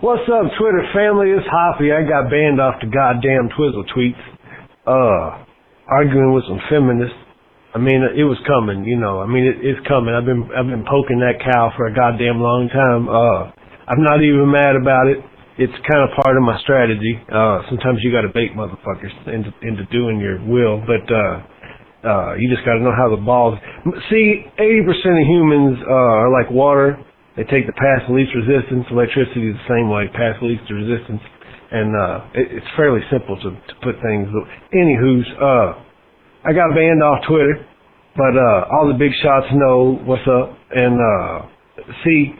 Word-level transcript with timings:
What's 0.00 0.24
up, 0.32 0.48
Twitter 0.56 0.80
family? 0.96 1.28
It's 1.28 1.44
Hoppy. 1.44 1.92
I 1.92 2.00
got 2.08 2.32
banned 2.32 2.56
off 2.56 2.80
the 2.80 2.88
goddamn 2.88 3.52
Twizzle 3.52 3.84
tweets. 3.92 4.16
Uh, 4.88 5.44
arguing 5.84 6.32
with 6.32 6.48
some 6.48 6.56
feminists. 6.72 7.12
I 7.76 7.84
mean, 7.84 8.00
it 8.16 8.24
was 8.24 8.40
coming, 8.48 8.88
you 8.88 8.96
know. 8.96 9.20
I 9.20 9.28
mean, 9.28 9.44
it, 9.44 9.60
it's 9.60 9.76
coming. 9.84 10.16
I've 10.16 10.24
been, 10.24 10.48
I've 10.56 10.72
been 10.72 10.88
poking 10.88 11.20
that 11.20 11.44
cow 11.44 11.76
for 11.76 11.84
a 11.84 11.92
goddamn 11.92 12.40
long 12.40 12.72
time. 12.72 13.12
Uh, 13.12 13.52
I'm 13.92 14.00
not 14.00 14.24
even 14.24 14.48
mad 14.48 14.72
about 14.72 15.04
it. 15.04 15.20
It's 15.60 15.76
kind 15.84 16.00
of 16.00 16.16
part 16.16 16.32
of 16.32 16.48
my 16.48 16.56
strategy. 16.64 17.20
Uh, 17.28 17.60
sometimes 17.68 18.00
you 18.00 18.08
gotta 18.08 18.32
bait 18.32 18.56
motherfuckers 18.56 19.12
into, 19.28 19.52
into 19.60 19.84
doing 19.92 20.16
your 20.16 20.40
will, 20.48 20.80
but, 20.80 21.04
uh, 21.12 21.44
uh, 22.08 22.40
you 22.40 22.48
just 22.48 22.64
gotta 22.64 22.80
know 22.80 22.96
how 22.96 23.12
the 23.12 23.20
balls, 23.20 23.60
see, 24.08 24.48
80% 24.56 24.88
of 25.20 25.28
humans, 25.28 25.76
uh, 25.84 26.24
are 26.24 26.32
like 26.32 26.48
water 26.48 26.96
they 27.40 27.48
take 27.48 27.64
the 27.64 27.72
path 27.72 28.04
of 28.04 28.12
least 28.12 28.36
resistance. 28.36 28.84
Electricity 28.92 29.48
is 29.48 29.56
the 29.64 29.68
same 29.72 29.88
way, 29.88 30.04
path 30.12 30.36
of 30.36 30.44
least 30.44 30.68
resistance. 30.68 31.24
And 31.72 31.96
uh, 31.96 32.36
it, 32.36 32.60
it's 32.60 32.70
fairly 32.76 33.00
simple 33.08 33.32
to, 33.32 33.56
to 33.56 33.74
put 33.80 33.96
things. 34.04 34.28
Anywho's, 34.76 35.24
uh, 35.40 35.80
I 36.44 36.52
got 36.52 36.76
banned 36.76 37.00
off 37.00 37.24
Twitter, 37.24 37.64
but 38.12 38.36
uh, 38.36 38.76
all 38.76 38.92
the 38.92 38.98
big 39.00 39.16
shots 39.24 39.48
know 39.56 39.96
what's 40.04 40.28
up. 40.28 40.52
And 40.68 41.00
uh, 41.00 41.48
see, 42.04 42.36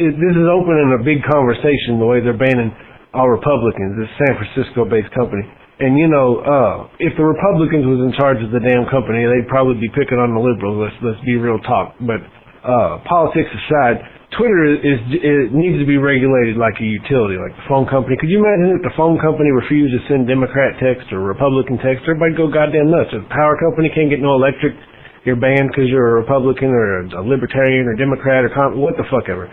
it, 0.00 0.16
this 0.16 0.32
is 0.32 0.48
opening 0.48 0.96
a 0.96 1.04
big 1.04 1.20
conversation 1.28 2.00
the 2.00 2.08
way 2.08 2.24
they're 2.24 2.40
banning 2.40 2.72
all 3.12 3.28
Republicans. 3.28 4.00
This 4.00 4.08
San 4.16 4.32
Francisco-based 4.32 5.12
company. 5.12 5.44
And 5.84 6.00
you 6.00 6.08
know, 6.08 6.40
uh, 6.40 6.88
if 7.04 7.12
the 7.20 7.26
Republicans 7.28 7.84
was 7.84 8.00
in 8.00 8.16
charge 8.16 8.40
of 8.40 8.48
the 8.48 8.64
damn 8.64 8.88
company, 8.88 9.28
they'd 9.28 9.50
probably 9.52 9.76
be 9.76 9.92
picking 9.92 10.16
on 10.16 10.32
the 10.32 10.40
liberals. 10.40 10.88
Let's 10.88 10.96
let's 11.04 11.20
be 11.28 11.36
real 11.36 11.60
talk. 11.60 12.00
But 12.00 12.24
uh, 12.64 12.98
politics 13.04 13.52
aside, 13.52 14.00
Twitter 14.34 14.66
is, 14.74 14.98
it 15.14 15.54
needs 15.54 15.78
to 15.78 15.86
be 15.86 15.94
regulated 16.00 16.58
like 16.58 16.74
a 16.82 16.86
utility, 16.86 17.38
like 17.38 17.54
the 17.54 17.66
phone 17.70 17.86
company. 17.86 18.18
Could 18.18 18.32
you 18.32 18.42
imagine 18.42 18.74
if 18.74 18.82
the 18.82 18.96
phone 18.98 19.20
company 19.22 19.54
refused 19.54 19.94
to 19.94 20.02
send 20.10 20.26
Democrat 20.26 20.74
text 20.82 21.12
or 21.14 21.22
Republican 21.22 21.78
text? 21.78 22.02
Everybody 22.08 22.34
go 22.34 22.50
goddamn 22.50 22.90
nuts. 22.90 23.14
If 23.14 23.30
the 23.30 23.32
power 23.32 23.54
company 23.60 23.94
can't 23.94 24.10
get 24.10 24.18
no 24.18 24.34
electric, 24.34 24.74
you're 25.22 25.38
banned 25.38 25.70
because 25.70 25.86
you're 25.86 26.18
a 26.18 26.20
Republican 26.20 26.74
or 26.74 27.06
a 27.14 27.22
Libertarian 27.22 27.86
or 27.86 27.94
Democrat 27.94 28.42
or 28.42 28.50
com- 28.50 28.80
what 28.80 28.98
the 28.98 29.06
fuck 29.06 29.30
ever. 29.30 29.46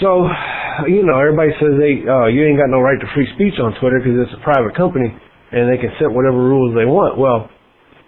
So, 0.00 0.24
you 0.88 1.04
know, 1.04 1.18
everybody 1.18 1.52
says 1.60 1.76
they 1.76 2.06
uh, 2.06 2.30
you 2.30 2.46
ain't 2.48 2.56
got 2.56 2.70
no 2.72 2.80
right 2.80 2.96
to 2.96 3.08
free 3.12 3.28
speech 3.34 3.60
on 3.60 3.76
Twitter 3.76 4.00
because 4.00 4.16
it's 4.24 4.32
a 4.32 4.42
private 4.46 4.72
company 4.78 5.12
and 5.52 5.68
they 5.68 5.76
can 5.76 5.92
set 6.00 6.08
whatever 6.08 6.40
rules 6.40 6.72
they 6.72 6.88
want. 6.88 7.20
Well, 7.20 7.52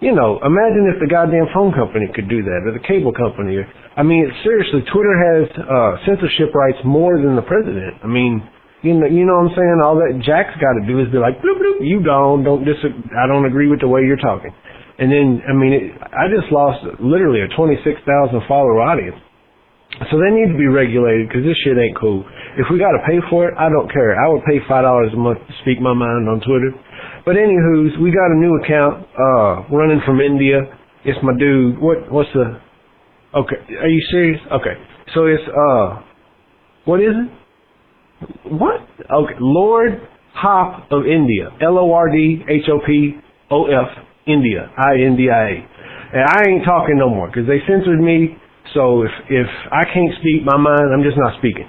you 0.01 0.11
know, 0.11 0.39
imagine 0.43 0.91
if 0.91 0.99
the 0.99 1.07
goddamn 1.07 1.47
phone 1.53 1.71
company 1.71 2.07
could 2.13 2.27
do 2.27 2.43
that, 2.43 2.67
or 2.67 2.75
the 2.75 2.83
cable 2.83 3.13
company. 3.15 3.59
I 3.95 4.03
mean, 4.03 4.27
seriously, 4.43 4.83
Twitter 4.91 5.15
has 5.15 5.43
uh, 5.55 5.91
censorship 6.03 6.51
rights 6.53 6.79
more 6.83 7.15
than 7.15 7.35
the 7.35 7.45
president. 7.47 8.03
I 8.03 8.07
mean, 8.07 8.43
you 8.83 8.93
know, 8.93 9.07
you 9.07 9.23
know 9.25 9.39
what 9.39 9.49
I'm 9.49 9.55
saying? 9.55 9.77
All 9.81 9.95
that 9.97 10.19
Jack's 10.21 10.53
got 10.59 10.75
to 10.77 10.83
do 10.85 10.99
is 10.99 11.07
be 11.09 11.17
like, 11.17 11.39
bloop, 11.39 11.57
bloop, 11.57 11.79
you 11.81 12.03
don't, 12.03 12.43
don't 12.43 12.61
dis, 12.67 12.77
I 13.17 13.25
don't 13.25 13.47
agree 13.47 13.71
with 13.71 13.79
the 13.79 13.87
way 13.87 14.03
you're 14.03 14.19
talking. 14.19 14.51
And 14.99 15.11
then, 15.11 15.41
I 15.47 15.53
mean, 15.57 15.73
it, 15.73 15.85
I 16.11 16.27
just 16.29 16.51
lost 16.51 16.83
literally 16.99 17.41
a 17.41 17.49
26,000 17.55 18.05
follower 18.47 18.83
audience. 18.83 19.17
So 20.11 20.19
they 20.19 20.31
need 20.35 20.51
to 20.51 20.59
be 20.59 20.67
regulated 20.67 21.29
because 21.31 21.47
this 21.47 21.55
shit 21.63 21.79
ain't 21.79 21.95
cool. 21.95 22.27
If 22.59 22.67
we 22.67 22.75
got 22.77 22.91
to 22.99 23.01
pay 23.07 23.23
for 23.31 23.47
it, 23.47 23.55
I 23.55 23.71
don't 23.71 23.87
care. 23.87 24.19
I 24.19 24.27
would 24.27 24.43
pay 24.43 24.59
five 24.67 24.83
dollars 24.83 25.15
a 25.15 25.19
month 25.19 25.39
to 25.39 25.53
speak 25.63 25.79
my 25.79 25.95
mind 25.95 26.27
on 26.27 26.43
Twitter. 26.43 26.75
But 27.25 27.35
anywho's, 27.37 27.97
we 28.01 28.11
got 28.11 28.29
a 28.31 28.35
new 28.35 28.55
account, 28.61 29.07
uh, 29.17 29.63
running 29.75 29.99
from 30.05 30.21
India. 30.21 30.61
It's 31.03 31.17
my 31.23 31.33
dude. 31.37 31.79
What, 31.81 32.11
what's 32.11 32.29
the, 32.33 32.61
okay, 33.33 33.55
are 33.81 33.89
you 33.89 34.01
serious? 34.11 34.39
Okay. 34.51 34.75
So 35.13 35.25
it's, 35.25 35.43
uh, 35.47 36.01
what 36.85 37.01
is 37.01 37.15
it? 37.15 37.29
What? 38.53 38.81
Okay, 39.11 39.35
Lord 39.39 40.01
Hop 40.35 40.91
of 40.91 41.05
India. 41.05 41.49
L-O-R-D-H-O-P-O-F, 41.61 42.67
India. 44.27 44.69
I-N-D-I-A. 44.77 45.67
And 46.13 46.23
I 46.29 46.43
ain't 46.47 46.63
talking 46.63 46.97
no 46.97 47.09
more 47.09 47.27
because 47.27 47.47
they 47.47 47.59
censored 47.67 47.99
me. 47.99 48.37
So 48.73 49.01
if, 49.03 49.11
if 49.29 49.47
I 49.71 49.83
can't 49.85 50.13
speak 50.19 50.43
my 50.45 50.57
mind, 50.57 50.93
I'm 50.93 51.03
just 51.03 51.17
not 51.17 51.37
speaking. 51.39 51.67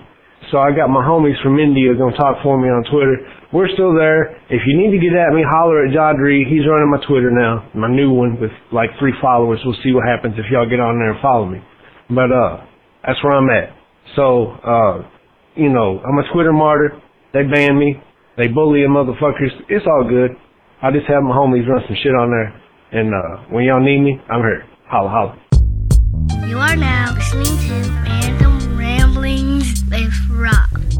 So 0.50 0.58
I 0.58 0.70
got 0.70 0.88
my 0.88 1.02
homies 1.02 1.40
from 1.42 1.58
India 1.58 1.90
gonna 1.98 2.16
talk 2.16 2.38
for 2.42 2.54
me 2.60 2.68
on 2.68 2.86
Twitter. 2.86 3.18
We're 3.52 3.68
still 3.74 3.94
there. 3.94 4.36
If 4.46 4.62
you 4.66 4.78
need 4.78 4.94
to 4.94 5.02
get 5.02 5.14
at 5.16 5.34
me, 5.34 5.42
holler 5.42 5.86
at 5.86 5.90
Jadri. 5.90 6.46
He's 6.46 6.62
running 6.66 6.90
my 6.90 7.02
Twitter 7.06 7.30
now, 7.34 7.66
my 7.74 7.90
new 7.90 8.12
one 8.12 8.38
with 8.40 8.52
like 8.70 8.90
three 8.98 9.14
followers. 9.20 9.58
We'll 9.64 9.78
see 9.82 9.92
what 9.92 10.06
happens 10.06 10.34
if 10.38 10.46
y'all 10.50 10.68
get 10.68 10.78
on 10.78 10.98
there 10.98 11.12
and 11.12 11.20
follow 11.20 11.46
me. 11.46 11.58
But 12.08 12.30
uh, 12.30 12.62
that's 13.02 13.18
where 13.24 13.34
I'm 13.34 13.50
at. 13.50 13.74
So 14.14 14.54
uh, 14.62 15.02
you 15.56 15.68
know, 15.68 15.98
I'm 15.98 16.18
a 16.18 16.32
Twitter 16.32 16.52
martyr. 16.52 16.94
They 17.32 17.42
ban 17.42 17.78
me. 17.78 17.98
They 18.36 18.48
bully 18.48 18.84
a 18.84 18.88
motherfuckers. 18.88 19.50
It's 19.68 19.86
all 19.86 20.06
good. 20.08 20.36
I 20.82 20.90
just 20.92 21.06
have 21.08 21.22
my 21.22 21.34
homies 21.34 21.66
run 21.66 21.82
some 21.88 21.96
shit 22.02 22.12
on 22.14 22.30
there. 22.30 22.54
And 22.92 23.12
uh, 23.12 23.50
when 23.50 23.64
y'all 23.64 23.82
need 23.82 23.98
me, 23.98 24.20
I'm 24.30 24.40
here. 24.40 24.62
Holla 24.86 25.10
holla. 25.10 26.46
You 26.46 26.58
are 26.58 26.76
now 26.76 27.14
listening 27.14 27.58
to 27.82 27.90
Random 28.04 28.45
Ramblings 29.96 30.28
with 30.28 30.95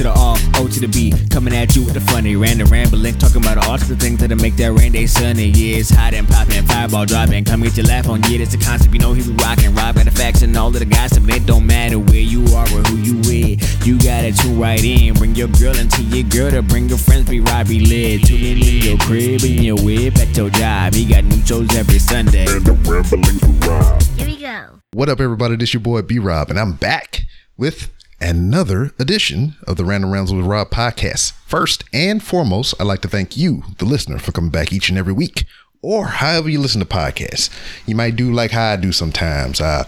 to 0.00 0.04
the 0.04 0.18
R, 0.18 0.36
O 0.56 0.66
to 0.66 0.80
the 0.80 0.88
B, 0.88 1.12
coming 1.28 1.54
at 1.54 1.76
you 1.76 1.84
with 1.84 1.92
the 1.92 2.00
funny 2.00 2.34
random 2.34 2.68
rambling, 2.68 3.18
talking 3.18 3.44
about 3.44 3.58
all 3.58 3.76
sorts 3.76 3.90
of 3.90 4.00
things 4.00 4.18
that'll 4.20 4.38
make 4.38 4.56
that 4.56 4.72
rain 4.72 4.92
day 4.92 5.04
sunny. 5.04 5.48
Yeah, 5.52 5.76
it's 5.76 5.90
hot 5.90 6.14
and 6.14 6.26
popping, 6.26 6.64
fireball 6.64 7.04
dropping, 7.04 7.44
come 7.44 7.60
get 7.60 7.76
your 7.76 7.84
laugh 7.84 8.08
on. 8.08 8.22
Yeah, 8.24 8.38
that's 8.38 8.56
the 8.56 8.64
concept, 8.64 8.94
you 8.94 9.00
know 9.00 9.12
he 9.12 9.22
be 9.22 9.36
rocking, 9.44 9.74
rock 9.74 9.96
at 9.96 10.06
the 10.06 10.10
facts 10.10 10.40
and 10.40 10.56
all 10.56 10.68
of 10.68 10.78
the 10.78 10.86
gossip. 10.86 11.28
It 11.28 11.44
don't 11.44 11.66
matter 11.66 11.98
where 11.98 12.24
you 12.24 12.46
are 12.56 12.64
or 12.72 12.80
who 12.88 12.96
you 12.96 13.16
with, 13.28 13.86
you 13.86 13.98
gotta 14.00 14.32
tune 14.32 14.58
right 14.58 14.82
in. 14.82 15.12
Bring 15.14 15.34
your 15.34 15.48
girl 15.48 15.76
into 15.76 16.02
your 16.04 16.24
girl 16.30 16.50
to 16.50 16.62
bring 16.62 16.88
your 16.88 16.96
friends, 16.96 17.28
be 17.28 17.40
right, 17.40 17.68
be 17.68 17.80
lit. 17.80 18.24
Tune 18.24 18.40
in 18.40 18.56
in 18.56 18.82
your 18.82 18.96
crib, 19.04 19.44
in 19.44 19.62
your 19.62 19.76
whip, 19.76 20.16
at 20.16 20.34
your 20.34 20.48
job. 20.48 20.94
He 20.94 21.04
got 21.04 21.24
new 21.24 21.44
shows 21.44 21.68
every 21.76 21.98
Sunday. 21.98 22.46
Here 22.48 24.26
we 24.26 24.36
go. 24.40 24.80
What 24.94 25.10
up, 25.10 25.20
everybody? 25.20 25.56
This 25.56 25.74
your 25.74 25.82
boy 25.82 26.00
B 26.00 26.18
Rob, 26.18 26.48
and 26.48 26.58
I'm 26.58 26.72
back 26.72 27.24
with 27.58 27.90
another 28.20 28.92
edition 28.98 29.56
of 29.66 29.76
the 29.76 29.84
Random 29.84 30.10
Rounds 30.10 30.32
with 30.32 30.44
Rob 30.44 30.70
podcast. 30.70 31.32
First 31.46 31.84
and 31.92 32.22
foremost, 32.22 32.74
I'd 32.78 32.84
like 32.86 33.00
to 33.02 33.08
thank 33.08 33.36
you, 33.36 33.62
the 33.78 33.84
listener, 33.84 34.18
for 34.18 34.32
coming 34.32 34.50
back 34.50 34.72
each 34.72 34.88
and 34.88 34.98
every 34.98 35.12
week, 35.12 35.44
or 35.82 36.06
however 36.06 36.48
you 36.48 36.60
listen 36.60 36.80
to 36.80 36.86
podcasts. 36.86 37.50
You 37.86 37.94
might 37.94 38.16
do 38.16 38.32
like 38.32 38.50
how 38.50 38.72
I 38.72 38.76
do 38.76 38.92
sometimes. 38.92 39.60
I 39.60 39.86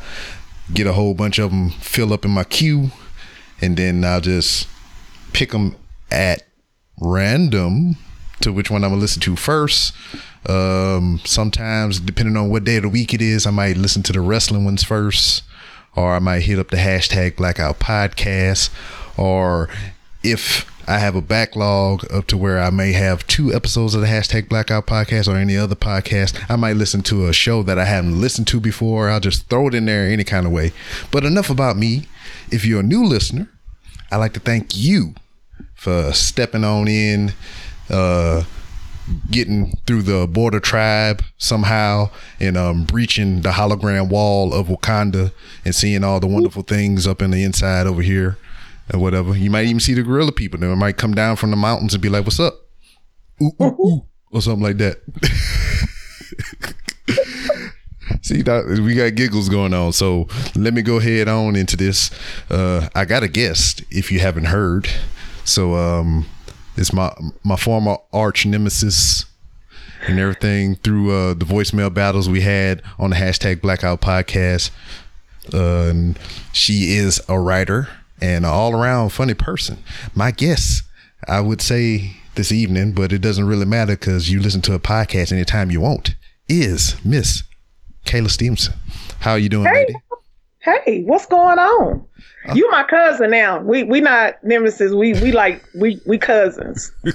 get 0.72 0.86
a 0.86 0.94
whole 0.94 1.14
bunch 1.14 1.38
of 1.38 1.50
them, 1.50 1.70
fill 1.70 2.12
up 2.12 2.24
in 2.24 2.30
my 2.30 2.44
queue, 2.44 2.90
and 3.60 3.76
then 3.76 4.04
I'll 4.04 4.20
just 4.20 4.68
pick 5.32 5.50
them 5.50 5.76
at 6.10 6.42
random 7.00 7.96
to 8.40 8.52
which 8.52 8.70
one 8.70 8.84
I'm 8.84 8.90
gonna 8.90 9.00
listen 9.00 9.20
to 9.22 9.36
first. 9.36 9.94
Um, 10.48 11.20
sometimes, 11.24 12.00
depending 12.00 12.36
on 12.36 12.48
what 12.48 12.64
day 12.64 12.76
of 12.76 12.82
the 12.82 12.88
week 12.88 13.14
it 13.14 13.22
is, 13.22 13.46
I 13.46 13.50
might 13.50 13.76
listen 13.76 14.02
to 14.04 14.12
the 14.12 14.20
wrestling 14.20 14.64
ones 14.64 14.82
first, 14.82 15.42
or 15.94 16.14
I 16.14 16.18
might 16.18 16.40
hit 16.40 16.58
up 16.58 16.70
the 16.70 16.76
hashtag 16.76 17.36
Blackout 17.36 17.78
Podcast, 17.78 18.70
or 19.16 19.68
if 20.22 20.70
I 20.88 20.98
have 20.98 21.14
a 21.14 21.22
backlog 21.22 22.10
up 22.12 22.26
to 22.28 22.36
where 22.36 22.60
I 22.60 22.70
may 22.70 22.92
have 22.92 23.26
two 23.26 23.52
episodes 23.54 23.94
of 23.94 24.00
the 24.00 24.06
hashtag 24.08 24.48
Blackout 24.48 24.86
Podcast 24.86 25.32
or 25.32 25.36
any 25.36 25.56
other 25.56 25.76
podcast, 25.76 26.44
I 26.50 26.56
might 26.56 26.76
listen 26.76 27.02
to 27.02 27.28
a 27.28 27.32
show 27.32 27.62
that 27.62 27.78
I 27.78 27.84
haven't 27.84 28.20
listened 28.20 28.48
to 28.48 28.60
before. 28.60 29.08
I'll 29.08 29.20
just 29.20 29.48
throw 29.48 29.68
it 29.68 29.74
in 29.74 29.86
there 29.86 30.08
any 30.08 30.24
kind 30.24 30.46
of 30.46 30.52
way. 30.52 30.72
But 31.10 31.24
enough 31.24 31.50
about 31.50 31.76
me. 31.76 32.08
If 32.50 32.64
you're 32.64 32.80
a 32.80 32.84
new 32.84 33.04
listener, 33.04 33.48
I'd 34.10 34.16
like 34.16 34.34
to 34.34 34.40
thank 34.40 34.76
you 34.76 35.14
for 35.74 36.12
stepping 36.12 36.64
on 36.64 36.88
in, 36.88 37.32
uh, 37.88 38.44
getting 39.30 39.76
through 39.86 40.02
the 40.02 40.26
border 40.26 40.60
tribe 40.60 41.22
somehow 41.36 42.10
and 42.38 42.56
um, 42.56 42.84
breaching 42.84 43.42
the 43.42 43.50
hologram 43.50 44.08
wall 44.08 44.52
of 44.54 44.68
Wakanda 44.68 45.32
and 45.64 45.74
seeing 45.74 46.04
all 46.04 46.20
the 46.20 46.26
wonderful 46.26 46.62
things 46.62 47.06
up 47.06 47.20
in 47.20 47.30
the 47.30 47.42
inside 47.42 47.86
over 47.86 48.02
here 48.02 48.38
and 48.88 49.00
whatever. 49.00 49.36
You 49.36 49.50
might 49.50 49.66
even 49.66 49.80
see 49.80 49.94
the 49.94 50.02
gorilla 50.02 50.32
people. 50.32 50.60
They 50.60 50.72
might 50.74 50.96
come 50.96 51.14
down 51.14 51.36
from 51.36 51.50
the 51.50 51.56
mountains 51.56 51.94
and 51.94 52.02
be 52.02 52.08
like, 52.08 52.24
"What's 52.24 52.40
up?" 52.40 52.54
Ooh, 53.42 53.52
ooh, 53.60 53.64
ooh, 53.84 54.06
or 54.30 54.42
something 54.42 54.62
like 54.62 54.78
that. 54.78 54.98
See, 58.22 58.42
that, 58.42 58.66
we 58.84 58.94
got 58.94 59.14
giggles 59.14 59.48
going 59.48 59.74
on. 59.74 59.92
So 59.92 60.28
let 60.54 60.74
me 60.74 60.82
go 60.82 61.00
head 61.00 61.28
on 61.28 61.56
into 61.56 61.76
this. 61.76 62.10
Uh, 62.50 62.88
I 62.94 63.04
got 63.04 63.22
a 63.22 63.28
guest, 63.28 63.82
if 63.90 64.12
you 64.12 64.20
haven't 64.20 64.44
heard. 64.44 64.88
So 65.44 65.74
um, 65.74 66.26
it's 66.76 66.92
my 66.92 67.12
my 67.44 67.56
former 67.56 67.96
arch 68.12 68.46
nemesis 68.46 69.26
and 70.06 70.18
everything 70.18 70.74
through 70.76 71.10
uh, 71.12 71.34
the 71.34 71.44
voicemail 71.44 71.92
battles 71.92 72.28
we 72.28 72.40
had 72.40 72.82
on 72.98 73.10
the 73.10 73.16
hashtag 73.16 73.60
Blackout 73.60 74.00
Podcast. 74.00 74.70
Uh, 75.52 75.88
and 75.90 76.18
she 76.52 76.94
is 76.96 77.20
a 77.28 77.38
writer 77.38 77.88
and 78.20 78.44
an 78.44 78.50
all 78.50 78.74
around 78.74 79.10
funny 79.10 79.34
person. 79.34 79.78
My 80.14 80.30
guess, 80.30 80.82
I 81.28 81.40
would 81.40 81.60
say 81.60 82.16
this 82.34 82.50
evening, 82.52 82.92
but 82.92 83.12
it 83.12 83.18
doesn't 83.18 83.46
really 83.46 83.66
matter 83.66 83.92
because 83.96 84.30
you 84.30 84.40
listen 84.40 84.62
to 84.62 84.74
a 84.74 84.78
podcast 84.80 85.32
anytime 85.32 85.70
you 85.70 85.80
want, 85.80 86.14
is 86.48 86.96
Miss 87.04 87.42
Kayla 88.06 88.30
Stevenson. 88.30 88.74
How 89.20 89.32
are 89.32 89.38
you 89.38 89.48
doing, 89.48 89.66
Hey. 89.66 89.86
lady? 89.86 89.94
Hey, 90.60 91.02
what's 91.02 91.26
going 91.26 91.58
on? 91.58 92.04
You 92.54 92.68
my 92.70 92.82
cousin 92.84 93.30
now. 93.30 93.60
We 93.60 93.84
we 93.84 94.00
not 94.00 94.42
nemesis. 94.42 94.92
We 94.92 95.12
we 95.14 95.30
like 95.32 95.64
we 95.74 96.00
we 96.06 96.18
cousins. 96.18 96.90
All 97.06 97.12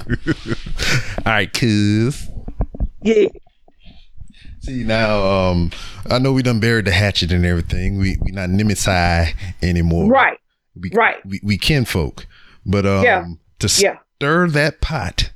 right, 1.25 1.51
cuz. 1.53 2.27
Yeah. 3.01 3.27
See 4.61 4.83
now, 4.83 5.25
um, 5.25 5.71
I 6.09 6.19
know 6.19 6.33
we 6.33 6.43
done 6.43 6.59
buried 6.59 6.85
the 6.85 6.91
hatchet 6.91 7.31
and 7.31 7.45
everything. 7.45 7.97
We 7.97 8.17
we 8.21 8.31
not 8.31 8.49
nemesis 8.49 9.33
anymore. 9.61 10.09
Right. 10.09 10.37
We, 10.79 10.91
right. 10.93 11.17
We 11.25 11.39
we 11.43 11.57
kinfolk. 11.57 12.25
But 12.65 12.85
um, 12.85 13.03
Yeah. 13.03 13.25
to 13.59 13.81
Yeah. 13.81 13.97
stir 14.17 14.47
that 14.49 14.81
pot, 14.81 15.31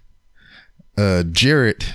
uh, 0.98 1.24
Jared 1.24 1.86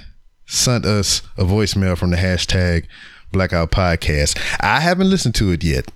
sent 0.47 0.85
us 0.85 1.23
a 1.37 1.45
voicemail 1.45 1.97
from 1.97 2.11
the 2.11 2.17
hashtag 2.17 2.85
Blackout 3.33 3.71
Podcast. 3.71 4.39
I 4.61 4.81
haven't 4.81 5.11
listened 5.11 5.35
to 5.37 5.51
it 5.51 5.65
yet. 5.65 5.91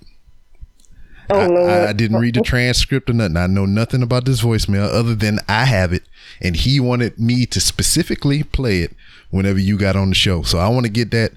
Oh 1.33 1.67
I. 1.67 1.89
I 1.89 1.93
didn't 1.93 2.17
read 2.19 2.35
the 2.35 2.41
transcript 2.45 3.09
or 3.09 3.13
nothing. 3.13 3.37
I 3.37 3.47
know 3.47 3.65
nothing 3.65 4.01
about 4.03 4.25
this 4.25 4.41
voicemail 4.41 4.87
other 4.91 5.15
than 5.15 5.39
I 5.47 5.65
have 5.65 5.93
it, 5.93 6.03
and 6.41 6.55
he 6.55 6.79
wanted 6.79 7.19
me 7.19 7.45
to 7.47 7.59
specifically 7.59 8.43
play 8.43 8.81
it 8.81 8.93
whenever 9.29 9.59
you 9.59 9.77
got 9.77 9.95
on 9.95 10.09
the 10.09 10.15
show. 10.15 10.41
So 10.43 10.59
I 10.59 10.67
want 10.69 10.85
to 10.85 10.91
get 10.91 11.11
that 11.11 11.31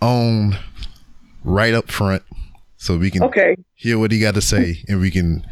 on 0.00 0.56
right 1.44 1.74
up 1.74 1.90
front, 1.90 2.22
so 2.76 2.96
we 2.96 3.10
can 3.10 3.22
Okay. 3.24 3.56
hear 3.74 3.98
what 3.98 4.12
he 4.12 4.20
got 4.20 4.34
to 4.34 4.40
say, 4.42 4.82
and 4.88 5.00
we 5.00 5.10
can 5.10 5.46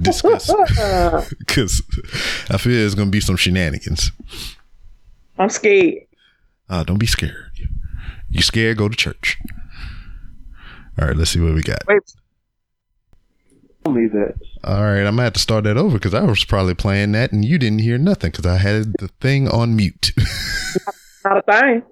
discuss. 0.00 0.50
Because 1.38 1.82
I 2.50 2.56
feel 2.58 2.72
there's 2.72 2.94
gonna 2.94 3.10
be 3.10 3.20
some 3.20 3.36
shenanigans. 3.36 4.10
I'm 5.38 5.48
scared. 5.50 6.04
Uh, 6.68 6.82
don't 6.84 6.98
be 6.98 7.06
scared. 7.06 7.50
You 8.28 8.42
scared? 8.42 8.76
Go 8.78 8.88
to 8.88 8.96
church. 8.96 9.38
All 10.98 11.06
right, 11.06 11.16
let's 11.16 11.30
see 11.30 11.40
what 11.40 11.54
we 11.54 11.62
got. 11.62 11.78
Wait. 11.86 12.02
Tell 13.86 13.94
me 13.94 14.08
that. 14.08 14.34
All 14.64 14.82
right, 14.82 15.06
I'm 15.06 15.14
gonna 15.14 15.22
have 15.22 15.34
to 15.34 15.38
start 15.38 15.62
that 15.62 15.76
over 15.76 15.96
because 15.96 16.12
I 16.12 16.22
was 16.22 16.44
probably 16.44 16.74
playing 16.74 17.12
that 17.12 17.30
and 17.30 17.44
you 17.44 17.56
didn't 17.56 17.78
hear 17.78 17.98
nothing 17.98 18.32
because 18.32 18.44
I 18.44 18.56
had 18.56 18.94
the 18.98 19.06
thing 19.20 19.48
on 19.48 19.76
mute. 19.76 20.12
Not 21.24 21.44
a 21.46 21.52
thing. 21.52 21.82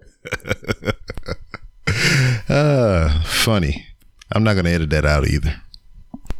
uh, 2.49 3.23
funny. 3.23 3.87
I'm 4.32 4.43
not 4.43 4.55
gonna 4.55 4.70
edit 4.70 4.91
that 4.91 5.05
out 5.05 5.29
either. 5.29 5.55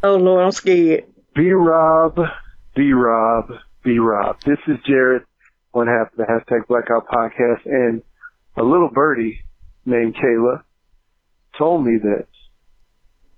Oh 0.03 0.17
Lord, 0.17 0.43
I'm 0.43 0.51
scared. 0.51 1.05
B 1.33 1.51
Rob, 1.51 2.19
B 2.75 2.91
Rob, 2.91 3.51
B 3.81 3.97
Rob. 3.97 4.41
This 4.41 4.59
is 4.67 4.77
Jared, 4.85 5.23
one 5.71 5.87
half 5.87 6.11
of 6.11 6.17
the 6.17 6.23
hashtag 6.23 6.67
Blackout 6.67 7.07
Podcast, 7.07 7.65
and 7.65 8.01
a 8.57 8.63
little 8.63 8.89
birdie 8.89 9.39
named 9.85 10.15
Kayla 10.15 10.63
told 11.57 11.85
me 11.85 11.97
that 12.03 12.27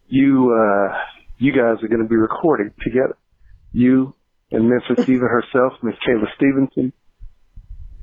you 0.07 0.51
uh 0.51 0.97
you 1.37 1.51
guys 1.51 1.83
are 1.83 1.87
going 1.87 2.01
to 2.01 2.07
be 2.07 2.15
recording 2.15 2.71
together. 2.81 3.17
You 3.71 4.13
and 4.51 4.69
Miss 4.69 4.81
Receiver 4.97 5.27
herself, 5.27 5.73
Miss 5.83 5.95
Kayla 6.07 6.25
Stevenson. 6.35 6.93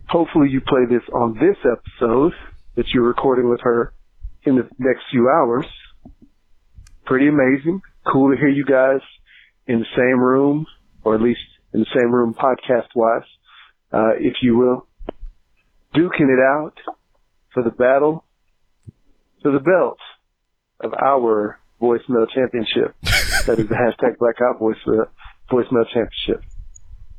Hopefully, 0.09 0.49
you 0.51 0.61
play 0.61 0.85
this 0.89 1.03
on 1.13 1.35
this 1.35 1.57
episode 1.65 2.33
that 2.77 2.87
you're 2.93 3.05
recording 3.05 3.49
with 3.49 3.61
her 3.63 3.93
in 4.45 4.57
the 4.57 4.69
next 4.79 5.03
few 5.11 5.29
hours. 5.29 5.67
Pretty 7.07 7.29
amazing. 7.29 7.81
Cool 8.11 8.31
to 8.31 8.37
hear 8.37 8.49
you 8.49 8.65
guys 8.65 9.01
in 9.67 9.81
the 9.81 9.87
same 9.97 10.21
room, 10.21 10.67
or 11.03 11.15
at 11.15 11.23
least 11.23 11.41
in 11.73 11.81
the 11.81 11.87
same 11.95 12.13
room 12.13 12.35
podcast 12.35 12.89
wise, 12.95 13.23
uh, 13.93 14.13
if 14.19 14.35
you 14.43 14.57
will, 14.57 14.87
duking 15.95 16.29
it 16.29 16.41
out 16.41 16.75
for 17.53 17.63
the 17.63 17.71
battle, 17.71 18.25
for 19.43 19.53
the 19.53 19.61
belt 19.61 19.99
of 20.81 20.93
our 20.95 21.59
voicemail 21.81 22.27
championship. 22.33 22.95
That 23.47 23.59
is 23.59 23.69
the 23.69 23.75
hashtag 23.75 24.19
blackout 24.19 24.61
voicemail, 24.61 25.07
voicemail 25.51 25.85
championship. 25.93 26.45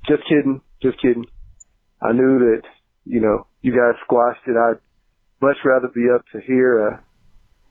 Just 0.07 0.24
kidding, 0.27 0.62
just 0.81 1.01
kidding. 1.01 1.25
I 2.01 2.12
knew 2.12 2.39
that, 2.39 2.62
you 3.06 3.22
know, 3.22 3.48
you 3.62 3.72
guys 3.72 4.00
squashed 4.04 4.42
it. 4.48 4.56
I'd 4.57 4.80
much 5.42 5.57
rather 5.63 5.88
be 5.88 6.07
up 6.13 6.24
to 6.33 6.42
hear 6.42 6.88
a 6.88 7.04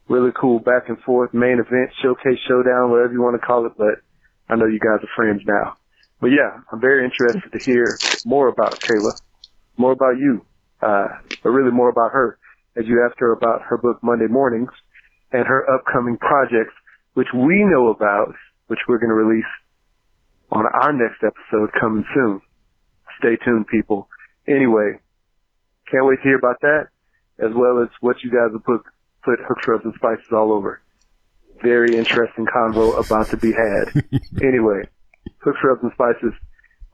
really 0.08 0.30
cool 0.38 0.58
back 0.58 0.88
and 0.88 0.98
forth 1.00 1.32
main 1.32 1.58
event, 1.58 1.90
showcase, 2.02 2.38
showdown, 2.48 2.90
whatever 2.90 3.12
you 3.12 3.22
want 3.22 3.40
to 3.40 3.46
call 3.46 3.66
it, 3.66 3.72
but 3.76 4.02
I 4.48 4.56
know 4.56 4.66
you 4.66 4.80
guys 4.80 5.02
are 5.02 5.16
friends 5.16 5.42
now. 5.46 5.76
But 6.20 6.28
yeah, 6.28 6.60
I'm 6.70 6.80
very 6.80 7.04
interested 7.04 7.50
to 7.52 7.64
hear 7.64 7.98
more 8.24 8.48
about 8.48 8.80
Kayla, 8.80 9.12
more 9.76 9.92
about 9.92 10.16
you, 10.18 10.44
uh, 10.82 11.08
but 11.42 11.50
really 11.50 11.72
more 11.72 11.88
about 11.88 12.12
her 12.12 12.38
as 12.76 12.84
you 12.86 13.04
asked 13.06 13.20
her 13.20 13.32
about 13.32 13.62
her 13.62 13.78
book 13.78 13.98
Monday 14.02 14.26
Mornings 14.28 14.70
and 15.32 15.46
her 15.46 15.64
upcoming 15.74 16.16
projects, 16.18 16.74
which 17.14 17.28
we 17.34 17.64
know 17.64 17.88
about, 17.88 18.34
which 18.66 18.80
we're 18.88 18.98
going 18.98 19.10
to 19.10 19.14
release 19.14 19.44
on 20.50 20.64
our 20.66 20.92
next 20.92 21.22
episode 21.22 21.70
coming 21.80 22.04
soon. 22.14 22.40
Stay 23.18 23.36
tuned, 23.44 23.66
people. 23.68 24.08
Anyway, 24.48 24.98
can't 25.90 26.06
wait 26.06 26.16
to 26.16 26.22
hear 26.22 26.38
about 26.38 26.60
that, 26.62 26.88
as 27.38 27.50
well 27.54 27.82
as 27.82 27.88
what 28.00 28.16
you 28.22 28.30
guys 28.30 28.52
have 28.52 28.64
put, 28.64 28.82
put 29.24 29.38
hooks, 29.46 29.66
rubs, 29.66 29.84
and 29.84 29.94
spices 29.94 30.26
all 30.32 30.52
over 30.52 30.80
very 31.62 31.96
interesting 31.96 32.46
convo 32.46 33.04
about 33.04 33.28
to 33.28 33.36
be 33.36 33.52
had. 33.52 34.04
anyway, 34.42 34.82
hooks, 35.38 35.58
rubs, 35.64 35.82
and 35.82 35.92
spices 35.92 36.34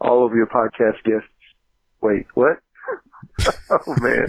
all 0.00 0.22
over 0.22 0.36
your 0.36 0.46
podcast 0.46 1.02
guests. 1.04 1.28
Wait, 2.00 2.26
what? 2.34 2.58
oh 3.70 3.96
man, 4.00 4.28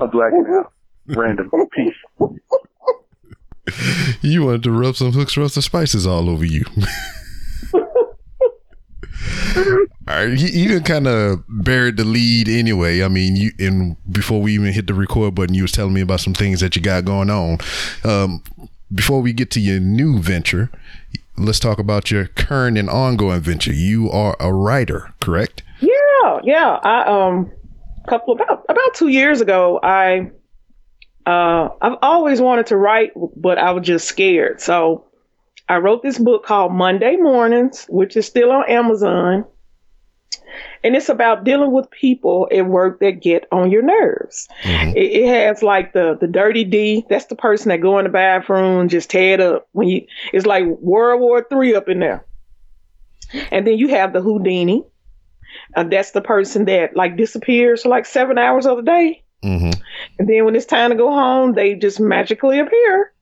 I'm 0.00 0.10
blacking 0.10 0.46
out. 0.50 0.72
Random. 1.06 1.50
Peace. 1.72 1.94
You 4.22 4.44
wanted 4.44 4.62
to 4.64 4.70
rub 4.70 4.96
some 4.96 5.12
hooks, 5.12 5.36
and 5.36 5.50
spices 5.50 6.06
all 6.06 6.30
over 6.30 6.44
you. 6.44 6.64
All 10.08 10.16
right, 10.16 10.36
you, 10.36 10.48
you 10.48 10.80
kind 10.80 11.06
of 11.06 11.44
buried 11.48 11.96
the 11.96 12.04
lead 12.04 12.48
anyway. 12.48 13.02
I 13.02 13.08
mean, 13.08 13.36
you 13.36 13.50
and 13.58 13.96
before 14.10 14.40
we 14.40 14.54
even 14.54 14.72
hit 14.72 14.86
the 14.86 14.94
record 14.94 15.34
button, 15.34 15.54
you 15.54 15.62
was 15.62 15.72
telling 15.72 15.94
me 15.94 16.00
about 16.00 16.20
some 16.20 16.34
things 16.34 16.60
that 16.60 16.74
you 16.74 16.82
got 16.82 17.04
going 17.04 17.30
on. 17.30 17.58
Um, 18.04 18.42
before 18.92 19.20
we 19.20 19.32
get 19.32 19.50
to 19.52 19.60
your 19.60 19.80
new 19.80 20.18
venture, 20.18 20.70
let's 21.36 21.60
talk 21.60 21.78
about 21.78 22.10
your 22.10 22.26
current 22.26 22.78
and 22.78 22.90
ongoing 22.90 23.40
venture. 23.40 23.72
You 23.72 24.10
are 24.10 24.36
a 24.40 24.52
writer, 24.52 25.14
correct? 25.20 25.62
Yeah, 25.80 26.40
yeah. 26.42 26.78
I 26.82 27.04
um, 27.04 27.52
couple 28.08 28.34
about 28.34 28.64
about 28.68 28.94
two 28.94 29.08
years 29.08 29.40
ago, 29.40 29.78
I 29.82 30.30
uh, 31.26 31.68
I've 31.80 31.98
always 32.02 32.40
wanted 32.40 32.66
to 32.66 32.76
write, 32.76 33.12
but 33.36 33.58
I 33.58 33.72
was 33.72 33.86
just 33.86 34.06
scared. 34.08 34.60
So 34.60 35.06
I 35.68 35.76
wrote 35.76 36.02
this 36.02 36.18
book 36.18 36.44
called 36.44 36.72
Monday 36.72 37.16
Mornings, 37.16 37.86
which 37.88 38.16
is 38.16 38.26
still 38.26 38.50
on 38.50 38.68
Amazon. 38.68 39.44
And 40.84 40.96
it's 40.96 41.08
about 41.08 41.44
dealing 41.44 41.70
with 41.70 41.90
people 41.90 42.48
at 42.52 42.66
work 42.66 43.00
that 43.00 43.22
get 43.22 43.46
on 43.52 43.70
your 43.70 43.82
nerves. 43.82 44.48
Mhm. 44.64 44.94
It, 44.96 45.22
it 45.22 45.28
has 45.28 45.62
like 45.62 45.92
the 45.92 46.18
the 46.20 46.26
dirty 46.26 46.64
D. 46.64 47.06
That's 47.08 47.26
the 47.26 47.36
person 47.36 47.68
that 47.68 47.80
go 47.80 47.98
in 47.98 48.04
the 48.04 48.10
bathroom 48.10 48.88
just 48.88 49.08
tear 49.08 49.34
it 49.34 49.40
up 49.40 49.68
when 49.72 49.88
you. 49.88 50.06
It's 50.32 50.44
like 50.44 50.64
World 50.66 51.20
War 51.20 51.46
Three 51.48 51.74
up 51.74 51.88
in 51.88 52.00
there. 52.00 52.24
And 53.50 53.66
then 53.66 53.78
you 53.78 53.88
have 53.88 54.12
the 54.12 54.20
Houdini. 54.20 54.84
Uh, 55.74 55.84
that's 55.84 56.10
the 56.10 56.20
person 56.20 56.64
that 56.66 56.96
like 56.96 57.16
disappears 57.16 57.82
for 57.82 57.88
like 57.88 58.04
seven 58.04 58.36
hours 58.36 58.66
of 58.66 58.76
the 58.78 58.82
day. 58.82 59.21
Mm-hmm. 59.42 59.80
And 60.18 60.28
then 60.28 60.44
when 60.44 60.56
it's 60.56 60.66
time 60.66 60.90
to 60.90 60.96
go 60.96 61.10
home, 61.10 61.54
they 61.54 61.74
just 61.74 62.00
magically 62.00 62.58
appear. 62.58 63.12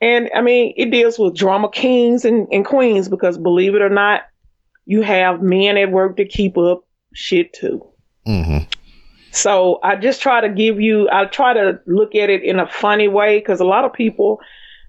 And 0.00 0.30
I 0.34 0.40
mean, 0.40 0.74
it 0.76 0.90
deals 0.90 1.18
with 1.18 1.36
drama 1.36 1.70
kings 1.70 2.24
and, 2.24 2.46
and 2.52 2.64
queens 2.64 3.08
because 3.08 3.38
believe 3.38 3.74
it 3.74 3.82
or 3.82 3.88
not, 3.88 4.22
you 4.86 5.02
have 5.02 5.42
men 5.42 5.76
at 5.76 5.90
work 5.90 6.16
to 6.18 6.26
keep 6.26 6.58
up 6.58 6.84
shit 7.14 7.52
too. 7.52 7.86
Mm-hmm. 8.26 8.70
So 9.30 9.80
I 9.82 9.96
just 9.96 10.22
try 10.22 10.40
to 10.40 10.48
give 10.48 10.80
you, 10.80 11.08
I 11.10 11.24
try 11.24 11.54
to 11.54 11.80
look 11.86 12.14
at 12.14 12.30
it 12.30 12.42
in 12.42 12.60
a 12.60 12.68
funny 12.68 13.08
way 13.08 13.38
because 13.38 13.60
a 13.60 13.64
lot 13.64 13.84
of 13.84 13.92
people 13.92 14.40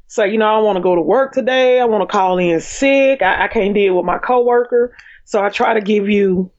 say, 0.07 0.31
you 0.31 0.37
know, 0.37 0.53
I 0.53 0.59
want 0.59 0.75
to 0.75 0.83
go 0.83 0.95
to 0.95 1.01
work 1.01 1.33
today. 1.33 1.79
I 1.79 1.85
want 1.85 2.07
to 2.07 2.11
call 2.11 2.37
in 2.37 2.59
sick. 2.61 3.21
I, 3.21 3.45
I 3.45 3.47
can't 3.47 3.73
deal 3.73 3.95
with 3.95 4.05
my 4.05 4.19
coworker. 4.19 4.95
So 5.23 5.43
I 5.43 5.49
try 5.49 5.73
to 5.73 5.81
give 5.81 6.07
you 6.09 6.51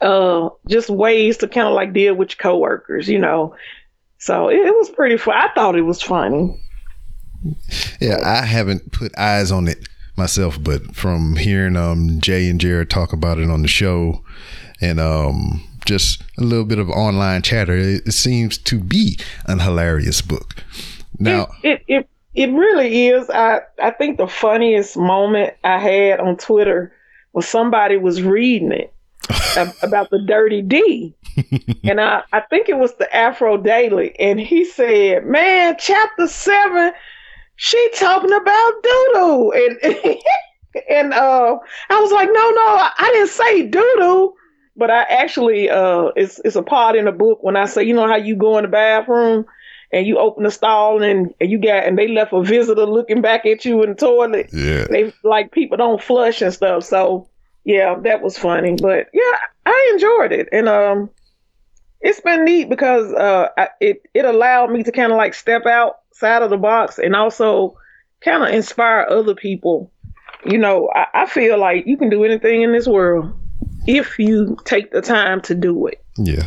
uh, 0.00 0.48
just 0.68 0.90
ways 0.90 1.36
to 1.38 1.48
kind 1.48 1.68
of 1.68 1.74
like 1.74 1.92
deal 1.92 2.14
with 2.14 2.30
your 2.30 2.36
coworkers, 2.36 3.08
you 3.08 3.18
know. 3.18 3.54
So 4.18 4.48
it, 4.48 4.56
it 4.56 4.74
was 4.74 4.90
pretty 4.90 5.16
fun. 5.16 5.36
I 5.36 5.48
thought 5.54 5.76
it 5.76 5.82
was 5.82 6.02
funny. 6.02 6.60
Yeah, 8.00 8.18
I 8.22 8.44
haven't 8.44 8.92
put 8.92 9.16
eyes 9.18 9.50
on 9.50 9.68
it 9.68 9.88
myself, 10.16 10.62
but 10.62 10.94
from 10.94 11.36
hearing 11.36 11.76
um 11.76 12.20
Jay 12.20 12.48
and 12.48 12.60
Jared 12.60 12.90
talk 12.90 13.12
about 13.12 13.38
it 13.38 13.50
on 13.50 13.62
the 13.62 13.68
show 13.68 14.22
and 14.80 15.00
um 15.00 15.66
just 15.86 16.22
a 16.38 16.42
little 16.42 16.66
bit 16.66 16.78
of 16.78 16.90
online 16.90 17.42
chatter, 17.42 17.74
it, 17.74 18.06
it 18.06 18.12
seems 18.12 18.58
to 18.58 18.78
be 18.78 19.18
an 19.46 19.60
hilarious 19.60 20.20
book. 20.20 20.62
Now, 21.18 21.48
it, 21.62 21.82
it 21.86 22.04
it 22.04 22.08
it 22.34 22.52
really 22.52 23.08
is. 23.08 23.30
I 23.30 23.60
I 23.82 23.90
think 23.90 24.18
the 24.18 24.28
funniest 24.28 24.96
moment 24.96 25.54
I 25.64 25.78
had 25.78 26.20
on 26.20 26.36
Twitter 26.36 26.92
was 27.32 27.48
somebody 27.48 27.96
was 27.96 28.22
reading 28.22 28.72
it 28.72 28.92
about 29.82 30.10
the 30.10 30.20
dirty 30.26 30.62
D, 30.62 31.14
and 31.84 32.00
I 32.00 32.22
I 32.32 32.40
think 32.40 32.68
it 32.68 32.78
was 32.78 32.94
the 32.94 33.14
Afro 33.14 33.56
Daily, 33.56 34.18
and 34.18 34.40
he 34.40 34.64
said, 34.64 35.24
"Man, 35.24 35.76
chapter 35.78 36.26
seven 36.26 36.92
she 37.62 37.90
talking 37.94 38.32
about 38.32 38.72
doodoo 38.82 39.50
and 39.54 40.16
and 40.88 41.12
uh 41.12 41.58
I 41.90 42.00
was 42.00 42.10
like, 42.10 42.28
no, 42.32 42.50
no, 42.50 42.88
I 42.98 43.10
didn't 43.12 43.28
say 43.28 43.68
doodoo. 43.68 44.32
But 44.76 44.90
I 44.90 45.02
actually 45.02 45.68
uh 45.68 46.06
it's 46.16 46.40
it's 46.42 46.56
a 46.56 46.62
part 46.62 46.96
in 46.96 47.04
the 47.04 47.12
book 47.12 47.42
when 47.42 47.56
I 47.56 47.66
say, 47.66 47.84
you 47.84 47.92
know 47.92 48.08
how 48.08 48.16
you 48.16 48.34
go 48.34 48.56
in 48.56 48.62
the 48.62 48.68
bathroom 48.68 49.44
and 49.92 50.06
you 50.06 50.16
open 50.16 50.44
the 50.44 50.50
stall 50.50 51.02
and, 51.02 51.34
and 51.38 51.50
you 51.50 51.58
got 51.58 51.84
and 51.84 51.98
they 51.98 52.08
left 52.08 52.32
a 52.32 52.42
visitor 52.42 52.86
looking 52.86 53.20
back 53.20 53.44
at 53.44 53.66
you 53.66 53.82
in 53.82 53.90
the 53.90 53.94
toilet. 53.94 54.48
Yeah. 54.54 54.86
They 54.88 55.12
like 55.22 55.52
people 55.52 55.76
don't 55.76 56.02
flush 56.02 56.40
and 56.40 56.54
stuff. 56.54 56.84
So 56.84 57.28
yeah, 57.64 57.96
that 58.02 58.22
was 58.22 58.38
funny. 58.38 58.76
But 58.80 59.08
yeah, 59.12 59.36
I 59.66 59.90
enjoyed 59.94 60.32
it. 60.32 60.48
And 60.52 60.68
um 60.68 61.10
it's 62.00 62.20
been 62.20 62.44
neat 62.44 62.68
because 62.68 63.12
uh 63.12 63.48
I, 63.56 63.68
it 63.80 64.02
it 64.14 64.24
allowed 64.24 64.70
me 64.70 64.82
to 64.82 64.92
kind 64.92 65.12
of 65.12 65.18
like 65.18 65.34
step 65.34 65.66
outside 65.66 66.42
of 66.42 66.50
the 66.50 66.56
box 66.56 66.98
and 66.98 67.14
also 67.14 67.76
kind 68.20 68.42
of 68.42 68.50
inspire 68.50 69.06
other 69.08 69.34
people. 69.34 69.92
You 70.44 70.58
know, 70.58 70.88
I, 70.94 71.06
I 71.14 71.26
feel 71.26 71.58
like 71.58 71.86
you 71.86 71.96
can 71.96 72.08
do 72.08 72.24
anything 72.24 72.62
in 72.62 72.72
this 72.72 72.86
world 72.86 73.32
if 73.86 74.18
you 74.18 74.56
take 74.64 74.90
the 74.92 75.02
time 75.02 75.40
to 75.42 75.54
do 75.54 75.86
it. 75.86 76.02
Yeah. 76.16 76.46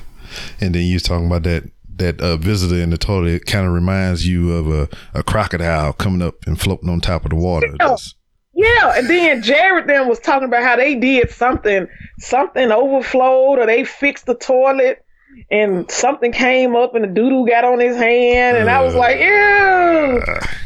And 0.60 0.74
then 0.74 0.84
you 0.84 0.96
was 0.96 1.03
talking 1.03 1.27
about 1.27 1.43
that 1.43 1.70
that 1.96 2.20
uh, 2.22 2.38
visitor 2.38 2.82
in 2.82 2.89
the 2.89 2.98
toilet 2.98 3.34
it 3.34 3.46
kind 3.46 3.67
of 3.67 3.74
reminds 3.74 4.27
you 4.27 4.51
of 4.53 4.67
a, 4.67 4.89
a 5.13 5.22
crocodile 5.22 5.93
coming 5.93 6.24
up 6.24 6.36
and 6.48 6.60
floating 6.60 6.89
on 6.89 7.00
top 7.01 7.24
of 7.24 7.29
the 7.29 7.36
water. 7.36 7.67
Yeah. 7.79 7.89
Just- 7.89 8.15
Yeah, 8.55 8.98
and 8.98 9.10
then 9.10 9.41
Jared 9.41 9.88
then 9.88 10.07
was 10.07 10.19
talking 10.19 10.48
about 10.48 10.63
how 10.63 10.75
they 10.75 10.95
did 10.95 11.31
something, 11.31 11.88
something 12.19 12.72
overflowed 12.72 13.60
or 13.60 13.65
they 13.65 13.83
fixed 13.83 14.27
the 14.27 14.36
toilet 14.36 15.03
and 15.50 15.89
something 15.89 16.31
came 16.31 16.75
up 16.75 16.93
and 16.93 17.03
the 17.03 17.07
doodle 17.07 17.45
got 17.45 17.63
on 17.63 17.79
his 17.79 17.98
hand 17.98 18.57
and 18.57 18.69
I 18.69 18.83
was 18.83 18.93
like, 18.93 19.19
ew. 19.19 20.22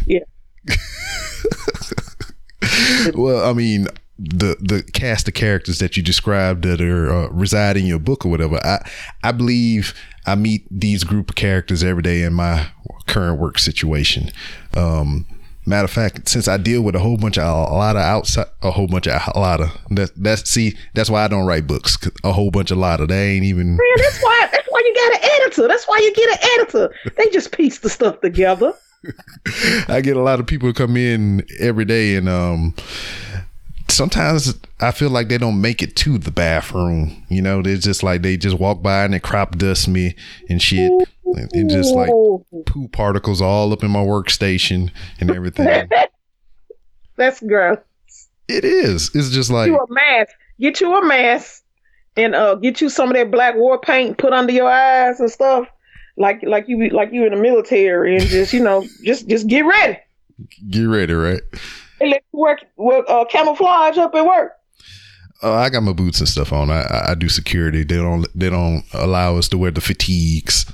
Yeah. 0.06 0.20
well, 3.16 3.50
I 3.50 3.54
mean, 3.54 3.88
the 4.20 4.58
the 4.60 4.84
cast 4.94 5.28
of 5.28 5.36
characters 5.36 5.80
that 5.80 5.96
you 5.96 6.04
described 6.04 6.64
that 6.64 6.82
are 6.82 7.12
uh, 7.12 7.28
reside 7.30 7.78
in 7.78 7.86
your 7.86 8.00
book 8.00 8.26
or 8.26 8.30
whatever. 8.30 8.60
I 8.66 8.80
I 9.24 9.32
believe 9.32 9.94
I 10.26 10.36
meet 10.36 10.66
these 10.72 11.04
group 11.04 11.30
of 11.30 11.36
characters 11.36 11.84
every 11.84 12.02
day 12.02 12.24
in 12.24 12.34
my 12.34 12.68
current 13.06 13.40
work 13.40 13.60
situation. 13.60 14.32
Um, 14.74 15.26
matter 15.68 15.86
of 15.86 15.92
fact, 15.92 16.30
since 16.30 16.48
I 16.48 16.58
deal 16.58 16.82
with 16.82 16.96
a 16.96 17.00
whole 17.00 17.18
bunch 17.18 17.38
of 17.38 17.44
a 17.44 17.74
lot 17.74 17.96
of 17.96 18.02
outside, 18.02 18.48
a 18.62 18.72
whole 18.72 18.88
bunch 18.88 19.08
of 19.08 19.22
a 19.36 19.40
lot 19.40 19.62
of 19.62 19.78
that. 19.92 20.12
That's 20.16 20.50
see, 20.50 20.76
that's 20.94 21.10
why 21.10 21.24
I 21.24 21.28
don't 21.28 21.46
write 21.46 21.68
books. 21.68 21.98
A 22.24 22.32
whole 22.32 22.52
bunch 22.52 22.72
of 22.72 22.78
lot 22.78 23.02
of 23.02 23.10
they 23.10 23.34
ain't 23.34 23.46
even. 23.46 23.76
Man, 23.76 23.98
that's 23.98 24.22
why 24.22 24.50
that's 24.52 24.68
why 24.70 24.82
you 24.86 24.96
got 24.96 25.14
an 25.14 25.30
editor. 25.42 25.68
That's 25.68 25.86
why 25.86 25.98
you 26.00 26.14
get 26.14 26.30
an 26.30 26.50
editor. 26.56 26.96
They 27.18 27.30
just 27.30 27.52
piece 27.52 27.80
the 27.80 27.90
stuff 27.90 28.22
together. 28.22 28.74
I 29.88 30.02
get 30.02 30.18
a 30.18 30.22
lot 30.22 30.40
of 30.40 30.48
people 30.48 30.72
come 30.74 30.98
in 30.98 31.46
every 31.60 31.86
day, 31.86 32.16
and 32.16 32.28
um, 32.28 32.74
sometimes 33.90 34.58
I 34.80 34.92
feel 34.92 35.10
like 35.10 35.28
they 35.28 35.38
don't 35.38 35.62
make 35.62 35.82
it 35.82 35.96
to 35.98 36.18
the 36.18 36.32
bathroom. 36.32 37.26
You 37.30 37.42
know, 37.42 37.62
they're 37.62 37.78
just 37.78 38.04
like 38.04 38.22
they 38.22 38.38
just 38.38 38.60
walk 38.60 38.82
by 38.82 39.04
and 39.04 39.14
they 39.14 39.20
crop 39.20 39.58
dust 39.58 39.88
me 39.88 40.16
and 40.50 40.62
shit. 40.62 40.92
It 41.36 41.70
just 41.70 41.94
like 41.94 42.10
poo 42.10 42.88
particles 42.92 43.42
all 43.42 43.74
up 43.74 43.84
in 43.84 43.92
my 43.92 44.04
workstation 44.04 44.92
and 45.20 45.32
everything. 45.32 45.90
That's 47.16 47.42
gross. 47.42 47.80
it 48.48 48.64
is. 48.64 49.12
It's 49.16 49.30
just 49.30 49.50
like 49.50 49.68
you 49.68 49.78
a 49.78 49.86
mask. 49.90 50.34
Get 50.60 50.82
you 50.82 50.96
a 50.96 51.06
mask 51.06 51.64
and 52.16 52.36
uh 52.36 52.56
get 52.56 52.82
you 52.82 52.90
some 52.90 53.10
of 53.10 53.16
that 53.16 53.32
black 53.32 53.56
war 53.56 53.80
paint 53.80 54.18
put 54.18 54.34
under 54.34 54.54
your 54.54 54.70
eyes 54.70 55.20
and 55.20 55.30
stuff. 55.30 55.68
Like 56.18 56.42
like 56.44 56.66
you 56.68 56.90
like 56.90 57.12
you 57.12 57.26
in 57.26 57.34
the 57.34 57.40
military 57.40 58.16
and 58.18 58.26
just 58.26 58.54
you 58.54 58.64
know 58.64 58.86
just 59.04 59.28
just 59.28 59.48
get 59.48 59.62
ready. 59.62 59.98
get 60.70 60.84
ready, 60.84 61.14
right? 61.14 61.42
They 62.00 62.10
let 62.10 62.24
you 62.34 62.40
work 62.40 62.64
with 62.76 63.10
uh, 63.10 63.26
camouflage 63.26 63.98
up 63.98 64.14
at 64.16 64.26
work. 64.26 64.54
Uh, 65.44 65.54
I 65.54 65.70
got 65.70 65.82
my 65.82 65.94
boots 65.94 66.20
and 66.20 66.28
stuff 66.28 66.52
on. 66.52 66.72
I, 66.72 66.82
I 66.82 67.12
I 67.12 67.16
do 67.16 67.30
security. 67.30 67.84
They 67.84 67.96
don't 67.96 68.28
they 68.34 68.50
don't 68.50 68.84
allow 68.94 69.38
us 69.38 69.48
to 69.50 69.58
wear 69.58 69.72
the 69.72 69.82
fatigues. 69.82 70.66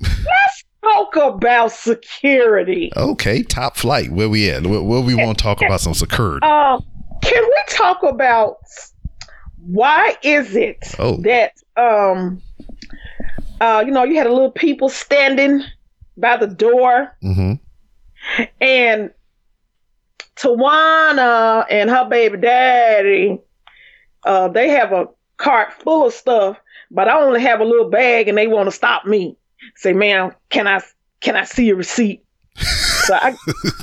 Let's 0.00 0.64
talk 0.82 1.16
about 1.16 1.72
security. 1.72 2.90
Okay, 2.96 3.42
top 3.42 3.76
flight. 3.76 4.10
Where 4.12 4.28
we 4.28 4.48
at? 4.50 4.66
Where, 4.66 4.82
where 4.82 5.00
we 5.00 5.14
want 5.14 5.38
to 5.38 5.42
talk 5.42 5.60
about 5.62 5.80
some 5.80 5.94
security? 5.94 6.46
Um, 6.46 6.84
can 7.22 7.42
we 7.44 7.56
talk 7.68 8.02
about 8.02 8.56
why 9.60 10.16
is 10.22 10.54
it 10.56 10.78
Oh. 10.98 11.16
that 11.22 11.52
um 11.76 12.40
uh 13.60 13.82
you 13.84 13.90
know 13.92 14.04
you 14.04 14.16
had 14.16 14.26
a 14.26 14.32
little 14.32 14.52
people 14.52 14.88
standing 14.88 15.62
by 16.16 16.36
the 16.36 16.46
door 16.46 17.14
Mm-hmm. 17.22 18.42
and 18.60 19.10
Tawana 20.36 21.66
and 21.68 21.90
her 21.90 22.08
baby 22.08 22.38
daddy 22.38 23.38
uh 24.24 24.48
they 24.48 24.68
have 24.70 24.92
a 24.92 25.06
cart 25.36 25.72
full 25.82 26.06
of 26.06 26.12
stuff 26.14 26.56
but 26.90 27.08
I 27.08 27.20
only 27.20 27.40
have 27.42 27.60
a 27.60 27.64
little 27.64 27.90
bag 27.90 28.28
and 28.28 28.38
they 28.38 28.46
want 28.46 28.66
to 28.68 28.72
stop 28.72 29.04
me 29.04 29.36
say 29.76 29.92
ma'am 29.92 30.32
can 30.50 30.66
I 30.66 30.80
can 31.20 31.36
I 31.36 31.44
see 31.44 31.70
a 31.70 31.74
receipt 31.74 32.24
so 32.56 33.14
I 33.14 33.36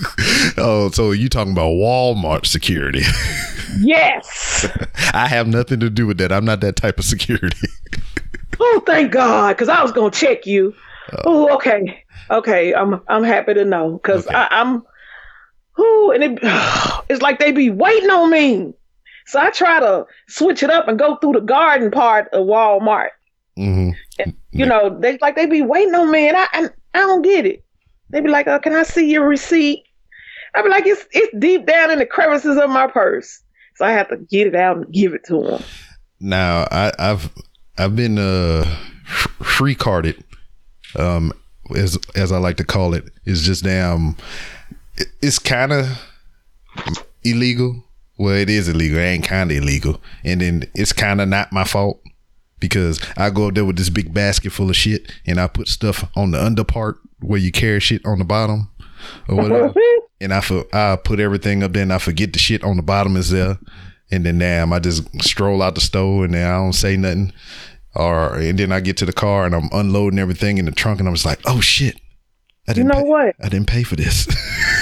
oh, 0.58 0.90
so 0.94 1.12
you 1.12 1.30
talking 1.30 1.54
about 1.54 1.70
Walmart 1.72 2.46
security? 2.46 3.02
yes 3.80 4.68
I 5.14 5.28
have 5.28 5.48
nothing 5.48 5.80
to 5.80 5.90
do 5.90 6.06
with 6.08 6.18
that. 6.18 6.32
I'm 6.32 6.46
not 6.46 6.62
that 6.62 6.76
type 6.76 7.00
of 7.00 7.06
security. 7.06 7.68
Oh, 8.58 8.82
thank 8.86 9.12
God, 9.12 9.50
because 9.50 9.68
I 9.68 9.84
was 9.84 9.92
gonna 9.92 10.12
check 10.12 10.46
you. 10.46 10.74
Oh, 11.26 11.54
okay, 11.56 12.06
okay. 12.30 12.74
I'm 12.74 13.02
I'm 13.10 13.24
happy 13.24 13.54
to 13.54 13.66
know 13.66 13.94
because 14.02 14.26
Okay. 14.28 14.34
I'm. 14.36 14.82
Who 15.74 16.12
and 16.12 16.24
it, 16.24 16.40
it's 17.10 17.22
like 17.22 17.40
they 17.40 17.52
be 17.52 17.70
waiting 17.70 18.10
on 18.10 18.32
me. 18.32 18.74
So 19.26 19.42
I 19.42 19.50
try 19.52 19.82
to 19.82 20.06
switch 20.30 20.64
it 20.64 20.70
up 20.70 20.88
and 20.88 20.98
go 20.98 21.18
through 21.18 21.34
the 21.34 21.42
garden 21.42 21.92
part 21.92 22.30
of 22.30 22.48
Walmart. 22.48 23.10
hmm 23.58 23.90
You 24.52 24.66
know, 24.66 24.98
they 25.00 25.18
like 25.20 25.36
they 25.36 25.46
be 25.46 25.62
waiting 25.62 25.94
on 25.96 26.10
me, 26.12 26.28
and 26.30 26.38
I 26.38 26.46
I, 26.54 26.64
I 26.94 27.00
don't 27.00 27.22
get 27.22 27.46
it. 27.46 27.64
They 28.10 28.22
be 28.22 28.30
like, 28.30 28.48
uh, 28.48 28.60
"Can 28.60 28.74
I 28.74 28.84
see 28.84 29.12
your 29.12 29.28
receipt?" 29.28 29.84
I 30.54 30.62
be 30.62 30.70
like, 30.70 30.86
"It's 30.86 31.06
it's 31.12 31.36
deep 31.38 31.66
down 31.66 31.92
in 31.92 32.00
the 32.00 32.06
crevices 32.06 32.58
of 32.58 32.70
my 32.70 32.88
purse." 32.88 33.42
So 33.76 33.86
I 33.86 33.92
have 33.92 34.08
to 34.10 34.18
get 34.18 34.48
it 34.48 34.56
out 34.56 34.78
and 34.78 34.92
give 34.94 35.14
it 35.14 35.26
to 35.26 35.44
them. 35.44 35.64
Now 36.22 36.66
I, 36.72 36.94
I've 36.98 37.30
I've 37.78 37.96
been 37.96 38.18
uh 38.18 38.64
free 39.44 39.76
carded, 39.76 40.24
um 40.98 41.34
as 41.76 41.98
as 42.16 42.32
I 42.32 42.38
like 42.38 42.56
to 42.58 42.64
call 42.64 42.94
it. 42.94 43.04
It's 43.26 43.42
just 43.42 43.64
damn. 43.66 44.16
it- 44.98 45.08
It's 45.22 45.40
kind 45.40 45.74
of 45.74 45.88
illegal. 47.24 47.84
Well, 48.18 48.36
it 48.36 48.50
is 48.50 48.70
illegal. 48.70 48.98
It 49.00 49.04
ain't 49.04 49.26
kind 49.26 49.52
of 49.52 49.58
illegal, 49.58 50.02
and 50.24 50.40
then 50.40 50.64
it's 50.74 50.94
kind 50.94 51.20
of 51.20 51.28
not 51.28 51.52
my 51.52 51.66
fault 51.66 52.02
because 52.60 53.00
I 53.18 53.30
go 53.30 53.48
up 53.48 53.56
there 53.56 53.66
with 53.66 53.78
this 53.78 53.90
big 53.90 54.14
basket 54.14 54.52
full 54.52 54.70
of 54.70 54.76
shit, 54.76 55.12
and 55.26 55.40
I 55.40 55.48
put 55.48 55.68
stuff 55.68 56.10
on 56.16 56.32
the 56.32 56.44
under 56.44 56.64
part 56.64 56.98
where 57.20 57.40
you 57.40 57.52
carry 57.52 57.80
shit 57.80 58.06
on 58.06 58.20
the 58.20 58.26
bottom 58.26 58.70
or 59.28 59.36
whatever. 59.36 59.74
and 60.22 60.34
I 60.34 60.42
for, 60.42 60.66
I 60.74 60.96
put 60.96 61.20
everything 61.20 61.64
up 61.64 61.74
there, 61.74 61.84
and 61.84 61.94
I 61.94 61.98
forget 61.98 62.34
the 62.34 62.40
shit 62.40 62.64
on 62.64 62.78
the 62.78 62.84
bottom 62.84 63.16
is 63.18 63.30
there, 63.32 63.58
and 64.12 64.26
then 64.26 64.40
damn, 64.40 64.74
I 64.74 64.80
just 64.80 65.08
stroll 65.22 65.62
out 65.62 65.76
the 65.76 65.82
store, 65.82 66.26
and 66.26 66.34
then 66.34 66.48
I 66.50 66.56
don't 66.56 66.74
say 66.74 66.98
nothing, 66.98 67.34
or 67.96 68.36
and 68.36 68.58
then 68.58 68.72
I 68.72 68.80
get 68.80 68.98
to 68.98 69.06
the 69.06 69.14
car 69.14 69.46
and 69.46 69.56
I'm 69.56 69.70
unloading 69.72 70.20
everything 70.20 70.58
in 70.58 70.66
the 70.66 70.72
trunk, 70.72 71.00
and 71.00 71.08
I'm 71.08 71.16
just 71.16 71.26
like, 71.26 71.40
oh 71.46 71.62
shit, 71.62 71.96
I 72.68 72.72
You 72.72 72.76
didn't 72.76 72.88
know 72.90 73.04
pay, 73.04 73.10
what? 73.10 73.36
I 73.42 73.50
didn't 73.50 73.68
pay 73.68 73.84
for 73.84 73.96
this. 73.96 74.28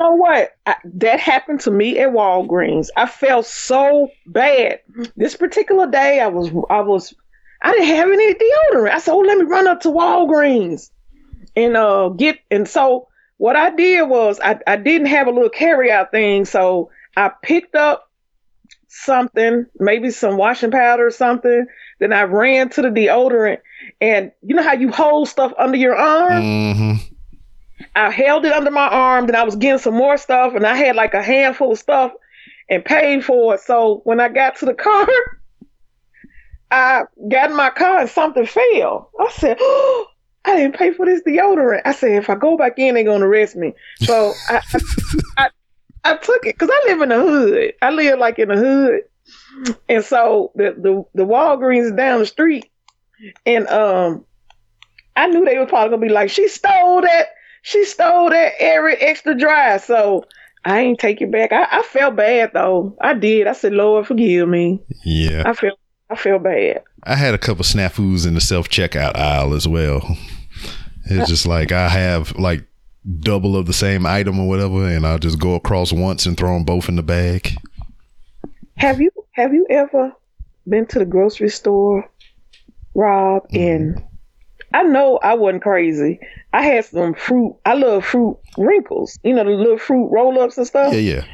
Know 0.00 0.14
what? 0.14 0.56
I, 0.64 0.76
that 0.94 1.20
happened 1.20 1.60
to 1.60 1.70
me 1.70 1.98
at 1.98 2.08
Walgreens. 2.08 2.88
I 2.96 3.06
felt 3.06 3.44
so 3.44 4.08
bad. 4.26 4.80
This 5.14 5.36
particular 5.36 5.90
day, 5.90 6.20
I 6.20 6.26
was, 6.28 6.48
I 6.70 6.80
was, 6.80 7.14
I 7.60 7.72
didn't 7.72 7.88
have 7.88 8.10
any 8.10 8.32
deodorant. 8.34 8.92
I 8.92 8.98
said, 8.98 9.12
"Oh, 9.12 9.18
let 9.18 9.36
me 9.36 9.44
run 9.44 9.66
up 9.66 9.82
to 9.82 9.88
Walgreens 9.88 10.90
and 11.54 11.76
uh 11.76 12.08
get." 12.08 12.38
And 12.50 12.66
so 12.66 13.08
what 13.36 13.56
I 13.56 13.70
did 13.74 14.08
was, 14.08 14.40
I, 14.42 14.58
I 14.66 14.76
didn't 14.76 15.08
have 15.08 15.26
a 15.26 15.30
little 15.30 15.50
carryout 15.50 16.10
thing, 16.12 16.46
so 16.46 16.90
I 17.14 17.30
picked 17.42 17.74
up 17.74 18.10
something, 18.88 19.66
maybe 19.78 20.10
some 20.10 20.38
washing 20.38 20.70
powder 20.70 21.08
or 21.08 21.10
something. 21.10 21.66
Then 21.98 22.14
I 22.14 22.22
ran 22.22 22.70
to 22.70 22.82
the 22.82 22.88
deodorant, 22.88 23.58
and 24.00 24.32
you 24.40 24.54
know 24.54 24.62
how 24.62 24.72
you 24.72 24.90
hold 24.90 25.28
stuff 25.28 25.52
under 25.58 25.76
your 25.76 25.94
arm. 25.94 26.42
hmm 26.74 26.92
I 27.94 28.10
held 28.10 28.44
it 28.44 28.52
under 28.52 28.70
my 28.70 28.88
arm, 28.88 29.26
then 29.26 29.36
I 29.36 29.44
was 29.44 29.56
getting 29.56 29.78
some 29.78 29.94
more 29.94 30.16
stuff, 30.16 30.54
and 30.54 30.66
I 30.66 30.76
had 30.76 30.96
like 30.96 31.14
a 31.14 31.22
handful 31.22 31.72
of 31.72 31.78
stuff 31.78 32.12
and 32.68 32.84
paid 32.84 33.24
for 33.24 33.54
it. 33.54 33.60
So 33.60 34.00
when 34.04 34.20
I 34.20 34.28
got 34.28 34.56
to 34.56 34.66
the 34.66 34.74
car, 34.74 35.08
I 36.70 37.02
got 37.28 37.50
in 37.50 37.56
my 37.56 37.70
car 37.70 38.00
and 38.00 38.10
something 38.10 38.46
fell. 38.46 39.10
I 39.18 39.30
said, 39.32 39.56
oh, 39.60 40.06
I 40.44 40.56
didn't 40.56 40.76
pay 40.76 40.92
for 40.92 41.04
this 41.04 41.22
deodorant. 41.26 41.82
I 41.84 41.92
said, 41.92 42.12
if 42.12 42.30
I 42.30 42.36
go 42.36 42.56
back 42.56 42.78
in, 42.78 42.94
they're 42.94 43.04
going 43.04 43.20
to 43.20 43.26
arrest 43.26 43.56
me. 43.56 43.74
So 43.98 44.32
I, 44.48 44.62
I, 44.72 44.80
I, 45.36 45.48
I 46.04 46.16
took 46.16 46.46
it 46.46 46.56
because 46.58 46.70
I 46.72 46.88
live 46.88 47.02
in 47.02 47.08
the 47.08 47.20
hood. 47.20 47.72
I 47.82 47.90
live 47.90 48.18
like 48.20 48.38
in 48.38 48.48
the 48.48 48.56
hood. 48.56 49.00
And 49.88 50.04
so 50.04 50.52
the, 50.54 50.74
the, 50.78 51.04
the 51.14 51.26
Walgreens 51.26 51.96
down 51.96 52.20
the 52.20 52.26
street. 52.26 52.70
And 53.44 53.66
um, 53.66 54.24
I 55.16 55.26
knew 55.26 55.44
they 55.44 55.58
were 55.58 55.66
probably 55.66 55.90
going 55.90 56.00
to 56.00 56.06
be 56.06 56.12
like, 56.12 56.30
she 56.30 56.48
stole 56.48 57.02
that 57.02 57.26
she 57.62 57.84
stole 57.84 58.30
that 58.30 58.58
Arrid 58.60 58.96
extra 59.00 59.36
dry. 59.36 59.76
So 59.78 60.24
I 60.64 60.80
ain't 60.80 60.98
take 60.98 61.20
it 61.20 61.30
back. 61.30 61.52
I, 61.52 61.66
I 61.70 61.82
felt 61.82 62.16
bad 62.16 62.52
though. 62.52 62.96
I 63.00 63.14
did. 63.14 63.46
I 63.46 63.52
said, 63.52 63.72
Lord, 63.72 64.06
forgive 64.06 64.48
me. 64.48 64.80
Yeah. 65.04 65.44
I 65.46 65.54
feel 65.54 65.78
I 66.10 66.16
feel 66.16 66.38
bad. 66.38 66.82
I 67.04 67.14
had 67.14 67.34
a 67.34 67.38
couple 67.38 67.64
snafus 67.64 68.26
in 68.26 68.34
the 68.34 68.40
self 68.40 68.68
checkout 68.68 69.16
aisle 69.16 69.54
as 69.54 69.66
well. 69.66 70.16
It's 71.04 71.28
just 71.28 71.46
like 71.46 71.72
I 71.72 71.88
have 71.88 72.36
like 72.36 72.64
double 73.20 73.56
of 73.56 73.66
the 73.66 73.72
same 73.72 74.04
item 74.04 74.38
or 74.38 74.48
whatever, 74.48 74.86
and 74.86 75.06
I'll 75.06 75.18
just 75.18 75.38
go 75.38 75.54
across 75.54 75.92
once 75.92 76.26
and 76.26 76.36
throw 76.36 76.54
them 76.54 76.64
both 76.64 76.88
in 76.88 76.96
the 76.96 77.02
bag. 77.02 77.56
Have 78.76 79.00
you 79.00 79.10
have 79.32 79.54
you 79.54 79.66
ever 79.70 80.12
been 80.68 80.86
to 80.86 80.98
the 80.98 81.04
grocery 81.04 81.48
store, 81.48 82.08
Rob? 82.94 83.46
And 83.52 83.96
mm-hmm. 83.96 84.06
I 84.72 84.82
know 84.82 85.18
I 85.22 85.34
wasn't 85.34 85.62
crazy. 85.62 86.20
I 86.52 86.62
had 86.62 86.84
some 86.84 87.14
fruit. 87.14 87.56
I 87.64 87.74
love 87.74 88.04
fruit 88.04 88.38
wrinkles. 88.56 89.18
You 89.22 89.34
know 89.34 89.44
the 89.44 89.50
little 89.50 89.78
fruit 89.78 90.08
roll 90.10 90.40
ups 90.40 90.58
and 90.58 90.66
stuff. 90.66 90.92
Yeah, 90.92 91.00
yeah. 91.00 91.24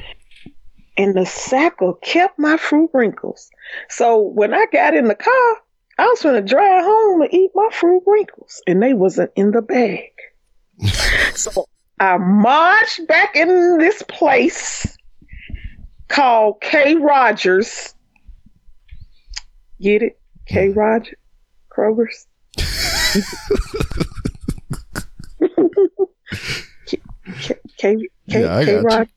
And 0.97 1.15
the 1.15 1.27
sacker 1.27 1.93
kept 2.03 2.39
my 2.39 2.57
fruit 2.57 2.91
wrinkles. 2.95 3.51
So 3.91 4.19
when 4.19 4.55
I 4.55 4.67
got 4.73 4.95
in 4.95 5.09
the 5.09 5.15
car, 5.15 5.57
I 5.99 6.07
was 6.07 6.23
gonna 6.23 6.43
drive 6.43 6.85
home 6.85 7.23
and 7.23 7.35
eat 7.35 7.51
my 7.55 7.69
fruit 7.73 8.03
wrinkles, 8.07 8.63
and 8.67 8.83
they 8.83 8.95
wasn't 8.95 9.33
in 9.37 9.51
the 9.51 9.63
bag. 9.63 10.13
so 11.35 11.67
I 12.01 12.17
marched 12.19 13.07
back 13.07 13.37
in 13.37 13.79
this 13.79 14.03
place 14.03 14.97
called 16.09 16.61
K 16.61 16.97
Rogers. 16.97 17.95
Get 19.81 20.03
it? 20.03 20.19
K 20.47 20.69
mm. 20.69 20.77
Rogers? 20.77 21.15
Kroger's? 21.71 22.27
K, 26.87 26.99
K, 27.39 27.57
K, 27.79 28.07
Yeah, 28.27 28.57
I 28.57 28.65
K 28.65 28.83
got 28.83 29.09
you. 29.09 29.13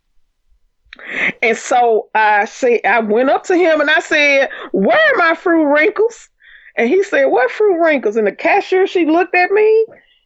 And 1.41 1.58
so 1.58 2.10
I 2.13 2.46
say 2.46 2.81
I 2.84 3.00
went 3.00 3.29
up 3.29 3.46
to 3.46 3.55
him 3.55 3.81
and 3.81 3.89
I 3.89 4.00
said, 4.00 4.50
Where 4.72 5.13
are 5.13 5.17
my 5.17 5.36
fruit 5.36 5.65
wrinkles? 5.65 6.29
And 6.75 6.89
he 6.89 7.03
said, 7.03 7.25
What 7.25 7.51
fruit 7.51 7.79
wrinkles? 7.81 8.15
And 8.15 8.27
the 8.27 8.31
cashier, 8.31 8.88
she 8.88 9.05
looked 9.05 9.36
at 9.36 9.51
me 9.51 9.86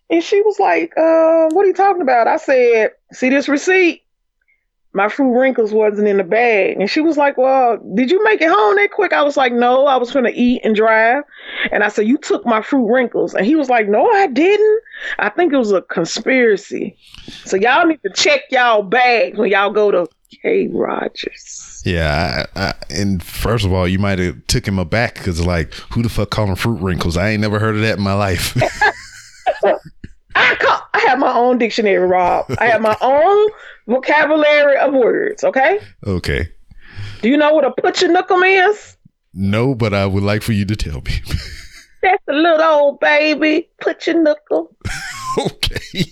and 0.10 0.24
she 0.24 0.41
was 0.41 0.60
like, 0.60 0.91
uh, 0.98 1.48
what 1.53 1.63
are 1.63 1.67
you 1.67 1.74
talking 1.74 2.01
about? 2.01 2.27
I 2.27 2.38
said, 2.38 2.91
See 3.12 3.29
this 3.29 3.48
receipt? 3.48 4.03
My 4.94 5.10
fruit 5.10 5.38
wrinkles 5.38 5.74
wasn't 5.74 6.08
in 6.08 6.18
the 6.18 6.24
bag. 6.24 6.78
And 6.80 6.90
she 6.90 7.02
was 7.02 7.18
like, 7.18 7.38
Well, 7.38 7.78
did 7.96 8.12
you 8.12 8.24
make 8.24 8.42
it 8.42 8.50
home 8.50 8.76
that 8.76 8.92
quick? 8.92 9.12
I 9.14 9.24
was 9.24 9.38
like, 9.38 9.52
No, 9.52 9.88
I 9.88 9.98
was 9.98 10.12
gonna 10.12 10.32
eat 10.34 10.62
and 10.64 10.76
drive. 10.76 11.24
And 11.72 11.84
I 11.84 11.90
said, 11.90 12.08
You 12.08 12.18
took 12.18 12.46
my 12.46 12.62
fruit 12.62 12.92
wrinkles. 12.92 13.34
And 13.34 13.46
he 13.46 13.56
was 13.56 13.70
like, 13.70 13.88
No, 13.88 14.08
I 14.10 14.28
didn't. 14.28 14.82
I 15.20 15.30
think 15.30 15.54
it 15.54 15.58
was 15.58 15.72
a 15.72 15.82
conspiracy. 15.82 16.96
So 17.46 17.58
y'all 17.58 17.86
need 17.86 18.02
to 18.04 18.12
check 18.14 18.42
y'all 18.52 18.84
bags 18.84 19.38
when 19.38 19.50
y'all 19.50 19.72
go 19.72 19.92
to 19.92 20.08
K 20.42 20.68
Rogers. 20.72 21.82
Yeah, 21.86 22.46
I, 22.56 22.62
I, 22.62 22.74
and 22.90 23.22
first 23.22 23.66
of 23.66 23.74
all, 23.74 23.88
you 23.88 24.00
might 24.00 24.20
have 24.20 24.46
took 24.48 24.68
him 24.68 24.80
aback 24.80 25.16
because 25.16 25.46
like, 25.46 25.74
who 25.92 26.02
the 26.02 26.10
fuck 26.10 26.30
call 26.30 26.48
them 26.48 26.56
fruit 26.56 26.82
wrinkles? 26.82 27.18
I 27.18 27.30
ain't 27.30 27.42
never 27.42 27.60
heard 27.60 27.76
of 27.76 27.82
that 27.82 27.98
in 27.98 28.04
my 28.04 28.14
life. 28.14 28.56
I 30.36 30.56
call, 30.56 30.83
I 30.94 31.00
have 31.08 31.20
my 31.20 31.34
own 31.34 31.58
dictionary, 31.58 31.98
Rob. 32.06 32.46
I 32.60 32.68
have 32.68 32.82
my 32.82 32.96
own 33.02 33.50
vocabulary 33.88 34.78
of 34.78 34.94
words. 34.94 35.44
Okay. 35.44 35.80
okay, 36.06 36.50
Do 37.22 37.30
you 37.30 37.38
know 37.38 37.54
what 37.54 37.66
a 37.66 37.72
putchanookum 37.72 38.70
is? 38.70 38.98
no, 39.34 39.74
but 39.74 39.94
I 39.94 40.06
would 40.06 40.24
like 40.24 40.44
for 40.44 40.52
you 40.54 40.66
to 40.66 40.76
tell 40.76 41.02
me. 41.02 41.14
That's 42.04 42.24
a 42.30 42.34
little 42.34 42.62
old 42.62 43.00
baby 43.00 43.68
putchanookum. 43.82 44.68
okay. 45.40 46.04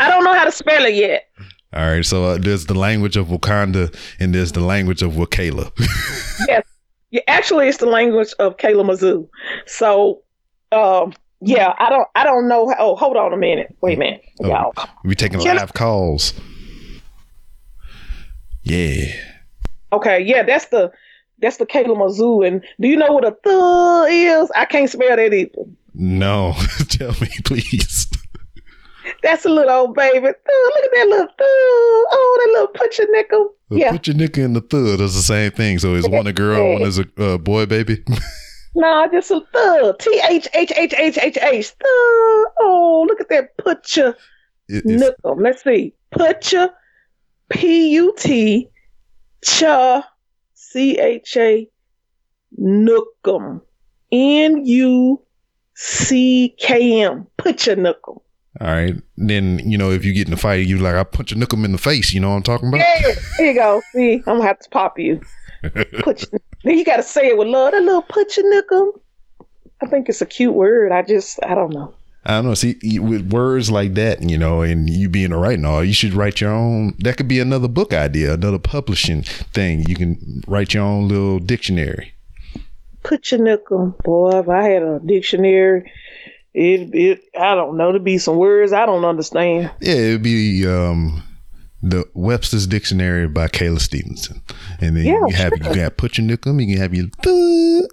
I 0.00 0.10
don't 0.10 0.24
know 0.24 0.34
how 0.34 0.44
to 0.44 0.52
spell 0.52 0.84
it 0.84 0.94
yet. 0.94 1.28
All 1.72 1.86
right, 1.86 2.04
so 2.04 2.24
uh, 2.24 2.38
there's 2.38 2.66
the 2.66 2.74
language 2.74 3.16
of 3.16 3.28
Wakanda 3.28 3.94
and 4.20 4.34
there's 4.34 4.52
the 4.52 4.60
language 4.60 5.02
of 5.02 5.12
Wakala. 5.12 5.70
Yes. 6.48 6.64
Yeah, 7.10 7.22
actually, 7.28 7.68
it's 7.68 7.78
the 7.78 7.86
language 7.86 8.34
of 8.40 8.56
Kayla 8.58 8.84
Mizzou. 8.84 9.28
So, 9.66 10.22
um, 10.72 11.14
yeah, 11.40 11.74
I 11.78 11.90
don't, 11.90 12.08
I 12.14 12.24
don't 12.24 12.48
know. 12.48 12.68
How, 12.70 12.76
oh, 12.78 12.96
hold 12.96 13.16
on 13.16 13.32
a 13.32 13.36
minute. 13.36 13.74
Wait 13.80 13.96
a 13.96 13.98
minute, 13.98 14.22
Oh. 14.42 14.48
y'all. 14.48 14.72
we 15.04 15.14
taking 15.14 15.40
Can 15.40 15.56
I- 15.56 15.60
live 15.60 15.72
calls. 15.74 16.32
Yeah. 18.62 19.04
Okay, 19.92 20.20
yeah, 20.20 20.42
that's 20.42 20.66
the, 20.66 20.90
that's 21.40 21.58
the 21.58 21.66
Kayla 21.66 21.96
Mizzou. 21.96 22.46
And 22.46 22.64
do 22.80 22.88
you 22.88 22.96
know 22.96 23.12
what 23.12 23.24
a 23.24 23.30
th 23.44 24.12
is? 24.12 24.50
I 24.56 24.64
can't 24.64 24.90
spell 24.90 25.14
that 25.16 25.32
either. 25.32 25.50
No, 25.94 26.54
tell 26.88 27.12
me, 27.20 27.28
please. 27.44 28.08
That's 29.22 29.44
a 29.44 29.48
little 29.48 29.70
old 29.70 29.94
baby. 29.94 30.18
Th, 30.20 30.24
look 30.24 30.84
at 30.84 30.90
that 30.92 31.06
little 31.08 31.26
th. 31.26 31.36
Oh, 31.38 32.38
that 32.40 32.52
little 32.52 32.74
putchanickum. 32.74 33.46
Yeah. 33.70 33.92
Put 33.92 34.06
your 34.08 34.16
nigga 34.16 34.38
in 34.44 34.52
the 34.54 34.60
thud. 34.60 35.00
It's 35.00 35.14
the 35.14 35.22
same 35.22 35.52
thing. 35.52 35.78
So 35.78 35.94
is 35.94 36.08
one 36.08 36.26
a 36.26 36.32
girl, 36.32 36.72
one 36.74 36.82
is 36.82 36.98
a 36.98 37.06
uh, 37.18 37.38
boy, 37.38 37.66
baby. 37.66 38.02
No, 38.78 39.08
just 39.10 39.30
a 39.30 39.40
th. 39.40 39.98
T 39.98 40.20
H 40.28 40.48
H 40.54 40.72
H 40.76 40.92
H 40.96 41.18
H 41.18 41.38
H. 41.40 41.68
Th. 41.68 41.76
Oh, 42.60 43.04
look 43.08 43.20
at 43.20 43.28
that 43.30 43.56
putcha. 43.56 44.14
It- 44.68 44.84
it's- 44.86 45.10
um, 45.24 45.38
Let's 45.38 45.62
see. 45.64 45.94
Putcha. 46.14 46.70
P 47.50 47.90
U 47.94 48.14
T. 48.18 48.68
Cha. 49.42 50.06
C 50.54 50.98
H 50.98 51.36
A. 51.36 51.68
Nookum. 52.60 53.60
N 54.12 54.64
U 54.66 55.22
C 55.74 56.54
K 56.58 57.02
M. 57.02 57.26
Putcha 57.38 57.76
Nookum. 57.76 58.20
all 58.60 58.66
right. 58.66 58.94
Then 59.16 59.58
you 59.68 59.76
know 59.78 59.90
if 59.90 60.04
you 60.04 60.12
get 60.12 60.26
in 60.28 60.32
a 60.34 60.36
fight, 60.36 60.66
you 60.66 60.78
like 60.78 60.94
I 60.94 61.04
punch 61.04 61.32
a 61.32 61.34
nookum 61.34 61.64
in 61.64 61.72
the 61.72 61.78
face. 61.78 62.12
You 62.12 62.20
know 62.20 62.30
what 62.30 62.36
I'm 62.36 62.42
talking 62.42 62.68
about? 62.68 62.78
Yeah, 62.80 63.14
there 63.38 63.46
you 63.46 63.54
go. 63.54 63.82
See, 63.92 64.14
I'm 64.26 64.36
gonna 64.38 64.44
have 64.44 64.58
to 64.60 64.70
pop 64.70 64.98
you. 64.98 65.20
Put 66.02 66.22
you, 66.32 66.38
you 66.72 66.84
gotta 66.84 67.02
say 67.02 67.28
it 67.28 67.38
with 67.38 67.48
love. 67.48 67.72
That 67.72 67.82
little 67.82 68.02
put 68.02 68.36
your 68.36 68.46
nickum. 68.52 69.00
I 69.82 69.86
think 69.86 70.08
it's 70.08 70.22
a 70.22 70.26
cute 70.26 70.54
word. 70.54 70.92
I 70.92 71.02
just, 71.02 71.38
I 71.44 71.54
don't 71.54 71.72
know. 71.72 71.94
I 72.24 72.32
don't 72.32 72.46
know. 72.46 72.54
See, 72.54 72.98
with 72.98 73.32
words 73.32 73.70
like 73.70 73.94
that, 73.94 74.20
you 74.20 74.36
know, 74.36 74.62
and 74.62 74.90
you 74.90 75.08
being 75.08 75.30
a 75.30 75.38
writer 75.38 75.54
and 75.54 75.66
all, 75.66 75.84
you 75.84 75.92
should 75.92 76.12
write 76.12 76.40
your 76.40 76.50
own. 76.50 76.96
That 76.98 77.16
could 77.16 77.28
be 77.28 77.38
another 77.38 77.68
book 77.68 77.94
idea, 77.94 78.34
another 78.34 78.58
publishing 78.58 79.22
thing. 79.22 79.84
You 79.86 79.94
can 79.94 80.42
write 80.48 80.74
your 80.74 80.82
own 80.82 81.08
little 81.08 81.38
dictionary. 81.38 82.14
Put 83.04 83.30
your 83.30 83.40
nickum, 83.40 83.96
boy. 84.02 84.40
If 84.40 84.48
I 84.48 84.64
had 84.64 84.82
a 84.82 84.98
dictionary, 84.98 85.92
it, 86.52 86.94
it, 86.94 87.20
I 87.38 87.54
don't 87.54 87.76
know. 87.76 87.92
There'd 87.92 88.02
be 88.02 88.18
some 88.18 88.38
words 88.38 88.72
I 88.72 88.86
don't 88.86 89.04
understand. 89.04 89.70
Yeah, 89.80 89.94
it'd 89.94 90.22
be 90.22 90.66
um, 90.66 91.22
the 91.82 92.04
Webster's 92.14 92.66
Dictionary 92.66 93.28
by 93.28 93.48
Kayla 93.48 93.80
Stevenson, 93.80 94.42
and 94.80 94.96
then 94.96 95.04
Yeah, 95.04 95.20
you 95.26 95.34
have 95.34 95.52
sure. 95.62 95.68
you 95.72 95.76
got 95.82 95.96
put 95.96 96.18
your 96.18 96.26
nookum, 96.26 96.60
you 96.60 96.74
can 96.74 96.82
have 96.82 96.94
your 96.94 97.06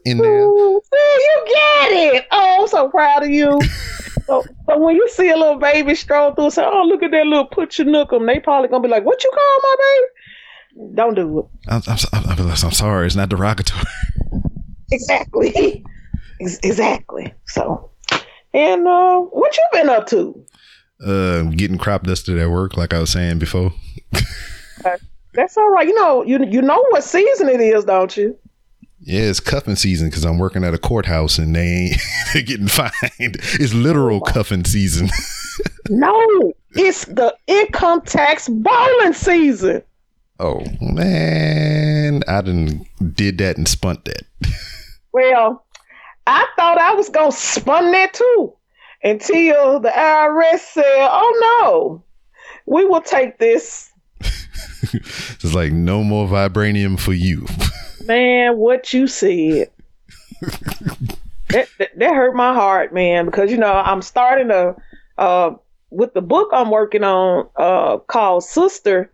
in 0.06 0.17
there. 0.17 0.41
Ooh, 0.43 0.82
you 0.91 1.43
get 1.46 1.91
it. 2.15 2.26
Oh, 2.32 2.62
I'm 2.62 2.67
so 2.67 2.89
proud 2.89 3.24
of 3.24 3.30
you. 3.30 3.60
so, 4.26 4.43
so 4.67 4.78
when 4.78 4.96
you 4.96 5.08
see 5.10 5.30
a 5.30 5.36
little 5.38 5.58
baby 5.60 5.96
stroll 5.96 6.34
through, 6.34 6.52
say, 6.52 6.63
"Oh, 6.65 6.84
look 6.88 7.04
at 7.04 7.12
that 7.12 7.26
little 7.26 7.46
put 7.46 7.78
your 7.78 7.88
nickum," 7.88 8.26
they 8.26 8.39
probably 8.39 8.69
gonna 8.69 8.82
be 8.84 8.89
like, 8.89 9.04
"What 9.06 9.24
you 9.24 9.32
call 9.34 9.60
my 9.63 9.76
baby?" 9.80 10.96
Don't 10.96 11.13
do 11.15 11.39
it. 11.39 11.46
I'm, 11.67 11.82
I'm, 11.88 11.98
I'm, 12.13 12.39
I'm, 12.39 12.50
I'm 12.50 12.56
sorry, 12.72 13.06
it's 13.06 13.15
not 13.15 13.30
derogatory. 13.30 13.84
Exactly. 14.91 15.84
Exactly. 16.39 17.34
So, 17.46 17.91
and 18.54 18.86
uh, 18.86 19.19
what 19.19 19.56
you 19.56 19.63
been 19.72 19.88
up 19.88 20.08
to? 20.08 20.43
Uh, 21.06 21.43
getting 21.43 21.77
crop 21.77 22.03
dusted 22.03 22.38
at 22.38 22.49
work, 22.49 22.77
like 22.77 22.93
I 22.93 22.99
was 22.99 23.12
saying 23.12 23.39
before. 23.39 23.73
That's 25.34 25.58
all 25.58 25.69
right. 25.69 25.88
You 25.88 25.95
know, 25.95 26.23
you 26.23 26.43
you 26.45 26.62
know 26.62 26.84
what 26.89 27.03
season 27.03 27.49
it 27.49 27.60
is, 27.60 27.86
don't 27.86 28.15
you? 28.15 28.38
Yeah, 29.01 29.21
it's 29.21 29.39
cuffing 29.39 29.75
season 29.75 30.10
because 30.10 30.23
I'm 30.23 30.38
working 30.38 30.63
at 30.63 30.73
a 30.73 30.77
courthouse 30.77 31.38
and 31.38 31.56
they 31.56 31.67
ain't 31.67 32.01
they're 32.34 32.43
getting 32.43 32.67
fined. 32.67 32.91
It's 33.19 33.73
literal 33.73 34.21
cuffing 34.21 34.63
season. 34.63 35.10
No, 35.89 36.53
it's 36.71 37.06
the 37.06 37.36
income 37.47 38.01
tax 38.01 38.47
bowling 38.47 39.13
season. 39.13 39.82
oh 40.39 40.63
man, 40.79 42.23
I 42.27 42.41
done 42.41 42.86
did 43.13 43.39
that 43.39 43.58
and 43.58 43.67
spunt 43.67 44.06
that. 44.06 44.23
Well, 45.12 45.63
I 46.25 46.47
thought 46.56 46.79
I 46.79 46.95
was 46.95 47.10
gonna 47.10 47.32
spun 47.32 47.91
that 47.91 48.13
too, 48.15 48.53
until 49.03 49.79
the 49.79 49.89
IRS 49.89 50.59
said, 50.59 50.83
"Oh 50.85 51.59
no, 51.61 52.03
we 52.65 52.85
will 52.85 53.01
take 53.01 53.37
this." 53.39 53.91
It's 54.83 55.53
like 55.53 55.71
no 55.71 56.03
more 56.03 56.27
vibranium 56.27 56.99
for 56.99 57.13
you. 57.13 57.45
Man, 58.05 58.57
what 58.57 58.91
you 58.93 59.07
said. 59.07 59.71
that, 61.49 61.69
that 61.77 61.97
that 61.97 62.13
hurt 62.13 62.35
my 62.35 62.53
heart, 62.53 62.93
man, 62.93 63.25
because 63.25 63.49
you 63.49 63.57
know 63.57 63.71
I'm 63.71 64.01
starting 64.01 64.49
to 64.49 64.75
uh 65.17 65.51
with 65.89 66.13
the 66.13 66.21
book 66.21 66.49
I'm 66.51 66.69
working 66.69 67.03
on 67.03 67.47
uh 67.55 67.97
called 67.99 68.43
Sister. 68.43 69.11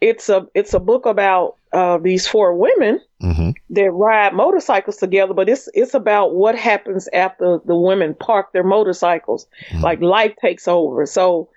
It's 0.00 0.30
a 0.30 0.46
it's 0.54 0.72
a 0.72 0.80
book 0.80 1.04
about 1.04 1.56
uh 1.74 1.98
these 1.98 2.26
four 2.28 2.54
women 2.56 3.00
hmm 3.20 3.50
that 3.70 3.90
ride 3.92 4.34
motorcycles 4.34 4.98
together, 4.98 5.34
but 5.34 5.48
it's 5.48 5.68
it's 5.74 5.94
about 5.94 6.34
what 6.34 6.56
happens 6.56 7.08
after 7.12 7.60
the 7.66 7.76
women 7.76 8.14
park 8.14 8.52
their 8.52 8.64
motorcycles. 8.64 9.46
Like 9.82 10.00
life 10.02 10.34
takes 10.40 10.68
over. 10.68 11.06
So 11.06 11.50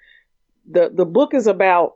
the 0.72 0.90
the 0.94 1.06
book 1.06 1.34
is 1.34 1.48
about 1.48 1.96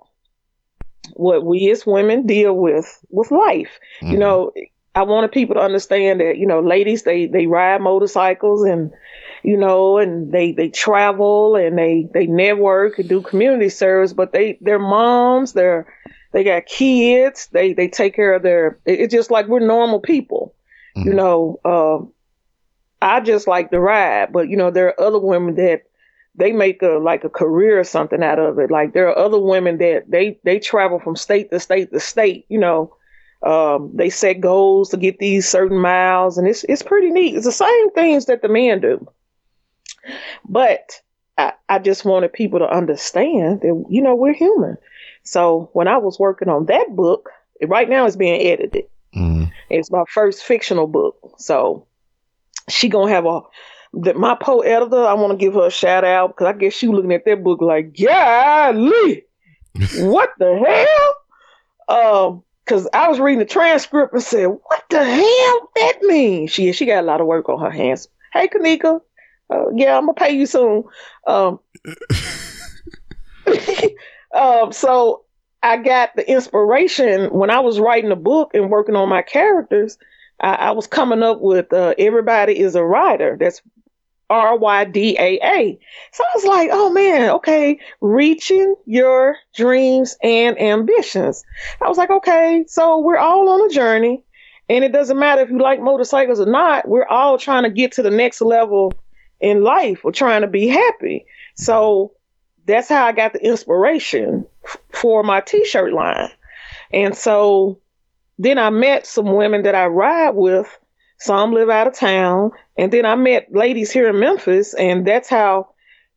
what 1.13 1.45
we 1.45 1.69
as 1.71 1.85
women 1.85 2.25
deal 2.25 2.53
with 2.53 3.03
with 3.09 3.31
life. 3.31 3.79
You 4.01 4.17
Mhm. 4.17 4.19
know, 4.19 4.51
I 4.95 5.03
wanted 5.03 5.31
people 5.31 5.55
to 5.55 5.61
understand 5.61 6.19
that 6.21 6.37
you 6.37 6.47
know, 6.47 6.61
ladies 6.61 7.03
they 7.03 7.27
they 7.27 7.47
ride 7.47 7.81
motorcycles 7.81 8.63
and 8.63 8.91
you 9.43 9.57
know, 9.57 9.97
and 9.97 10.31
they 10.31 10.51
they 10.51 10.69
travel 10.69 11.55
and 11.55 11.77
they 11.77 12.07
they 12.13 12.27
network 12.27 12.99
and 12.99 13.09
do 13.09 13.21
community 13.21 13.69
service, 13.69 14.13
but 14.13 14.31
they 14.33 14.57
they're 14.61 14.79
moms, 14.79 15.53
they're 15.53 15.87
they 16.31 16.43
got 16.43 16.65
kids, 16.65 17.47
they 17.51 17.73
they 17.73 17.87
take 17.87 18.15
care 18.15 18.33
of 18.33 18.43
their. 18.43 18.79
It's 18.85 19.13
just 19.13 19.31
like 19.31 19.47
we're 19.47 19.59
normal 19.59 19.99
people, 19.99 20.53
you 21.03 21.13
Mhm. 21.13 21.15
know. 21.15 21.59
Um, 21.65 22.13
I 23.01 23.19
just 23.21 23.47
like 23.47 23.71
to 23.71 23.79
ride, 23.79 24.31
but 24.31 24.47
you 24.49 24.57
know, 24.57 24.71
there 24.71 24.87
are 24.87 25.01
other 25.07 25.19
women 25.19 25.55
that 25.55 25.83
they 26.35 26.51
make 26.51 26.81
a 26.81 26.99
like 26.99 27.23
a 27.23 27.29
career 27.29 27.79
or 27.79 27.83
something 27.83 28.23
out 28.23 28.39
of 28.39 28.59
it. 28.59 28.71
Like 28.71 28.93
there 28.93 29.09
are 29.09 29.17
other 29.17 29.39
women 29.39 29.77
that 29.77 30.09
they 30.09 30.39
they 30.43 30.59
travel 30.59 30.99
from 30.99 31.15
state 31.15 31.49
to 31.51 31.59
state 31.59 31.91
to 31.91 31.99
state. 31.99 32.45
You 32.49 32.59
know, 32.59 32.95
um, 33.45 33.91
they 33.95 34.09
set 34.09 34.39
goals 34.41 34.89
to 34.89 34.97
get 34.97 35.19
these 35.19 35.47
certain 35.47 35.79
miles, 35.79 36.37
and 36.37 36.47
it's 36.47 36.63
it's 36.65 36.83
pretty 36.83 37.11
neat. 37.11 37.35
It's 37.35 37.45
the 37.45 37.51
same 37.51 37.91
things 37.91 38.25
that 38.25 38.41
the 38.41 38.49
men 38.49 38.81
do, 38.81 39.07
but 40.47 41.01
I, 41.37 41.53
I 41.69 41.79
just 41.79 42.05
wanted 42.05 42.33
people 42.33 42.59
to 42.59 42.69
understand 42.69 43.61
that 43.61 43.85
you 43.89 44.01
know 44.01 44.15
we're 44.15 44.33
human. 44.33 44.77
So 45.23 45.69
when 45.73 45.87
I 45.87 45.97
was 45.97 46.19
working 46.19 46.49
on 46.49 46.65
that 46.65 46.87
book, 46.95 47.29
right 47.67 47.89
now 47.89 48.05
it's 48.05 48.15
being 48.15 48.41
edited. 48.41 48.85
Mhm. 49.15 49.51
It's 49.69 49.91
my 49.91 50.03
first 50.07 50.43
fictional 50.43 50.87
book. 50.87 51.35
So 51.37 51.85
she 52.69 52.89
gonna 52.89 53.11
have 53.11 53.25
a 53.25 53.41
the, 53.93 54.13
my 54.13 54.35
co-editor. 54.35 55.05
I 55.05 55.13
want 55.13 55.31
to 55.31 55.37
give 55.37 55.53
her 55.55 55.67
a 55.67 55.71
shout 55.71 56.03
out 56.03 56.35
because 56.35 56.47
I 56.47 56.57
guess 56.57 56.73
she 56.73 56.87
looking 56.87 57.11
at 57.13 57.25
that 57.25 57.43
book 57.43 57.61
like, 57.61 57.95
golly, 57.97 59.25
what 59.95 60.29
the 60.39 60.85
hell? 61.87 62.27
Um, 62.27 62.43
because 62.63 62.87
I 62.93 63.09
was 63.09 63.19
reading 63.19 63.39
the 63.39 63.45
transcript 63.45 64.13
and 64.13 64.23
said, 64.23 64.45
what 64.45 64.83
the 64.89 65.03
hell 65.03 65.69
that 65.75 65.99
mean? 66.03 66.47
She 66.47 66.71
she 66.71 66.85
got 66.85 67.03
a 67.03 67.07
lot 67.07 67.19
of 67.19 67.27
work 67.27 67.49
on 67.49 67.59
her 67.59 67.71
hands. 67.71 68.07
Hey, 68.31 68.47
Kanika, 68.47 69.01
uh, 69.49 69.65
yeah, 69.75 69.97
I'm 69.97 70.05
gonna 70.05 70.13
pay 70.13 70.31
you 70.31 70.45
soon. 70.45 70.83
Um, 71.27 71.59
um, 74.33 74.71
so 74.71 75.23
I 75.63 75.77
got 75.77 76.15
the 76.15 76.29
inspiration 76.29 77.31
when 77.31 77.49
I 77.49 77.59
was 77.59 77.79
writing 77.79 78.11
a 78.11 78.15
book 78.15 78.51
and 78.53 78.69
working 78.69 78.95
on 78.95 79.09
my 79.09 79.21
characters. 79.21 79.97
I, 80.39 80.55
I 80.55 80.71
was 80.71 80.87
coming 80.87 81.21
up 81.23 81.39
with 81.41 81.71
uh, 81.71 81.93
everybody 81.97 82.59
is 82.59 82.75
a 82.75 82.79
Ryda. 82.79 83.37
That's 83.39 83.61
R 84.31 84.57
Y 84.57 84.85
D 84.85 85.17
A 85.19 85.39
A. 85.43 85.79
So 86.13 86.23
I 86.23 86.31
was 86.35 86.45
like, 86.45 86.69
oh 86.71 86.89
man, 86.91 87.29
okay, 87.31 87.79
reaching 87.99 88.75
your 88.85 89.35
dreams 89.53 90.15
and 90.23 90.59
ambitions. 90.59 91.43
I 91.81 91.89
was 91.89 91.97
like, 91.97 92.09
okay, 92.09 92.63
so 92.67 92.99
we're 92.99 93.17
all 93.17 93.49
on 93.49 93.69
a 93.69 93.73
journey, 93.73 94.23
and 94.69 94.83
it 94.83 94.93
doesn't 94.93 95.19
matter 95.19 95.41
if 95.41 95.49
you 95.49 95.59
like 95.59 95.81
motorcycles 95.81 96.39
or 96.39 96.45
not. 96.45 96.87
We're 96.87 97.07
all 97.07 97.37
trying 97.37 97.63
to 97.63 97.69
get 97.69 97.91
to 97.93 98.03
the 98.03 98.09
next 98.09 98.41
level 98.41 98.93
in 99.41 99.63
life. 99.63 100.03
We're 100.03 100.11
trying 100.11 100.41
to 100.41 100.47
be 100.47 100.67
happy. 100.67 101.25
So 101.55 102.13
that's 102.65 102.89
how 102.89 103.05
I 103.05 103.11
got 103.11 103.33
the 103.33 103.45
inspiration 103.45 104.45
for 104.91 105.23
my 105.23 105.41
t-shirt 105.41 105.93
line. 105.93 106.29
And 106.93 107.15
so 107.15 107.79
then 108.37 108.57
I 108.57 108.69
met 108.69 109.05
some 109.05 109.33
women 109.33 109.63
that 109.63 109.75
I 109.75 109.87
ride 109.87 110.31
with. 110.31 110.67
Some 111.19 111.53
live 111.53 111.69
out 111.69 111.85
of 111.85 111.93
town. 111.93 112.49
And 112.77 112.91
then 112.91 113.05
I 113.05 113.15
met 113.15 113.53
ladies 113.53 113.91
here 113.91 114.09
in 114.09 114.19
Memphis. 114.19 114.73
And 114.73 115.05
that's 115.05 115.29
how 115.29 115.69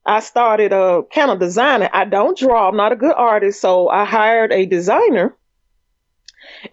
I 0.07 0.21
started 0.21 0.73
uh, 0.73 1.03
kind 1.15 1.31
of 1.31 1.39
designing. 1.39 1.91
I 1.93 2.07
don't 2.07 2.39
draw. 2.39 2.69
I'm 2.71 2.77
not 2.77 2.93
a 2.93 2.97
good 2.97 3.15
artist. 3.15 3.61
So 3.61 3.89
I 3.91 4.07
hired 4.07 4.51
a 4.51 4.65
designer. 4.65 5.37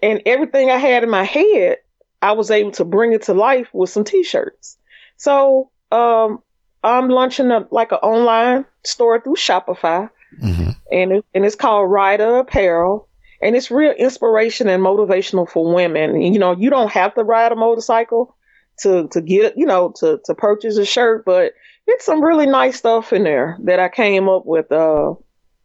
And 0.01 0.21
everything 0.25 0.69
I 0.69 0.77
had 0.77 1.03
in 1.03 1.09
my 1.09 1.25
head, 1.25 1.79
I 2.21 2.31
was 2.31 2.51
able 2.51 2.71
to 2.71 2.85
bring 2.85 3.11
it 3.11 3.23
to 3.23 3.33
life 3.33 3.67
with 3.73 3.89
some 3.89 4.05
t-shirts. 4.05 4.77
So 5.17 5.69
um, 5.91 6.41
I'm 6.83 7.09
launching 7.09 7.51
a, 7.51 7.67
like 7.71 7.91
an 7.91 7.99
online 7.99 8.65
store 8.83 9.19
through 9.21 9.35
Shopify 9.35 10.09
Mhm. 10.41 10.75
and 10.91 11.11
it, 11.11 11.25
and 11.35 11.45
it's 11.45 11.55
called 11.55 11.89
Ryda 11.89 12.39
Apparel, 12.39 13.07
and 13.41 13.55
it's 13.55 13.69
real 13.69 13.91
inspiration 13.91 14.67
and 14.69 14.81
motivational 14.83 15.49
for 15.49 15.73
women. 15.73 16.11
And, 16.15 16.33
you 16.33 16.39
know, 16.39 16.53
you 16.53 16.69
don't 16.69 16.91
have 16.91 17.13
to 17.15 17.23
ride 17.23 17.51
a 17.51 17.55
motorcycle 17.55 18.35
to 18.79 19.07
to 19.09 19.21
get 19.21 19.57
you 19.57 19.65
know 19.65 19.93
to 19.99 20.19
to 20.25 20.33
purchase 20.33 20.77
a 20.77 20.85
shirt, 20.85 21.25
but 21.25 21.53
it's 21.87 22.05
some 22.05 22.23
really 22.23 22.45
nice 22.45 22.77
stuff 22.77 23.11
in 23.13 23.23
there 23.23 23.57
that 23.63 23.79
I 23.79 23.89
came 23.89 24.29
up 24.29 24.45
with. 24.45 24.71
Uh, 24.71 25.15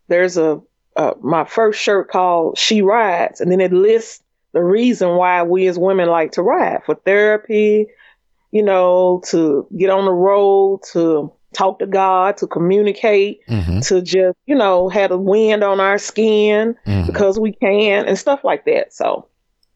there's 0.08 0.36
a 0.36 0.60
uh, 0.96 1.12
my 1.20 1.44
first 1.44 1.80
shirt 1.80 2.10
called 2.10 2.58
She 2.58 2.82
Rides, 2.82 3.40
and 3.40 3.50
then 3.52 3.60
it 3.60 3.72
lists 3.72 4.22
the 4.52 4.62
reason 4.64 5.16
why 5.16 5.42
we 5.42 5.66
as 5.66 5.78
women 5.78 6.08
like 6.08 6.32
to 6.32 6.42
ride 6.42 6.82
for 6.84 6.94
therapy, 6.94 7.86
you 8.52 8.62
know, 8.62 9.22
to 9.26 9.66
get 9.76 9.90
on 9.90 10.04
the 10.04 10.12
road, 10.12 10.80
to 10.92 11.32
talk 11.54 11.78
to 11.78 11.86
God, 11.86 12.36
to 12.38 12.46
communicate 12.46 13.40
Mhm. 13.48 13.86
to 13.88 14.02
just, 14.02 14.36
you 14.46 14.54
know, 14.54 14.88
have 14.88 15.10
the 15.10 15.18
wind 15.18 15.64
on 15.64 15.80
our 15.80 15.98
skin 15.98 16.74
Mhm. 16.86 17.06
because 17.06 17.38
we 17.38 17.52
can 17.52 18.04
and 18.06 18.18
stuff 18.18 18.44
like 18.44 18.64
that. 18.66 18.92
So, 18.92 19.26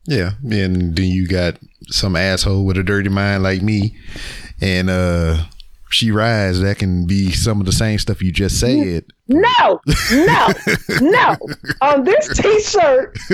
Yeah, 0.07 0.31
and 0.43 0.97
then 0.97 1.05
you 1.05 1.29
got 1.29 1.57
some 1.89 2.17
asshole 2.17 2.65
with 2.65 2.77
a 2.79 2.83
dirty 2.83 3.11
mind 3.11 3.43
like 3.43 3.63
me, 3.63 3.95
and 4.61 4.89
uh, 4.91 5.37
she 5.91 6.11
rides. 6.11 6.61
That 6.61 6.79
can 6.79 7.07
be 7.07 7.31
some 7.33 7.61
of 7.61 7.67
the 7.67 7.73
same 7.73 7.99
stuff 7.99 8.23
you 8.23 8.33
just 8.33 8.59
said. 8.61 9.05
no, 9.29 9.81
no, 10.13 10.49
no. 11.01 11.37
On 11.83 12.05
this 12.05 12.37
t 12.37 12.61
shirt, 12.63 13.17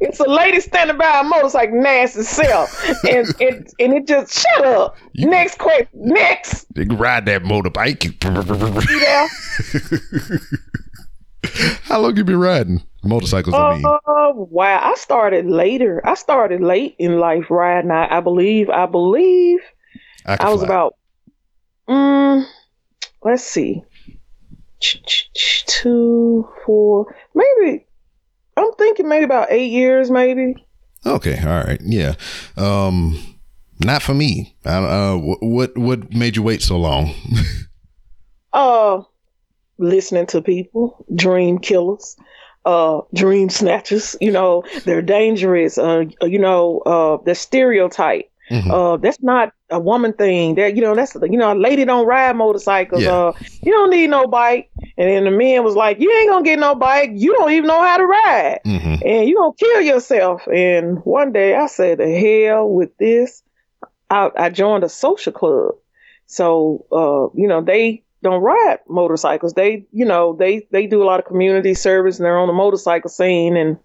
it's 0.00 0.20
a 0.20 0.28
lady 0.28 0.60
standing 0.60 0.98
by 0.98 1.20
a 1.20 1.24
motorcycle, 1.24 1.80
nasty 1.80 2.22
self. 2.22 2.84
And, 3.08 3.26
and, 3.40 3.68
and 3.78 3.94
it 3.94 4.06
just, 4.06 4.32
shut 4.38 4.64
up. 4.66 4.96
You- 5.12 5.28
Next 5.30 5.58
quick, 5.58 5.88
Next. 5.94 6.66
They 6.74 6.84
can 6.86 6.96
ride 6.98 7.26
that 7.26 7.42
motorbike. 7.42 8.04
You 8.04 9.00
there? 9.00 10.30
How 11.84 11.98
long 12.00 12.16
you 12.16 12.24
been 12.24 12.38
riding 12.38 12.82
motorcycles? 13.02 13.54
I 13.54 13.74
mean, 13.76 13.84
Oh, 14.06 14.46
wow. 14.50 14.78
I 14.82 14.94
started 14.96 15.46
later. 15.46 16.00
I 16.06 16.14
started 16.14 16.60
late 16.60 16.96
in 16.98 17.18
life 17.18 17.46
riding. 17.50 17.90
I, 17.90 18.18
I 18.18 18.20
believe, 18.20 18.68
I 18.68 18.84
believe 18.86 19.58
I, 20.26 20.36
I 20.38 20.50
was 20.50 20.60
fly. 20.60 20.66
about, 20.66 20.94
mm, 21.90 22.46
let's 23.22 23.44
see, 23.44 23.82
two, 25.66 26.48
four, 26.64 27.14
maybe. 27.34 27.86
I'm 28.56 28.72
thinking 28.74 29.08
maybe 29.08 29.24
about 29.24 29.48
eight 29.50 29.70
years, 29.70 30.10
maybe. 30.10 30.54
Okay, 31.04 31.38
all 31.40 31.64
right, 31.64 31.80
yeah. 31.82 32.14
Um, 32.56 33.38
not 33.82 34.02
for 34.02 34.14
me. 34.14 34.56
I, 34.64 34.76
uh, 34.76 35.16
what 35.16 35.76
what 35.76 36.12
made 36.12 36.36
you 36.36 36.42
wait 36.42 36.62
so 36.62 36.76
long? 36.78 37.14
Uh, 38.52 39.02
listening 39.78 40.26
to 40.26 40.42
people, 40.42 41.04
dream 41.14 41.58
killers, 41.58 42.16
uh, 42.64 43.00
dream 43.14 43.48
snatchers. 43.48 44.16
You 44.20 44.32
know, 44.32 44.64
they're 44.84 45.02
dangerous. 45.02 45.78
Uh, 45.78 46.04
you 46.22 46.38
know, 46.38 46.78
uh, 46.80 47.18
the 47.24 47.34
stereotype. 47.34 48.29
Mhm. 48.50 48.70
Uh, 48.70 48.96
that's 48.96 49.22
not 49.22 49.52
a 49.70 49.78
woman 49.78 50.12
thing. 50.12 50.56
That 50.56 50.74
you 50.74 50.82
know, 50.82 50.94
that's 50.94 51.14
you 51.14 51.38
know, 51.38 51.52
a 51.52 51.54
lady 51.54 51.84
don't 51.84 52.06
ride 52.06 52.34
motorcycles. 52.36 53.02
Yeah. 53.02 53.12
Uh, 53.14 53.32
you 53.62 53.72
don't 53.72 53.90
need 53.90 54.10
no 54.10 54.26
bike. 54.26 54.70
And 54.98 55.08
then 55.08 55.24
the 55.24 55.30
man 55.30 55.62
was 55.64 55.76
like, 55.76 56.00
"You 56.00 56.10
ain't 56.12 56.28
gonna 56.30 56.44
get 56.44 56.58
no 56.58 56.74
bike. 56.74 57.10
You 57.14 57.32
don't 57.34 57.52
even 57.52 57.68
know 57.68 57.80
how 57.82 57.96
to 57.96 58.06
ride, 58.06 58.60
Mhm. 58.66 59.02
and 59.06 59.28
you 59.28 59.36
gonna 59.36 59.52
kill 59.54 59.80
yourself." 59.80 60.46
And 60.48 60.98
one 61.04 61.32
day 61.32 61.54
I 61.54 61.66
said, 61.66 61.98
"The 61.98 62.10
hell 62.10 62.68
with 62.68 62.96
this." 62.98 63.42
I, 64.10 64.30
I 64.36 64.48
joined 64.50 64.82
a 64.82 64.88
social 64.88 65.32
club. 65.32 65.74
So, 66.26 66.84
uh, 66.90 67.36
you 67.40 67.46
know, 67.46 67.60
they 67.60 68.02
don't 68.22 68.42
ride 68.42 68.80
motorcycles. 68.88 69.54
They, 69.54 69.84
you 69.92 70.04
know, 70.04 70.34
they 70.36 70.66
they 70.72 70.86
do 70.88 71.02
a 71.02 71.06
lot 71.06 71.20
of 71.20 71.26
community 71.26 71.74
service 71.74 72.18
and 72.18 72.26
they're 72.26 72.36
on 72.38 72.48
the 72.48 72.52
motorcycle 72.52 73.08
scene 73.10 73.56
and 73.56 73.78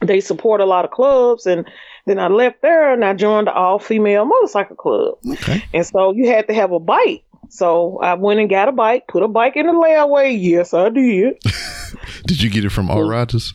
they 0.00 0.20
support 0.20 0.60
a 0.60 0.64
lot 0.66 0.84
of 0.84 0.90
clubs. 0.90 1.46
And 1.46 1.66
then 2.06 2.18
I 2.18 2.28
left 2.28 2.62
there 2.62 2.92
and 2.92 3.04
I 3.04 3.14
joined 3.14 3.46
the 3.46 3.52
all 3.52 3.78
female 3.78 4.24
motorcycle 4.24 4.76
club. 4.76 5.18
Okay. 5.26 5.64
And 5.72 5.86
so 5.86 6.12
you 6.12 6.28
had 6.28 6.46
to 6.48 6.54
have 6.54 6.72
a 6.72 6.80
bike. 6.80 7.24
So 7.48 7.98
I 7.98 8.14
went 8.14 8.40
and 8.40 8.50
got 8.50 8.68
a 8.68 8.72
bike, 8.72 9.06
put 9.08 9.22
a 9.22 9.28
bike 9.28 9.56
in 9.56 9.66
the 9.66 9.72
layaway. 9.72 10.36
Yes, 10.38 10.74
I 10.74 10.88
did. 10.88 11.38
Did 12.26 12.42
you 12.42 12.50
get 12.50 12.64
it 12.64 12.70
from 12.70 12.90
All 12.90 13.04
Rogers? 13.04 13.54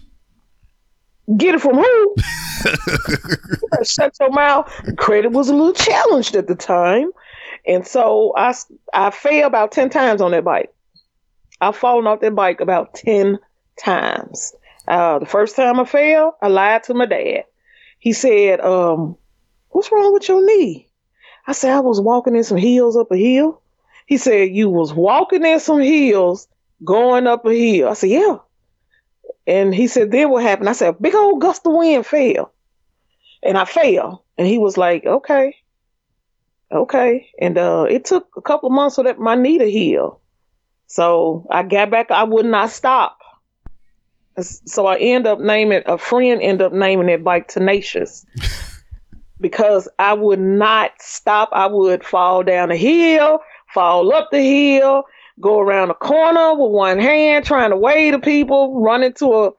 Get 1.38 1.56
it 1.56 1.62
from 1.62 1.76
who? 1.76 2.16
Shut 3.84 4.14
your 4.20 4.32
mouth. 4.32 4.72
Credit 4.98 5.32
was 5.32 5.50
a 5.50 5.54
little 5.54 5.74
challenged 5.74 6.36
at 6.36 6.48
the 6.48 6.56
time. 6.56 7.12
And 7.68 7.86
so 7.86 8.34
I, 8.36 8.54
I 8.94 9.12
fell 9.12 9.46
about 9.46 9.72
10 9.72 9.90
times 9.90 10.22
on 10.22 10.32
that 10.32 10.44
bike. 10.44 10.74
I've 11.62 11.76
fallen 11.76 12.08
off 12.08 12.22
that 12.22 12.36
bike 12.36 12.62
about 12.62 12.96
10 12.96 13.38
times. 13.78 14.54
Uh, 14.88 15.20
the 15.20 15.26
first 15.26 15.56
time 15.56 15.80
I 15.80 15.86
fell, 15.86 16.38
I 16.42 16.48
lied 16.48 16.84
to 16.84 16.94
my 16.94 17.06
dad. 17.06 17.44
He 18.00 18.14
said, 18.14 18.62
um, 18.62 19.18
what's 19.70 19.92
wrong 19.92 20.14
with 20.14 20.28
your 20.28 20.46
knee? 20.46 20.88
I 21.46 21.52
said, 21.52 21.72
I 21.74 21.80
was 21.82 22.02
walking 22.02 22.36
in 22.36 22.44
some 22.44 22.58
hills 22.58 22.98
up 22.98 23.12
a 23.12 23.18
hill. 23.18 23.62
He 24.08 24.18
said, 24.18 24.50
you 24.52 24.70
was 24.70 24.94
walking 24.94 25.46
in 25.46 25.60
some 25.60 25.80
hills 25.80 26.48
going 26.84 27.28
up 27.28 27.46
a 27.46 27.54
hill. 27.54 27.90
I 27.90 27.94
said, 27.94 28.10
yeah. 28.10 28.38
And 29.46 29.74
he 29.74 29.88
said, 29.88 30.12
then 30.12 30.30
what 30.30 30.44
happened? 30.44 30.70
I 30.70 30.74
said, 30.74 30.90
a 30.90 30.94
big 30.94 31.16
old 31.16 31.42
gust 31.42 31.66
of 31.66 31.74
wind 31.74 32.06
fell. 32.06 32.54
And 33.44 33.58
I 33.58 33.66
fell. 33.66 34.24
And 34.38 34.48
he 34.48 34.58
was 34.58 34.78
like, 34.78 35.06
okay. 35.06 35.56
Okay. 36.72 37.30
And 37.40 37.58
uh, 37.58 37.86
it 37.90 38.06
took 38.06 38.28
a 38.38 38.42
couple 38.42 38.70
months 38.70 38.96
for 38.96 39.04
that 39.04 39.20
my 39.20 39.36
knee 39.36 39.58
to 39.58 39.70
heal. 39.70 40.22
So 40.88 41.48
I 41.50 41.64
got 41.64 41.92
back. 41.92 42.12
I 42.12 42.24
would 42.24 42.46
not 42.46 42.70
stop. 42.70 43.19
So 44.44 44.86
I 44.86 44.98
end 44.98 45.28
up 45.28 45.40
naming 45.40 45.84
a 45.86 45.98
friend. 45.98 46.42
End 46.42 46.62
up 46.62 46.74
naming 46.74 47.10
it 47.10 47.24
bike 47.24 47.48
Tenacious 47.48 48.26
because 49.42 49.88
I 50.00 50.14
would 50.14 50.40
not 50.40 50.92
stop. 51.00 51.50
I 51.54 51.68
would 51.68 52.04
fall 52.04 52.44
down 52.44 52.70
the 52.70 52.76
hill, 52.76 53.40
fall 53.74 54.14
up 54.14 54.30
the 54.32 54.42
hill, 54.42 55.04
go 55.40 55.60
around 55.60 55.90
the 55.90 55.94
corner 55.94 56.54
with 56.54 56.72
one 56.72 57.00
hand, 57.00 57.46
trying 57.46 57.72
to 57.72 57.78
wave 57.78 58.14
to 58.14 58.20
people, 58.20 58.82
run 58.82 59.04
into 59.04 59.34
a 59.34 59.52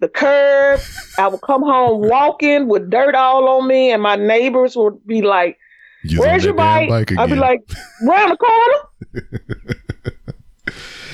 the 0.00 0.08
curb. 0.08 0.80
I 1.18 1.28
would 1.28 1.40
come 1.40 1.62
home 1.62 2.08
walking 2.08 2.68
with 2.68 2.90
dirt 2.90 3.14
all 3.14 3.48
on 3.48 3.66
me, 3.66 3.90
and 3.92 4.02
my 4.02 4.16
neighbors 4.16 4.76
would 4.76 5.04
be 5.06 5.22
like, 5.22 5.58
You 6.04 6.20
Where's 6.20 6.44
your 6.44 6.54
damn 6.54 6.88
bike? 6.88 7.12
I'd 7.18 7.30
be 7.30 7.36
like, 7.36 7.68
round 8.02 8.32
the 8.32 8.36
corner. 8.36 9.74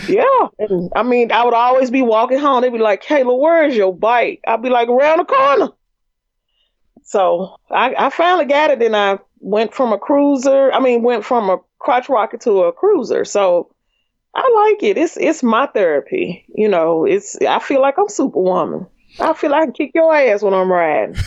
yeah. 0.08 0.48
And 0.58 0.92
I 0.94 1.02
mean, 1.02 1.32
I 1.32 1.44
would 1.44 1.54
always 1.54 1.90
be 1.90 2.02
walking 2.02 2.38
home. 2.38 2.62
They'd 2.62 2.72
be 2.72 2.78
like, 2.78 3.02
Kayla, 3.02 3.38
where's 3.38 3.76
your 3.76 3.94
bike? 3.94 4.40
I'd 4.46 4.62
be 4.62 4.70
like, 4.70 4.88
around 4.88 5.18
the 5.18 5.24
corner. 5.24 5.68
So 7.04 7.56
I, 7.70 7.94
I 7.96 8.10
finally 8.10 8.46
got 8.46 8.70
it 8.70 8.82
and 8.82 8.96
I 8.96 9.18
went 9.40 9.74
from 9.74 9.92
a 9.92 9.98
cruiser, 9.98 10.72
I 10.72 10.80
mean, 10.80 11.02
went 11.02 11.24
from 11.24 11.50
a 11.50 11.58
crotch 11.78 12.08
rocket 12.08 12.40
to 12.42 12.62
a 12.62 12.72
cruiser. 12.72 13.24
So 13.24 13.70
I 14.34 14.72
like 14.72 14.82
it. 14.82 14.98
It's 14.98 15.16
it's 15.16 15.42
my 15.42 15.66
therapy. 15.66 16.44
You 16.54 16.68
know, 16.68 17.04
it's 17.04 17.36
I 17.42 17.60
feel 17.60 17.80
like 17.80 17.98
I'm 17.98 18.08
superwoman. 18.08 18.86
I 19.20 19.32
feel 19.34 19.50
like 19.50 19.62
I 19.62 19.64
can 19.66 19.74
kick 19.74 19.92
your 19.94 20.12
ass 20.12 20.42
when 20.42 20.54
I'm 20.54 20.72
riding. 20.72 21.14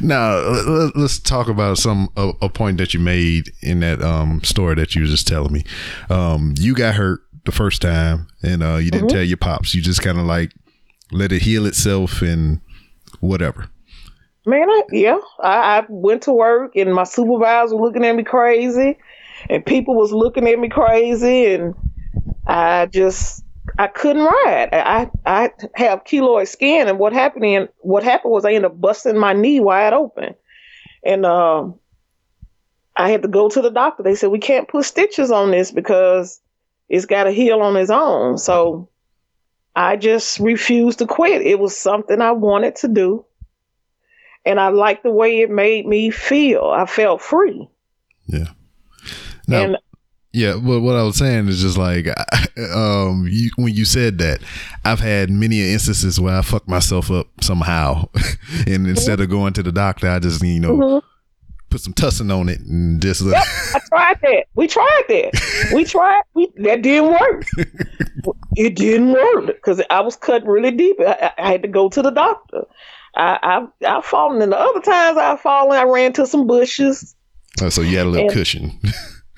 Now 0.00 0.36
let- 0.36 0.66
let- 0.66 0.96
let's 0.96 1.18
talk 1.18 1.48
about 1.48 1.78
some 1.78 2.08
a, 2.16 2.32
a 2.42 2.48
point 2.48 2.78
that 2.78 2.94
you 2.94 3.00
made 3.00 3.50
in 3.62 3.80
that 3.80 4.02
um 4.02 4.42
story 4.42 4.74
that 4.76 4.94
you 4.94 5.02
were 5.02 5.08
just 5.08 5.26
telling 5.28 5.52
me. 5.52 5.64
Um, 6.10 6.54
you 6.58 6.74
got 6.74 6.94
hurt 6.94 7.20
the 7.44 7.52
first 7.52 7.82
time, 7.82 8.26
and 8.42 8.62
uh, 8.62 8.76
you 8.76 8.90
didn't 8.90 9.08
tell 9.08 9.22
your 9.22 9.36
pops. 9.36 9.74
You 9.74 9.82
just 9.82 10.02
kind 10.02 10.18
of 10.18 10.24
like 10.24 10.52
let 11.12 11.30
it 11.32 11.42
heal 11.42 11.66
itself 11.66 12.22
and 12.22 12.60
whatever. 13.20 13.68
Man, 14.46 14.68
I, 14.68 14.82
yeah, 14.90 15.18
I, 15.42 15.78
I 15.78 15.86
went 15.88 16.22
to 16.22 16.32
work 16.32 16.76
and 16.76 16.94
my 16.94 17.04
supervisor 17.04 17.76
was 17.76 17.80
looking 17.80 18.04
at 18.04 18.14
me 18.16 18.24
crazy, 18.24 18.98
and 19.48 19.64
people 19.64 19.94
was 19.94 20.12
looking 20.12 20.46
at 20.48 20.58
me 20.58 20.68
crazy, 20.68 21.46
and 21.54 21.74
I 22.46 22.86
just 22.86 23.43
I 23.78 23.86
couldn't 23.86 24.24
ride. 24.24 24.68
I 24.72 25.10
I 25.24 25.50
have 25.74 26.04
keloid 26.04 26.48
skin, 26.48 26.88
and 26.88 26.98
what 26.98 27.12
happened? 27.12 27.44
In, 27.44 27.68
what 27.78 28.02
happened 28.02 28.32
was 28.32 28.44
I 28.44 28.52
ended 28.52 28.70
up 28.70 28.80
busting 28.80 29.18
my 29.18 29.32
knee 29.32 29.60
wide 29.60 29.92
open, 29.92 30.34
and 31.04 31.24
um, 31.24 31.76
I 32.94 33.10
had 33.10 33.22
to 33.22 33.28
go 33.28 33.48
to 33.48 33.62
the 33.62 33.70
doctor. 33.70 34.02
They 34.02 34.14
said 34.14 34.30
we 34.30 34.38
can't 34.38 34.68
put 34.68 34.84
stitches 34.84 35.30
on 35.30 35.50
this 35.50 35.70
because 35.70 36.40
it's 36.88 37.06
got 37.06 37.24
to 37.24 37.30
heal 37.30 37.60
on 37.60 37.76
its 37.76 37.90
own. 37.90 38.38
So 38.38 38.88
I 39.74 39.96
just 39.96 40.38
refused 40.38 40.98
to 40.98 41.06
quit. 41.06 41.42
It 41.42 41.58
was 41.58 41.76
something 41.76 42.20
I 42.20 42.32
wanted 42.32 42.76
to 42.76 42.88
do 42.88 43.24
and 44.44 44.60
I 44.60 44.68
liked 44.68 45.02
the 45.02 45.10
way 45.10 45.40
it 45.40 45.50
made 45.50 45.86
me 45.86 46.10
feel. 46.10 46.64
I 46.64 46.86
felt 46.86 47.22
free. 47.22 47.68
Yeah. 48.26 48.50
Now, 49.46 49.62
and 49.62 49.76
Yeah, 50.36 50.54
but 50.60 50.80
what 50.80 50.96
I 50.96 51.04
was 51.04 51.16
saying 51.16 51.46
is 51.46 51.62
just 51.62 51.78
like, 51.78 52.08
um, 52.74 53.28
you, 53.30 53.50
when 53.54 53.72
you 53.72 53.84
said 53.84 54.18
that, 54.18 54.40
I've 54.84 54.98
had 54.98 55.30
many 55.30 55.60
instances 55.72 56.18
where 56.20 56.36
I 56.36 56.42
fucked 56.42 56.66
myself 56.68 57.08
up 57.10 57.28
somehow, 57.40 58.08
and 58.66 58.88
instead 58.88 59.20
of 59.20 59.30
going 59.30 59.52
to 59.52 59.62
the 59.62 59.70
doctor, 59.70 60.08
I 60.10 60.18
just 60.18 60.42
you 60.42 60.58
know 60.58 60.76
Mhm. 60.76 61.02
put 61.70 61.80
some 61.82 61.92
tussin 61.94 62.36
on 62.36 62.48
it 62.48 62.58
and 62.60 63.00
just 63.00 63.22
uh, 63.22 63.30
I 63.36 63.78
tried 63.88 64.20
that. 64.22 64.44
We 64.56 64.66
tried 64.66 65.04
that. 65.08 65.70
We 65.72 65.84
tried. 65.94 66.22
We 66.34 66.52
that 66.64 66.82
didn't 66.82 67.10
work. 67.12 67.46
it 68.56 68.74
didn't 68.74 69.12
work 69.12 69.46
because 69.46 69.80
I 69.88 70.00
was 70.00 70.16
cut 70.16 70.44
really 70.46 70.72
deep. 70.72 70.96
I, 71.00 71.30
I 71.38 71.50
had 71.52 71.62
to 71.62 71.68
go 71.68 71.88
to 71.90 72.02
the 72.02 72.10
doctor. 72.10 72.64
I 73.16 73.66
I 73.86 73.96
I've 73.98 74.04
fallen, 74.04 74.42
and 74.42 74.50
the 74.50 74.58
other 74.58 74.80
times 74.80 75.16
I've 75.16 75.40
fallen, 75.40 75.78
I 75.78 75.84
ran 75.84 76.12
to 76.14 76.26
some 76.26 76.48
bushes. 76.48 77.14
oh, 77.62 77.68
so 77.68 77.82
you 77.82 77.98
had 77.98 78.06
a 78.06 78.10
little 78.10 78.26
And- 78.26 78.34
cushion. 78.36 78.80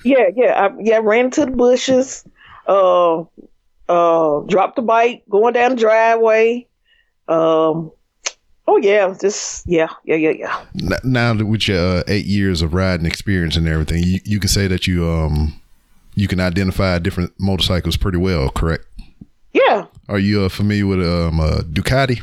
Yeah, 0.03 0.29
yeah, 0.35 0.67
I, 0.67 0.75
yeah. 0.79 0.99
Ran 1.01 1.25
into 1.25 1.45
the 1.45 1.51
bushes. 1.51 2.23
Uh, 2.67 3.23
uh, 3.89 4.39
dropped 4.41 4.75
the 4.75 4.81
bike 4.81 5.23
going 5.29 5.53
down 5.53 5.71
the 5.71 5.77
driveway. 5.77 6.67
Um, 7.27 7.91
oh 8.67 8.77
yeah, 8.77 9.13
just 9.19 9.65
yeah, 9.67 9.89
yeah, 10.05 10.15
yeah, 10.15 10.31
yeah. 10.31 10.65
N- 10.81 10.99
now 11.03 11.33
with 11.33 11.67
your 11.67 11.79
uh, 11.99 12.03
eight 12.07 12.25
years 12.25 12.61
of 12.61 12.73
riding 12.73 13.05
experience 13.05 13.55
and 13.55 13.67
everything, 13.67 14.03
you, 14.03 14.19
you 14.23 14.39
can 14.39 14.49
say 14.49 14.67
that 14.67 14.87
you 14.87 15.07
um 15.09 15.59
you 16.15 16.27
can 16.27 16.39
identify 16.39 16.99
different 16.99 17.33
motorcycles 17.39 17.97
pretty 17.97 18.17
well, 18.17 18.49
correct? 18.49 18.85
Yeah. 19.53 19.85
Are 20.09 20.19
you 20.19 20.41
uh, 20.43 20.49
familiar 20.49 20.85
with 20.87 20.99
um 20.99 21.39
a 21.39 21.61
Ducati? 21.63 22.21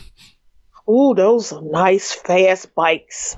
Ooh, 0.89 1.15
those 1.15 1.53
are 1.53 1.63
nice, 1.63 2.13
fast 2.13 2.75
bikes. 2.75 3.37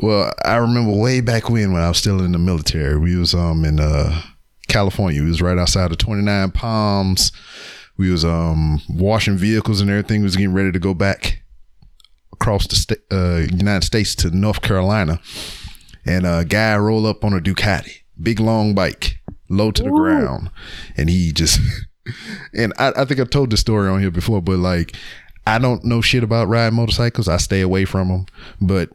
Well, 0.00 0.32
I 0.44 0.56
remember 0.56 0.92
way 0.92 1.20
back 1.20 1.50
when 1.50 1.72
when 1.72 1.82
I 1.82 1.88
was 1.88 1.98
still 1.98 2.22
in 2.24 2.32
the 2.32 2.38
military, 2.38 2.98
we 2.98 3.16
was 3.16 3.34
um 3.34 3.64
in 3.64 3.80
uh 3.80 4.22
California. 4.68 5.22
We 5.22 5.28
was 5.28 5.42
right 5.42 5.58
outside 5.58 5.90
of 5.90 5.98
29 5.98 6.50
Palms. 6.52 7.32
We 7.96 8.10
was 8.10 8.24
um 8.24 8.80
washing 8.88 9.36
vehicles 9.36 9.80
and 9.80 9.90
everything. 9.90 10.20
We 10.20 10.24
was 10.24 10.36
getting 10.36 10.54
ready 10.54 10.72
to 10.72 10.78
go 10.78 10.94
back 10.94 11.42
across 12.32 12.66
the 12.66 12.76
sta- 12.76 13.02
uh, 13.10 13.46
United 13.50 13.84
States 13.84 14.14
to 14.16 14.30
North 14.30 14.62
Carolina. 14.62 15.20
And 16.06 16.26
a 16.26 16.44
guy 16.44 16.76
roll 16.78 17.06
up 17.06 17.24
on 17.24 17.34
a 17.34 17.40
Ducati, 17.40 17.96
big 18.20 18.40
long 18.40 18.74
bike, 18.74 19.18
low 19.50 19.70
to 19.72 19.82
the 19.82 19.90
ground, 19.90 20.50
and 20.96 21.10
he 21.10 21.32
just 21.32 21.60
and 22.54 22.72
I, 22.78 22.92
I 22.96 23.04
think 23.04 23.20
I've 23.20 23.28
told 23.30 23.50
this 23.50 23.60
story 23.60 23.90
on 23.90 24.00
here 24.00 24.10
before, 24.10 24.40
but 24.40 24.58
like 24.58 24.96
I 25.46 25.58
don't 25.58 25.82
know 25.84 26.02
shit 26.02 26.22
about 26.22 26.48
riding 26.48 26.76
motorcycles. 26.76 27.26
I 27.26 27.38
stay 27.38 27.62
away 27.62 27.86
from 27.86 28.08
them. 28.08 28.26
But 28.60 28.90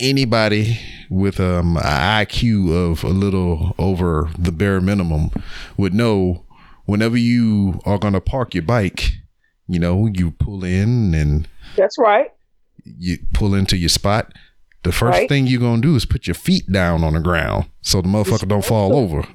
anybody 0.00 0.78
with 1.10 1.40
um, 1.40 1.76
an 1.78 1.82
IQ 2.26 2.72
of 2.92 3.04
a 3.04 3.08
little 3.08 3.74
over 3.78 4.28
the 4.38 4.52
bare 4.52 4.80
minimum 4.80 5.30
would 5.76 5.94
know 5.94 6.44
whenever 6.84 7.16
you 7.16 7.80
are 7.84 7.98
going 7.98 8.12
to 8.14 8.20
park 8.20 8.54
your 8.54 8.62
bike, 8.62 9.12
you 9.68 9.78
know, 9.78 10.06
you 10.12 10.30
pull 10.32 10.64
in 10.64 11.14
and 11.14 11.48
That's 11.76 11.98
right. 11.98 12.28
you 12.84 13.18
pull 13.32 13.54
into 13.54 13.76
your 13.76 13.88
spot. 13.88 14.32
The 14.82 14.92
first 14.92 15.18
Right. 15.18 15.28
thing 15.28 15.46
you're 15.48 15.58
going 15.60 15.82
to 15.82 15.88
do 15.88 15.96
is 15.96 16.04
put 16.06 16.26
your 16.28 16.34
feet 16.34 16.70
down 16.70 17.02
on 17.02 17.14
the 17.14 17.20
ground 17.20 17.66
so 17.82 18.00
the 18.00 18.08
motherfucker 18.08 18.48
don't 18.48 18.64
fall 18.64 18.94
over. 18.94 19.24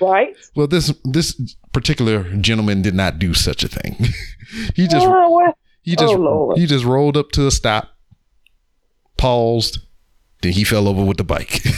Right. 0.00 0.34
well, 0.56 0.66
this 0.66 0.92
this 1.04 1.40
particular 1.72 2.24
gentleman 2.38 2.82
did 2.82 2.94
not 2.96 3.20
do 3.20 3.32
such 3.32 3.62
a 3.62 3.68
thing. 3.68 3.94
he 4.74 4.88
just 4.88 5.06
Oh, 5.08 5.52
he 5.82 5.92
just 5.94 6.12
Oh, 6.14 6.18
Lord. 6.18 6.58
he 6.58 6.66
just 6.66 6.84
rolled 6.84 7.16
up 7.16 7.30
to 7.32 7.46
a 7.46 7.50
stop, 7.52 7.93
paused, 9.16 9.78
then 10.42 10.52
he 10.52 10.64
fell 10.64 10.88
over 10.88 11.04
with 11.04 11.16
the 11.18 11.24
bike. 11.24 11.62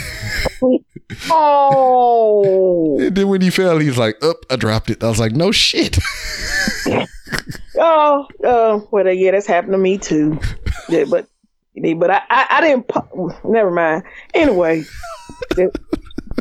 Oh. 1.30 2.98
and 3.00 3.14
then 3.16 3.28
when 3.28 3.40
he 3.40 3.50
fell, 3.50 3.78
he's 3.78 3.96
like, 3.96 4.22
"Up, 4.24 4.38
I 4.50 4.56
dropped 4.56 4.90
it." 4.90 5.04
I 5.04 5.08
was 5.08 5.20
like, 5.20 5.32
"No 5.32 5.52
shit." 5.52 5.98
Oh, 7.78 8.26
uh, 8.44 8.80
well, 8.90 9.12
yeah, 9.12 9.32
that's 9.32 9.46
happened 9.46 9.72
to 9.72 9.78
me 9.78 9.98
too. 9.98 10.38
Yeah, 10.88 11.04
but, 11.10 11.26
but 11.98 12.10
I, 12.10 12.22
I, 12.30 12.46
I 12.50 12.60
didn't. 12.62 12.90
Never 13.44 13.70
mind. 13.70 14.04
Anyway, 14.32 14.84
that, 15.50 15.78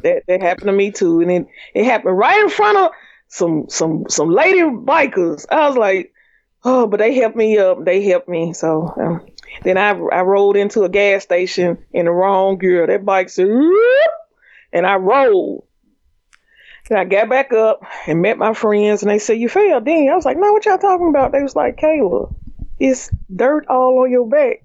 that 0.04 0.24
that 0.28 0.42
happened 0.42 0.68
to 0.68 0.72
me 0.72 0.92
too, 0.92 1.22
and 1.22 1.32
it 1.32 1.48
it 1.74 1.86
happened 1.86 2.18
right 2.18 2.40
in 2.40 2.50
front 2.50 2.78
of 2.78 2.92
some 3.28 3.66
some 3.68 4.06
some 4.08 4.30
lady 4.30 4.62
bikers. 4.62 5.46
I 5.52 5.68
was 5.68 5.78
like, 5.78 6.14
oh, 6.66 6.88
but 6.88 6.98
they 6.98 7.14
helped 7.14 7.38
me 7.38 7.58
up. 7.58 7.86
They 7.86 8.04
helped 8.04 8.28
me. 8.28 8.52
So 8.54 8.94
um, 8.98 9.26
then 9.64 9.78
I 9.78 9.92
I 9.92 10.22
rolled 10.22 10.58
into 10.58 10.84
a 10.84 10.90
gas 10.90 11.24
station 11.24 11.78
in 11.94 12.06
the 12.06 12.12
wrong 12.12 12.58
gear. 12.58 12.86
That 12.88 13.06
bike 13.06 13.30
said, 13.30 13.48
and 14.74 14.86
I 14.86 14.96
rolled. 14.96 15.66
And 16.90 17.00
I 17.00 17.04
got 17.06 17.30
back 17.30 17.52
up 17.52 17.82
and 18.06 18.22
met 18.22 18.38
my 18.38 18.54
friends, 18.54 19.02
and 19.02 19.10
they 19.10 19.18
said, 19.18 19.40
"You 19.40 19.50
fell, 19.50 19.82
didn't? 19.82 20.10
I 20.10 20.16
was 20.16 20.26
like, 20.26 20.38
"No, 20.38 20.52
what 20.54 20.66
y'all 20.66 20.78
talking 20.78 21.10
about?" 21.10 21.32
They 21.32 21.42
was 21.42 21.56
like, 21.56 21.78
"Kayla, 21.78 22.34
it's 22.80 23.10
dirt 23.36 23.66
all 23.68 24.04
on 24.04 24.12
your 24.12 24.28
back." 24.28 24.64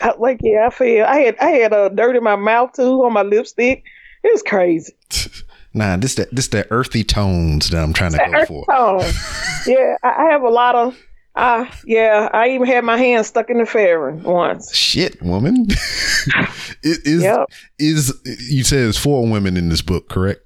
I 0.00 0.08
was 0.08 0.18
like, 0.20 0.38
"Yeah, 0.42 0.66
I 0.66 0.70
fell. 0.70 1.06
I 1.06 1.16
had 1.18 1.38
I 1.38 1.50
had 1.50 1.72
uh, 1.72 1.88
dirt 1.88 2.14
in 2.16 2.22
my 2.22 2.36
mouth 2.36 2.74
too, 2.74 3.04
on 3.04 3.12
my 3.12 3.22
lipstick. 3.22 3.84
It 4.22 4.32
was 4.32 4.42
crazy." 4.42 4.94
nah, 5.74 5.96
this 5.96 6.14
that 6.16 6.34
this 6.34 6.48
that 6.48 6.66
earthy 6.70 7.04
tones 7.04 7.70
that 7.70 7.82
I'm 7.82 7.92
trying 7.92 8.12
to 8.12 8.18
go 8.18 8.24
Earth 8.32 8.48
for. 8.48 8.64
tone. 8.70 9.00
yeah, 9.66 9.96
I, 10.02 10.26
I 10.26 10.32
have 10.32 10.42
a 10.42 10.48
lot 10.50 10.74
of. 10.74 10.98
Uh, 11.34 11.64
yeah, 11.86 12.28
I 12.34 12.50
even 12.50 12.66
had 12.66 12.84
my 12.84 12.98
hand 12.98 13.24
stuck 13.24 13.48
in 13.48 13.56
the 13.58 13.64
fairing 13.64 14.22
once. 14.22 14.74
Shit, 14.76 15.20
woman. 15.22 15.66
it 16.82 17.00
is 17.06 17.22
Yep. 17.22 17.46
is 17.78 18.20
you 18.50 18.64
said 18.64 18.86
it's 18.88 18.98
four 18.98 19.26
women 19.26 19.56
in 19.56 19.70
this 19.70 19.80
book, 19.80 20.08
correct? 20.10 20.42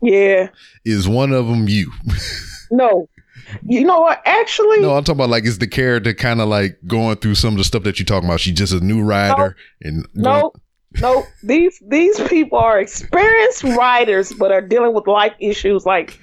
Yeah. 0.00 0.48
Is 0.84 1.06
one 1.08 1.32
of 1.32 1.46
them 1.48 1.68
you? 1.68 1.92
No. 2.70 3.08
You 3.64 3.84
know 3.84 4.00
what? 4.00 4.20
Actually, 4.24 4.80
no, 4.80 4.96
I'm 4.96 5.04
talking 5.04 5.18
about 5.20 5.28
like 5.30 5.44
is 5.44 5.58
the 5.58 5.68
character 5.68 6.12
kind 6.14 6.40
of 6.40 6.48
like 6.48 6.78
going 6.88 7.14
through 7.18 7.36
some 7.36 7.54
of 7.54 7.58
the 7.58 7.64
stuff 7.64 7.84
that 7.84 8.00
you're 8.00 8.06
talking 8.06 8.28
about? 8.28 8.40
She's 8.40 8.56
just 8.58 8.72
a 8.72 8.80
new 8.80 9.02
rider 9.02 9.54
and 9.82 10.04
no, 10.14 10.52
no. 11.00 11.24
These 11.42 11.82
these 11.86 12.20
people 12.28 12.58
are 12.58 12.78
experienced 12.78 13.64
writers, 13.64 14.32
but 14.32 14.52
are 14.52 14.60
dealing 14.62 14.94
with 14.94 15.06
life 15.06 15.34
issues. 15.38 15.86
Like 15.86 16.18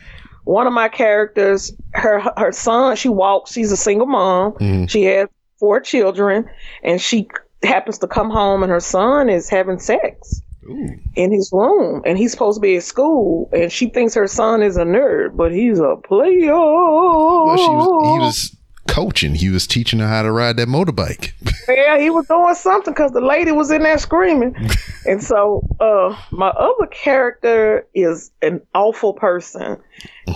one 0.45 0.67
of 0.67 0.73
my 0.73 0.89
characters, 0.89 1.71
her 1.93 2.19
her 2.38 2.51
son, 2.51 2.95
she 2.95 3.09
walks. 3.09 3.53
She's 3.53 3.71
a 3.71 3.77
single 3.77 4.07
mom. 4.07 4.53
Mhm. 4.53 4.89
She 4.89 5.03
has 5.03 5.29
four 5.59 5.79
children, 5.79 6.49
and 6.83 6.99
she 6.99 7.27
happens 7.63 7.97
to 7.99 8.07
come 8.07 8.29
home, 8.29 8.63
and 8.63 8.71
her 8.71 8.81
son 8.81 9.29
is 9.29 9.47
having 9.49 9.79
sex 9.79 10.41
Ooh. 10.69 10.89
in 11.15 11.31
his 11.31 11.49
room, 11.53 12.01
and 12.05 12.17
he's 12.17 12.31
supposed 12.31 12.57
to 12.57 12.62
be 12.62 12.75
at 12.75 12.83
school, 12.83 13.49
and 13.53 13.71
she 13.71 13.88
thinks 13.89 14.13
her 14.15 14.27
son 14.27 14.62
is 14.62 14.75
a 14.75 14.83
nerd, 14.83 15.38
but 15.38 15.53
he's 15.53 15.79
a 15.79 15.95
player. 16.03 16.53
Well, 16.53 17.55
she 17.57 17.69
was, 17.69 18.13
he 18.13 18.19
was 18.19 18.57
coaching. 18.88 19.36
He 19.36 19.50
was 19.50 19.67
teaching 19.67 20.00
her 20.00 20.08
how 20.08 20.24
to 20.24 20.32
ride 20.32 20.58
that 20.58 20.67
motorbike. 20.67 21.34
Yeah, 21.65 21.98
he 21.98 22.10
was 22.10 22.28
doing 22.28 22.56
something 22.56 22.93
because 22.93 23.12
the 23.13 23.22
lady 23.22 23.54
was 23.54 23.72
in 23.72 23.84
there 23.84 23.98
screaming. 23.98 24.54
and 25.06 25.24
so 25.24 25.65
uh, 25.80 26.13
my 26.32 26.50
other 26.50 26.88
character 26.88 27.88
is 27.93 28.32
an 28.41 28.60
awful 28.76 29.13
person. 29.13 29.78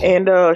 And 0.02 0.30
uh, 0.30 0.54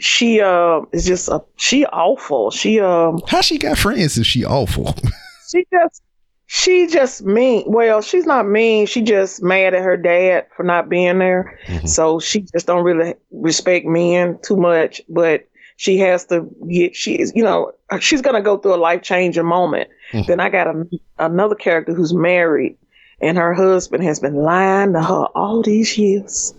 she 0.00 0.40
uh, 0.40 0.80
is 0.92 1.06
just 1.06 1.28
a, 1.28 1.40
she 1.56 1.86
awful. 1.86 2.50
She 2.50 2.80
um 2.80 3.20
How 3.28 3.42
she 3.42 3.58
got 3.58 3.78
friends 3.78 4.18
if 4.18 4.26
she 4.26 4.44
awful? 4.44 4.92
she 5.50 5.66
just 5.70 6.02
she 6.46 6.86
just 6.86 7.22
mean. 7.22 7.64
Well, 7.66 8.00
she's 8.00 8.24
not 8.24 8.48
mean. 8.48 8.86
She 8.86 9.02
just 9.02 9.42
mad 9.42 9.74
at 9.74 9.82
her 9.82 9.96
dad 9.98 10.46
for 10.56 10.62
not 10.62 10.88
being 10.88 11.18
there. 11.18 11.58
So 11.84 12.20
she 12.20 12.40
just 12.40 12.66
don't 12.66 12.84
really 12.84 13.14
respect 13.30 13.84
men 13.86 14.38
too 14.42 14.56
much. 14.56 15.02
But 15.10 15.46
she 15.78 15.96
has 15.98 16.26
to 16.26 16.46
get. 16.68 16.94
She 16.96 17.14
is, 17.14 17.32
you 17.36 17.44
know, 17.44 17.70
she's 18.00 18.20
gonna 18.20 18.42
go 18.42 18.58
through 18.58 18.74
a 18.74 18.82
life 18.82 19.00
changing 19.02 19.46
moment. 19.46 19.88
Then 20.26 20.40
I 20.40 20.48
got 20.50 20.66
a, 20.66 20.84
another 21.18 21.54
character 21.54 21.94
who's 21.94 22.12
married, 22.12 22.76
and 23.20 23.38
her 23.38 23.54
husband 23.54 24.02
has 24.02 24.18
been 24.18 24.34
lying 24.34 24.92
to 24.94 25.00
her 25.02 25.24
all 25.34 25.62
these 25.62 25.96
years. 25.96 26.52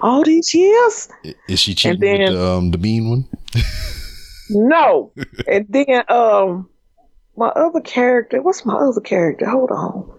All 0.00 0.24
these 0.24 0.54
years. 0.54 1.08
Is 1.48 1.60
she 1.60 1.74
cheating 1.74 2.00
then- 2.00 2.20
with 2.20 2.32
the, 2.32 2.44
um, 2.44 2.70
the 2.70 2.78
bean 2.78 3.08
one? 3.10 3.28
No. 4.50 5.12
and 5.48 5.66
then 5.68 6.02
um 6.08 6.68
my 7.36 7.48
other 7.48 7.80
character, 7.80 8.40
what's 8.42 8.64
my 8.64 8.74
other 8.74 9.00
character? 9.00 9.48
Hold 9.48 9.70
on. 9.70 10.10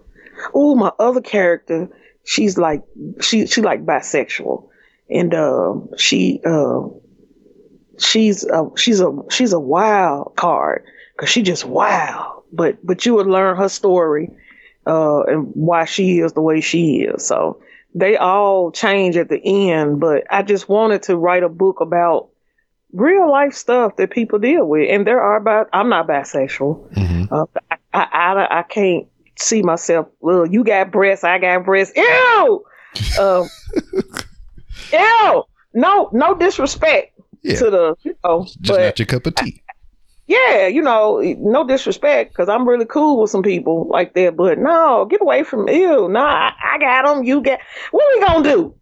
Oh, 0.52 0.74
my 0.74 0.90
other 0.98 1.20
character, 1.20 1.88
she's 2.24 2.58
like 2.58 2.82
she 3.20 3.46
she 3.46 3.62
like 3.62 3.84
bisexual. 3.86 4.68
And 5.08 5.32
um 5.34 5.90
she 5.96 6.40
uh 6.44 6.88
she's 7.98 8.44
a 8.44 8.68
she's 8.76 9.00
a 9.00 9.12
she's 9.30 9.52
a 9.52 9.60
wild 9.60 10.34
card 10.36 10.84
cuz 11.16 11.28
she 11.28 11.42
just 11.42 11.64
wild. 11.64 12.42
But 12.52 12.84
but 12.84 13.04
you 13.06 13.14
would 13.14 13.26
learn 13.26 13.56
her 13.56 13.68
story 13.68 14.30
uh 14.86 15.22
and 15.22 15.50
why 15.54 15.84
she 15.84 16.20
is 16.20 16.32
the 16.32 16.42
way 16.42 16.60
she 16.60 17.02
is. 17.02 17.26
So 17.26 17.60
they 17.94 18.16
all 18.16 18.70
change 18.70 19.16
at 19.16 19.28
the 19.28 19.40
end, 19.72 20.00
but 20.00 20.24
I 20.30 20.42
just 20.42 20.68
wanted 20.68 21.02
to 21.04 21.16
write 21.16 21.42
a 21.42 21.48
book 21.48 21.80
about 21.80 22.28
real 22.92 23.30
life 23.30 23.54
stuff 23.54 23.96
that 23.96 24.10
people 24.10 24.38
deal 24.38 24.66
with, 24.66 24.88
and 24.90 25.06
there 25.06 25.20
are 25.20 25.36
about. 25.36 25.68
I'm 25.72 25.88
not 25.88 26.06
bisexual. 26.06 26.92
Mhm. 26.94 27.32
Uh, 27.32 27.46
I, 27.70 27.76
I 27.94 28.06
I 28.12 28.58
I 28.60 28.62
can't 28.62 29.06
see 29.38 29.62
myself. 29.62 30.08
Well, 30.20 30.46
you 30.46 30.62
got 30.64 30.90
breasts, 30.92 31.24
I 31.24 31.38
got 31.38 31.64
breasts. 31.64 31.96
Ew. 31.96 32.64
Um, 33.20 33.46
ew. 34.92 35.44
No, 35.74 36.08
no 36.12 36.34
disrespect 36.34 37.12
Yeah. 37.46 37.58
to 37.58 37.70
the 37.70 37.94
you 38.02 38.14
know, 38.24 38.44
Just 38.44 38.62
but 38.66 38.80
not 38.80 38.98
your 38.98 39.06
cup 39.06 39.26
of 39.26 39.34
tea. 39.36 39.62
yeah, 40.26 40.66
you 40.66 40.82
know, 40.82 41.20
no 41.38 41.66
disrespect 41.66 42.32
because 42.32 42.48
I'm 42.48 42.66
really 42.68 42.84
cool 42.86 43.20
with 43.20 43.30
some 43.30 43.42
people 43.42 43.86
like 43.88 44.14
that. 44.14 44.36
But 44.36 44.58
no, 44.58 45.04
get 45.06 45.20
away 45.22 45.42
from 45.44 45.68
you. 45.68 46.08
No, 46.08 46.20
I, 46.20 46.52
I 46.74 46.78
got 46.78 47.06
them. 47.06 47.24
You 47.24 47.40
get. 47.40 47.60
What 47.92 48.04
we 48.14 48.26
gonna 48.26 48.42
do? 48.48 48.74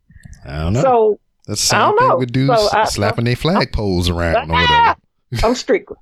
I 0.46 0.58
don't 0.62 0.72
know. 0.74 0.82
So 0.82 1.18
That's 1.46 1.68
the 1.68 1.76
I 1.76 1.78
same 1.78 1.88
don't 1.90 1.98
thing 1.98 2.08
know. 2.08 2.16
with 2.18 2.32
dudes 2.32 2.70
So 2.70 2.84
slapping 2.86 3.24
their 3.26 3.36
flagpoles 3.36 4.10
around 4.10 4.50
or 4.50 4.54
Ah! 4.56 4.96
whatever. 5.30 5.46
I'm 5.46 5.54
strictly. 5.54 5.96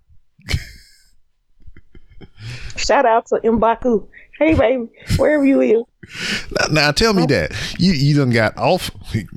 Shout 2.76 3.06
out 3.06 3.26
to 3.26 3.36
Mbaku. 3.36 4.06
Hey, 4.42 4.54
baby, 4.54 4.88
wherever 5.18 5.44
you 5.44 5.60
is. 5.60 5.84
Now, 6.50 6.66
now 6.72 6.90
tell 6.90 7.12
me 7.12 7.26
that 7.26 7.52
you 7.78 7.92
you 7.92 8.16
done 8.16 8.30
got 8.30 8.56
off. 8.58 8.90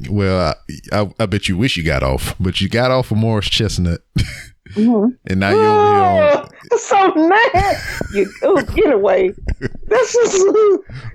Well, 0.09 0.55
I, 0.71 0.73
I, 0.91 1.13
I 1.19 1.25
bet 1.27 1.47
you 1.47 1.57
wish 1.57 1.77
you 1.77 1.83
got 1.83 2.01
off, 2.01 2.33
but 2.39 2.59
you 2.59 2.67
got 2.67 2.89
off 2.89 3.11
of 3.11 3.17
Morris 3.17 3.47
Chestnut, 3.47 4.01
and 4.75 5.15
now 5.29 5.49
you're 5.51 5.59
over 5.59 6.39
on. 6.39 6.49
Oh, 6.71 6.77
so 6.77 7.07
nice. 7.13 8.01
You 8.15 8.33
oh, 8.41 8.63
get 8.63 8.91
away. 8.91 9.31
That's 9.59 10.13
just 10.13 10.43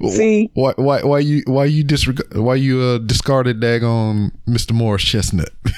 see. 0.16 0.50
Why 0.55 0.72
why 0.76 1.03
why 1.03 1.18
you 1.18 1.42
why 1.48 1.64
you 1.64 1.85
disreg- 1.85 2.40
why 2.40 2.55
you 2.55 2.81
uh, 2.81 2.98
discarded 2.98 3.61
daggone 3.61 4.31
Mr. 4.46 4.70
Morris 4.70 5.03
Chestnut? 5.03 5.50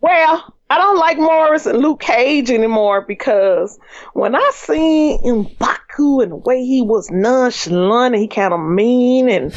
Well, 0.00 0.54
I 0.68 0.78
don't 0.78 0.98
like 0.98 1.16
Morris 1.16 1.64
and 1.64 1.78
Luke 1.78 2.00
Cage 2.00 2.50
anymore 2.50 3.00
because 3.00 3.78
when 4.14 4.34
I 4.34 4.50
seen 4.52 5.18
Mbaku 5.20 6.22
and 6.22 6.32
the 6.32 6.36
way 6.36 6.64
he 6.64 6.82
was 6.82 7.10
nonchalant 7.10 8.14
and 8.14 8.22
he 8.22 8.28
kind 8.28 8.52
of 8.52 8.60
mean 8.60 9.28
and 9.28 9.54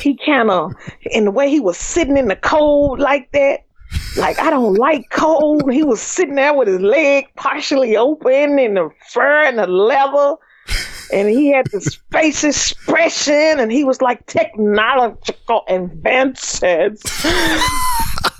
he 0.00 0.16
kind 0.16 0.50
of 0.50 0.72
and 1.14 1.26
the 1.26 1.30
way 1.30 1.50
he 1.50 1.60
was 1.60 1.76
sitting 1.76 2.16
in 2.16 2.28
the 2.28 2.36
cold 2.36 2.98
like 2.98 3.30
that. 3.32 3.60
Like 4.16 4.38
I 4.40 4.50
don't 4.50 4.74
like 4.74 5.10
cold. 5.10 5.70
He 5.70 5.82
was 5.82 6.00
sitting 6.00 6.34
there 6.34 6.54
with 6.54 6.68
his 6.68 6.80
leg 6.80 7.26
partially 7.36 7.96
open 7.96 8.58
and 8.58 8.76
the 8.76 8.90
fur 9.10 9.44
and 9.44 9.58
the 9.58 9.66
leather. 9.66 10.36
And 11.12 11.28
he 11.28 11.52
had 11.52 11.66
this 11.70 12.00
face 12.10 12.42
expression 12.42 13.60
and 13.60 13.70
he 13.70 13.84
was 13.84 14.02
like 14.02 14.26
technological 14.26 15.62
advances. 15.68 17.02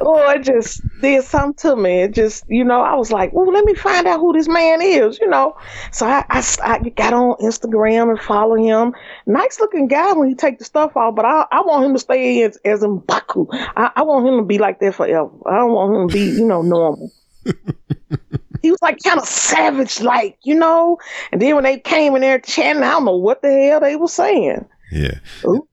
oh, 0.00 0.30
it 0.30 0.42
just 0.42 0.82
did 1.00 1.24
something 1.24 1.54
to 1.70 1.76
me. 1.76 2.02
It 2.02 2.12
just, 2.12 2.44
you 2.48 2.64
know, 2.64 2.80
I 2.80 2.94
was 2.94 3.12
like, 3.12 3.32
well, 3.32 3.50
let 3.52 3.64
me 3.64 3.74
find 3.74 4.06
out 4.06 4.20
who 4.20 4.32
this 4.32 4.48
man 4.48 4.80
is, 4.82 5.18
you 5.20 5.28
know. 5.28 5.56
So 5.92 6.06
I, 6.06 6.24
I, 6.30 6.42
I 6.62 6.78
got 6.90 7.12
on 7.12 7.36
Instagram 7.36 8.10
and 8.10 8.20
follow 8.20 8.56
him. 8.56 8.94
Nice 9.26 9.60
looking 9.60 9.88
guy 9.88 10.12
when 10.12 10.28
he 10.28 10.34
take 10.34 10.58
the 10.58 10.64
stuff 10.64 10.96
off, 10.96 11.14
but 11.14 11.24
I, 11.24 11.46
I 11.52 11.60
want 11.62 11.84
him 11.84 11.92
to 11.92 11.98
stay 11.98 12.42
as, 12.42 12.56
as 12.64 12.80
Mbaku. 12.80 13.48
I, 13.76 13.90
I 13.96 14.02
want 14.02 14.26
him 14.26 14.38
to 14.38 14.44
be 14.44 14.58
like 14.58 14.80
that 14.80 14.94
forever. 14.94 15.30
I 15.46 15.56
don't 15.56 15.72
want 15.72 15.96
him 15.96 16.08
to 16.08 16.14
be, 16.14 16.38
you 16.38 16.46
know, 16.46 16.62
normal. 16.62 17.10
he 18.62 18.70
was 18.70 18.80
like 18.80 19.02
kind 19.02 19.20
of 19.20 19.26
savage, 19.26 20.00
like, 20.00 20.38
you 20.42 20.54
know. 20.54 20.98
And 21.32 21.40
then 21.40 21.54
when 21.54 21.64
they 21.64 21.78
came 21.78 22.14
in 22.14 22.22
there 22.22 22.38
chatting, 22.38 22.82
I 22.82 22.90
don't 22.92 23.04
know 23.04 23.16
what 23.16 23.42
the 23.42 23.50
hell 23.50 23.80
they 23.80 23.96
were 23.96 24.08
saying. 24.08 24.64
Yeah, 24.90 25.18
Ooh. 25.44 25.66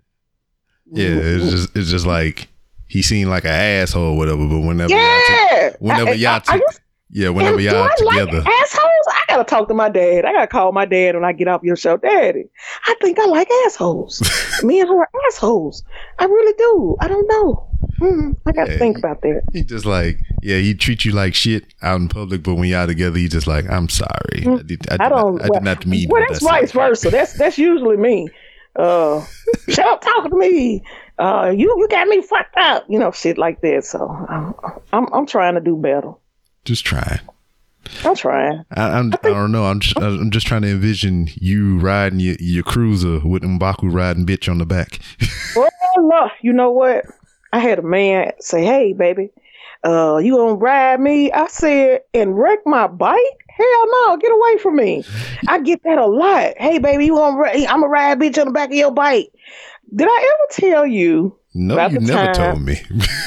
yeah. 0.91 1.05
It's 1.07 1.51
just 1.51 1.75
it's 1.75 1.89
just 1.89 2.05
like 2.05 2.50
he 2.91 3.01
seemed 3.01 3.29
like 3.29 3.45
an 3.45 3.51
asshole, 3.51 4.13
or 4.13 4.17
whatever. 4.17 4.45
But 4.47 4.59
whenever 4.59 4.91
y'all 4.91 4.99
Yeah. 4.99 5.69
took- 5.69 5.81
whenever 5.81 6.09
I- 6.11 6.13
y'all 6.13 6.41
I- 6.47 6.53
I 6.53 6.55
used- 6.55 6.79
yeah, 7.13 7.29
whenever 7.29 7.59
y'all 7.59 7.89
do 7.97 8.07
I 8.09 8.19
together, 8.19 8.39
like 8.41 8.47
assholes? 8.61 9.07
I 9.07 9.21
gotta 9.29 9.43
talk 9.45 9.67
to 9.69 9.73
my 9.73 9.89
dad. 9.89 10.25
I 10.25 10.33
gotta 10.33 10.47
call 10.47 10.71
my 10.73 10.85
dad 10.85 11.15
when 11.15 11.23
I 11.25 11.31
get 11.33 11.47
off 11.47 11.61
your 11.63 11.75
show. 11.75 11.97
Daddy, 11.97 12.45
I 12.85 12.95
think 13.01 13.17
I 13.19 13.25
like 13.25 13.49
assholes. 13.65 14.21
Me 14.63 14.79
and 14.81 14.89
her 14.89 14.95
are 14.99 15.09
assholes. 15.27 15.83
I 16.19 16.25
really 16.25 16.53
do. 16.57 16.95
I 16.99 17.07
don't 17.07 17.27
know. 17.27 17.67
Hmm, 17.99 18.31
I 18.47 18.51
gotta 18.51 18.71
Yeah, 18.73 18.77
think 18.79 18.97
about 18.97 19.21
that. 19.21 19.41
he 19.53 19.63
just 19.63 19.85
like 19.85 20.17
yeah, 20.41 20.57
he 20.57 20.73
treat 20.73 21.05
you 21.05 21.11
like 21.11 21.33
shit 21.35 21.65
out 21.81 21.99
in 21.99 22.07
public, 22.09 22.43
but 22.43 22.55
when 22.55 22.69
y'all 22.69 22.87
together, 22.87 23.17
he 23.17 23.27
just 23.27 23.47
like 23.47 23.69
I'm 23.69 23.89
sorry, 23.89 24.09
I 24.39 24.39
did, 24.39 24.49
I 24.89 24.97
did, 24.97 25.01
I 25.01 25.09
don't. 25.09 25.35
not, 25.35 25.43
I 25.45 25.47
did 25.49 25.63
not 25.63 25.85
mean. 25.85 26.07
Well, 26.09 26.23
that's 26.27 26.45
I 26.45 26.61
vice 26.61 26.71
said." 26.71 26.81
versa. 26.81 27.09
That's 27.09 27.33
that's 27.33 27.57
usually 27.57 27.97
me. 27.97 28.27
Uh, 28.75 29.23
shut 29.69 29.85
up 29.85 30.01
talking 30.01 30.31
to 30.31 30.37
me. 30.37 30.81
Uh, 31.21 31.51
you 31.51 31.67
you 31.77 31.87
got 31.87 32.07
me 32.07 32.21
fucked 32.21 32.57
up. 32.57 32.85
You 32.89 32.97
know, 32.97 33.11
shit 33.11 33.37
like 33.37 33.61
that. 33.61 33.85
So 33.85 34.09
I'm 34.27 34.55
I'm, 34.91 35.13
I'm 35.13 35.25
trying 35.27 35.53
to 35.53 35.61
do 35.61 35.77
better. 35.77 36.13
Just 36.65 36.83
trying. 36.83 37.19
I'm 38.03 38.15
trying. 38.15 38.63
I, 38.71 38.97
I'm, 38.97 39.13
I 39.23 39.29
don't 39.29 39.51
know. 39.51 39.65
I'm 39.65 39.79
just, 39.79 39.97
I'm 39.97 40.31
just 40.31 40.47
trying 40.47 40.61
to 40.61 40.69
envision 40.69 41.27
you 41.35 41.79
riding 41.79 42.19
your, 42.19 42.35
your 42.39 42.63
cruiser 42.63 43.19
with 43.27 43.43
Mbaku 43.43 43.93
riding 43.93 44.25
bitch 44.25 44.49
on 44.49 44.57
the 44.57 44.65
back. 44.65 44.99
Well, 45.55 45.69
look, 45.97 46.31
you 46.41 46.53
know 46.53 46.71
what? 46.71 47.05
I 47.51 47.59
had 47.59 47.77
a 47.77 47.81
man 47.81 48.31
say, 48.39 48.63
"Hey, 48.63 48.93
baby, 48.93 49.29
uh, 49.83 50.21
you 50.23 50.37
gonna 50.37 50.53
ride 50.53 51.01
me?" 51.01 51.29
I 51.31 51.47
said, 51.47 52.03
"And 52.13 52.39
wreck 52.39 52.59
my 52.65 52.87
bike? 52.87 53.19
Hell 53.49 53.85
no! 53.87 54.17
Get 54.17 54.31
away 54.31 54.57
from 54.59 54.77
me!" 54.77 55.03
I 55.49 55.59
get 55.59 55.83
that 55.83 55.97
a 55.97 56.05
lot. 56.05 56.53
Hey, 56.57 56.79
baby, 56.79 57.07
you 57.07 57.15
gonna? 57.15 57.43
I'm 57.43 57.81
gonna 57.81 57.87
ride 57.89 58.19
bitch 58.19 58.39
on 58.39 58.47
the 58.47 58.53
back 58.53 58.69
of 58.69 58.75
your 58.75 58.91
bike. 58.91 59.33
Did 59.93 60.07
I 60.07 60.21
ever 60.33 60.69
tell 60.71 60.85
you 60.85 61.37
No, 61.53 61.87
you 61.87 61.99
never 61.99 62.33
told 62.33 62.61
me. 62.61 62.81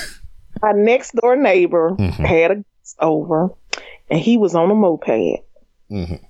my 0.63 0.73
next 0.73 1.15
door 1.15 1.37
neighbor 1.37 1.95
Mhm. 1.99 2.25
had 2.27 2.51
a 2.51 2.55
guest 2.57 2.97
over, 3.01 3.51
and 4.11 4.19
he 4.21 4.37
was 4.37 4.55
on 4.55 4.71
a 4.71 4.75
moped. 4.75 5.43
Mhm. 5.91 6.21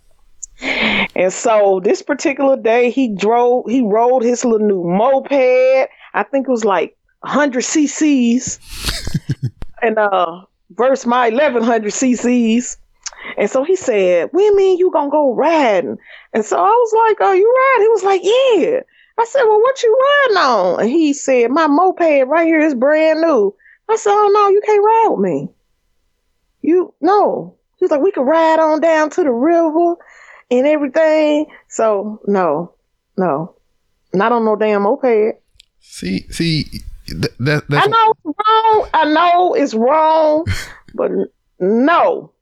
And 1.17 1.33
so 1.33 1.81
this 1.83 2.03
particular 2.03 2.57
day, 2.57 2.91
he 2.91 3.09
drove, 3.15 3.65
he 3.69 3.83
rode 3.83 4.23
his 4.23 4.45
little 4.45 4.67
new 4.67 4.83
moped. 4.85 5.33
I 6.15 6.23
think 6.23 6.47
it 6.49 6.51
was 6.51 6.65
like 6.65 6.97
100 7.21 7.63
cc's 7.63 8.59
and 9.83 9.99
uh 9.99 10.43
versus 10.71 11.07
my 11.07 11.29
1100 11.31 11.93
cc's. 11.93 12.77
And 13.39 13.49
so 13.51 13.65
he 13.65 13.75
said, 13.77 14.29
when 14.33 14.55
mean 14.57 14.79
you 14.79 14.91
gonna 14.93 15.11
go 15.11 15.33
riding? 15.35 15.97
And 16.33 16.45
so 16.45 16.59
I 16.59 16.69
was 16.69 16.93
like, 17.09 17.17
oh, 17.21 17.33
you 17.33 17.47
ride? 17.51 17.79
He 17.81 17.89
was 17.89 18.05
like, 18.05 18.21
yeah. 18.23 18.81
I 19.19 19.25
said, 19.25 19.45
well, 19.45 19.61
what 19.61 19.83
you 19.83 19.97
riding 19.97 20.37
on? 20.37 20.81
And 20.81 20.91
he 20.91 21.13
said, 21.13 21.51
my 21.51 21.67
moped 21.67 22.01
right 22.27 22.47
here 22.47 22.61
is 22.61 22.75
brand 22.75 23.21
new. 23.21 23.55
I 23.89 23.97
said, 23.97 24.11
oh, 24.13 24.31
no, 24.33 24.49
you 24.49 24.61
can't 24.65 24.85
ride 24.85 25.09
with 25.11 25.21
me. 25.21 25.49
You, 26.63 26.95
no. 27.01 27.57
He 27.77 27.85
was 27.85 27.91
like, 27.91 28.01
we 28.01 28.13
could 28.13 28.23
ride 28.23 28.59
on 28.59 28.81
down 28.81 29.11
to 29.11 29.23
the 29.23 29.31
river 29.31 29.97
and 30.51 30.67
everything. 30.67 31.47
So, 31.69 32.21
no, 32.27 32.75
no. 33.17 33.57
Not 34.13 34.33
on 34.33 34.45
no 34.45 34.57
damn 34.57 34.83
moped. 34.83 35.39
See, 35.81 36.21
see, 36.31 36.65
th- 37.07 37.35
that 37.41 37.65
I 37.71 37.87
that's 37.87 37.89
know 37.89 38.15
it's 38.15 38.25
wrong. 38.25 38.89
I 38.95 39.05
know 39.13 39.55
it's 39.55 39.75
wrong, 39.75 40.47
but 40.95 41.11
no. 41.61 42.33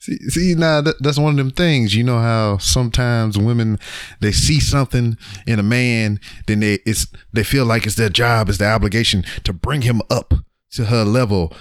See, 0.00 0.16
see 0.30 0.54
now 0.54 0.80
that, 0.80 0.96
that's 1.00 1.18
one 1.18 1.32
of 1.32 1.36
them 1.36 1.50
things. 1.50 1.94
You 1.94 2.04
know 2.04 2.18
how 2.18 2.56
sometimes 2.56 3.36
women 3.36 3.78
they 4.20 4.32
see 4.32 4.58
something 4.58 5.18
in 5.46 5.58
a 5.58 5.62
man, 5.62 6.20
then 6.46 6.60
they 6.60 6.78
it's 6.86 7.06
they 7.32 7.44
feel 7.44 7.66
like 7.66 7.84
it's 7.86 7.96
their 7.96 8.08
job, 8.08 8.48
it's 8.48 8.58
their 8.58 8.72
obligation 8.72 9.24
to 9.44 9.52
bring 9.52 9.82
him 9.82 10.00
up 10.10 10.32
to 10.72 10.86
her 10.86 11.04
level 11.04 11.52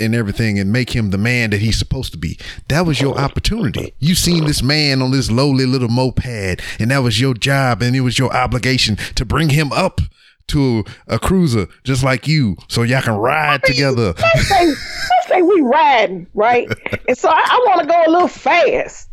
and 0.00 0.14
everything 0.14 0.58
and 0.58 0.72
make 0.72 0.90
him 0.90 1.10
the 1.10 1.18
man 1.18 1.50
that 1.50 1.60
he's 1.60 1.78
supposed 1.78 2.12
to 2.12 2.18
be. 2.18 2.38
That 2.68 2.86
was 2.86 3.02
your 3.02 3.18
opportunity. 3.18 3.94
You 3.98 4.14
seen 4.14 4.46
this 4.46 4.62
man 4.62 5.02
on 5.02 5.10
this 5.10 5.30
lowly 5.30 5.66
little 5.66 5.88
moped, 5.88 6.60
and 6.80 6.90
that 6.90 7.02
was 7.02 7.20
your 7.20 7.34
job, 7.34 7.82
and 7.82 7.94
it 7.94 8.00
was 8.00 8.18
your 8.18 8.34
obligation 8.34 8.96
to 9.14 9.26
bring 9.26 9.50
him 9.50 9.70
up 9.72 10.00
to 10.48 10.84
a 11.08 11.18
cruiser 11.18 11.66
just 11.84 12.02
like 12.04 12.26
you, 12.28 12.56
so 12.68 12.82
y'all 12.82 13.02
can 13.02 13.14
ride 13.14 13.62
together. 13.64 14.14
Let's 14.18 14.48
say, 14.48 14.66
let's 14.66 15.28
say 15.28 15.42
we 15.42 15.60
riding, 15.62 16.26
right? 16.34 16.68
And 17.08 17.18
so 17.18 17.28
I, 17.28 17.34
I 17.46 17.64
want 17.66 17.80
to 17.82 17.86
go 17.86 18.02
a 18.06 18.10
little 18.10 18.28
fast. 18.28 19.08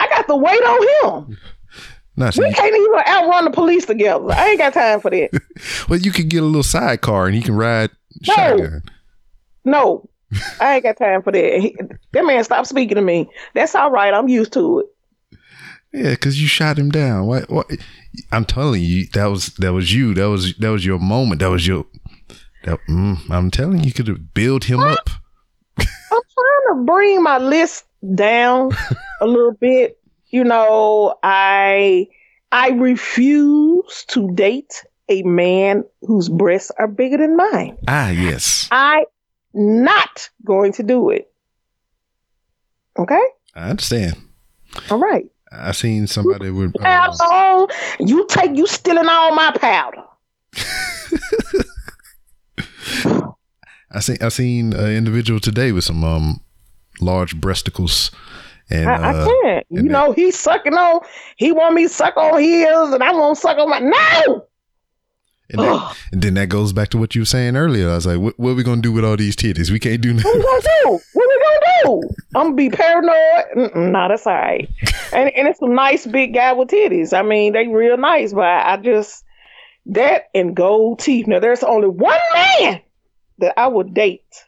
I 0.00 0.08
got 0.08 0.26
the 0.26 0.36
weight 0.36 0.62
on 0.62 1.26
him. 1.28 1.38
Nah, 2.16 2.30
We 2.36 2.46
you- 2.46 2.52
can't 2.54 2.74
even 2.76 2.92
outrun 3.08 3.44
the 3.46 3.50
police 3.50 3.86
together. 3.86 4.30
I 4.32 4.48
ain't 4.50 4.58
got 4.58 4.74
time 4.74 5.00
for 5.00 5.10
that. 5.10 5.30
well, 5.88 5.98
you 5.98 6.10
could 6.12 6.28
get 6.28 6.42
a 6.42 6.46
little 6.46 6.62
sidecar 6.62 7.26
and 7.26 7.34
he 7.34 7.40
can 7.40 7.54
ride 7.56 7.90
No. 8.28 8.34
shotgun. 8.34 8.82
No, 9.64 10.08
I 10.60 10.74
ain't 10.74 10.82
got 10.82 10.96
time 10.98 11.22
for 11.22 11.32
that. 11.32 11.60
He, 11.60 11.74
that 12.12 12.24
man 12.26 12.42
stopped 12.44 12.66
speaking 12.68 12.96
to 12.96 13.02
me. 13.02 13.30
That's 13.54 13.74
all 13.74 13.90
right. 13.90 14.12
I'm 14.12 14.28
used 14.28 14.52
to 14.54 14.80
it. 14.80 14.86
Yeah, 15.92 16.10
because 16.10 16.40
you 16.40 16.48
shot 16.48 16.78
him 16.78 16.90
down. 16.90 17.26
What? 17.26 17.50
What? 17.50 17.70
I'm 18.30 18.44
telling 18.44 18.82
you, 18.82 19.06
that 19.12 19.26
was 19.26 19.48
that 19.56 19.72
was 19.72 19.92
you. 19.92 20.14
That 20.14 20.28
was 20.28 20.54
that 20.56 20.70
was 20.70 20.84
your 20.84 20.98
moment. 20.98 21.40
That 21.40 21.50
was 21.50 21.66
your. 21.66 21.86
That, 22.64 22.78
mm, 22.88 23.18
I'm 23.30 23.50
telling 23.50 23.78
you, 23.80 23.86
you 23.86 23.92
could 23.92 24.06
have 24.06 24.34
built 24.34 24.64
him 24.64 24.80
up. 24.80 25.10
I'm 25.78 25.86
trying 26.10 26.68
to 26.70 26.84
bring 26.84 27.22
my 27.22 27.38
list 27.38 27.84
down 28.14 28.70
a 29.20 29.26
little 29.26 29.52
bit. 29.52 29.98
You 30.28 30.44
know, 30.44 31.16
I 31.22 32.08
I 32.50 32.70
refuse 32.70 34.04
to 34.08 34.32
date 34.34 34.84
a 35.08 35.22
man 35.22 35.84
whose 36.02 36.28
breasts 36.28 36.70
are 36.78 36.88
bigger 36.88 37.18
than 37.18 37.36
mine. 37.36 37.76
Ah, 37.88 38.10
yes, 38.10 38.68
I 38.70 39.04
not 39.52 40.30
going 40.44 40.72
to 40.74 40.82
do 40.82 41.10
it. 41.10 41.30
Okay? 42.98 43.22
I 43.54 43.70
understand. 43.70 44.16
All 44.90 44.98
right. 44.98 45.26
I 45.54 45.72
seen 45.72 46.06
somebody 46.06 46.50
with. 46.50 46.74
Uh, 46.80 47.10
Powder. 47.10 47.72
You 48.00 48.26
take 48.28 48.56
you 48.56 48.66
stealing 48.66 49.08
all 49.08 49.34
my 49.34 49.52
powder. 49.52 50.02
I 53.90 54.00
seen 54.00 54.16
I 54.20 54.28
seen 54.28 54.72
an 54.72 54.90
individual 54.90 55.40
today 55.40 55.72
with 55.72 55.84
some 55.84 56.04
um 56.04 56.40
large 57.00 57.38
breasticles, 57.38 58.12
and 58.70 58.88
I, 58.88 58.94
I 58.94 59.14
uh, 59.14 59.26
can't. 59.26 59.66
You 59.68 59.80
and 59.80 59.88
know, 59.88 60.12
he's 60.12 60.38
sucking 60.38 60.74
on 60.74 61.00
he 61.36 61.52
want 61.52 61.74
me 61.74 61.84
to 61.84 61.88
suck 61.88 62.16
on 62.16 62.40
his 62.40 62.92
and 62.92 63.02
I 63.02 63.12
want 63.12 63.36
to 63.36 63.40
suck 63.40 63.58
on 63.58 63.68
my 63.68 63.80
no. 63.80 64.46
and, 65.50 65.60
that, 65.60 65.96
and 66.12 66.22
then 66.22 66.34
that 66.34 66.48
goes 66.48 66.72
back 66.72 66.88
to 66.90 66.98
what 66.98 67.14
you 67.14 67.22
were 67.22 67.26
saying 67.26 67.56
earlier. 67.56 67.90
I 67.90 67.96
was 67.96 68.06
like, 68.06 68.18
what, 68.18 68.38
what 68.38 68.50
are 68.50 68.54
we 68.54 68.62
gonna 68.62 68.80
do 68.80 68.92
with 68.92 69.04
all 69.04 69.16
these 69.16 69.36
titties? 69.36 69.70
We 69.70 69.78
can't 69.78 70.00
do 70.00 70.14
nothing. 70.14 70.30
What 70.30 70.38
we 70.38 70.44
gonna 70.44 70.62
do? 70.62 71.00
What 71.12 71.28
we 71.28 71.42
I'm 72.34 72.44
gonna 72.44 72.54
be 72.54 72.70
paranoid. 72.70 73.44
Mm-mm, 73.56 73.90
nah, 73.90 74.08
that's 74.08 74.26
all 74.26 74.34
right. 74.34 74.68
And 75.12 75.30
and 75.30 75.48
it's 75.48 75.60
a 75.60 75.68
nice 75.68 76.06
big 76.06 76.34
guy 76.34 76.52
with 76.52 76.68
titties. 76.68 77.16
I 77.16 77.22
mean, 77.22 77.52
they 77.52 77.66
real 77.66 77.96
nice, 77.96 78.32
but 78.32 78.44
I 78.44 78.76
just 78.78 79.24
that 79.86 80.24
and 80.34 80.54
gold 80.54 81.00
teeth. 81.00 81.26
Now 81.26 81.40
there's 81.40 81.62
only 81.62 81.88
one 81.88 82.18
man 82.34 82.80
that 83.38 83.58
I 83.58 83.66
would 83.66 83.94
date, 83.94 84.44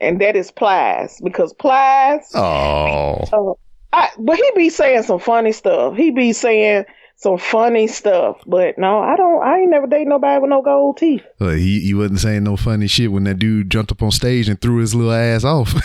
and 0.00 0.20
that 0.20 0.36
is 0.36 0.50
Plies 0.50 1.20
because 1.22 1.52
Plies. 1.52 2.30
Oh, 2.34 3.24
Uh, 3.32 3.54
I, 3.92 4.08
but 4.18 4.36
he 4.36 4.50
be 4.54 4.70
saying 4.70 5.02
some 5.02 5.18
funny 5.18 5.52
stuff. 5.52 5.96
He 5.96 6.10
be 6.10 6.32
saying 6.32 6.84
some 7.20 7.38
funny 7.38 7.86
stuff. 7.86 8.38
But 8.46 8.76
no, 8.78 8.98
I 9.00 9.14
don't. 9.16 9.42
I 9.42 9.58
ain't 9.60 9.70
never 9.70 9.86
date 9.86 10.06
nobody 10.08 10.40
with 10.40 10.50
no 10.50 10.62
gold 10.62 10.96
teeth. 10.96 11.22
Look, 11.38 11.56
he 11.58 11.80
he 11.80 11.94
wasn't 11.94 12.20
saying 12.20 12.42
no 12.44 12.56
funny 12.56 12.86
shit 12.86 13.12
when 13.12 13.24
that 13.24 13.38
dude 13.38 13.70
jumped 13.70 13.92
up 13.92 14.02
on 14.02 14.10
stage 14.10 14.48
and 14.48 14.60
threw 14.60 14.78
his 14.78 14.94
little 14.94 15.12
ass 15.12 15.44
off. 15.44 15.74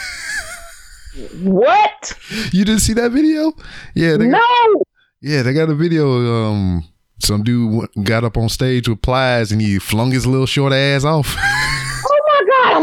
What? 1.42 2.14
you 2.52 2.66
didn't 2.66 2.82
see 2.82 2.92
that 2.94 3.12
video? 3.12 3.54
Yeah, 3.94 4.18
they 4.18 4.28
got, 4.28 4.42
No. 4.42 4.84
yeah, 5.22 5.44
they 5.44 5.54
got 5.54 5.70
a 5.70 5.74
video. 5.76 6.10
Um, 6.50 6.84
some 7.20 7.42
dude 7.42 7.88
got 8.04 8.26
up 8.26 8.36
on 8.36 8.50
stage 8.50 8.90
with 8.90 9.02
plies 9.02 9.52
and 9.54 9.62
he 9.62 9.80
flung 9.80 10.12
his 10.12 10.28
little 10.28 10.46
short 10.46 10.74
ass 10.74 11.06
off. 11.06 11.38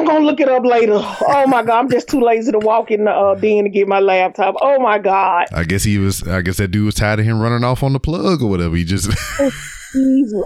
I'm 0.02 0.08
gonna 0.16 0.24
look 0.24 0.40
it 0.40 0.48
up 0.48 0.64
later. 0.64 0.94
Oh 0.96 1.44
my 1.46 1.62
God, 1.62 1.78
I'm 1.78 1.90
just 1.90 2.08
too 2.08 2.20
lazy 2.20 2.52
to 2.52 2.58
walk 2.58 2.90
in 2.90 3.04
the 3.04 3.10
uh, 3.10 3.34
den 3.36 3.64
to 3.64 3.70
get 3.70 3.86
my 3.88 4.00
laptop. 4.00 4.56
Oh 4.60 4.78
my 4.80 4.98
God, 4.98 5.46
I 5.52 5.64
guess 5.64 5.84
he 5.84 5.98
was. 5.98 6.22
I 6.26 6.42
guess 6.42 6.56
that 6.56 6.68
dude 6.68 6.86
was 6.86 6.94
tired 6.94 7.20
of 7.20 7.24
him 7.26 7.40
running 7.40 7.64
off 7.64 7.82
on 7.82 7.92
the 7.92 8.00
plug 8.00 8.42
or 8.42 8.48
whatever. 8.50 8.74
He 8.76 8.84
just. 8.84 9.10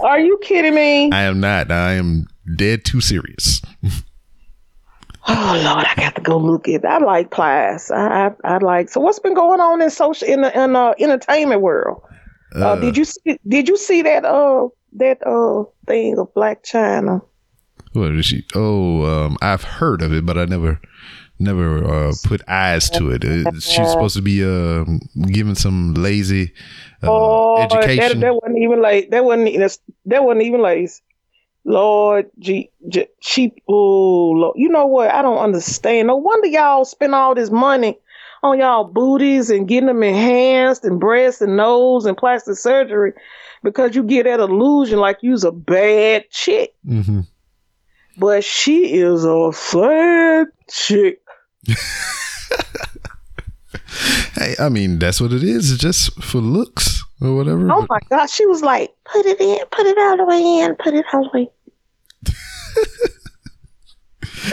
Are 0.02 0.18
you 0.20 0.38
kidding 0.42 0.74
me? 0.74 1.10
I 1.12 1.22
am 1.22 1.40
not. 1.40 1.70
I 1.70 1.92
am 1.92 2.26
dead 2.56 2.84
too 2.84 3.00
serious. 3.00 3.62
Oh 5.28 5.60
Lord, 5.64 5.84
I 5.86 5.94
got 5.96 6.14
to 6.16 6.20
go 6.20 6.36
look 6.38 6.68
it. 6.68 6.84
I 6.84 6.98
like 6.98 7.30
class. 7.30 7.90
I, 7.90 8.26
I 8.26 8.30
I 8.44 8.58
like. 8.58 8.88
So 8.90 9.00
what's 9.00 9.18
been 9.18 9.34
going 9.34 9.60
on 9.60 9.80
in 9.82 9.90
social 9.90 10.28
in 10.28 10.42
the 10.42 10.62
in 10.62 10.74
the 10.74 10.94
entertainment 11.00 11.62
world? 11.62 12.02
Uh, 12.54 12.72
Uh, 12.72 12.76
did 12.76 12.96
you 12.96 13.04
see? 13.04 13.38
Did 13.48 13.68
you 13.68 13.76
see 13.76 14.02
that 14.02 14.24
uh 14.24 14.68
that 14.94 15.18
uh 15.26 15.64
thing 15.86 16.18
of 16.18 16.32
Blac 16.34 16.62
Chyna? 16.64 17.22
What 17.96 18.14
is 18.14 18.26
she? 18.26 18.44
Oh, 18.54 19.04
um, 19.06 19.38
I've 19.40 19.64
heard 19.64 20.02
of 20.02 20.12
it, 20.12 20.26
but 20.26 20.36
I 20.36 20.44
never, 20.44 20.78
never 21.38 21.82
uh, 21.82 22.12
put 22.24 22.42
eyes 22.46 22.90
to 22.90 23.10
it. 23.10 23.22
She's 23.62 23.90
supposed 23.90 24.16
to 24.16 24.22
be 24.22 24.44
uh, 24.44 24.84
giving 25.32 25.54
some 25.54 25.94
lazy 25.94 26.52
uh, 27.02 27.08
oh, 27.08 27.62
education. 27.62 28.20
That, 28.20 28.26
that 28.26 28.34
wasn't 28.34 28.58
even 28.58 28.82
like 28.82 29.10
that 29.10 29.24
wasn't 29.24 29.48
even 29.48 29.70
that 30.06 30.24
wasn't 30.24 30.42
even 30.42 30.60
like 30.60 30.90
Lord 31.64 32.30
G, 32.38 32.70
G 32.86 33.06
she 33.20 33.52
oh 33.66 34.30
Lord. 34.30 34.56
you 34.58 34.68
know 34.68 34.86
what 34.86 35.10
I 35.10 35.22
don't 35.22 35.38
understand. 35.38 36.08
No 36.08 36.16
wonder 36.16 36.48
y'all 36.48 36.84
spend 36.84 37.14
all 37.14 37.34
this 37.34 37.50
money 37.50 37.98
on 38.42 38.58
y'all 38.58 38.84
booties 38.84 39.48
and 39.48 39.66
getting 39.66 39.86
them 39.86 40.02
enhanced 40.02 40.84
and 40.84 41.00
breasts 41.00 41.40
and 41.40 41.56
nose 41.56 42.04
and 42.04 42.16
plastic 42.16 42.56
surgery 42.56 43.14
because 43.62 43.96
you 43.96 44.02
get 44.02 44.24
that 44.24 44.38
illusion 44.38 44.98
like 44.98 45.18
you's 45.22 45.44
a 45.44 45.52
bad 45.52 46.28
chick. 46.30 46.74
hmm 46.86 47.20
But 48.18 48.44
she 48.44 48.94
is 48.94 49.24
a 49.24 49.52
sad 49.52 50.46
chick. 50.68 51.20
Hey, 54.36 54.54
I 54.58 54.68
mean 54.68 54.98
that's 54.98 55.20
what 55.20 55.32
it 55.32 55.42
is. 55.42 55.72
It's 55.72 55.80
just 55.80 56.22
for 56.22 56.38
looks 56.38 57.02
or 57.22 57.34
whatever. 57.34 57.70
Oh 57.72 57.86
my 57.88 57.98
God, 58.10 58.28
she 58.28 58.44
was 58.44 58.62
like, 58.62 58.94
put 59.10 59.24
it 59.24 59.40
in, 59.40 59.58
put 59.70 59.86
it 59.86 59.96
all 59.98 60.16
the 60.18 60.24
way 60.24 60.58
in, 60.60 60.74
put 60.76 60.92
it 60.94 61.06
all 61.12 61.22
the 61.22 61.30
way. 61.32 61.50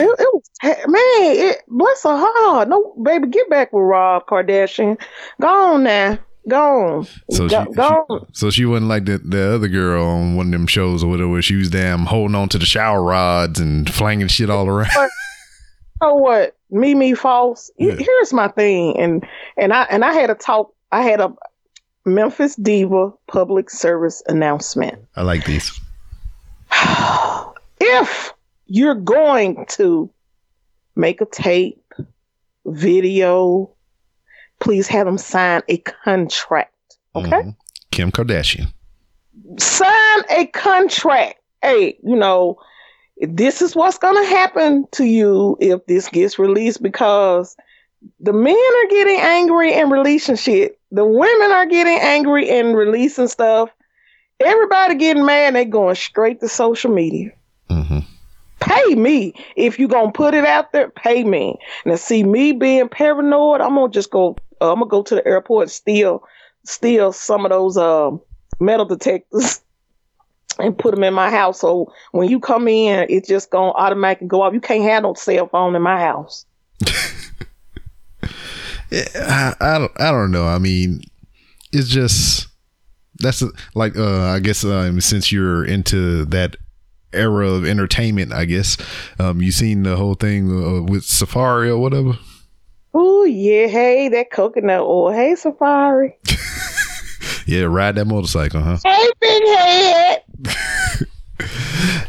it 0.00 0.28
was 0.32 0.50
man, 0.62 1.50
it, 1.50 1.58
bless 1.68 2.02
her 2.04 2.16
heart. 2.16 2.68
No, 2.68 2.94
baby, 3.02 3.28
get 3.28 3.50
back 3.50 3.72
with 3.74 3.82
Rob 3.82 4.26
Kardashian. 4.26 4.98
Go 5.40 5.48
on 5.48 5.82
now, 5.82 6.18
go 6.48 6.80
on, 6.80 7.06
So 7.30 7.48
go, 7.48 7.64
she, 7.64 7.72
go 7.72 8.06
she- 8.10 8.26
so 8.32 8.50
she 8.50 8.64
wasn't 8.64 8.88
like 8.88 9.04
the, 9.06 9.18
the 9.18 9.54
other 9.54 9.68
girl 9.68 10.04
on 10.04 10.36
one 10.36 10.46
of 10.46 10.52
them 10.52 10.66
shows 10.66 11.02
or 11.04 11.10
whatever. 11.10 11.40
She 11.42 11.56
was 11.56 11.70
damn 11.70 12.06
holding 12.06 12.34
on 12.34 12.48
to 12.50 12.58
the 12.58 12.66
shower 12.66 13.02
rods 13.02 13.60
and 13.60 13.92
flanging 13.92 14.28
shit 14.28 14.50
all 14.50 14.66
around. 14.68 14.90
You 14.94 15.08
know 16.02 16.14
what? 16.16 16.56
Mimi 16.70 17.14
Faust. 17.14 17.70
Yeah. 17.78 17.94
Here's 17.94 18.32
my 18.32 18.48
thing, 18.48 18.98
and 18.98 19.24
and 19.56 19.72
I 19.72 19.84
and 19.84 20.04
I 20.04 20.12
had 20.12 20.28
a 20.30 20.34
talk. 20.34 20.72
I 20.90 21.02
had 21.02 21.20
a 21.20 21.32
Memphis 22.04 22.56
Diva 22.56 23.12
public 23.28 23.70
service 23.70 24.22
announcement. 24.26 25.06
I 25.16 25.22
like 25.22 25.44
these. 25.44 25.70
if 27.80 28.32
you're 28.66 28.94
going 28.94 29.66
to 29.70 30.10
make 30.96 31.20
a 31.20 31.26
tape, 31.26 31.80
video, 32.66 33.70
please 34.60 34.86
have 34.88 35.06
them 35.06 35.18
sign 35.18 35.62
a 35.68 35.78
contract. 35.78 36.96
Okay? 37.14 37.30
Mhm. 37.30 37.56
Kim 37.90 38.10
Kardashian. 38.10 38.72
Sign 39.58 40.22
a 40.30 40.46
contract. 40.46 41.40
hey, 41.62 41.96
you 42.02 42.14
know, 42.14 42.58
this 43.22 43.62
is 43.62 43.74
what's 43.74 43.96
going 43.96 44.22
to 44.22 44.28
happen 44.28 44.86
to 44.92 45.04
you 45.04 45.56
if 45.60 45.86
this 45.86 46.08
gets 46.08 46.38
released 46.38 46.82
because 46.82 47.56
the 48.20 48.34
men 48.34 48.54
are 48.54 48.90
getting 48.90 49.18
angry 49.18 49.72
and 49.72 49.90
releasing 49.90 50.36
shit. 50.36 50.78
The 50.90 51.06
women 51.06 51.50
are 51.52 51.64
getting 51.64 51.98
angry 52.00 52.50
and 52.50 52.76
releasing 52.76 53.28
stuff. 53.28 53.70
Everybody 54.40 54.96
getting 54.96 55.24
mad. 55.24 55.54
They 55.54 55.64
going 55.64 55.94
straight 55.94 56.40
to 56.40 56.48
social 56.48 56.92
media. 56.92 57.30
Mm-hmm. 57.70 58.00
Pay 58.60 58.94
me 58.94 59.32
if 59.56 59.78
you 59.78 59.88
gonna 59.88 60.12
put 60.12 60.34
it 60.34 60.44
out 60.44 60.72
there. 60.72 60.90
Pay 60.90 61.24
me. 61.24 61.56
Now, 61.86 61.96
see 61.96 62.24
me 62.24 62.52
being 62.52 62.88
paranoid. 62.88 63.60
I'm 63.60 63.74
gonna 63.74 63.90
just 63.90 64.10
go. 64.10 64.36
Uh, 64.64 64.72
I'm 64.72 64.78
gonna 64.78 64.88
go 64.88 65.02
to 65.02 65.14
the 65.16 65.26
airport, 65.28 65.68
steal, 65.68 66.24
steal 66.64 67.12
some 67.12 67.44
of 67.44 67.50
those 67.50 67.76
um, 67.76 68.22
metal 68.58 68.86
detectors, 68.86 69.60
and 70.58 70.76
put 70.78 70.94
them 70.94 71.04
in 71.04 71.12
my 71.12 71.30
house. 71.30 71.60
So 71.60 71.92
when 72.12 72.30
you 72.30 72.40
come 72.40 72.66
in, 72.66 73.06
it's 73.10 73.28
just 73.28 73.50
gonna 73.50 73.72
automatically 73.72 74.28
go 74.28 74.40
off. 74.40 74.54
You 74.54 74.62
can't 74.62 74.84
have 74.84 75.02
no 75.02 75.12
cell 75.12 75.48
phone 75.48 75.76
in 75.76 75.82
my 75.82 76.00
house. 76.00 76.46
I, 78.90 79.54
I 79.60 79.78
don't 79.78 80.00
I 80.00 80.10
don't 80.10 80.30
know. 80.30 80.46
I 80.46 80.58
mean, 80.58 81.02
it's 81.72 81.88
just 81.88 82.48
that's 83.16 83.42
a, 83.42 83.50
like 83.74 83.98
uh 83.98 84.28
I 84.30 84.40
guess 84.40 84.64
um, 84.64 85.02
since 85.02 85.30
you're 85.30 85.64
into 85.64 86.24
that 86.26 86.56
era 87.12 87.48
of 87.48 87.66
entertainment, 87.66 88.32
I 88.32 88.46
guess 88.46 88.78
um 89.18 89.42
you 89.42 89.52
seen 89.52 89.82
the 89.82 89.96
whole 89.96 90.14
thing 90.14 90.50
uh, 90.50 90.82
with 90.82 91.02
Safaree 91.02 91.68
or 91.68 91.76
whatever. 91.76 92.16
Oh 92.94 93.24
yeah, 93.24 93.66
hey, 93.66 94.08
that 94.10 94.30
coconut 94.30 94.82
oil. 94.82 95.10
Hey, 95.10 95.34
Safaree. 95.34 96.14
Yeah, 97.46 97.62
ride 97.64 97.96
that 97.96 98.06
motorcycle, 98.06 98.60
huh? 98.62 98.78
Hey, 98.84 99.10
big 99.20 99.42
head. 99.46 100.22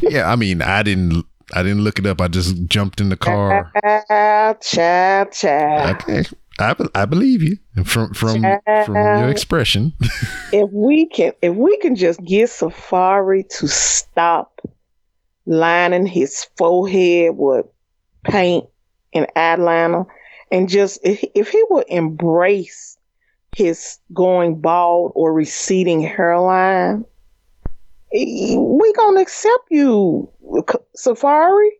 yeah, 0.00 0.30
I 0.30 0.36
mean, 0.36 0.62
I 0.62 0.82
didn't 0.82 1.26
I 1.54 1.62
didn't 1.62 1.82
look 1.82 1.98
it 1.98 2.06
up. 2.06 2.20
I 2.20 2.28
just 2.28 2.64
jumped 2.66 3.00
in 3.00 3.08
the 3.08 3.16
car. 3.16 3.70
Child, 3.84 4.60
child, 4.62 5.32
child. 5.32 5.96
Okay. 6.02 6.24
I, 6.58 6.72
be- 6.72 6.88
I 6.94 7.04
believe 7.04 7.42
you 7.42 7.58
from 7.84 8.14
from 8.14 8.42
from 8.86 8.96
your 8.96 9.28
expression. 9.28 9.92
if 10.52 10.70
we 10.72 11.06
can 11.06 11.32
if 11.42 11.54
we 11.54 11.76
can 11.78 11.96
just 11.96 12.22
get 12.24 12.48
Safaree 12.48 13.46
to 13.58 13.68
stop 13.68 14.60
lining 15.44 16.06
his 16.06 16.46
forehead 16.56 17.36
with 17.36 17.66
paint 18.24 18.64
and 19.12 19.26
eyeliner 19.36 20.06
and 20.50 20.68
just 20.68 21.00
if, 21.04 21.24
if 21.34 21.50
he 21.50 21.64
would 21.70 21.86
embrace 21.88 22.98
his 23.54 23.98
going 24.12 24.60
bald 24.60 25.12
or 25.14 25.32
receding 25.32 26.00
hairline 26.00 27.04
we 28.12 28.92
gonna 28.94 29.20
accept 29.20 29.64
you 29.70 30.30
Safaree 30.96 31.70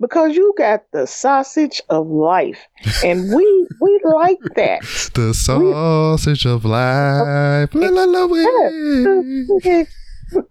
because 0.00 0.34
you 0.34 0.54
got 0.56 0.90
the 0.92 1.06
sausage 1.06 1.80
of 1.88 2.06
life 2.08 2.66
and 3.04 3.32
we 3.34 3.66
we 3.80 4.00
like 4.04 4.38
that 4.56 4.80
the 5.14 5.32
sausage 5.34 6.46
of 6.46 6.64
life. 6.64 7.74
La, 7.74 7.88
la, 7.88 8.04
la, 8.04 8.26
way. 8.26 9.86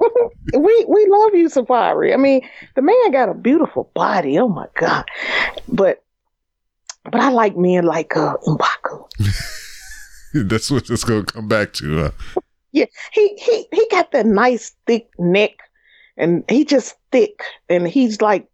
we 0.53 0.85
we 0.87 1.07
love 1.09 1.33
you, 1.33 1.47
Safaree. 1.49 2.13
I 2.13 2.17
mean, 2.17 2.41
the 2.75 2.81
man 2.81 3.11
got 3.11 3.29
a 3.29 3.33
beautiful 3.33 3.89
body. 3.93 4.37
Oh 4.37 4.49
my 4.49 4.67
god! 4.75 5.05
But 5.67 6.03
but 7.11 7.21
I 7.21 7.29
like 7.29 7.57
men 7.57 7.85
like 7.85 8.15
uh, 8.15 8.35
Mbaku. 8.47 9.05
That's 10.49 10.69
what 10.69 10.89
it's 10.89 11.03
gonna 11.03 11.23
come 11.23 11.47
back 11.47 11.73
to. 11.73 12.05
Uh, 12.05 12.11
Yeah, 12.71 12.85
he 13.11 13.35
he 13.37 13.65
he 13.71 13.87
got 13.89 14.11
that 14.11 14.25
nice 14.25 14.75
thick 14.85 15.09
neck, 15.17 15.57
and 16.17 16.43
he 16.49 16.65
just 16.65 16.95
thick, 17.11 17.41
and 17.67 17.87
he's 17.87 18.21
like, 18.21 18.47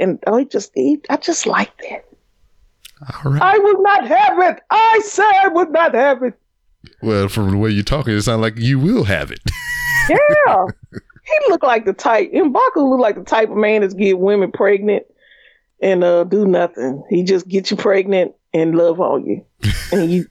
and 0.00 0.18
oh, 0.26 0.36
he 0.36 0.44
just 0.44 0.70
he, 0.74 1.00
I 1.08 1.16
just 1.16 1.46
like 1.46 1.72
that. 1.88 2.04
all 3.24 3.32
right. 3.32 3.42
I 3.42 3.58
will 3.58 3.82
not 3.82 4.06
have 4.06 4.38
it. 4.40 4.62
I 4.70 5.00
say 5.04 5.24
I 5.24 5.48
would 5.48 5.70
not 5.70 5.94
have 5.94 6.22
it. 6.22 6.34
Well, 7.00 7.28
from 7.28 7.50
the 7.52 7.56
way 7.56 7.70
you're 7.70 7.82
talking, 7.82 8.14
it 8.14 8.22
sounds 8.22 8.42
like 8.42 8.58
you 8.58 8.78
will 8.78 9.04
have 9.04 9.30
it. 9.30 9.40
Yeah. 10.10 10.66
he 10.92 11.50
looked 11.50 11.64
like 11.64 11.86
the 11.86 11.94
type. 11.94 12.30
Mbaku 12.30 12.76
looked 12.76 13.00
like 13.00 13.14
the 13.14 13.24
type 13.24 13.48
of 13.48 13.56
man 13.56 13.80
that's 13.80 13.94
get 13.94 14.18
women 14.18 14.52
pregnant 14.52 15.04
and 15.80 16.04
uh 16.04 16.24
do 16.24 16.46
nothing. 16.46 17.02
He 17.10 17.22
just 17.22 17.46
get 17.48 17.70
you 17.70 17.76
pregnant 17.76 18.32
and 18.52 18.74
love 18.76 19.00
on 19.00 19.26
you. 19.26 19.44
And 19.92 20.10
you 20.10 20.26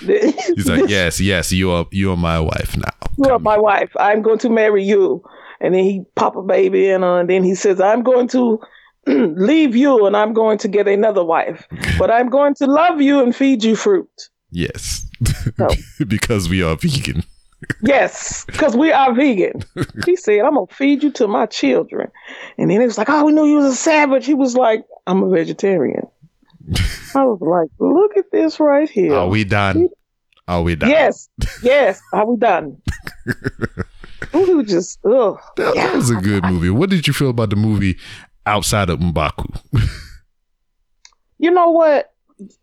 He's 0.00 0.68
like, 0.68 0.88
yes, 0.88 1.20
yes, 1.20 1.52
you 1.52 1.70
are 1.70 1.86
you 1.92 2.10
are 2.12 2.16
my 2.16 2.40
wife 2.40 2.76
now. 2.76 2.90
You 3.18 3.30
are 3.30 3.38
my 3.38 3.58
wife. 3.58 3.90
I'm 4.00 4.22
going 4.22 4.38
to 4.38 4.48
marry 4.48 4.82
you. 4.82 5.22
And 5.60 5.74
then 5.74 5.84
he 5.84 6.04
pop 6.16 6.34
a 6.34 6.42
baby 6.42 6.88
in 6.88 7.02
her, 7.02 7.20
and 7.20 7.28
then 7.28 7.44
he 7.44 7.54
says, 7.54 7.78
I'm 7.78 8.02
going 8.02 8.26
to 8.28 8.58
leave 9.06 9.76
you 9.76 10.06
and 10.06 10.16
I'm 10.16 10.32
going 10.32 10.56
to 10.58 10.68
get 10.68 10.88
another 10.88 11.22
wife. 11.22 11.66
But 11.98 12.10
I'm 12.10 12.30
going 12.30 12.54
to 12.54 12.66
love 12.66 13.00
you 13.02 13.22
and 13.22 13.36
feed 13.36 13.62
you 13.62 13.76
fruit. 13.76 14.08
Yes, 14.50 15.06
No. 15.58 15.68
because 16.08 16.48
we 16.48 16.62
are 16.62 16.74
vegan. 16.76 17.22
Yes, 17.82 18.44
because 18.46 18.76
we 18.76 18.92
are 18.92 19.14
vegan. 19.14 19.62
He 20.06 20.16
said, 20.16 20.40
I'm 20.40 20.54
going 20.54 20.66
to 20.66 20.74
feed 20.74 21.02
you 21.02 21.10
to 21.12 21.28
my 21.28 21.46
children. 21.46 22.10
And 22.58 22.70
then 22.70 22.80
it 22.80 22.86
was 22.86 22.98
like, 22.98 23.08
oh, 23.08 23.24
we 23.24 23.32
knew 23.32 23.46
you 23.46 23.56
was 23.56 23.72
a 23.72 23.76
savage. 23.76 24.26
He 24.26 24.34
was 24.34 24.56
like, 24.56 24.84
I'm 25.06 25.22
a 25.22 25.28
vegetarian. 25.28 26.06
I 27.14 27.24
was 27.24 27.40
like, 27.40 27.70
look 27.78 28.16
at 28.16 28.30
this 28.30 28.60
right 28.60 28.88
here. 28.88 29.14
Are 29.14 29.28
we 29.28 29.44
done? 29.44 29.88
Are 30.48 30.62
we 30.62 30.74
done? 30.74 30.90
Yes, 30.90 31.28
yes. 31.62 32.00
Are 32.12 32.26
we 32.26 32.36
done? 32.36 32.80
Ooh, 34.34 34.62
just, 34.64 34.98
ugh. 35.04 35.38
That, 35.56 35.74
that 35.74 35.94
was 35.94 36.10
a 36.10 36.16
good 36.16 36.44
movie. 36.44 36.70
What 36.70 36.90
did 36.90 37.06
you 37.06 37.12
feel 37.12 37.30
about 37.30 37.50
the 37.50 37.56
movie 37.56 37.98
outside 38.46 38.90
of 38.90 38.98
Mbaku? 38.98 39.60
You 41.38 41.50
know 41.50 41.70
what? 41.70 42.11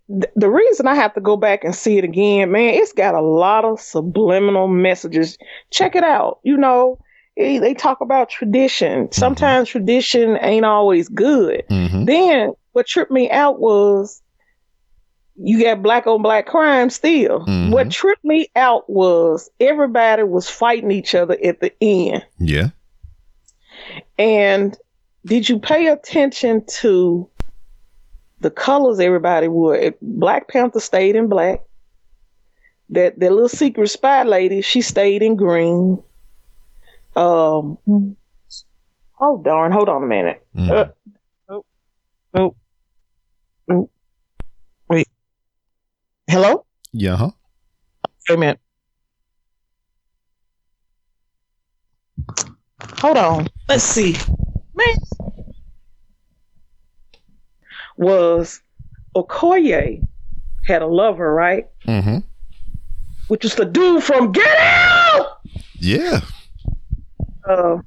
Th- 0.09 0.31
The 0.35 0.49
reason 0.49 0.87
I 0.87 0.95
have 0.95 1.13
to 1.15 1.21
go 1.21 1.37
back 1.37 1.63
and 1.63 1.73
see 1.75 1.97
it 1.97 2.03
again, 2.03 2.51
man, 2.51 2.73
it's 2.75 2.93
got 2.93 3.15
a 3.15 3.21
lot 3.21 3.65
of 3.65 3.79
subliminal 3.79 4.67
messages. 4.67 5.37
Check 5.71 5.95
it 5.95 6.03
out. 6.03 6.39
You 6.43 6.57
know, 6.57 6.99
eh, 7.37 7.59
they 7.59 7.73
talk 7.73 8.01
about 8.01 8.29
tradition. 8.29 9.11
Sometimes 9.11 9.69
tradition 9.69 10.37
ain't 10.41 10.65
always 10.65 11.09
good. 11.09 11.63
hmm 11.69 12.05
Then 12.05 12.53
what 12.73 12.87
tripped 12.87 13.11
me 13.11 13.29
out 13.29 13.59
was 13.59 14.21
you 15.41 15.63
got 15.63 15.81
black 15.81 16.05
on 16.05 16.21
black 16.21 16.45
crime 16.47 16.89
still. 16.89 17.45
Mhm. 17.45 17.71
What 17.71 17.89
tripped 17.91 18.25
me 18.25 18.49
out 18.55 18.89
was 18.89 19.49
everybody 19.59 20.23
was 20.23 20.49
fighting 20.49 20.91
each 20.91 21.15
other 21.15 21.37
at 21.43 21.61
the 21.61 21.71
end. 21.81 22.25
Yeah. 22.39 22.69
And 24.17 24.77
did 25.25 25.47
you 25.47 25.59
pay 25.59 25.87
attention 25.87 26.65
to 26.81 27.29
the 28.39 28.51
colors 28.51 28.99
everybody 28.99 29.47
wore? 29.47 29.93
Black 30.01 30.47
Panther 30.47 30.79
stayed 30.79 31.15
in 31.15 31.27
black. 31.27 31.61
That 32.89 33.19
that 33.19 33.31
little 33.31 33.49
secret 33.49 33.89
spy 33.89 34.23
lady, 34.23 34.61
she 34.61 34.81
stayed 34.81 35.21
in 35.21 35.35
green. 35.35 36.01
Um. 37.15 37.77
Oh 39.21 39.41
darn! 39.43 39.71
Hold 39.71 39.89
on 39.89 40.03
a 40.03 40.07
minute. 40.07 40.45
Mhm. 40.55 40.71
Uh, 40.71 40.85
oh, 41.49 41.65
oh, 42.33 42.55
oh. 43.69 43.89
Wait. 44.89 45.07
Hello. 46.27 46.65
yeah. 46.93 47.15
Huh. 47.15 47.31
Wait 48.29 48.35
a 48.35 48.39
minute. 48.39 48.59
Hold 52.99 53.17
on. 53.17 53.47
Let's 53.67 53.83
see. 53.83 54.15
Man. 54.73 54.95
Was 57.99 58.61
Okoye 59.13 60.07
had 60.65 60.81
a 60.81 60.87
lover, 60.87 61.33
right? 61.33 61.67
Mm-hmm. 61.85 62.19
Which 63.27 63.43
was 63.43 63.55
the 63.55 63.65
dude 63.65 64.03
from 64.03 64.31
Get 64.31 64.57
Out! 64.57 65.39
Yeah. 65.79 66.21
Uh, 67.47 67.79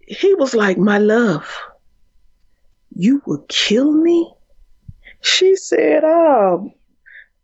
he 0.00 0.34
was 0.34 0.54
like, 0.54 0.76
My 0.76 0.98
love, 0.98 1.50
you 2.94 3.22
would 3.26 3.48
kill 3.48 3.90
me? 3.90 4.30
She 5.22 5.56
said, 5.56 6.04
Oh, 6.04 6.70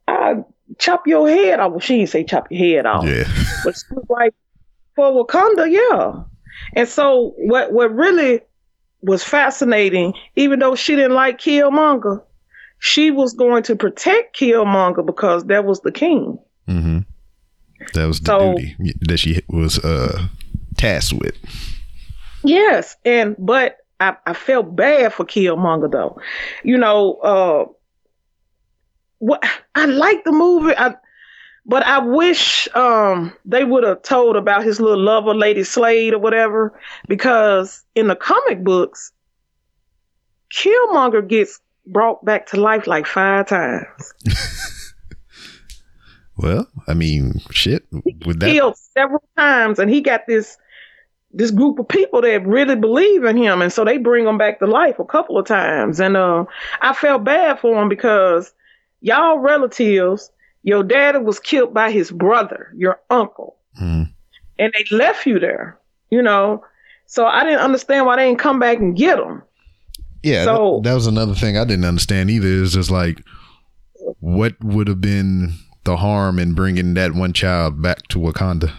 I 0.06 0.44
chop 0.78 1.06
your 1.06 1.26
head 1.28 1.58
off. 1.58 1.70
Well, 1.70 1.80
she 1.80 1.96
didn't 1.96 2.10
say 2.10 2.24
chop 2.24 2.48
your 2.50 2.76
head 2.76 2.86
off. 2.86 3.04
Yeah. 3.06 3.24
but 3.64 3.74
she 3.74 3.94
was 3.94 4.06
like, 4.10 4.34
for 4.94 5.24
Wakanda, 5.24 5.70
yeah. 5.70 6.22
And 6.74 6.88
so 6.88 7.32
what 7.38 7.72
what 7.72 7.94
really 7.94 8.40
was 9.02 9.22
fascinating, 9.24 10.14
even 10.36 10.58
though 10.58 10.74
she 10.74 10.96
didn't 10.96 11.14
like 11.14 11.38
Killmonger, 11.38 12.22
she 12.78 13.10
was 13.10 13.34
going 13.34 13.62
to 13.64 13.76
protect 13.76 14.38
Killmonger 14.38 15.04
because 15.04 15.44
that 15.44 15.64
was 15.64 15.80
the 15.80 15.92
king. 15.92 16.38
Mm-hmm. 16.68 16.98
That 17.94 18.06
was 18.06 18.20
the 18.20 18.26
So- 18.26 18.54
duty 18.56 18.94
that 19.08 19.18
she 19.18 19.40
was 19.48 19.78
uh 19.78 20.26
tasked 20.76 21.14
with. 21.14 21.36
Yes, 22.42 22.96
and 23.04 23.36
but 23.38 23.76
I, 24.00 24.16
I 24.26 24.32
felt 24.32 24.74
bad 24.74 25.12
for 25.12 25.24
Killmonger 25.26 25.90
though. 25.90 26.18
You 26.64 26.78
know, 26.78 27.14
uh 27.16 27.64
what 29.18 29.44
I 29.74 29.84
like 29.86 30.24
the 30.24 30.32
movie. 30.32 30.74
I 30.76 30.94
But 31.66 31.84
I 31.84 31.98
wish 31.98 32.68
um, 32.74 33.32
they 33.44 33.64
would 33.64 33.84
have 33.84 34.02
told 34.02 34.36
about 34.36 34.64
his 34.64 34.80
little 34.80 35.02
lover, 35.02 35.34
Lady 35.34 35.62
Slade 35.62 36.14
or 36.14 36.18
whatever, 36.18 36.78
because 37.06 37.84
in 37.94 38.08
the 38.08 38.16
comic 38.16 38.64
books, 38.64 39.12
Killmonger 40.52 41.26
gets 41.26 41.60
brought 41.86 42.24
back 42.24 42.46
to 42.48 42.60
life 42.60 42.86
like 42.86 43.06
five 43.06 43.46
times. 43.46 44.14
Well, 46.40 46.66
I 46.88 46.94
mean, 46.94 47.40
shit. 47.50 47.84
With 47.92 48.40
that, 48.40 48.50
Killed 48.50 48.76
several 48.76 49.22
times, 49.36 49.78
and 49.78 49.90
he 49.90 50.00
got 50.00 50.26
this 50.26 50.56
this 51.32 51.50
group 51.50 51.78
of 51.78 51.86
people 51.86 52.22
that 52.22 52.46
really 52.46 52.76
believe 52.76 53.24
in 53.24 53.36
him, 53.36 53.60
and 53.60 53.72
so 53.72 53.84
they 53.84 53.98
bring 53.98 54.26
him 54.26 54.38
back 54.38 54.58
to 54.58 54.66
life 54.66 54.98
a 54.98 55.04
couple 55.04 55.38
of 55.38 55.46
times. 55.46 56.00
And 56.00 56.16
uh, 56.16 56.46
I 56.80 56.94
felt 56.94 57.24
bad 57.24 57.60
for 57.60 57.80
him 57.80 57.88
because 57.90 58.52
y'all 59.00 59.38
relatives, 59.38 60.30
your 60.62 60.82
daddy 60.82 61.18
was 61.18 61.38
killed 61.40 61.72
by 61.74 61.90
his 61.90 62.10
brother, 62.10 62.72
your 62.76 63.00
uncle, 63.10 63.56
Hmm. 63.78 64.02
and 64.58 64.72
they 64.74 64.84
left 64.96 65.26
you 65.26 65.38
there. 65.38 65.78
You 66.10 66.22
know, 66.22 66.64
so 67.06 67.24
I 67.24 67.44
didn't 67.44 67.60
understand 67.60 68.04
why 68.06 68.16
they 68.16 68.26
didn't 68.26 68.40
come 68.40 68.58
back 68.58 68.78
and 68.78 68.96
get 68.96 69.18
him. 69.18 69.42
yeah, 70.22 70.44
So- 70.44 70.80
that, 70.82 70.90
that 70.90 70.94
was 70.94 71.06
another 71.06 71.34
thing 71.34 71.56
I 71.56 71.64
didn't 71.64 71.84
understand 71.84 72.30
either. 72.30 72.48
Is 72.48 72.72
just 72.74 72.90
like, 72.90 73.22
what 74.20 74.54
would 74.62 74.88
have 74.88 75.00
been 75.00 75.52
the 75.84 75.96
harm 75.96 76.38
in 76.38 76.54
bringing 76.54 76.94
that 76.94 77.14
one 77.14 77.32
child 77.32 77.80
back 77.80 78.06
to 78.08 78.18
Wakanda? 78.18 78.72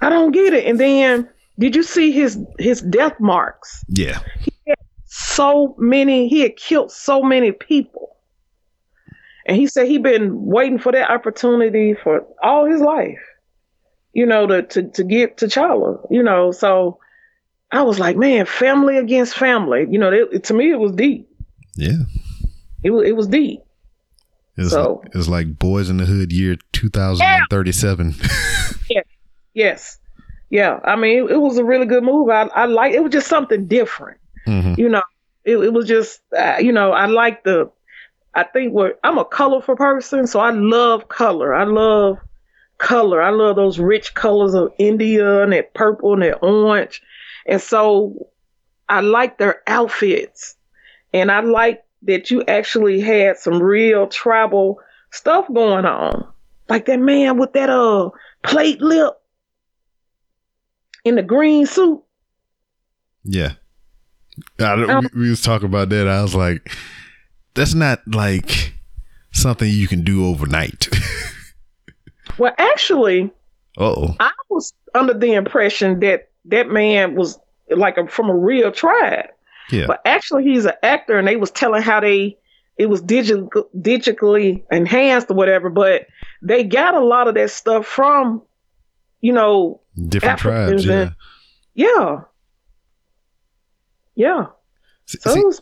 I 0.00 0.08
don't 0.10 0.32
get 0.32 0.52
it. 0.54 0.64
And 0.66 0.78
then, 0.78 1.28
did 1.58 1.74
you 1.76 1.82
see 1.82 2.12
his 2.12 2.38
his 2.58 2.80
death 2.82 3.18
marks? 3.20 3.84
Yeah, 3.88 4.18
so 5.06 5.74
many 5.78 6.28
he 6.28 6.40
had 6.40 6.56
killed 6.56 6.90
so 6.92 7.22
many 7.22 7.52
people 7.52 8.13
and 9.46 9.56
he 9.56 9.66
said 9.66 9.86
he'd 9.86 10.02
been 10.02 10.44
waiting 10.46 10.78
for 10.78 10.92
that 10.92 11.10
opportunity 11.10 11.94
for 11.94 12.26
all 12.42 12.64
his 12.66 12.80
life 12.80 13.18
you 14.12 14.26
know 14.26 14.46
to 14.46 14.62
to, 14.62 14.82
to 14.90 15.04
get 15.04 15.36
T'Challa 15.36 16.06
you 16.10 16.22
know 16.22 16.50
so 16.52 16.98
I 17.72 17.82
was 17.82 17.98
like 17.98 18.16
man 18.16 18.46
family 18.46 18.96
against 18.98 19.34
family 19.36 19.86
you 19.90 19.98
know 19.98 20.10
it, 20.12 20.44
to 20.44 20.54
me 20.54 20.70
it 20.70 20.78
was 20.78 20.92
deep 20.92 21.28
yeah. 21.76 22.04
it 22.82 22.90
was 22.90 23.08
it 23.08 23.16
was 23.16 23.26
deep 23.26 23.60
It's, 24.56 24.70
So- 24.70 25.00
like, 25.02 25.14
it's 25.14 25.28
like 25.28 25.46
Boyz 25.58 25.90
n 25.90 25.96
the 25.98 26.04
Hood 26.06 26.32
year 26.32 26.56
2037. 26.72 28.14
yeah. 28.90 29.00
yes 29.54 29.98
yeah 30.50 30.78
I 30.84 30.96
mean 30.96 31.24
it, 31.24 31.30
it 31.32 31.36
was 31.38 31.58
a 31.58 31.64
really 31.64 31.86
good 31.86 32.04
move 32.04 32.28
I 32.30 32.42
I 32.54 32.66
like 32.66 32.92
it 32.94 33.02
was 33.02 33.12
just 33.12 33.28
something 33.28 33.66
different 33.66 34.18
Mhm. 34.46 34.76
you 34.78 34.88
know 34.90 35.02
it, 35.44 35.56
it 35.58 35.72
was 35.72 35.86
just 35.88 36.20
uh, 36.36 36.56
you 36.60 36.70
know 36.72 36.92
i 36.92 37.06
like 37.06 37.44
the 37.44 37.70
i 38.34 38.42
think 38.42 38.72
what 38.72 38.98
i'm 39.04 39.18
a 39.18 39.24
colorful 39.24 39.76
person 39.76 40.26
so 40.26 40.40
i 40.40 40.50
love 40.50 41.08
color. 41.08 41.54
I 41.54 41.64
love 41.64 42.18
color. 42.78 43.22
I 43.22 43.30
love 43.30 43.56
those 43.56 43.78
rich 43.78 44.14
colors 44.14 44.54
of 44.54 44.72
india 44.78 45.42
and 45.42 45.52
that 45.52 45.74
purple 45.74 46.14
and 46.14 46.22
that 46.22 46.42
orange. 46.42 47.02
And 47.46 47.60
so 47.60 48.28
i 48.88 49.00
like 49.00 49.38
their 49.38 49.62
outfits. 49.66 50.56
And 51.12 51.30
i 51.30 51.40
like 51.40 51.84
that 52.02 52.30
you 52.30 52.42
actually 52.46 53.00
had 53.00 53.38
some 53.38 53.62
real 53.62 54.06
tribal 54.08 54.78
stuff 55.10 55.46
going 55.52 55.86
on. 55.86 56.26
Like 56.68 56.86
that 56.86 56.98
man 56.98 57.38
with 57.38 57.52
that 57.52 57.70
uh 57.70 58.10
plate 58.42 58.80
lip 58.80 59.14
in 61.04 61.14
the 61.14 61.22
green 61.22 61.66
suit. 61.66 62.02
Yeah. 63.24 63.52
I 64.58 64.76
don't, 64.76 64.90
Um, 64.90 65.10
we, 65.14 65.22
we 65.22 65.30
was 65.30 65.42
talking 65.42 65.68
about 65.68 65.90
that. 65.90 66.08
I 66.08 66.20
was 66.22 66.34
like, 66.34 66.68
that's 67.54 67.74
not 67.74 68.00
like 68.06 68.74
something 69.32 69.68
you 69.68 69.88
can 69.88 70.02
do 70.02 70.26
overnight. 70.26 70.88
well 72.38 72.54
actually 72.58 73.30
oh. 73.78 74.16
I 74.20 74.30
was 74.48 74.72
under 74.94 75.14
the 75.14 75.34
impression 75.34 76.00
that 76.00 76.28
that 76.46 76.68
man 76.68 77.14
was 77.14 77.38
like 77.70 77.96
a, 77.96 78.06
from 78.06 78.28
a 78.28 78.36
real 78.36 78.70
tribe, 78.70 79.26
Yeah. 79.70 79.86
but 79.86 80.00
actually 80.04 80.44
he's 80.44 80.64
an 80.66 80.74
actor, 80.82 81.18
and 81.18 81.26
they 81.26 81.36
was 81.36 81.50
telling 81.50 81.82
how 81.82 82.00
they 82.00 82.36
it 82.76 82.86
was 82.86 83.00
digital 83.00 83.48
digitally 83.76 84.62
enhanced 84.70 85.30
or 85.30 85.34
whatever. 85.34 85.70
But 85.70 86.06
they 86.42 86.64
got 86.64 86.94
a 86.94 87.00
lot 87.04 87.28
of 87.28 87.34
that 87.34 87.50
stuff 87.50 87.86
from, 87.86 88.42
you 89.20 89.32
know, 89.32 89.80
Different 90.08 90.40
Africans 90.40 90.84
tribes. 90.84 90.86
Yeah. 90.86 91.02
and- 91.02 91.14
yeah, 91.76 92.20
yeah. 94.14 94.46
See- 95.06 95.18
So 95.20 95.34
see, 95.34 95.40
it 95.40 95.46
was, 95.46 95.60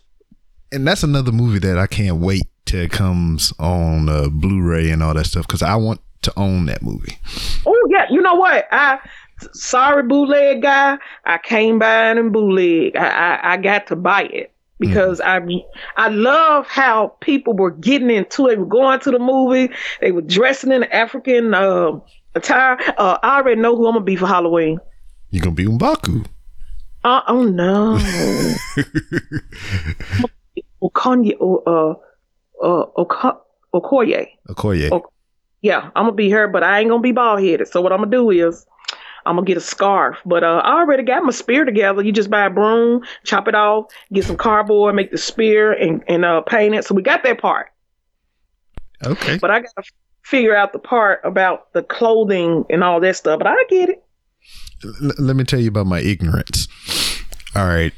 and 0.73 0.87
that's 0.87 1.03
another 1.03 1.33
movie 1.33 1.59
that 1.61 1.79
I 1.79 1.87
can't 1.87 2.19
wait 2.19 2.45
till 2.65 2.81
it 2.81 2.91
comes 2.91 3.53
on 3.59 4.09
uh, 4.09 4.29
Blu-ray 4.29 4.91
and 4.91 5.03
all 5.03 5.15
that 5.15 5.27
stuff 5.27 5.47
because 5.47 5.63
I 5.63 5.75
want 5.77 6.01
to 6.23 6.33
own 6.37 6.67
that 6.67 6.83
movie. 6.83 7.19
oh 7.67 7.89
yeah, 7.91 8.07
you 8.11 8.21
know 8.21 8.35
what? 8.35 8.67
I 8.71 8.99
sorry 9.53 10.03
bootleg 10.05 10.63
guy, 10.63 10.99
I 11.25 11.39
came 11.39 11.79
by 11.79 12.11
in 12.11 12.33
bootleg. 12.33 12.97
I, 12.97 13.09
I 13.09 13.53
I 13.53 13.57
got 13.57 13.87
to 13.89 13.97
buy 13.97 14.23
it 14.23 14.53
because 14.79 15.21
I 15.21 15.41
I 15.97 16.09
love 16.09 16.67
how 16.67 17.09
people 17.21 17.55
were 17.55 17.71
getting 17.71 18.11
into 18.11 18.47
it, 18.47 18.51
They 18.51 18.57
were 18.57 18.67
going 18.67 19.01
to 19.01 19.11
the 19.11 19.19
movie, 19.19 19.73
they 20.01 20.13
were 20.13 20.23
dressing 20.23 20.73
in 20.73 20.85
African 20.85 21.55
uh, 21.55 21.99
attire. 22.35 22.79
Uh, 22.99 23.19
I 23.23 23.39
already 23.39 23.61
know 23.61 23.77
who 23.77 23.87
I'm 23.87 23.95
gonna 23.95 24.05
be 24.05 24.17
for 24.17 24.27
Halloween. 24.27 24.79
You're 25.31 25.43
gonna 25.43 25.55
be 25.55 25.67
Mbaku. 25.67 26.27
Uh, 27.05 27.21
oh 27.27 27.45
no, 27.45 27.97
Okonye, 30.83 31.37
uh, 31.41 31.95
uh, 32.63 32.87
Oko- 32.97 33.41
Okoye. 33.75 34.29
Okoye. 34.49 34.89
Oh. 34.93 35.07
Yeah, 35.63 35.91
I'm 35.95 36.07
gonna 36.07 36.13
be 36.13 36.29
her, 36.31 36.49
but 36.49 36.65
I 36.65 36.81
ain't 36.81 36.91
gonna 36.91 37.01
be 37.01 37.13
bald 37.13 37.41
headed. 37.41 37.69
So 37.69 37.81
what 37.81 37.93
I'm 37.93 38.01
gonna 38.01 38.11
do 38.11 38.31
is 38.31 38.67
I'm 39.25 39.37
gonna 39.37 39.47
get 39.47 39.57
a 39.57 39.61
scarf. 39.61 40.17
But 40.27 40.43
uh, 40.43 40.61
I 40.65 40.81
already 40.81 41.05
got 41.05 41.23
my 41.23 41.31
spear 41.31 41.65
together. 41.65 42.03
You 42.03 42.11
just 42.11 42.31
buy 42.31 42.47
a 42.47 42.51
broom, 42.51 43.03
chop 43.23 43.47
it 43.47 43.55
off, 43.55 43.87
get 44.13 44.25
some 44.25 44.37
cardboard, 44.37 44.97
make 44.97 45.13
the 45.13 45.19
spear, 45.19 45.73
and 45.73 46.03
and 46.09 46.25
uh, 46.25 46.41
paint 46.41 46.75
it. 46.75 46.85
So 46.85 46.97
we 46.97 47.03
got 47.03 47.23
that 47.23 47.41
part. 47.41 47.69
Okay. 49.05 49.39
But 49.39 49.53
I 49.53 49.61
gotta 49.61 49.89
figure 50.25 50.57
out 50.57 50.73
the 50.73 50.81
part 50.81 51.21
about 51.23 51.73
the 51.75 51.85
clothing 51.85 52.65
and 52.69 52.83
all 52.83 52.99
that 53.01 53.15
stuff. 53.15 53.39
But 53.39 53.47
I 53.47 53.55
get 53.69 53.89
it. 53.89 54.05
L- 54.85 55.13
let 55.19 55.37
me 55.37 55.45
tell 55.45 55.61
you 55.61 55.69
about 55.69 55.87
my 55.87 56.01
ignorance. 56.01 56.67
All 57.55 57.67
right. 57.69 57.93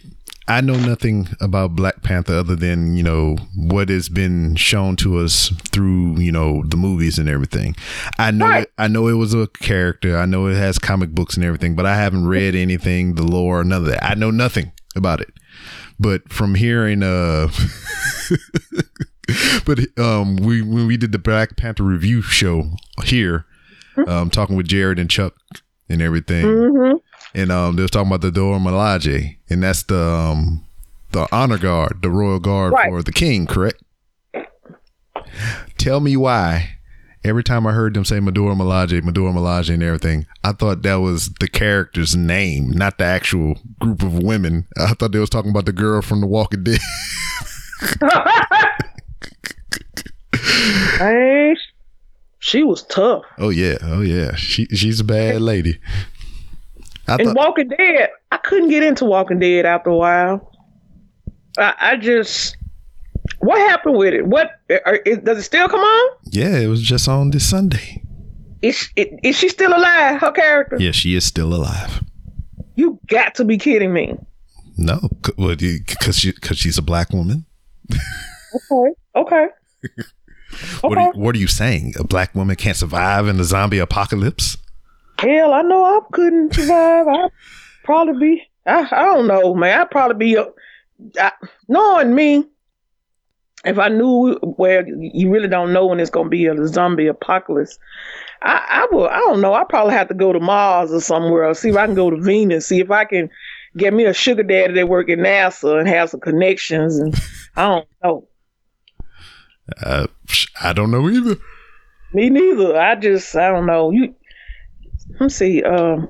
I 0.46 0.60
know 0.60 0.76
nothing 0.76 1.28
about 1.40 1.74
Black 1.74 2.02
Panther 2.02 2.34
other 2.34 2.54
than, 2.54 2.96
you 2.96 3.02
know, 3.02 3.36
what 3.56 3.88
has 3.88 4.10
been 4.10 4.56
shown 4.56 4.94
to 4.96 5.18
us 5.18 5.48
through, 5.72 6.20
you 6.20 6.30
know, 6.30 6.62
the 6.66 6.76
movies 6.76 7.18
and 7.18 7.30
everything. 7.30 7.74
I 8.18 8.30
know 8.30 8.46
Right. 8.46 8.62
it, 8.64 8.72
I 8.76 8.88
know 8.88 9.08
it 9.08 9.14
was 9.14 9.32
a 9.32 9.46
character. 9.46 10.18
I 10.18 10.26
know 10.26 10.46
it 10.48 10.54
has 10.56 10.78
comic 10.78 11.10
books 11.12 11.36
and 11.36 11.44
everything, 11.44 11.74
but 11.74 11.86
I 11.86 11.96
haven't 11.96 12.26
read 12.26 12.54
anything, 12.54 13.14
the 13.14 13.22
lore, 13.22 13.64
none 13.64 13.82
of 13.82 13.88
that. 13.88 14.04
I 14.04 14.14
know 14.14 14.30
nothing 14.30 14.72
about 14.94 15.22
it. 15.22 15.32
But 15.98 16.30
from 16.30 16.56
hearing 16.56 17.02
uh 17.02 17.48
but 19.64 19.78
um 19.98 20.36
we 20.36 20.62
when 20.62 20.86
we 20.86 20.96
did 20.96 21.12
the 21.12 21.18
Black 21.18 21.56
Panther 21.56 21.82
review 21.84 22.22
show 22.22 22.70
here, 23.04 23.46
um 24.06 24.30
talking 24.30 24.56
with 24.56 24.66
Jared 24.68 24.98
and 24.98 25.10
Chuck 25.10 25.34
and 25.88 26.02
everything 26.02 26.46
hmm 26.46 26.92
and 27.34 27.50
um, 27.50 27.76
they 27.76 27.82
was 27.82 27.90
talking 27.90 28.08
about 28.08 28.20
the 28.20 28.30
Dora 28.30 28.58
Milaje, 28.58 29.36
and 29.50 29.62
that's 29.62 29.82
the 29.84 30.00
um, 30.00 30.64
the 31.12 31.26
honor 31.32 31.58
guard, 31.58 32.00
the 32.02 32.10
royal 32.10 32.40
guard 32.40 32.72
Right. 32.72 32.88
for 32.90 33.02
the 33.02 33.12
king, 33.12 33.46
correct? 33.46 33.82
Tell 35.78 36.00
me 36.00 36.16
why. 36.16 36.70
Every 37.24 37.42
time 37.42 37.66
I 37.66 37.72
heard 37.72 37.94
them 37.94 38.04
say 38.04 38.20
Medora 38.20 38.54
Milaje, 38.54 39.02
Medora 39.02 39.32
Milaje, 39.32 39.72
and 39.72 39.82
everything, 39.82 40.26
I 40.44 40.52
thought 40.52 40.82
that 40.82 40.96
was 40.96 41.30
the 41.40 41.48
character's 41.48 42.14
name, 42.14 42.70
not 42.70 42.98
the 42.98 43.04
actual 43.04 43.58
group 43.80 44.02
of 44.02 44.12
women. 44.22 44.66
I 44.76 44.92
thought 44.92 45.12
they 45.12 45.18
was 45.18 45.30
talking 45.30 45.50
about 45.50 45.64
the 45.64 45.72
girl 45.72 46.02
from 46.02 46.20
The 46.20 46.26
Walking 46.26 46.64
Dead. 46.64 46.80
She 52.40 52.62
was 52.62 52.82
tough. 52.82 53.22
oh 53.38 53.48
yeah, 53.48 53.78
oh 53.82 54.02
yeah, 54.02 54.34
she 54.34 54.66
she's 54.66 55.00
a 55.00 55.04
bad 55.04 55.40
lady. 55.40 55.80
I 57.06 57.14
And 57.16 57.24
thought, 57.26 57.36
Walking 57.36 57.68
Dead, 57.68 58.10
I 58.32 58.36
couldn't 58.38 58.68
get 58.70 58.82
into 58.82 59.04
Walking 59.04 59.38
Dead 59.38 59.66
after 59.66 59.90
a 59.90 59.96
while. 59.96 60.50
I, 61.58 61.74
I 61.80 61.96
just, 61.96 62.56
what 63.38 63.58
happened 63.70 63.96
with 63.96 64.14
it? 64.14 64.26
What 64.26 64.50
are, 64.86 64.96
is, 64.96 65.18
does 65.18 65.38
it 65.38 65.42
still 65.42 65.68
come 65.68 65.80
on? 65.80 66.16
yeah, 66.30 66.56
it 66.58 66.66
was 66.66 66.82
just 66.82 67.08
on 67.08 67.30
this 67.30 67.48
Sunday. 67.48 68.02
Is 68.62 68.88
is, 68.96 69.06
is 69.22 69.36
she 69.36 69.48
still 69.50 69.76
alive? 69.76 70.20
Her 70.20 70.32
character? 70.32 70.76
Yeah, 70.80 70.92
she 70.92 71.14
is 71.14 71.24
still 71.24 71.52
alive. 71.54 72.02
You 72.76 72.98
got 73.08 73.34
to 73.36 73.44
be 73.44 73.58
kidding 73.58 73.92
me. 73.92 74.16
No, 74.76 74.98
because 75.36 76.18
she, 76.18 76.32
cause 76.32 76.56
she's 76.58 76.78
a 76.78 76.82
black 76.82 77.10
woman. 77.10 77.44
Okay. 77.92 78.94
Okay. 79.16 79.46
What, 80.82 80.96
are 80.98 81.12
you, 81.12 81.20
what 81.20 81.34
are 81.34 81.38
you 81.38 81.48
saying? 81.48 81.94
A 81.98 82.04
black 82.04 82.32
woman 82.32 82.54
can't 82.54 82.76
survive 82.76 83.26
in 83.26 83.38
the 83.38 83.44
zombie 83.44 83.80
apocalypse? 83.80 84.56
Hell, 85.18 85.52
I 85.52 85.62
know 85.62 85.84
I 85.84 86.00
couldn't 86.12 86.54
survive. 86.54 87.06
I'd 87.06 87.30
probably 87.84 88.18
be. 88.18 88.42
I, 88.66 88.88
I 88.90 89.04
don't 89.04 89.26
know, 89.26 89.54
man. 89.54 89.80
I'd 89.80 89.90
probably 89.90 90.16
be. 90.16 90.36
Uh, 90.36 90.46
I, 91.18 91.32
knowing 91.68 92.14
me, 92.14 92.44
if 93.64 93.78
I 93.78 93.88
knew 93.88 94.34
where 94.56 94.86
you 94.86 95.30
really 95.30 95.48
don't 95.48 95.72
know 95.72 95.86
when 95.86 96.00
it's 96.00 96.10
gonna 96.10 96.28
be 96.28 96.46
a 96.46 96.66
zombie 96.66 97.06
apocalypse, 97.06 97.78
I, 98.42 98.64
I 98.68 98.86
will. 98.94 99.08
I 99.08 99.18
don't 99.18 99.40
know. 99.40 99.54
I 99.54 99.64
probably 99.64 99.94
have 99.94 100.08
to 100.08 100.14
go 100.14 100.32
to 100.32 100.40
Mars 100.40 100.92
or 100.92 101.00
somewhere, 101.00 101.48
or 101.48 101.54
see 101.54 101.70
if 101.70 101.76
I 101.76 101.86
can 101.86 101.94
go 101.94 102.10
to 102.10 102.20
Venus, 102.20 102.66
see 102.66 102.80
if 102.80 102.90
I 102.90 103.04
can 103.04 103.30
get 103.76 103.94
me 103.94 104.04
a 104.04 104.14
sugar 104.14 104.42
daddy 104.42 104.74
that 104.74 104.88
work 104.88 105.08
at 105.08 105.18
NASA 105.18 105.78
and 105.78 105.88
have 105.88 106.10
some 106.10 106.20
connections. 106.20 106.98
And 106.98 107.14
I 107.56 107.68
don't 107.68 107.88
know. 108.02 108.28
Uh, 109.82 110.06
I 110.62 110.72
don't 110.72 110.90
know 110.90 111.08
either. 111.08 111.36
Me 112.12 112.30
neither. 112.30 112.78
I 112.78 112.94
just 112.96 113.34
I 113.34 113.50
don't 113.50 113.66
know. 113.66 113.90
You 113.90 114.14
let 115.10 115.20
me 115.20 115.28
see. 115.28 115.62
Um, 115.62 116.08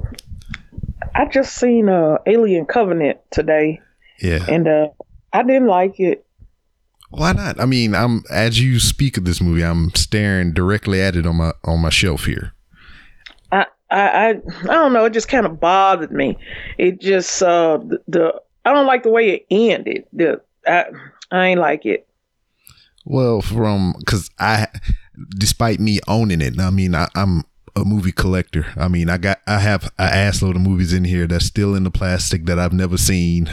I 1.14 1.26
just 1.26 1.55
seen 1.57 1.88
uh 1.88 2.18
Alien 2.26 2.66
Covenant 2.66 3.18
today, 3.30 3.80
Yeah. 4.20 4.45
and 4.49 4.66
uh, 4.68 4.88
I 5.32 5.42
didn't 5.42 5.68
like 5.68 6.01
it. 6.01 6.24
Why 7.11 7.32
not? 7.32 7.61
I 7.61 7.66
mean, 7.66 7.95
I'm 7.95 8.22
as 8.30 8.61
you 8.61 8.80
speak 8.80 9.16
of 9.16 9.24
this 9.24 9.40
movie, 9.40 9.62
I'm 9.64 9.90
staring 9.95 10.53
directly 10.53 11.01
at 11.01 11.14
it 11.16 11.26
on 11.26 11.36
my 11.36 11.53
on 11.64 11.80
my 11.80 11.90
shelf 11.90 12.24
here. 12.24 12.53
I 13.53 13.66
I 13.90 14.01
I, 14.01 14.28
I 14.30 14.66
don't 14.66 14.92
know. 14.92 15.05
It 15.05 15.12
just 15.12 15.28
kind 15.28 15.47
of 15.47 15.61
bothered 15.61 16.11
me. 16.11 16.36
It 16.78 17.01
just 17.01 17.42
uh 17.42 17.78
the, 17.78 17.99
the 18.09 18.40
I 18.64 18.72
don't 18.72 18.86
like 18.86 19.03
the 19.05 19.11
way 19.11 19.30
it 19.30 19.47
ended. 19.51 20.05
The 20.12 20.40
I 20.66 20.86
I 21.30 21.47
ain't 21.47 21.61
like 21.61 21.86
it. 21.86 22.09
Well, 23.05 23.42
from 23.42 23.95
because 23.99 24.30
I, 24.38 24.66
despite 25.38 25.78
me 25.78 26.01
owning 26.09 26.40
it, 26.40 26.59
I 26.59 26.70
mean, 26.70 26.95
I, 26.95 27.07
I'm 27.14 27.45
a 27.76 27.84
movie 27.84 28.12
collector. 28.12 28.66
I 28.76 28.88
mean, 28.88 29.08
I 29.10 29.16
got 29.18 29.40
I 29.46 29.58
have 29.58 29.84
an 29.98 30.12
assload 30.30 30.54
of 30.56 30.60
movies 30.62 30.92
in 30.92 31.04
here 31.04 31.26
that's 31.26 31.44
still 31.46 31.74
in 31.74 31.84
the 31.84 31.90
plastic 31.90 32.46
that 32.46 32.58
I've 32.58 32.72
never 32.72 32.96
seen 32.96 33.48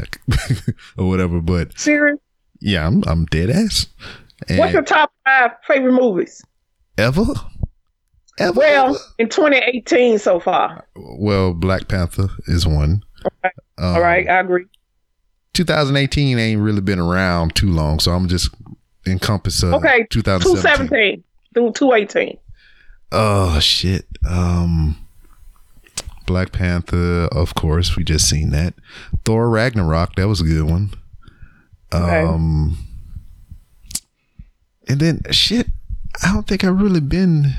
or 0.98 1.08
whatever. 1.10 1.42
But 1.42 1.78
Serious. 1.80 2.20
yeah, 2.60 2.86
I'm 2.86 3.04
I'm 3.08 3.26
dead 3.26 3.50
ass. 3.50 3.88
And 4.48 4.60
What's 4.60 4.74
your 4.74 4.82
top 4.84 5.12
five 5.26 5.52
favorite 5.68 5.94
movies? 5.94 6.44
ever? 6.98 7.26
Ever? 8.40 8.58
Well, 8.58 9.00
in 9.20 9.30
2018 9.30 10.18
so 10.18 10.40
far. 10.40 10.88
well, 10.96 11.54
Black 11.54 11.88
Panther 11.88 12.30
is 12.48 12.66
one. 12.66 13.04
Um, 13.44 13.52
All 13.96 14.02
right, 14.02 14.28
I 14.28 14.40
agree. 14.40 14.66
2018 15.54 16.40
ain't 16.40 16.62
really 16.62 16.82
been 16.82 16.98
around 17.00 17.56
too 17.56 17.70
long, 17.70 18.00
so 18.00 18.12
I'm 18.14 18.28
just 18.28 18.50
encompass 19.06 19.64
uh, 19.64 19.76
Okay, 19.76 20.08
2017. 20.10 21.24
217 21.24 21.24
through 21.54 21.72
218. 21.74 22.38
Oh 23.12 23.60
shit. 23.60 24.06
Um 24.28 24.98
Black 26.28 26.52
Panther, 26.54 27.26
of 27.32 27.56
course, 27.56 27.96
we 27.98 28.04
just 28.04 28.30
seen 28.30 28.52
that. 28.52 28.74
Thor 29.26 29.50
Ragnarok, 29.50 30.16
that 30.16 30.28
was 30.28 30.40
a 30.42 30.46
good 30.46 30.64
one. 30.70 30.92
Okay. 31.94 32.22
Um 32.22 32.78
and 34.88 35.00
then 35.00 35.22
shit, 35.32 35.68
I 36.24 36.34
don't 36.34 36.48
think 36.48 36.64
I've 36.64 36.80
really 36.82 37.02
been 37.02 37.54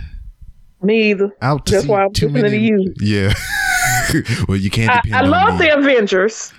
Me 0.82 1.10
either. 1.10 1.30
out 1.42 1.66
to 1.66 1.72
That's 1.72 1.84
see 1.84 1.90
why 1.90 2.04
I'm 2.04 2.12
too 2.12 2.28
listening 2.28 2.42
many. 2.52 2.58
to 2.58 2.64
you. 2.64 2.94
Yeah. 3.00 3.34
well, 4.48 4.56
you 4.58 4.70
can't 4.70 4.90
I, 5.12 5.18
I 5.20 5.22
love 5.22 5.58
me. 5.58 5.66
the 5.66 5.76
Avengers. 5.78 6.52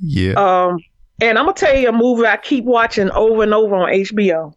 Yeah. 0.00 0.32
Um, 0.34 0.78
and 1.20 1.38
I'm 1.38 1.44
gonna 1.46 1.54
tell 1.54 1.76
you 1.76 1.88
a 1.88 1.92
movie 1.92 2.26
I 2.26 2.36
keep 2.36 2.64
watching 2.64 3.10
over 3.10 3.42
and 3.42 3.54
over 3.54 3.74
on 3.76 3.88
HBO. 3.92 4.54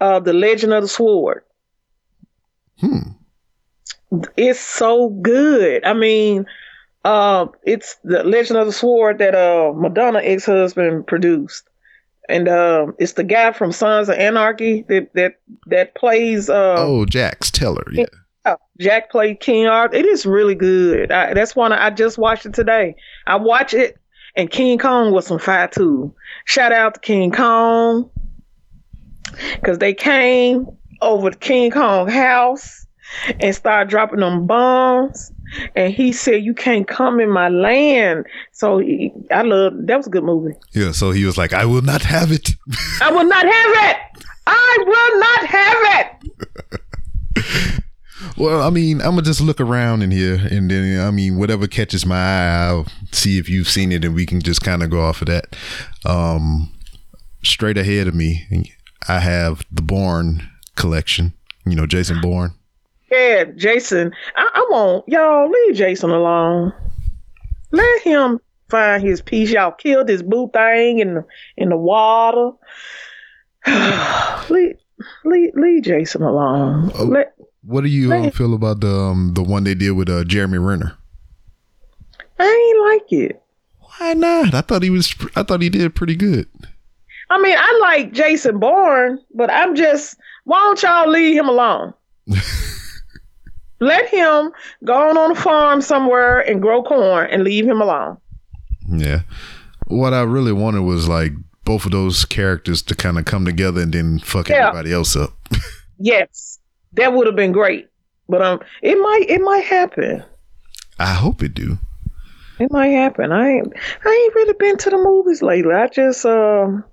Uh, 0.00 0.20
The 0.20 0.32
Legend 0.32 0.72
of 0.72 0.82
the 0.82 0.88
Sword. 0.88 1.42
Hmm. 2.80 3.10
It's 4.36 4.60
so 4.60 5.10
good. 5.10 5.84
I 5.84 5.92
mean, 5.92 6.46
uh, 7.04 7.46
it's 7.64 7.96
the 8.04 8.22
Legend 8.24 8.58
of 8.58 8.66
the 8.66 8.72
Sword 8.72 9.18
that 9.18 9.34
uh 9.34 9.72
Madonna 9.76 10.20
ex 10.20 10.46
husband 10.46 11.06
produced, 11.06 11.64
and 12.28 12.48
um, 12.48 12.94
it's 12.98 13.12
the 13.12 13.24
guy 13.24 13.52
from 13.52 13.72
Sons 13.72 14.08
of 14.08 14.16
Anarchy 14.16 14.84
that 14.88 15.12
that 15.14 15.40
that 15.66 15.94
plays 15.94 16.48
uh 16.48 16.76
Oh, 16.78 17.04
Jax 17.04 17.50
Teller. 17.50 17.84
Yeah. 17.92 18.06
Jack 18.80 19.10
played 19.10 19.40
King 19.40 19.66
Arthur. 19.66 19.96
It 19.96 20.06
is 20.06 20.24
really 20.24 20.54
good. 20.54 21.12
I, 21.12 21.34
that's 21.34 21.54
one 21.54 21.72
I 21.72 21.90
just 21.90 22.16
watched 22.16 22.46
it 22.46 22.54
today. 22.54 22.94
I 23.26 23.36
watch 23.36 23.74
it, 23.74 23.98
and 24.36 24.50
King 24.50 24.78
Kong 24.78 25.12
was 25.12 25.26
some 25.26 25.38
fire 25.38 25.68
too. 25.68 26.14
Shout 26.46 26.72
out 26.72 26.94
to 26.94 27.00
King 27.00 27.30
Kong 27.30 28.10
because 29.54 29.78
they 29.78 29.92
came 29.92 30.66
over 31.00 31.30
to 31.30 31.38
King 31.38 31.70
Kong 31.70 32.08
house 32.08 32.86
and 33.40 33.54
start 33.54 33.88
dropping 33.88 34.20
them 34.20 34.46
bombs. 34.46 35.32
And 35.74 35.92
he 35.92 36.12
said, 36.12 36.44
"You 36.44 36.52
can't 36.54 36.86
come 36.86 37.20
in 37.20 37.30
my 37.30 37.48
land." 37.48 38.26
So 38.52 38.78
he, 38.78 39.12
I 39.30 39.42
love 39.42 39.72
that 39.86 39.96
was 39.96 40.06
a 40.06 40.10
good 40.10 40.24
movie. 40.24 40.54
Yeah. 40.72 40.92
So 40.92 41.10
he 41.10 41.24
was 41.24 41.38
like, 41.38 41.54
I 41.54 41.64
will 41.64 41.82
not 41.82 42.02
have 42.02 42.30
it. 42.32 42.50
I 43.00 43.10
will 43.10 43.24
not 43.24 43.46
have 43.46 43.90
it. 43.90 43.96
I 44.46 44.78
will 44.86 45.20
not 45.20 45.46
have 45.46 45.76
it. 46.00 47.84
Well, 48.36 48.62
I 48.62 48.70
mean, 48.70 49.00
I'm 49.00 49.10
gonna 49.10 49.22
just 49.22 49.40
look 49.40 49.60
around 49.60 50.02
in 50.02 50.12
here, 50.12 50.34
and 50.50 50.70
then 50.70 51.00
I 51.00 51.10
mean, 51.10 51.38
whatever 51.38 51.66
catches 51.66 52.06
my 52.06 52.16
eye, 52.16 52.66
I'll 52.68 52.86
see 53.10 53.38
if 53.38 53.48
you've 53.48 53.68
seen 53.68 53.90
it, 53.90 54.04
and 54.04 54.14
we 54.14 54.26
can 54.26 54.40
just 54.40 54.60
kind 54.60 54.82
of 54.82 54.90
go 54.90 55.00
off 55.00 55.22
of 55.22 55.26
that. 55.26 55.56
Um, 56.04 56.72
straight 57.42 57.76
ahead 57.78 58.06
of 58.06 58.14
me, 58.14 58.72
I 59.08 59.18
have 59.20 59.64
the 59.72 59.82
Bourne 59.82 60.48
collection. 60.78 61.34
You 61.66 61.76
know, 61.76 61.86
Jason 61.86 62.20
Bourne. 62.20 62.52
Yeah, 63.10 63.44
Jason. 63.56 64.12
I, 64.36 64.50
I 64.54 64.66
won't 64.70 65.06
y'all 65.08 65.50
leave 65.50 65.74
Jason 65.74 66.10
alone. 66.10 66.72
Let 67.70 68.02
him 68.02 68.40
find 68.68 69.02
his 69.02 69.20
peace. 69.20 69.50
Y'all 69.50 69.72
killed 69.72 70.08
his 70.08 70.22
boo 70.22 70.50
thing 70.52 71.00
in 71.00 71.14
the 71.14 71.24
in 71.56 71.68
the 71.68 71.76
water. 71.76 72.52
leave, 74.50 74.76
leave, 75.24 75.54
leave 75.54 75.82
Jason 75.82 76.22
alone. 76.22 76.90
Oh. 76.94 77.04
Let, 77.04 77.34
What 77.62 77.82
do 77.82 77.88
you 77.88 78.12
uh, 78.12 78.30
feel 78.30 78.54
about 78.54 78.80
the 78.80 78.94
um, 78.94 79.34
the 79.34 79.42
one 79.42 79.64
they 79.64 79.74
did 79.74 79.92
with 79.92 80.08
uh, 80.08 80.24
Jeremy 80.24 80.58
Renner? 80.58 80.96
I 82.38 82.44
ain't 82.44 83.02
like 83.02 83.12
it. 83.12 83.42
Why 83.98 84.14
not? 84.14 84.54
I 84.54 84.60
thought 84.60 84.82
he 84.82 84.90
was. 84.90 85.14
I 85.34 85.42
thought 85.42 85.60
he 85.60 85.68
did 85.68 85.94
pretty 85.94 86.14
good. 86.14 86.48
I 87.30 87.40
mean, 87.42 87.56
I 87.58 87.78
like 87.82 88.12
Jason 88.12 88.58
Bourne, 88.58 89.18
but 89.34 89.50
I'm 89.50 89.74
just. 89.74 90.16
Why 90.48 90.56
don't 90.60 90.82
y'all 90.82 91.10
leave 91.10 91.36
him 91.36 91.46
alone? 91.46 91.92
Let 93.80 94.08
him 94.08 94.50
go 94.82 95.10
on 95.10 95.18
on 95.18 95.32
a 95.32 95.34
farm 95.34 95.82
somewhere 95.82 96.40
and 96.40 96.62
grow 96.62 96.82
corn 96.82 97.28
and 97.30 97.44
leave 97.44 97.66
him 97.66 97.82
alone. 97.82 98.16
Yeah. 98.88 99.20
What 99.88 100.14
I 100.14 100.22
really 100.22 100.52
wanted 100.54 100.80
was 100.84 101.06
like 101.06 101.32
both 101.64 101.84
of 101.84 101.92
those 101.92 102.24
characters 102.24 102.80
to 102.84 102.94
kind 102.96 103.18
of 103.18 103.26
come 103.26 103.44
together 103.44 103.82
and 103.82 103.92
then 103.92 104.20
fuck 104.20 104.48
Yeah. 104.48 104.68
everybody 104.68 104.92
else 104.92 105.14
up. 105.16 105.32
Yes, 106.00 106.60
that 106.92 107.12
would 107.12 107.26
have 107.26 107.34
been 107.34 107.50
great. 107.50 107.88
But 108.28 108.40
um, 108.40 108.60
it 108.82 108.94
might 108.94 109.26
it 109.28 109.40
might 109.42 109.64
happen. 109.64 110.22
I 111.00 111.12
hope 111.12 111.42
it 111.42 111.54
do. 111.54 111.76
It 112.60 112.70
might 112.70 112.88
happen. 112.90 113.32
I 113.32 113.48
ain't 113.50 113.72
I 114.04 114.08
ain't 114.08 114.34
really 114.36 114.54
been 114.54 114.76
to 114.78 114.90
the 114.90 114.96
movies 114.96 115.42
lately. 115.42 115.74
I 115.74 115.88
just 115.88 116.24
um 116.24 116.84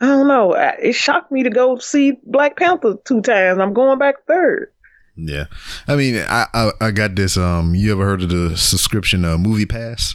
I 0.00 0.06
don't 0.06 0.28
know. 0.28 0.52
It 0.54 0.94
shocked 0.94 1.32
me 1.32 1.42
to 1.42 1.50
go 1.50 1.78
see 1.78 2.18
Black 2.24 2.56
Panther 2.56 2.94
two 3.04 3.20
times. 3.20 3.58
I'm 3.58 3.72
going 3.72 3.98
back 3.98 4.14
third. 4.26 4.72
Yeah, 5.16 5.46
I 5.88 5.96
mean, 5.96 6.16
I, 6.16 6.46
I 6.54 6.70
I 6.80 6.90
got 6.92 7.16
this. 7.16 7.36
Um, 7.36 7.74
you 7.74 7.90
ever 7.90 8.04
heard 8.04 8.22
of 8.22 8.28
the 8.28 8.56
subscription 8.56 9.24
uh, 9.24 9.36
Movie 9.36 9.66
Pass? 9.66 10.14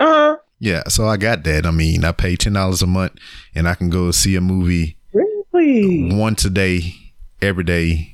Uh 0.00 0.06
huh. 0.06 0.36
Yeah, 0.58 0.84
so 0.88 1.06
I 1.06 1.18
got 1.18 1.44
that. 1.44 1.66
I 1.66 1.70
mean, 1.70 2.04
I 2.04 2.12
pay 2.12 2.36
ten 2.36 2.54
dollars 2.54 2.80
a 2.80 2.86
month, 2.86 3.12
and 3.54 3.68
I 3.68 3.74
can 3.74 3.90
go 3.90 4.10
see 4.10 4.34
a 4.36 4.40
movie 4.40 4.96
Really? 5.12 6.14
once 6.14 6.46
a 6.46 6.50
day, 6.50 6.94
every 7.42 7.64
day. 7.64 8.08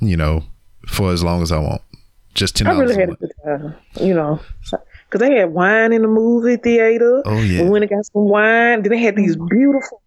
You 0.00 0.16
know, 0.16 0.42
for 0.88 1.12
as 1.12 1.22
long 1.22 1.42
as 1.42 1.52
I 1.52 1.58
want. 1.58 1.82
Just 2.34 2.56
ten 2.56 2.66
I 2.66 2.72
really 2.72 2.96
a 2.96 2.98
had 2.98 3.10
a 3.10 3.14
good 3.14 3.32
time. 3.44 3.74
You 4.00 4.14
know, 4.14 4.40
because 4.62 5.20
they 5.20 5.36
had 5.36 5.50
wine 5.52 5.92
in 5.92 6.02
the 6.02 6.08
movie 6.08 6.56
theater. 6.56 7.22
Oh 7.24 7.40
yeah. 7.40 7.62
We 7.62 7.68
went 7.70 7.84
and 7.84 7.90
got 7.90 8.04
some 8.06 8.24
wine. 8.28 8.82
Then 8.82 8.90
they 8.90 8.98
had 8.98 9.14
these 9.14 9.36
beautiful. 9.36 10.01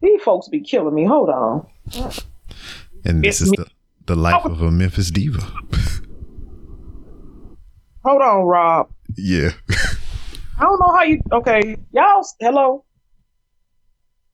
These 0.00 0.22
folks 0.22 0.48
be 0.48 0.60
killing 0.60 0.94
me. 0.94 1.04
Hold 1.06 1.28
on. 1.30 1.66
And 3.04 3.22
this 3.24 3.40
It's 3.40 3.42
is 3.42 3.50
me. 3.50 3.56
the 3.58 3.66
the 4.06 4.16
life 4.16 4.44
of 4.44 4.62
a 4.62 4.70
Memphis 4.70 5.10
diva. 5.10 5.40
Hold 8.04 8.22
on, 8.22 8.44
Rob. 8.44 8.88
yeah. 9.16 9.50
I 10.58 10.62
don't 10.64 10.78
know 10.80 10.92
how 10.94 11.02
you. 11.02 11.20
Okay, 11.32 11.76
y'all. 11.92 12.24
Hello. 12.40 12.84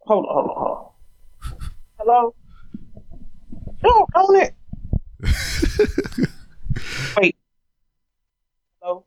Hold 0.00 0.26
on. 0.26 0.34
Hold 0.34 0.50
on. 0.50 0.54
Hold 0.56 0.68
on. 0.68 0.90
Hello. 1.98 2.34
No, 3.82 4.06
own 4.14 4.36
it. 4.36 4.54
Wait. 7.16 7.36
Hello. 8.80 9.04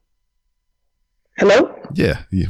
Hello. 1.37 1.75
Yeah. 1.93 2.23
yeah. 2.31 2.47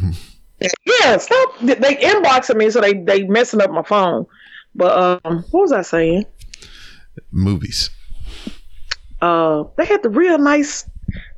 Yeah. 0.60 1.18
Stop. 1.18 1.60
They 1.60 1.96
inboxing 1.96 2.58
me, 2.58 2.70
so 2.70 2.82
they 2.82 2.94
they 2.94 3.24
messing 3.24 3.62
up 3.62 3.72
my 3.72 3.84
phone. 3.84 4.26
But 4.76 5.22
um, 5.26 5.44
what 5.52 5.62
was 5.62 5.72
I 5.72 5.82
saying? 5.82 6.26
Movies. 7.32 7.90
Uh, 9.22 9.64
they 9.78 9.86
had 9.86 10.04
the 10.04 10.10
real 10.10 10.38
nice 10.38 10.88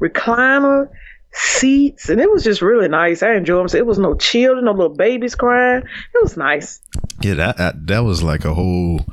recliner 0.01 0.89
seats, 1.31 2.09
and 2.09 2.19
it 2.19 2.29
was 2.31 2.43
just 2.43 2.61
really 2.61 2.87
nice. 2.87 3.23
I 3.23 3.35
enjoyed 3.35 3.73
it. 3.73 3.77
It 3.77 3.85
was 3.85 3.99
no 3.99 4.15
children, 4.15 4.65
no 4.65 4.71
little 4.71 4.95
babies 4.95 5.35
crying. 5.35 5.83
It 5.83 6.23
was 6.23 6.35
nice. 6.35 6.81
Yeah, 7.21 7.35
that, 7.35 7.57
that 7.57 7.87
that 7.87 7.99
was 7.99 8.23
like 8.23 8.45
a 8.45 8.53
whole 8.53 9.05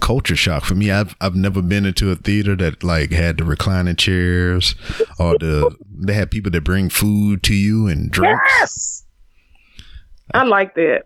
culture 0.00 0.36
shock 0.36 0.64
for 0.64 0.74
me. 0.74 0.90
I've 0.90 1.14
I've 1.20 1.36
never 1.36 1.62
been 1.62 1.86
into 1.86 2.10
a 2.10 2.16
theater 2.16 2.56
that 2.56 2.82
like 2.82 3.12
had 3.12 3.38
the 3.38 3.44
reclining 3.44 3.96
chairs 3.96 4.74
or 5.18 5.38
the 5.38 5.74
they 5.90 6.14
had 6.14 6.30
people 6.30 6.50
that 6.52 6.62
bring 6.62 6.88
food 6.88 7.42
to 7.44 7.54
you 7.54 7.86
and 7.86 8.10
drinks. 8.10 8.42
Yes, 8.60 9.04
I 10.34 10.44
like 10.44 10.74
that. 10.76 11.02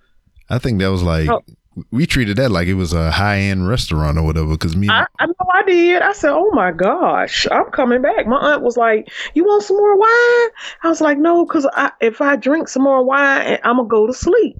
I 0.50 0.58
think 0.58 0.78
that 0.80 0.88
was 0.88 1.02
like 1.02 1.28
Oh. 1.28 1.42
we 1.90 2.06
treated 2.06 2.36
that 2.38 2.50
like 2.50 2.68
it 2.68 2.74
was 2.74 2.92
a 2.92 3.10
high 3.10 3.38
end 3.38 3.68
restaurant 3.68 4.16
or 4.18 4.22
whatever. 4.22 4.50
Because 4.52 4.76
me, 4.76 4.88
I, 4.88 5.06
I 5.18 5.26
know 5.26 5.34
I 5.52 5.62
did. 5.64 6.02
I 6.02 6.12
said, 6.12 6.30
"Oh 6.32 6.50
my 6.52 6.70
gosh, 6.72 7.46
I'm 7.50 7.70
coming 7.70 8.02
back." 8.02 8.26
My 8.26 8.36
aunt 8.36 8.62
was 8.62 8.76
like, 8.76 9.08
"You 9.34 9.44
want 9.44 9.62
some 9.64 9.76
more 9.76 9.96
wine?" 9.98 10.50
I 10.84 10.88
was 10.88 11.00
like, 11.00 11.18
"No, 11.18 11.44
because 11.44 11.66
I, 11.74 11.90
if 12.00 12.20
I 12.20 12.36
drink 12.36 12.68
some 12.68 12.82
more 12.82 13.04
wine, 13.04 13.58
I'm 13.64 13.76
gonna 13.76 13.88
go 13.88 14.06
to 14.06 14.12
sleep." 14.14 14.56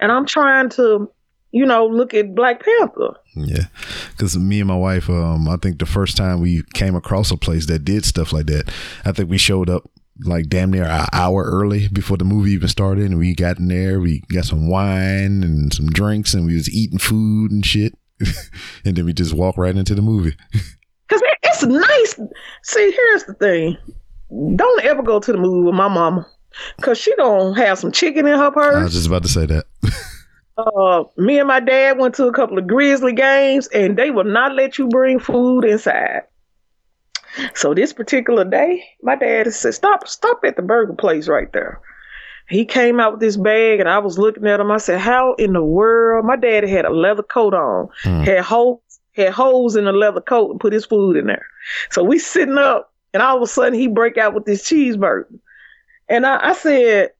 And 0.00 0.10
I'm 0.12 0.24
trying 0.26 0.68
to, 0.70 1.10
you 1.52 1.66
know, 1.66 1.86
look 1.86 2.14
at 2.14 2.34
Black 2.34 2.62
Panther. 2.64 3.14
yeah, 3.34 3.64
because 4.12 4.36
me 4.38 4.60
and 4.60 4.68
my 4.68 4.76
wife, 4.76 5.10
um, 5.10 5.48
I 5.48 5.56
think 5.56 5.78
the 5.78 5.86
first 5.86 6.16
time 6.16 6.40
we 6.40 6.62
came 6.74 6.94
across 6.94 7.30
a 7.30 7.36
place 7.36 7.66
that 7.66 7.84
did 7.84 8.04
stuff 8.04 8.32
like 8.32 8.46
that, 8.46 8.70
I 9.04 9.12
think 9.12 9.28
we 9.30 9.38
showed 9.38 9.68
up 9.68 9.90
like 10.24 10.48
damn 10.48 10.70
near 10.70 10.84
an 10.84 11.06
hour 11.12 11.44
early 11.44 11.88
before 11.88 12.16
the 12.16 12.24
movie 12.24 12.52
even 12.52 12.68
started, 12.68 13.04
and 13.04 13.18
we 13.18 13.34
got 13.34 13.58
in 13.58 13.68
there, 13.68 14.00
we 14.00 14.22
got 14.32 14.44
some 14.44 14.68
wine 14.68 15.42
and 15.42 15.72
some 15.72 15.86
drinks, 15.86 16.34
and 16.34 16.46
we 16.46 16.54
was 16.54 16.70
eating 16.70 16.98
food 16.98 17.50
and 17.50 17.64
shit, 17.64 17.94
and 18.84 18.96
then 18.96 19.04
we 19.04 19.12
just 19.12 19.34
walked 19.34 19.58
right 19.58 19.76
into 19.76 19.94
the 19.94 20.02
movie. 20.02 20.36
Cause 21.08 21.22
it, 21.22 21.38
it's 21.42 21.64
nice. 21.64 22.20
See, 22.62 22.90
here's 22.92 23.24
the 23.24 23.34
thing: 23.34 23.76
don't 24.56 24.84
ever 24.84 25.02
go 25.02 25.20
to 25.20 25.32
the 25.32 25.38
movie 25.38 25.66
with 25.66 25.74
my 25.74 25.88
mama, 25.88 26.26
cause 26.80 26.98
she 26.98 27.14
gonna 27.16 27.54
have 27.56 27.78
some 27.78 27.92
chicken 27.92 28.26
in 28.26 28.38
her 28.38 28.50
purse. 28.50 28.76
I 28.76 28.84
was 28.84 28.92
just 28.92 29.06
about 29.06 29.22
to 29.22 29.28
say 29.28 29.46
that. 29.46 29.66
Uh, 30.56 31.04
me 31.16 31.38
and 31.38 31.48
my 31.48 31.60
dad 31.60 31.98
went 31.98 32.14
to 32.14 32.26
a 32.26 32.32
couple 32.32 32.58
of 32.58 32.66
Grizzly 32.66 33.14
games, 33.14 33.66
and 33.68 33.96
they 33.96 34.10
will 34.10 34.24
not 34.24 34.54
let 34.54 34.78
you 34.78 34.88
bring 34.88 35.18
food 35.18 35.64
inside. 35.64 36.22
So 37.54 37.74
this 37.74 37.92
particular 37.92 38.44
day, 38.44 38.84
my 39.02 39.16
dad 39.16 39.52
said, 39.52 39.74
"Stop, 39.74 40.08
stop 40.08 40.40
at 40.44 40.56
the 40.56 40.62
burger 40.62 40.94
place 40.94 41.28
right 41.28 41.52
there." 41.52 41.80
He 42.48 42.64
came 42.64 42.98
out 42.98 43.12
with 43.12 43.20
this 43.20 43.36
bag, 43.36 43.78
and 43.78 43.88
I 43.88 43.98
was 43.98 44.18
looking 44.18 44.46
at 44.46 44.58
him. 44.58 44.70
I 44.70 44.78
said, 44.78 44.98
"How 44.98 45.34
in 45.34 45.52
the 45.52 45.62
world?" 45.62 46.26
My 46.26 46.36
dad 46.36 46.64
had 46.64 46.84
a 46.84 46.90
leather 46.90 47.22
coat 47.22 47.54
on, 47.54 47.88
hmm. 48.02 48.22
had 48.22 48.40
holes, 48.40 48.80
had 49.12 49.32
holes 49.32 49.76
in 49.76 49.84
the 49.84 49.92
leather 49.92 50.20
coat, 50.20 50.50
and 50.50 50.60
put 50.60 50.72
his 50.72 50.84
food 50.84 51.16
in 51.16 51.26
there. 51.26 51.46
So 51.90 52.02
we 52.02 52.18
sitting 52.18 52.58
up, 52.58 52.92
and 53.14 53.22
all 53.22 53.36
of 53.36 53.42
a 53.42 53.46
sudden 53.46 53.78
he 53.78 53.86
break 53.86 54.18
out 54.18 54.34
with 54.34 54.46
this 54.46 54.68
cheeseburger, 54.68 55.26
and 56.08 56.26
I, 56.26 56.50
I 56.50 56.52
said, 56.54 57.10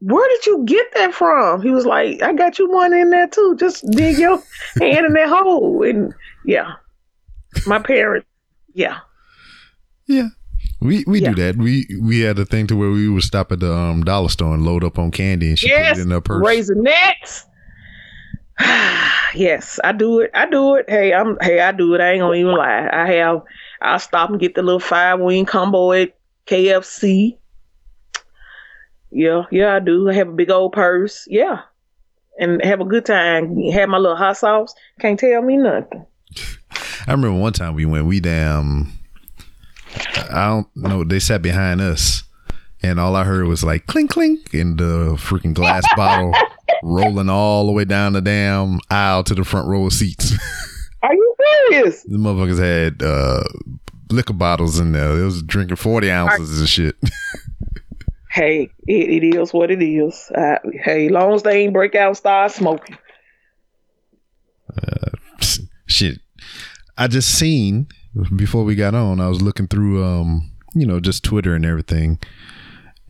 "Where 0.00 0.28
did 0.28 0.46
you 0.46 0.64
get 0.64 0.86
that 0.94 1.12
from?" 1.12 1.62
He 1.62 1.70
was 1.70 1.84
like, 1.84 2.22
"I 2.22 2.32
got 2.32 2.60
you 2.60 2.70
one 2.70 2.92
in 2.92 3.10
there 3.10 3.26
too. 3.26 3.56
Just 3.58 3.84
dig 3.90 4.18
your 4.18 4.40
hand 4.80 5.06
in 5.06 5.14
that 5.14 5.28
hole." 5.28 5.82
And 5.82 6.14
yeah, 6.44 6.74
my 7.66 7.80
parents, 7.80 8.28
yeah. 8.74 8.98
Yeah. 10.08 10.28
We 10.80 11.04
we 11.06 11.20
Yeah. 11.20 11.30
do 11.32 11.42
that. 11.42 11.56
We 11.56 11.86
we 12.02 12.20
had 12.20 12.38
a 12.38 12.44
thing 12.44 12.66
to 12.68 12.76
where 12.76 12.90
we 12.90 13.08
would 13.08 13.22
stop 13.22 13.52
at 13.52 13.60
the 13.60 13.72
um, 13.72 14.02
dollar 14.04 14.28
store 14.28 14.54
and 14.54 14.64
load 14.64 14.82
up 14.82 14.98
on 14.98 15.10
candy 15.10 15.48
and 15.48 15.58
she 15.58 15.68
yes, 15.68 15.90
put 15.94 15.98
it 16.00 16.02
in 16.02 16.10
her 16.10 16.20
purse. 16.20 16.44
Raisinets. 16.44 17.44
yes, 19.34 19.78
I 19.84 19.92
do 19.92 20.20
it. 20.20 20.30
I 20.34 20.48
do 20.48 20.74
it. 20.76 20.86
Hey, 20.88 21.12
I'm. 21.12 21.36
Hey, 21.40 21.60
I 21.60 21.72
do 21.72 21.94
it. 21.94 22.00
I 22.00 22.12
ain't 22.12 22.20
gonna 22.20 22.34
even 22.34 22.54
lie. 22.56 22.88
I 22.92 23.06
have. 23.12 23.42
I'll 23.80 23.98
stop 23.98 24.30
and 24.30 24.40
get 24.40 24.54
the 24.54 24.62
little 24.62 24.80
five 24.80 25.20
wing 25.20 25.44
combo 25.46 25.92
at 25.92 26.16
KFC. 26.46 27.36
Yeah, 29.10 29.44
yeah, 29.50 29.74
I 29.76 29.78
do. 29.78 30.08
I 30.10 30.14
have 30.14 30.28
a 30.28 30.32
big 30.32 30.50
old 30.50 30.72
purse. 30.72 31.26
Yeah, 31.28 31.60
and 32.38 32.62
have 32.64 32.80
a 32.80 32.84
good 32.84 33.06
time. 33.06 33.56
Have 33.72 33.88
my 33.88 33.98
little 33.98 34.16
hot 34.16 34.36
sauce. 34.36 34.74
Can't 35.00 35.18
tell 35.18 35.42
me 35.42 35.56
nothing. 35.56 36.04
I 37.06 37.12
remember 37.12 37.38
one 37.38 37.52
time 37.52 37.74
we 37.74 37.86
went, 37.86 38.06
we 38.06 38.20
damn, 38.20 38.92
I 40.30 40.46
don't 40.46 40.76
know, 40.76 41.04
they 41.04 41.18
sat 41.18 41.42
behind 41.42 41.80
us 41.80 42.22
and 42.82 43.00
all 43.00 43.16
I 43.16 43.24
heard 43.24 43.46
was 43.46 43.64
like 43.64 43.86
clink 43.86 44.10
clink 44.10 44.52
and 44.54 44.78
the 44.78 45.16
freaking 45.18 45.54
glass 45.54 45.84
bottle 45.96 46.32
rolling 46.82 47.28
all 47.28 47.66
the 47.66 47.72
way 47.72 47.84
down 47.84 48.12
the 48.12 48.20
damn 48.20 48.78
aisle 48.90 49.24
to 49.24 49.34
the 49.34 49.44
front 49.44 49.68
row 49.68 49.86
of 49.86 49.92
seats. 49.92 50.32
Are 51.02 51.14
you 51.14 51.34
serious? 51.70 52.02
the 52.04 52.18
motherfuckers 52.18 52.58
had 52.58 53.02
uh, 53.02 53.42
liquor 54.10 54.32
bottles 54.32 54.78
in 54.78 54.92
there. 54.92 55.16
They 55.16 55.22
was 55.22 55.42
drinking 55.42 55.76
40 55.76 56.10
ounces 56.10 56.60
of 56.60 56.68
shit. 56.68 56.96
Hey, 58.30 58.70
it, 58.86 59.24
it 59.24 59.36
is 59.36 59.52
what 59.52 59.70
it 59.70 59.82
is. 59.82 60.30
Uh, 60.32 60.58
hey, 60.84 61.08
long 61.08 61.32
as 61.32 61.42
they 61.42 61.64
ain't 61.64 61.72
break 61.72 61.96
out 61.96 62.08
and 62.08 62.16
start 62.16 62.52
smoking. 62.52 62.96
shit. 65.86 66.20
I 66.96 67.08
just 67.08 67.36
seen 67.36 67.88
before 68.36 68.64
we 68.64 68.74
got 68.74 68.94
on, 68.94 69.20
I 69.20 69.28
was 69.28 69.42
looking 69.42 69.68
through 69.68 70.04
um, 70.04 70.50
you 70.74 70.86
know, 70.86 71.00
just 71.00 71.24
Twitter 71.24 71.54
and 71.54 71.64
everything 71.64 72.18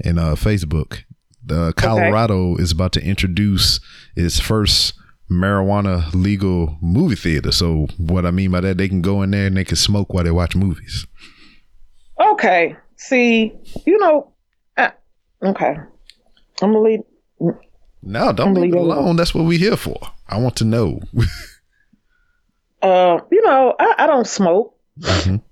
and 0.05 0.19
uh 0.19 0.35
Facebook. 0.35 1.05
Uh, 1.51 1.73
Colorado 1.77 2.57
is 2.57 2.73
about 2.73 2.93
to 2.93 3.03
introduce 3.03 3.81
its 4.15 4.39
first 4.39 4.93
marijuana 5.31 6.13
legal 6.13 6.77
movie 6.83 7.15
theater. 7.17 7.51
So 7.53 7.87
what 7.97 8.27
I 8.27 8.31
mean 8.31 8.51
by 8.51 8.61
that, 8.61 8.77
they 8.77 8.89
can 8.89 9.01
go 9.01 9.23
in 9.23 9.31
there 9.31 9.47
and 9.47 9.57
they 9.57 9.65
can 9.65 9.77
smoke 9.77 10.13
while 10.13 10.25
they 10.25 10.31
watch 10.31 10.55
movies. 10.55 11.07
Okay. 12.21 12.77
See, 12.97 13.55
you 13.87 13.99
know, 13.99 14.33
uh, 14.77 14.91
okay. 15.43 15.77
I'm 16.61 16.73
gonna 16.73 16.81
leave. 16.81 17.01
No, 18.03 18.33
don't 18.33 18.55
leave 18.55 18.75
it 18.75 18.79
alone. 18.79 19.17
That's 19.17 19.35
what 19.35 19.45
we're 19.45 19.59
here 19.59 19.77
for. 19.77 19.99
I 20.29 20.39
want 20.39 20.57
to 20.57 20.65
know. 20.65 21.01
Uh, 22.81 23.19
you 23.33 23.43
know, 23.43 23.75
I, 23.77 23.95
I 23.99 24.07
don't 24.07 24.25
smoke, 24.25 24.78
Mhm. 25.01 25.43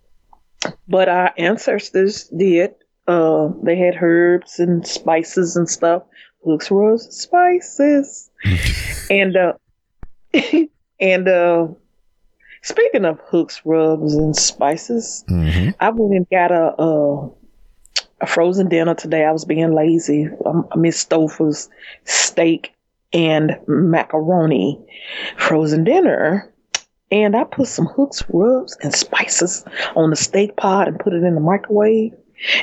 but 0.88 1.08
our 1.08 1.32
ancestors 1.38 2.24
did. 2.28 2.74
Uh, 3.06 3.50
they 3.62 3.76
had 3.76 3.96
herbs 4.02 4.58
and 4.58 4.86
spices 4.86 5.56
and 5.56 5.68
stuff. 5.68 6.02
Hooks 6.44 6.70
rose 6.70 7.08
spices, 7.16 8.30
and 9.10 9.36
uh, 9.36 9.52
and 11.00 11.28
uh, 11.28 11.68
speaking 12.62 13.04
of 13.04 13.20
hooks, 13.28 13.62
rubs, 13.64 14.14
and 14.14 14.34
spices, 14.34 15.24
hmm 15.28 15.70
I 15.80 15.90
went 15.90 16.14
and 16.14 16.28
got 16.30 16.50
a, 16.52 16.74
a 16.82 17.30
a 18.22 18.26
frozen 18.26 18.68
dinner 18.68 18.94
today. 18.94 19.24
I 19.24 19.32
was 19.32 19.44
being 19.44 19.74
lazy. 19.74 20.28
I 20.46 20.76
missed 20.76 21.10
Stouffer's 21.10 21.68
steak 22.04 22.72
and 23.12 23.56
macaroni 23.66 24.78
frozen 25.36 25.84
dinner. 25.84 26.50
And 27.10 27.36
I 27.36 27.44
put 27.44 27.68
some 27.68 27.86
hooks, 27.86 28.22
rubs, 28.28 28.76
and 28.82 28.92
spices 28.94 29.64
on 29.94 30.10
the 30.10 30.16
steak 30.16 30.56
pot 30.56 30.88
and 30.88 30.98
put 30.98 31.12
it 31.12 31.22
in 31.22 31.34
the 31.34 31.40
microwave. 31.40 32.12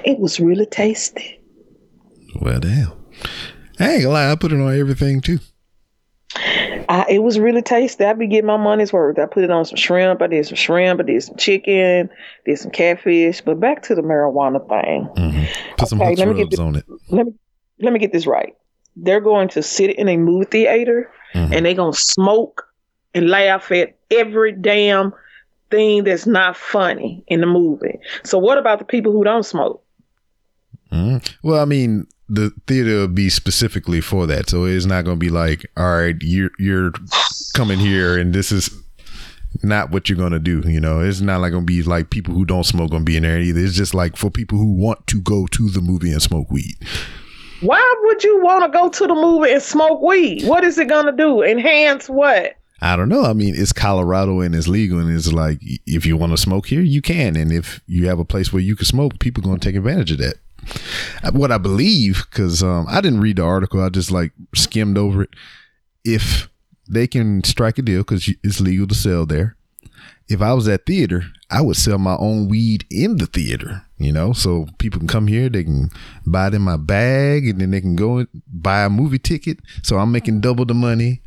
It 0.04 0.20
was 0.20 0.40
really 0.40 0.66
tasty. 0.66 1.40
Well, 2.42 2.60
damn. 2.60 2.92
I 3.80 3.92
ain't 3.94 4.04
gonna 4.04 4.14
lie. 4.14 4.32
I 4.32 4.36
put 4.36 4.52
it 4.52 4.60
on 4.60 4.78
everything 4.78 5.22
too. 5.22 5.40
I, 6.90 7.06
it 7.10 7.20
was 7.24 7.40
really 7.40 7.62
tasty. 7.62 8.04
I 8.04 8.14
be 8.14 8.28
getting 8.28 8.46
my 8.48 8.58
money's 8.58 8.92
worth. 8.92 9.18
I 9.18 9.26
put 9.26 9.44
it 9.44 9.50
on 9.52 9.66
some 9.66 9.78
shrimp. 9.78 10.22
I 10.22 10.28
did 10.28 10.46
some 10.46 10.56
shrimp. 10.58 11.00
I 11.00 11.04
did 11.04 11.24
some 11.24 11.38
chicken. 11.38 12.10
Did 12.46 12.60
some 12.60 12.72
catfish. 12.72 13.42
But 13.42 13.60
back 13.60 13.84
to 13.84 13.96
the 13.96 14.02
marijuana 14.02 14.60
thing. 14.68 15.04
hmm 15.16 15.44
Put 15.78 15.88
some 15.88 16.02
Okay, 16.02 16.16
get 16.16 16.28
rubs 16.28 16.56
the- 16.58 16.62
on 16.64 16.76
it. 16.76 16.86
let 17.10 17.26
me 17.28 17.34
let 17.80 17.94
me 17.94 18.00
get 18.00 18.12
this 18.12 18.28
right. 18.28 18.54
They're 18.96 19.22
going 19.22 19.48
to 19.50 19.64
sit 19.64 19.92
in 19.98 20.08
a 20.10 20.18
movie 20.18 20.46
theater 20.46 21.10
Mhm. 21.34 21.56
and 21.56 21.66
they're 21.66 21.74
gonna 21.74 21.94
smoke 21.94 22.66
and 23.14 23.30
laugh 23.30 23.72
at 23.72 23.96
every 24.18 24.52
damn 24.52 25.14
thing 25.72 26.04
that's 26.04 26.26
not 26.26 26.56
funny 26.56 27.24
in 27.28 27.42
the 27.42 27.48
movie. 27.48 28.00
So 28.24 28.38
what 28.38 28.58
about 28.58 28.80
the 28.80 28.86
people 28.86 29.12
who 29.12 29.24
don't 29.24 29.44
smoke? 29.44 29.84
Mhm. 30.92 31.28
Well, 31.42 31.62
I 31.62 31.66
mean, 31.66 32.08
the 32.30 32.52
theater 32.68 33.00
will 33.00 33.08
be 33.08 33.30
specifically 33.30 34.02
for 34.02 34.28
that, 34.28 34.50
so 34.50 34.66
it's 34.66 34.86
not 34.86 35.06
going 35.06 35.18
to 35.18 35.20
be 35.20 35.30
like, 35.30 35.66
all 35.76 35.98
right, 35.98 36.16
you're 36.22 36.52
you're 36.60 36.92
coming 37.54 37.80
here, 37.80 38.18
and 38.18 38.34
this 38.34 38.52
is 38.52 38.70
not 39.62 39.92
what 39.92 40.10
you're 40.10 40.18
going 40.18 40.32
to 40.32 40.40
do. 40.40 40.62
You 40.66 40.80
know, 40.80 41.00
it's 41.02 41.22
not 41.22 41.42
like 41.42 41.52
going 41.52 41.64
to 41.64 41.74
be 41.74 41.84
like 41.84 42.10
people 42.10 42.34
who 42.34 42.46
don't 42.46 42.64
smoke 42.64 42.92
going 42.92 43.02
to 43.02 43.06
be 43.06 43.18
in 43.18 43.24
there 43.24 43.40
either. 43.40 43.60
It's 43.60 43.76
just 43.76 43.94
like 43.94 44.16
for 44.16 44.30
people 44.30 44.58
who 44.58 44.74
want 44.74 45.06
to 45.08 45.22
go 45.22 45.48
to 45.48 45.70
the 45.70 45.82
movie 45.82 46.12
and 46.12 46.22
smoke 46.22 46.50
weed. 46.50 46.76
Why 47.62 47.96
would 48.04 48.24
you 48.24 48.44
want 48.44 48.66
to 48.66 48.78
go 48.78 48.90
to 48.90 49.08
the 49.08 49.14
movie 49.16 49.52
and 49.52 49.62
smoke 49.62 50.02
weed? 50.02 50.46
What 50.46 50.64
is 50.64 50.78
it 50.78 50.90
gonna 50.90 51.16
do? 51.16 51.42
Enhance 51.44 52.10
what? 52.10 52.56
I 52.84 52.98
don't 52.98 53.08
know. 53.08 53.24
I 53.24 53.32
mean, 53.32 53.54
it's 53.56 53.72
Colorado 53.72 54.42
and 54.42 54.54
it's 54.54 54.68
legal, 54.68 55.00
and 55.00 55.10
it's 55.10 55.32
like 55.32 55.60
if 55.62 56.06
you 56.06 56.18
want 56.18 56.34
to 56.34 56.38
smoke 56.38 56.68
here, 56.68 56.82
you 56.82 57.02
can, 57.02 57.38
and 57.38 57.50
if 57.50 57.80
you 57.88 58.08
have 58.08 58.20
a 58.20 58.26
place 58.26 58.52
where 58.52 58.62
you 58.62 58.76
can 58.76 58.86
smoke, 58.86 59.20
people 59.20 59.42
are 59.42 59.48
going 59.48 59.60
to 59.60 59.66
take 59.66 59.78
advantage 59.78 60.12
of 60.12 60.18
that. 60.18 60.36
Uh, 61.24 61.32
What 61.32 61.50
I 61.50 61.58
believe, 61.58 62.26
because 62.30 62.62
um, 62.62 62.86
I 62.90 63.00
didn't 63.00 63.22
read 63.22 63.38
the 63.38 63.44
article, 63.44 63.82
I 63.82 63.88
just 63.88 64.12
like 64.12 64.34
skimmed 64.54 64.98
over 64.98 65.24
it. 65.24 65.30
If 66.04 66.50
they 66.90 67.08
can 67.08 67.42
strike 67.46 67.78
a 67.78 67.82
deal 67.82 68.02
because 68.02 68.30
it's 68.44 68.60
legal 68.60 68.88
to 68.88 68.96
sell 68.96 69.26
there, 69.26 69.56
if 70.28 70.42
I 70.42 70.52
was 70.52 70.68
at 70.68 70.86
theater, 70.86 71.24
I 71.50 71.62
would 71.62 71.78
sell 71.78 71.98
my 71.98 72.18
own 72.18 72.50
weed 72.50 72.86
in 72.92 73.16
the 73.16 73.28
theater. 73.28 73.86
You 73.98 74.12
know, 74.12 74.34
so 74.34 74.68
people 74.80 75.00
can 75.00 75.08
come 75.08 75.28
here, 75.28 75.48
they 75.48 75.64
can 75.64 75.90
buy 76.26 76.48
it 76.48 76.54
in 76.54 76.62
my 76.62 76.76
bag, 76.76 77.48
and 77.48 77.62
then 77.62 77.72
they 77.72 77.80
can 77.80 77.96
go 77.96 78.18
and 78.18 78.28
buy 78.46 78.84
a 78.84 78.90
movie 78.90 79.20
ticket. 79.20 79.60
So 79.82 79.98
I'm 79.98 80.12
making 80.12 80.42
double 80.42 80.66
the 80.66 80.74
money, 80.74 81.22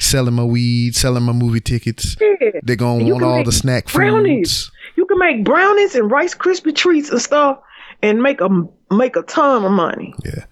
selling 0.00 0.34
my 0.34 0.44
weed, 0.44 0.96
selling 0.96 1.22
my 1.22 1.32
movie 1.32 1.60
tickets. 1.60 2.16
Yeah. 2.20 2.50
They're 2.62 2.76
gonna 2.76 3.04
want 3.04 3.22
all 3.22 3.44
the 3.44 3.52
snack 3.52 3.86
brownies. 3.92 4.64
foods. 4.66 4.72
You 4.96 5.06
can 5.06 5.18
make 5.18 5.44
brownies 5.44 5.94
and 5.94 6.10
Rice 6.10 6.34
Krispie 6.34 6.74
treats 6.74 7.10
and 7.10 7.20
stuff, 7.20 7.58
and 8.02 8.22
make 8.22 8.40
a 8.40 8.48
make 8.90 9.14
a 9.16 9.22
ton 9.22 9.64
of 9.64 9.70
money. 9.72 10.12
Yeah. 10.24 10.44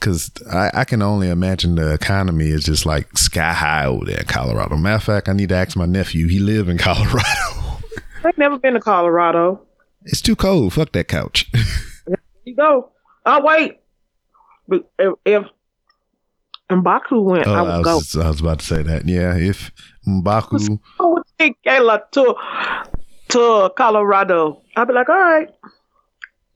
Cause 0.00 0.30
I, 0.50 0.70
I 0.72 0.84
can 0.84 1.02
only 1.02 1.28
imagine 1.28 1.74
the 1.74 1.92
economy 1.92 2.46
is 2.48 2.64
just 2.64 2.86
like 2.86 3.18
sky 3.18 3.52
high 3.52 3.84
over 3.84 4.06
there 4.06 4.20
in 4.20 4.26
Colorado. 4.26 4.76
Matter 4.78 4.94
of 4.96 5.02
fact, 5.02 5.28
I 5.28 5.34
need 5.34 5.50
to 5.50 5.54
ask 5.56 5.76
my 5.76 5.84
nephew. 5.84 6.26
He 6.26 6.38
live 6.38 6.70
in 6.70 6.78
Colorado. 6.78 7.82
I've 8.24 8.38
never 8.38 8.58
been 8.58 8.72
to 8.74 8.80
Colorado. 8.80 9.60
it's 10.06 10.22
too 10.22 10.36
cold. 10.36 10.72
Fuck 10.72 10.92
that 10.92 11.08
couch. 11.08 11.50
You 12.44 12.56
go. 12.56 12.90
Oh 13.26 13.42
wait, 13.44 13.80
but 14.66 14.90
if, 14.98 15.12
if 15.26 15.44
Mbaku 16.70 17.22
went, 17.24 17.46
Oh, 17.46 17.54
I 17.54 17.58
I 17.58 17.76
would 17.78 17.84
go. 17.84 17.96
was, 17.96 18.16
I 18.16 18.28
was 18.28 18.40
about 18.40 18.60
to 18.60 18.64
say 18.66 18.82
that. 18.82 19.06
Yeah, 19.08 19.36
if 19.36 19.70
Mbaku, 20.06 20.78
I 21.00 21.04
would 21.04 21.22
take 21.38 21.60
Kayla 21.64 22.02
to 22.12 22.34
to 23.30 23.70
Colorado. 23.76 24.62
I'd 24.76 24.86
be 24.88 24.94
like, 24.94 25.08
all 25.08 25.18
right, 25.18 25.48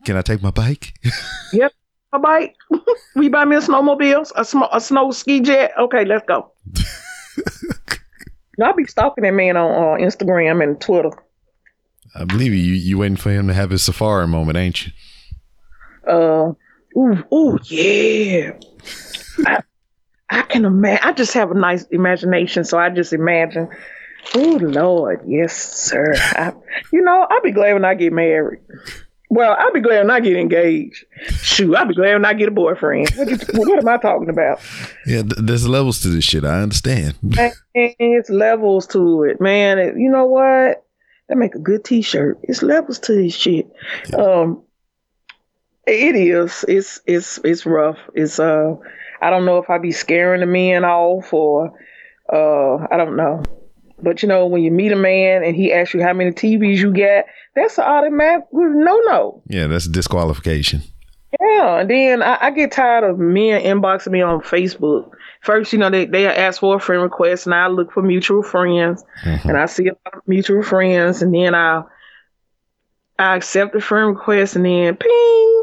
can 0.05 0.17
I 0.17 0.23
take 0.23 0.43
my 0.43 0.51
bike? 0.51 0.95
yep, 1.53 1.73
my 2.12 2.19
bike. 2.19 2.55
Will 3.17 3.25
you 3.25 3.31
buy 3.31 3.45
me 3.45 3.57
a 3.57 3.61
snowmobile, 3.61 4.31
a, 4.37 4.45
sm- 4.45 4.62
a 4.73 4.81
snow 4.81 5.11
ski 5.11 5.41
jet? 5.41 5.73
Okay, 5.79 6.05
let's 6.05 6.25
go. 6.27 6.53
I'll 8.62 8.75
be 8.75 8.85
stalking 8.85 9.25
that 9.25 9.33
man 9.33 9.57
on 9.57 10.01
uh, 10.01 10.05
Instagram 10.05 10.62
and 10.62 10.81
Twitter. 10.81 11.11
I 12.15 12.25
believe 12.25 12.53
you. 12.55 12.61
You 12.75 12.99
waiting 12.99 13.17
for 13.17 13.31
him 13.31 13.49
to 13.49 13.55
have 13.55 13.71
his 13.71 13.83
safari 13.83 14.29
moment, 14.29 14.57
ain't 14.57 14.87
you? 14.87 14.93
Uh, 16.07 16.53
ooh, 16.97 17.25
ooh, 17.35 17.59
yeah. 17.65 18.53
I, 20.39 20.43
can 20.43 20.64
imagine. 20.64 21.09
I 21.09 21.12
just 21.12 21.32
have 21.35 21.51
a 21.51 21.55
nice 21.55 21.85
imagination, 21.85 22.64
so 22.64 22.78
I 22.78 22.91
just 22.91 23.12
imagine. 23.12 23.68
Oh 24.35 24.59
Lord, 24.61 25.20
yes, 25.26 25.55
sir. 25.55 26.14
I, 26.16 26.53
you 26.93 27.03
know, 27.03 27.26
I'll 27.30 27.43
be 27.43 27.53
glad 27.53 27.74
when 27.74 27.85
I 27.85 27.95
get 27.95 28.12
married. 28.12 28.61
Well, 29.30 29.57
I'll 29.59 29.72
be 29.72 29.80
glad 29.80 29.99
when 29.99 30.11
I 30.11 30.20
get 30.20 30.37
engaged. 30.37 31.05
Shoot, 31.43 31.74
I'll 31.74 31.87
be 31.87 31.95
glad 31.95 32.12
when 32.14 32.24
I 32.24 32.35
get 32.35 32.49
a 32.49 32.53
boyfriend. 32.53 33.11
What, 33.16 33.28
you, 33.28 33.37
what 33.55 33.78
am 33.78 33.89
I 33.89 33.97
talking 33.99 34.28
about? 34.28 34.61
Yeah, 35.07 35.22
th- 35.22 35.35
there's 35.39 35.66
levels 35.68 36.01
to 36.03 36.09
this 36.09 36.24
shit. 36.24 36.45
I 36.45 36.62
understand. 36.62 37.16
Man, 37.22 37.53
it's 37.74 38.30
levels 38.30 38.87
to 38.89 39.24
it, 39.24 39.41
man. 39.41 39.78
It- 39.78 39.97
you 39.97 40.09
know 40.11 40.26
what? 40.26 40.85
That 41.28 41.37
make 41.37 41.55
a 41.55 41.59
good 41.59 41.85
T-shirt. 41.85 42.39
It's 42.45 42.62
levels 42.62 42.99
to 43.01 43.14
this 43.14 43.35
shit. 43.35 43.70
Um, 44.16 44.62
it 45.87 46.16
is. 46.16 46.64
It's 46.68 47.01
it's 47.07 47.39
it's 47.45 47.66
rough. 47.66 47.99
It's 48.14 48.39
uh, 48.39 48.76
I 49.21 49.31
don't 49.31 49.45
know 49.45 49.59
if 49.59 49.71
I 49.71 49.79
be 49.79 49.93
scaring 49.93 50.41
the 50.41 50.47
men 50.47 50.85
off 50.85 51.33
or 51.33 51.73
uh, 52.33 52.87
I 52.91 52.97
don't 52.97 53.17
know. 53.17 53.43
But 54.03 54.23
you 54.23 54.29
know, 54.29 54.47
when 54.47 54.62
you 54.62 54.71
meet 54.71 54.93
a 54.93 54.97
man 54.97 55.45
and 55.45 55.55
he 55.55 55.73
asks 55.73 55.95
you 55.95 56.03
how 56.03 56.12
many 56.12 56.33
TVs 56.33 56.77
you 56.79 56.93
got, 56.93 57.25
that's 57.55 57.79
an 57.79 57.85
automatic 57.85 58.45
no 58.53 59.01
no. 59.07 59.43
Yeah, 59.49 59.67
that's 59.67 59.89
disqualification. 59.89 60.83
Yeah, 61.41 61.81
and 61.81 61.91
then 61.91 62.23
I, 62.23 62.39
I 62.41 62.51
get 62.51 62.73
tired 62.73 63.05
of 63.05 63.19
men 63.19 63.62
inboxing 63.62 64.12
me 64.12 64.23
on 64.23 64.41
Facebook. 64.41 65.11
First, 65.43 65.73
you 65.73 65.79
know, 65.79 65.91
they, 65.91 66.07
they 66.07 66.27
ask 66.27 66.61
for 66.61 66.77
a 66.77 66.81
friend 66.81 67.03
request, 67.03 67.47
and 67.47 67.55
I 67.55 67.67
look 67.67 67.93
for 67.93 68.03
mutual 68.03 68.43
friends, 68.43 69.03
and 69.49 69.57
I 69.57 69.67
see 69.67 69.89
a 69.89 69.97
lot 70.05 70.15
of 70.15 70.23
mutual 70.27 70.62
friends, 70.62 71.23
and 71.23 71.35
then 71.35 71.55
I 71.55 71.83
I 73.19 73.37
accept 73.37 73.73
the 73.73 73.81
friend 73.81 74.17
request, 74.17 74.57
and 74.57 74.65
then 74.65 74.97
ping. 74.97 75.53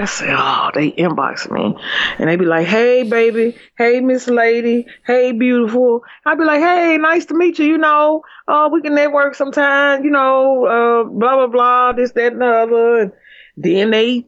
I 0.00 0.04
say, 0.04 0.26
oh, 0.30 0.70
they 0.74 0.92
inbox 0.92 1.50
me, 1.50 1.76
and 2.18 2.28
they 2.28 2.36
be 2.36 2.44
like, 2.44 2.68
hey, 2.68 3.02
baby, 3.02 3.56
hey, 3.76 3.98
Miss 4.00 4.28
Lady, 4.28 4.86
hey, 5.04 5.32
beautiful. 5.32 6.04
I 6.24 6.36
be 6.36 6.44
like, 6.44 6.60
hey, 6.60 6.96
nice 6.98 7.26
to 7.26 7.34
meet 7.34 7.58
you. 7.58 7.66
You 7.66 7.78
know, 7.78 8.22
uh, 8.46 8.68
we 8.72 8.80
can 8.80 8.94
network 8.94 9.34
sometime. 9.34 10.04
You 10.04 10.10
know, 10.10 10.66
uh, 10.66 11.02
blah 11.02 11.34
blah 11.34 11.46
blah, 11.48 11.92
this 11.94 12.12
that 12.12 12.32
and 12.32 12.40
the 12.40 12.46
other. 12.46 12.98
And 13.00 13.12
then 13.56 13.90
they 13.90 14.24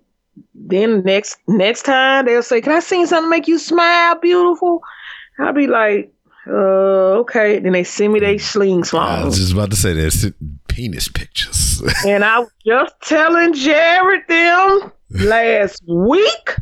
then 0.54 1.04
next 1.04 1.38
next 1.46 1.84
time 1.84 2.26
they'll 2.26 2.42
say, 2.42 2.60
"Can 2.60 2.72
I 2.72 2.80
sing 2.80 3.06
something 3.06 3.26
to 3.26 3.30
make 3.30 3.46
you 3.46 3.58
smile, 3.58 4.18
beautiful?" 4.18 4.82
I'll 5.38 5.52
be 5.52 5.68
like, 5.68 6.12
"Uh, 6.48 7.20
okay." 7.20 7.60
Then 7.60 7.72
they 7.74 7.84
send 7.84 8.12
me 8.12 8.18
they 8.18 8.38
sling 8.38 8.82
I 8.92 9.24
was 9.24 9.38
just 9.38 9.52
about 9.52 9.70
to 9.70 9.76
say 9.76 9.92
that 9.92 10.34
penis 10.66 11.06
pictures. 11.06 11.80
and 12.04 12.24
I 12.24 12.40
was 12.40 12.50
just 12.66 12.94
telling 13.02 13.54
Jared 13.54 14.22
them 14.26 14.92
last 15.11 15.82
week. 15.86 16.56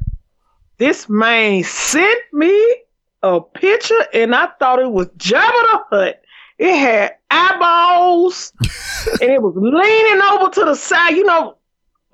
This 0.78 1.09
man 1.09 1.64
sent 1.64 2.20
me 2.32 2.76
a 3.22 3.40
picture, 3.40 4.07
and 4.14 4.34
I 4.34 4.49
thought 4.59 4.78
it 4.78 4.90
was 4.90 5.09
Jabba 5.18 5.40
the 5.40 5.80
Hutt. 5.90 6.22
It 6.59 6.76
had 6.76 7.14
eyeballs, 7.30 8.53
and 9.20 9.30
it 9.30 9.42
was 9.42 9.55
leaning 9.57 10.22
over 10.22 10.51
to 10.53 10.64
the 10.64 10.74
side. 10.74 11.16
You 11.16 11.24
know, 11.24 11.57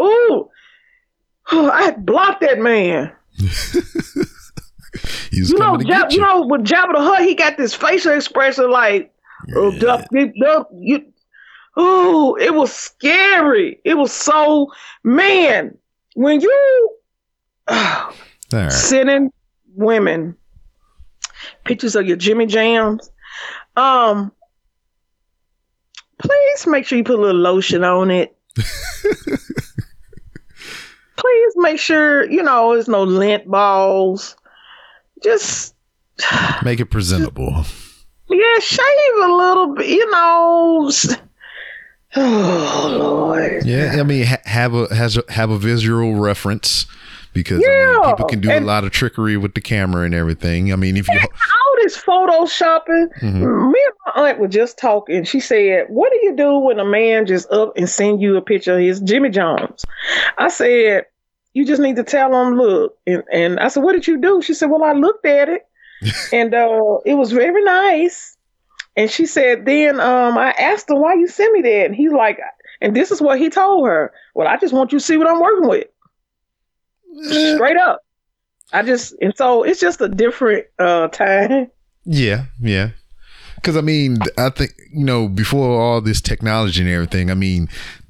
ooh. 0.00 0.50
I 1.46 1.82
had 1.82 2.06
blocked 2.06 2.40
that 2.40 2.58
man. 2.58 3.12
You 5.30 5.58
know, 5.58 5.76
Jab, 5.78 6.12
you 6.12 6.18
you. 6.18 6.22
know, 6.22 6.46
with 6.46 6.62
Jabba 6.62 6.94
the 6.94 7.00
Hutt, 7.00 7.24
he 7.24 7.34
got 7.34 7.56
this 7.56 7.74
facial 7.74 8.12
expression 8.12 8.70
like, 8.70 9.12
oh, 9.56 9.76
duck, 9.78 10.06
duck, 10.12 10.30
duck, 10.40 10.68
you, 10.78 11.04
ooh, 11.78 12.36
it 12.36 12.54
was 12.54 12.72
scary. 12.72 13.80
It 13.84 13.94
was 13.94 14.12
so, 14.12 14.72
man, 15.02 15.76
when 16.14 16.40
you 16.40 16.90
right. 17.68 18.72
sending 18.72 19.32
women 19.74 20.36
pictures 21.64 21.94
of 21.94 22.06
your 22.06 22.16
Jimmy 22.16 22.46
Jams, 22.46 23.10
um, 23.76 24.32
please 26.18 26.66
make 26.66 26.86
sure 26.86 26.98
you 26.98 27.04
put 27.04 27.18
a 27.18 27.22
little 27.22 27.40
lotion 27.40 27.84
on 27.84 28.10
it. 28.10 28.36
please 31.16 31.52
make 31.56 31.78
sure, 31.78 32.28
you 32.30 32.42
know, 32.42 32.72
there's 32.72 32.88
no 32.88 33.02
lint 33.02 33.48
balls. 33.48 34.36
Just 35.22 35.74
Make 36.62 36.80
it 36.80 36.86
presentable. 36.86 37.64
Yeah, 38.28 38.58
shave 38.60 39.14
a 39.22 39.32
little 39.32 39.74
bit, 39.74 39.88
you 39.88 40.10
know. 40.10 40.90
Oh 42.16 42.96
Lord. 42.98 43.64
Yeah, 43.66 43.96
I 43.98 44.02
mean, 44.02 44.24
ha- 44.26 44.38
have 44.44 44.74
a 44.74 44.94
has 44.94 45.16
a, 45.16 45.24
have 45.30 45.50
a 45.50 45.58
visual 45.58 46.14
reference 46.16 46.86
because 47.32 47.62
I 47.64 47.68
mean, 48.02 48.10
people 48.12 48.26
can 48.26 48.40
do 48.40 48.50
and- 48.50 48.64
a 48.64 48.66
lot 48.66 48.84
of 48.84 48.90
trickery 48.92 49.36
with 49.36 49.54
the 49.54 49.60
camera 49.60 50.04
and 50.04 50.14
everything. 50.14 50.72
I 50.72 50.76
mean, 50.76 50.96
if 50.96 51.08
you 51.08 51.18
All 51.18 51.82
this 51.82 51.96
photoshopping. 52.00 53.08
Mhm. 53.20 53.72
Me 53.72 53.80
and 53.86 53.94
my 54.16 54.28
aunt 54.30 54.38
were 54.38 54.48
just 54.48 54.78
talking. 54.78 55.24
She 55.24 55.40
said, 55.40 55.86
"What 55.88 56.12
do 56.12 56.18
you 56.22 56.36
do 56.36 56.58
when 56.58 56.78
a 56.78 56.84
man 56.84 57.26
just 57.26 57.50
up 57.50 57.72
and 57.76 57.88
send 57.88 58.22
you 58.22 58.36
a 58.36 58.42
picture 58.42 58.74
of 58.74 58.80
his 58.80 59.00
Jimmy 59.00 59.30
Jones?" 59.30 59.84
I 60.38 60.48
said, 60.48 61.06
"You 61.52 61.66
just 61.66 61.82
need 61.82 61.96
to 61.96 62.04
tell 62.04 62.32
him, 62.46 62.56
look." 62.56 62.96
And, 63.06 63.22
and 63.32 63.58
I 63.58 63.68
said, 63.68 63.82
"What 63.82 63.92
did 63.94 64.06
you 64.06 64.18
do?" 64.20 64.40
She 64.40 64.54
said, 64.54 64.70
"Well, 64.70 64.84
I 64.84 64.92
looked 64.92 65.26
at 65.26 65.48
it, 65.48 65.66
and 66.32 66.54
uh, 66.54 66.98
it 67.04 67.14
was 67.14 67.32
very 67.32 67.64
nice." 67.64 68.36
And 68.96 69.10
she 69.10 69.26
said, 69.26 69.64
then 69.66 69.98
um, 70.00 70.38
I 70.38 70.50
asked 70.52 70.88
him, 70.90 71.00
why 71.00 71.14
you 71.14 71.26
sent 71.26 71.52
me 71.52 71.62
that? 71.62 71.86
And 71.86 71.94
he's 71.94 72.12
like, 72.12 72.38
and 72.80 72.94
this 72.94 73.10
is 73.10 73.20
what 73.20 73.38
he 73.38 73.50
told 73.50 73.86
her. 73.86 74.12
Well, 74.34 74.46
I 74.46 74.56
just 74.56 74.72
want 74.72 74.92
you 74.92 74.98
to 74.98 75.04
see 75.04 75.16
what 75.16 75.28
I'm 75.28 75.40
working 75.40 75.68
with. 75.68 75.86
Straight 77.56 77.76
up. 77.76 78.00
I 78.72 78.82
just, 78.82 79.14
and 79.20 79.36
so 79.36 79.62
it's 79.62 79.80
just 79.80 80.00
a 80.00 80.08
different 80.08 80.66
uh, 80.78 81.08
time. 81.08 81.70
Yeah, 82.04 82.46
yeah. 82.60 82.90
Because 83.56 83.76
I 83.76 83.80
mean, 83.80 84.18
I 84.36 84.50
think 84.50 84.72
you 84.92 85.04
know 85.04 85.26
before 85.28 85.80
all 85.80 86.00
this 86.00 86.20
technology 86.20 86.82
and 86.82 86.90
everything. 86.90 87.30
I 87.30 87.34
mean, 87.34 87.68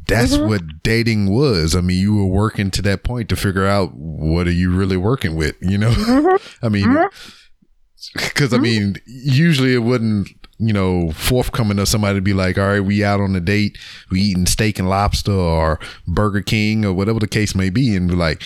that's 0.09 0.37
Mm-hmm. 0.37 0.49
what 0.49 0.83
dating 0.83 1.33
was. 1.33 1.77
I 1.77 1.81
mean, 1.81 2.01
you 2.01 2.17
were 2.17 2.27
working 2.27 2.71
to 2.73 2.83
that 2.83 3.05
point 3.05 3.29
to 3.29 3.37
figure 3.37 3.65
out 3.67 3.95
what 3.95 4.49
are 4.49 4.53
you 4.53 4.75
really 4.75 4.97
working 4.97 5.37
with. 5.37 5.55
You 5.61 5.79
know, 5.79 5.91
Mm-hmm. 5.91 6.37
I 6.67 6.69
mean, 6.71 6.97
because 8.15 8.53
I 8.53 8.59
mean, 8.59 8.97
usually 9.07 9.75
it 9.75 9.79
wouldn't. 9.79 10.29
You 10.59 10.73
know, 10.73 11.11
forthcoming 11.13 11.79
of 11.81 11.89
somebody 11.89 12.19
to 12.19 12.23
be 12.23 12.33
like, 12.33 12.59
all 12.59 12.69
right, 12.69 12.81
we 12.81 13.03
out 13.03 13.21
on 13.21 13.35
a 13.35 13.41
date, 13.41 13.77
we 14.11 14.21
eating 14.21 14.47
steak 14.47 14.79
and 14.79 14.89
lobster 14.89 15.33
or 15.33 15.81
Burger 16.07 16.43
King 16.43 16.85
or 16.85 16.93
whatever 16.93 17.19
the 17.19 17.27
case 17.27 17.55
may 17.55 17.71
be, 17.71 17.97
and 17.97 18.09
be 18.09 18.15
like, 18.15 18.43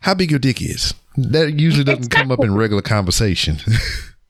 how 0.00 0.14
big 0.14 0.30
your 0.30 0.40
dick 0.40 0.62
is. 0.62 0.94
That 1.16 1.58
usually 1.58 1.84
doesn't 1.84 2.10
come 2.10 2.30
up 2.32 2.42
in 2.42 2.54
regular 2.54 2.82
conversation. 2.82 3.58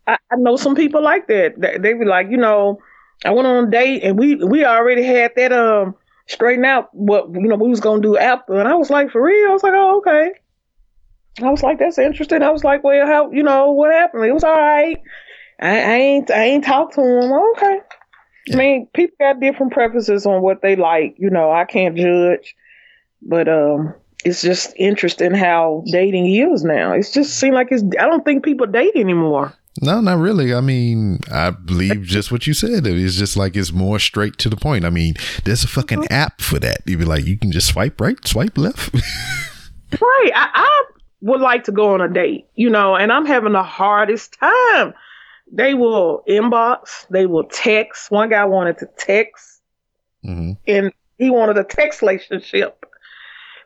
I, 0.06 0.16
I 0.32 0.36
know 0.36 0.56
some 0.56 0.74
people 0.74 1.02
like 1.02 1.28
that. 1.28 1.54
They, 1.56 1.78
they 1.78 1.92
be 1.92 2.04
like, 2.04 2.30
you 2.30 2.36
know, 2.36 2.80
I 3.24 3.30
went 3.30 3.46
on 3.46 3.68
a 3.68 3.70
date 3.70 4.02
and 4.02 4.18
we 4.18 4.36
we 4.36 4.64
already 4.64 5.04
had 5.04 5.32
that 5.36 5.52
um 5.52 5.94
straightened 6.26 6.66
out 6.66 6.88
what 6.92 7.28
you 7.32 7.48
know 7.48 7.56
we 7.56 7.68
was 7.68 7.80
gonna 7.80 8.02
do 8.02 8.16
after, 8.16 8.58
and 8.58 8.68
I 8.68 8.74
was 8.74 8.90
like, 8.90 9.10
for 9.10 9.22
real? 9.22 9.50
I 9.50 9.52
was 9.52 9.62
like, 9.62 9.74
oh 9.74 9.98
okay. 9.98 10.32
I 11.42 11.50
was 11.50 11.62
like, 11.62 11.78
that's 11.78 11.98
interesting. 11.98 12.42
I 12.42 12.50
was 12.50 12.64
like, 12.64 12.82
well, 12.82 13.06
how 13.06 13.30
you 13.30 13.42
know 13.42 13.70
what 13.70 13.92
happened? 13.92 14.24
It 14.24 14.32
was 14.32 14.44
all 14.44 14.56
right. 14.56 15.00
I, 15.60 15.68
I 15.68 15.94
ain't 15.94 16.30
I 16.30 16.44
ain't 16.44 16.64
talked 16.64 16.94
to 16.94 17.00
him. 17.00 17.32
Okay. 17.32 17.80
I 18.52 18.56
mean, 18.56 18.88
people 18.94 19.16
got 19.20 19.40
different 19.40 19.72
preferences 19.72 20.26
on 20.26 20.42
what 20.42 20.62
they 20.62 20.76
like. 20.76 21.14
You 21.18 21.30
know, 21.30 21.52
I 21.52 21.64
can't 21.64 21.96
judge. 21.96 22.54
But 23.22 23.48
um, 23.48 23.94
it's 24.24 24.40
just 24.40 24.72
interesting 24.76 25.34
how 25.34 25.84
dating 25.90 26.26
is 26.34 26.64
now. 26.64 26.92
It's 26.92 27.12
just 27.12 27.36
seem 27.38 27.54
like 27.54 27.68
it's. 27.70 27.84
I 27.98 28.06
don't 28.06 28.24
think 28.24 28.44
people 28.44 28.66
date 28.66 28.96
anymore. 28.96 29.52
No, 29.82 30.00
not 30.00 30.18
really. 30.18 30.52
I 30.52 30.60
mean, 30.60 31.20
I 31.30 31.50
believe 31.50 32.02
just 32.02 32.32
what 32.32 32.46
you 32.46 32.54
said. 32.54 32.86
It's 32.86 33.16
just 33.16 33.36
like 33.36 33.56
it's 33.56 33.72
more 33.72 33.98
straight 33.98 34.36
to 34.38 34.48
the 34.48 34.56
point. 34.56 34.84
I 34.84 34.90
mean, 34.90 35.14
there's 35.44 35.62
a 35.62 35.68
fucking 35.68 36.06
app 36.10 36.40
for 36.40 36.58
that. 36.58 36.78
You'd 36.86 36.98
be 36.98 37.04
like, 37.04 37.24
you 37.24 37.38
can 37.38 37.52
just 37.52 37.68
swipe 37.68 38.00
right, 38.00 38.16
swipe 38.26 38.58
left. 38.58 38.94
Right. 40.00 40.30
I, 40.36 40.48
I 40.54 40.84
would 41.20 41.40
like 41.40 41.64
to 41.64 41.72
go 41.72 41.94
on 41.94 42.00
a 42.00 42.08
date, 42.08 42.46
you 42.54 42.70
know, 42.70 42.94
and 42.94 43.10
I'm 43.10 43.26
having 43.26 43.52
the 43.52 43.62
hardest 43.62 44.38
time. 44.38 44.94
They 45.52 45.74
will 45.74 46.22
inbox, 46.28 47.06
they 47.10 47.26
will 47.26 47.44
text. 47.44 48.10
One 48.10 48.28
guy 48.30 48.44
wanted 48.44 48.78
to 48.78 48.88
text, 48.96 49.60
hmm 50.24 50.52
and 50.66 50.92
he 51.18 51.30
wanted 51.30 51.58
a 51.58 51.64
text 51.64 52.02
relationship. 52.02 52.86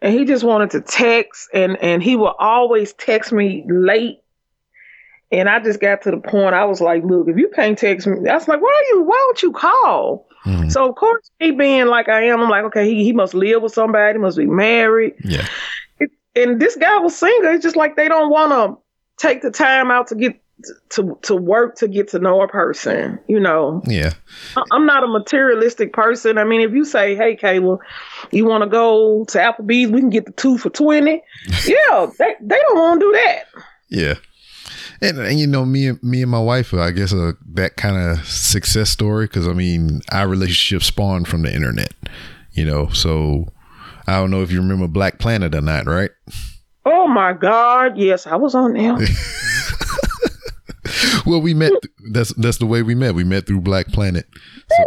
And 0.03 0.12
he 0.12 0.24
just 0.24 0.45
wanted 0.45 0.70
to 0.72 0.80
text, 0.82 1.49
and, 1.55 1.78
and 1.80 2.03
he 2.03 2.16
will 2.16 2.35
always 2.39 2.93
text 2.95 3.32
me 3.32 3.64
late. 3.68 4.18
And 5.32 5.49
I 5.49 5.61
just 5.61 5.80
got 5.80 6.03
to 6.03 6.11
the 6.11 6.18
point, 6.18 6.55
I 6.55 6.64
was 6.66 6.80
like, 6.80 7.03
look, 7.05 7.28
if 7.28 7.39
you 7.39 7.49
can't 7.55 7.78
text 7.78 8.07
me, 8.07 8.18
that's 8.22 8.47
like, 8.47 8.61
why 8.61 8.68
are 8.68 8.95
you, 8.95 9.03
why 9.05 9.16
don't 9.16 9.43
you 9.43 9.53
call? 9.53 10.26
hmm 10.43 10.68
So, 10.68 10.89
of 10.89 10.95
course, 10.97 11.30
me 11.41 11.53
being 11.53 11.87
like 11.87 12.09
I 12.09 12.24
am, 12.24 12.41
I'm 12.41 12.51
like, 12.51 12.64
okay, 12.64 12.87
he, 12.89 13.03
he 13.05 13.12
must 13.12 13.35
live 13.35 13.62
with 13.62 13.72
somebody, 13.72 14.18
must 14.18 14.37
be 14.37 14.47
married 14.47 15.14
Yeah. 15.24 15.47
and 16.37 16.61
this 16.61 16.76
guy 16.76 16.99
was 16.99 17.16
single. 17.16 17.53
It's 17.53 17.62
just 17.62 17.76
like 17.76 17.97
they 17.97 18.09
don't 18.09 18.30
want 18.30 18.53
to 18.53 18.80
take 19.16 19.43
the 19.43 19.51
time 19.51 19.91
out 19.91 20.09
to 20.09 20.14
get 20.14 20.41
to 20.91 21.19
to 21.23 21.35
work 21.35 21.77
to 21.77 21.89
get 21.89 22.09
to 22.09 22.19
know 22.19 22.41
a 22.41 22.49
person. 22.49 23.19
You 23.27 23.41
know, 23.41 23.83
Yeah. 23.87 24.13
I'm 24.73 24.87
not 24.87 25.05
a 25.05 25.09
materialistic 25.09 25.93
person. 25.93 26.39
I 26.39 26.45
mean, 26.45 26.61
if 26.61 26.73
you 26.73 26.85
say, 26.85 27.15
"Hey, 27.17 27.37
Kayla, 27.37 27.79
you 28.31 28.45
want 28.47 28.63
to 28.65 28.71
go 28.71 29.25
to 29.29 29.39
Applebee's? 29.39 29.91
We 29.91 30.01
can 30.01 30.11
get 30.11 30.27
the 30.27 30.33
two 30.33 30.57
for 30.59 30.71
20. 30.71 31.11
yeah, 31.67 32.07
they 32.19 32.35
they 32.41 32.57
don't 32.59 32.79
want 32.79 33.01
to 33.01 33.07
do 33.07 33.13
that. 33.13 33.45
Yeah. 33.89 34.15
And, 35.01 35.19
and 35.19 35.39
you 35.39 35.47
know 35.47 35.65
me 35.67 35.89
and 35.89 36.03
me 36.03 36.23
and 36.23 36.31
my 36.31 36.41
wife, 36.41 36.73
I 36.73 36.91
guess 36.93 37.13
uh, 37.13 37.33
that 37.55 37.77
kind 37.77 37.97
of 37.97 38.27
success 38.27 38.91
story 38.91 39.27
because 39.27 39.47
I 39.47 39.53
mean 39.53 40.01
our 40.13 40.29
relationship 40.29 40.83
spawned 40.83 41.29
from 41.29 41.43
the 41.43 41.53
internet, 41.55 41.93
you 42.53 42.65
know. 42.65 42.89
So 42.89 43.47
I 44.07 44.13
don't 44.15 44.31
know 44.31 44.43
if 44.43 44.51
you 44.51 44.61
remember 44.61 44.87
Black 44.89 45.19
Planet 45.19 45.55
or 45.55 45.61
not, 45.61 45.87
right? 45.87 46.11
Oh 46.87 47.07
my 47.09 47.33
God, 47.33 47.99
yes, 47.99 48.27
I 48.27 48.37
was 48.37 48.55
on 48.55 48.75
there. 48.75 48.97
Well, 51.26 51.40
we 51.40 51.55
met. 51.55 51.72
That's 52.12 52.32
that's 52.34 52.59
the 52.59 52.66
way 52.66 52.82
we 52.82 52.95
met. 52.95 53.14
We 53.14 53.24
met 53.24 53.47
through 53.47 53.61
Black 53.62 53.88
Planet. 53.88 54.26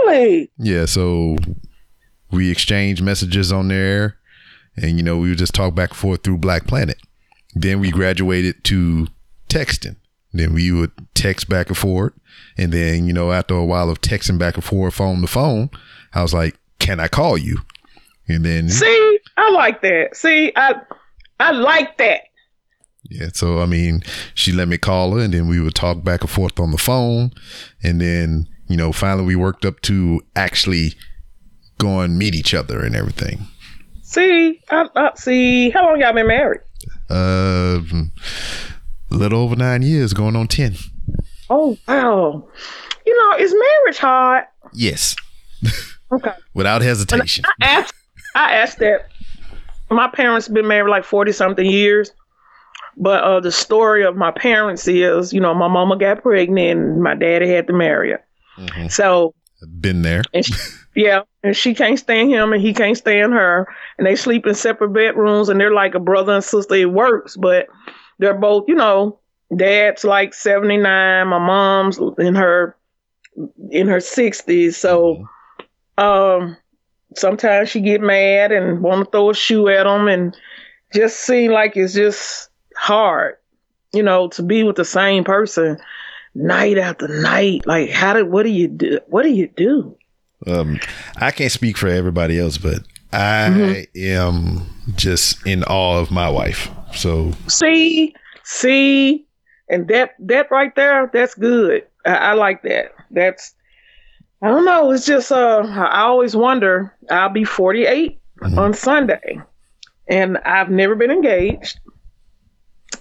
really? 0.05 0.51
Yeah. 0.57 0.85
So 0.85 1.35
we 2.31 2.51
exchanged 2.51 3.01
messages 3.01 3.51
on 3.51 3.67
there, 3.69 4.17
and 4.75 4.97
you 4.97 5.03
know 5.03 5.17
we 5.17 5.29
would 5.29 5.37
just 5.37 5.53
talk 5.55 5.73
back 5.75 5.89
and 5.91 5.97
forth 5.97 6.23
through 6.23 6.37
Black 6.37 6.67
Planet. 6.67 6.97
Then 7.55 7.79
we 7.79 7.89
graduated 7.91 8.63
to 8.65 9.07
texting. 9.49 9.95
Then 10.33 10.53
we 10.53 10.71
would 10.71 10.91
text 11.15 11.49
back 11.49 11.67
and 11.69 11.77
forth, 11.77 12.13
and 12.57 12.71
then 12.71 13.07
you 13.07 13.13
know 13.13 13.31
after 13.31 13.55
a 13.55 13.65
while 13.65 13.89
of 13.89 14.01
texting 14.01 14.37
back 14.37 14.55
and 14.55 14.63
forth 14.63 14.99
on 15.01 15.21
the 15.21 15.27
phone, 15.27 15.69
I 16.13 16.21
was 16.21 16.33
like, 16.33 16.57
"Can 16.79 16.99
I 16.99 17.07
call 17.07 17.37
you?" 17.37 17.59
And 18.27 18.45
then 18.45 18.69
See, 18.69 19.19
I 19.37 19.49
like 19.51 19.81
that. 19.81 20.15
See, 20.15 20.51
I 20.55 20.75
I 21.39 21.51
like 21.51 21.97
that. 21.97 22.21
Yeah, 23.09 23.29
so 23.33 23.59
I 23.61 23.65
mean, 23.65 24.03
she 24.33 24.51
let 24.51 24.67
me 24.67 24.77
call 24.77 25.11
her, 25.13 25.19
and 25.23 25.33
then 25.33 25.47
we 25.47 25.59
would 25.61 25.75
talk 25.75 26.03
back 26.03 26.21
and 26.21 26.29
forth 26.29 26.59
on 26.59 26.71
the 26.71 26.77
phone, 26.77 27.31
and 27.83 28.01
then 28.01 28.47
you 28.67 28.75
know, 28.77 28.91
finally 28.91 29.25
we 29.25 29.35
worked 29.35 29.63
up 29.65 29.79
to 29.81 30.21
actually 30.35 30.93
go 31.77 32.01
and 32.01 32.17
meet 32.17 32.35
each 32.35 32.53
other 32.53 32.81
and 32.81 32.95
everything. 32.95 33.47
See, 34.01 34.59
I, 34.69 34.87
I 34.95 35.11
see. 35.15 35.69
How 35.69 35.85
long 35.85 36.01
y'all 36.01 36.13
been 36.13 36.27
married? 36.27 36.61
Uh, 37.09 37.79
a 39.11 39.15
little 39.15 39.39
over 39.41 39.55
nine 39.55 39.81
years, 39.83 40.13
going 40.13 40.35
on 40.35 40.47
ten. 40.47 40.75
Oh 41.49 41.77
wow. 41.87 42.47
You 43.05 43.17
know, 43.17 43.37
is 43.37 43.53
marriage 43.53 43.97
hard? 43.99 44.45
Yes, 44.73 45.15
Okay. 46.11 46.31
without 46.53 46.81
hesitation. 46.81 47.45
I 47.61 47.65
asked 47.65 47.93
I 48.35 48.51
asked 48.55 48.79
that 48.79 49.07
my 49.89 50.09
parents 50.09 50.49
been 50.49 50.67
married 50.67 50.89
like 50.91 51.05
forty 51.05 51.31
something 51.31 51.65
years. 51.65 52.11
But 52.99 53.23
uh, 53.23 53.39
the 53.39 53.51
story 53.51 54.03
of 54.03 54.15
my 54.15 54.31
parents 54.31 54.87
is, 54.87 55.31
you 55.31 55.39
know, 55.39 55.53
my 55.53 55.67
mama 55.67 55.97
got 55.97 56.23
pregnant 56.23 56.79
and 56.79 57.01
my 57.03 57.13
daddy 57.15 57.47
had 57.47 57.67
to 57.67 57.73
marry 57.73 58.11
her. 58.11 58.25
Mhm. 58.57 58.91
So 58.91 59.33
Been 59.79 60.01
there. 60.01 60.23
and 60.33 60.43
she, 60.43 60.53
yeah, 60.95 61.21
and 61.43 61.55
she 61.55 61.75
can't 61.75 61.99
stand 61.99 62.31
him 62.31 62.53
and 62.53 62.61
he 62.61 62.73
can't 62.73 62.97
stand 62.97 63.33
her. 63.33 63.67
And 63.97 64.07
they 64.07 64.15
sleep 64.15 64.47
in 64.47 64.55
separate 64.55 64.89
bedrooms 64.93 65.49
and 65.49 65.59
they're 65.59 65.73
like 65.73 65.93
a 65.93 65.99
brother 65.99 66.33
and 66.33 66.43
sister. 66.43 66.73
It 66.75 66.91
works, 66.91 67.37
but 67.37 67.67
they're 68.17 68.33
both, 68.33 68.65
you 68.67 68.73
know, 68.75 69.19
dad's 69.55 70.03
like 70.03 70.33
79, 70.33 71.27
my 71.27 71.37
mom's 71.39 71.99
in 72.17 72.33
her 72.35 72.75
in 73.69 73.87
her 73.87 73.97
60s. 73.99 74.73
So 74.73 75.23
um 75.99 76.57
sometimes 77.15 77.69
she 77.69 77.79
get 77.81 78.01
mad 78.01 78.51
and 78.51 78.81
want 78.81 79.05
to 79.05 79.11
throw 79.11 79.29
a 79.29 79.33
shoe 79.35 79.67
at 79.69 79.85
him 79.85 80.07
and 80.07 80.35
just 80.93 81.19
seem 81.21 81.51
like 81.51 81.77
it's 81.77 81.93
just 81.93 82.46
hard, 82.77 83.35
you 83.93 84.03
know, 84.03 84.27
to 84.29 84.43
be 84.43 84.63
with 84.63 84.75
the 84.75 84.85
same 84.85 85.23
person 85.23 85.77
night 86.35 86.77
after 86.77 87.07
night. 87.07 87.65
Like 87.65 87.89
how 87.89 88.13
do 88.13 88.25
what 88.25 88.43
do 88.43 88.49
you 88.49 88.67
do? 88.67 88.99
What 89.07 89.23
do 89.23 89.29
you 89.29 89.47
do? 89.47 89.97
Um, 90.45 90.79
I 91.17 91.31
can't 91.31 91.51
speak 91.51 91.77
for 91.77 91.87
everybody 91.87 92.39
else, 92.39 92.57
but 92.57 92.79
I 93.11 93.87
am 93.95 94.67
just 94.95 95.45
in 95.47 95.63
awe 95.63 95.99
of 95.99 96.11
my 96.11 96.29
wife. 96.29 96.69
So 96.93 97.31
See, 97.47 98.13
see, 98.43 99.25
and 99.69 99.87
that 99.87 100.15
that 100.19 100.51
right 100.51 100.75
there, 100.75 101.09
that's 101.11 101.33
good. 101.33 101.85
I, 102.05 102.15
I 102.15 102.33
like 102.33 102.61
that. 102.63 102.93
That's 103.11 103.55
I 104.41 104.49
don't 104.49 104.65
know. 104.65 104.91
It's 104.91 105.05
just 105.07 105.31
uh, 105.31 105.63
I 105.67 106.01
always 106.01 106.35
wonder. 106.35 106.93
I'll 107.09 107.29
be 107.29 107.43
48 107.43 108.19
Mhm. 108.41 108.55
on 108.59 108.73
Sunday, 108.75 109.41
and 110.07 110.37
I've 110.45 110.69
never 110.69 110.93
been 110.93 111.09
engaged. 111.09 111.79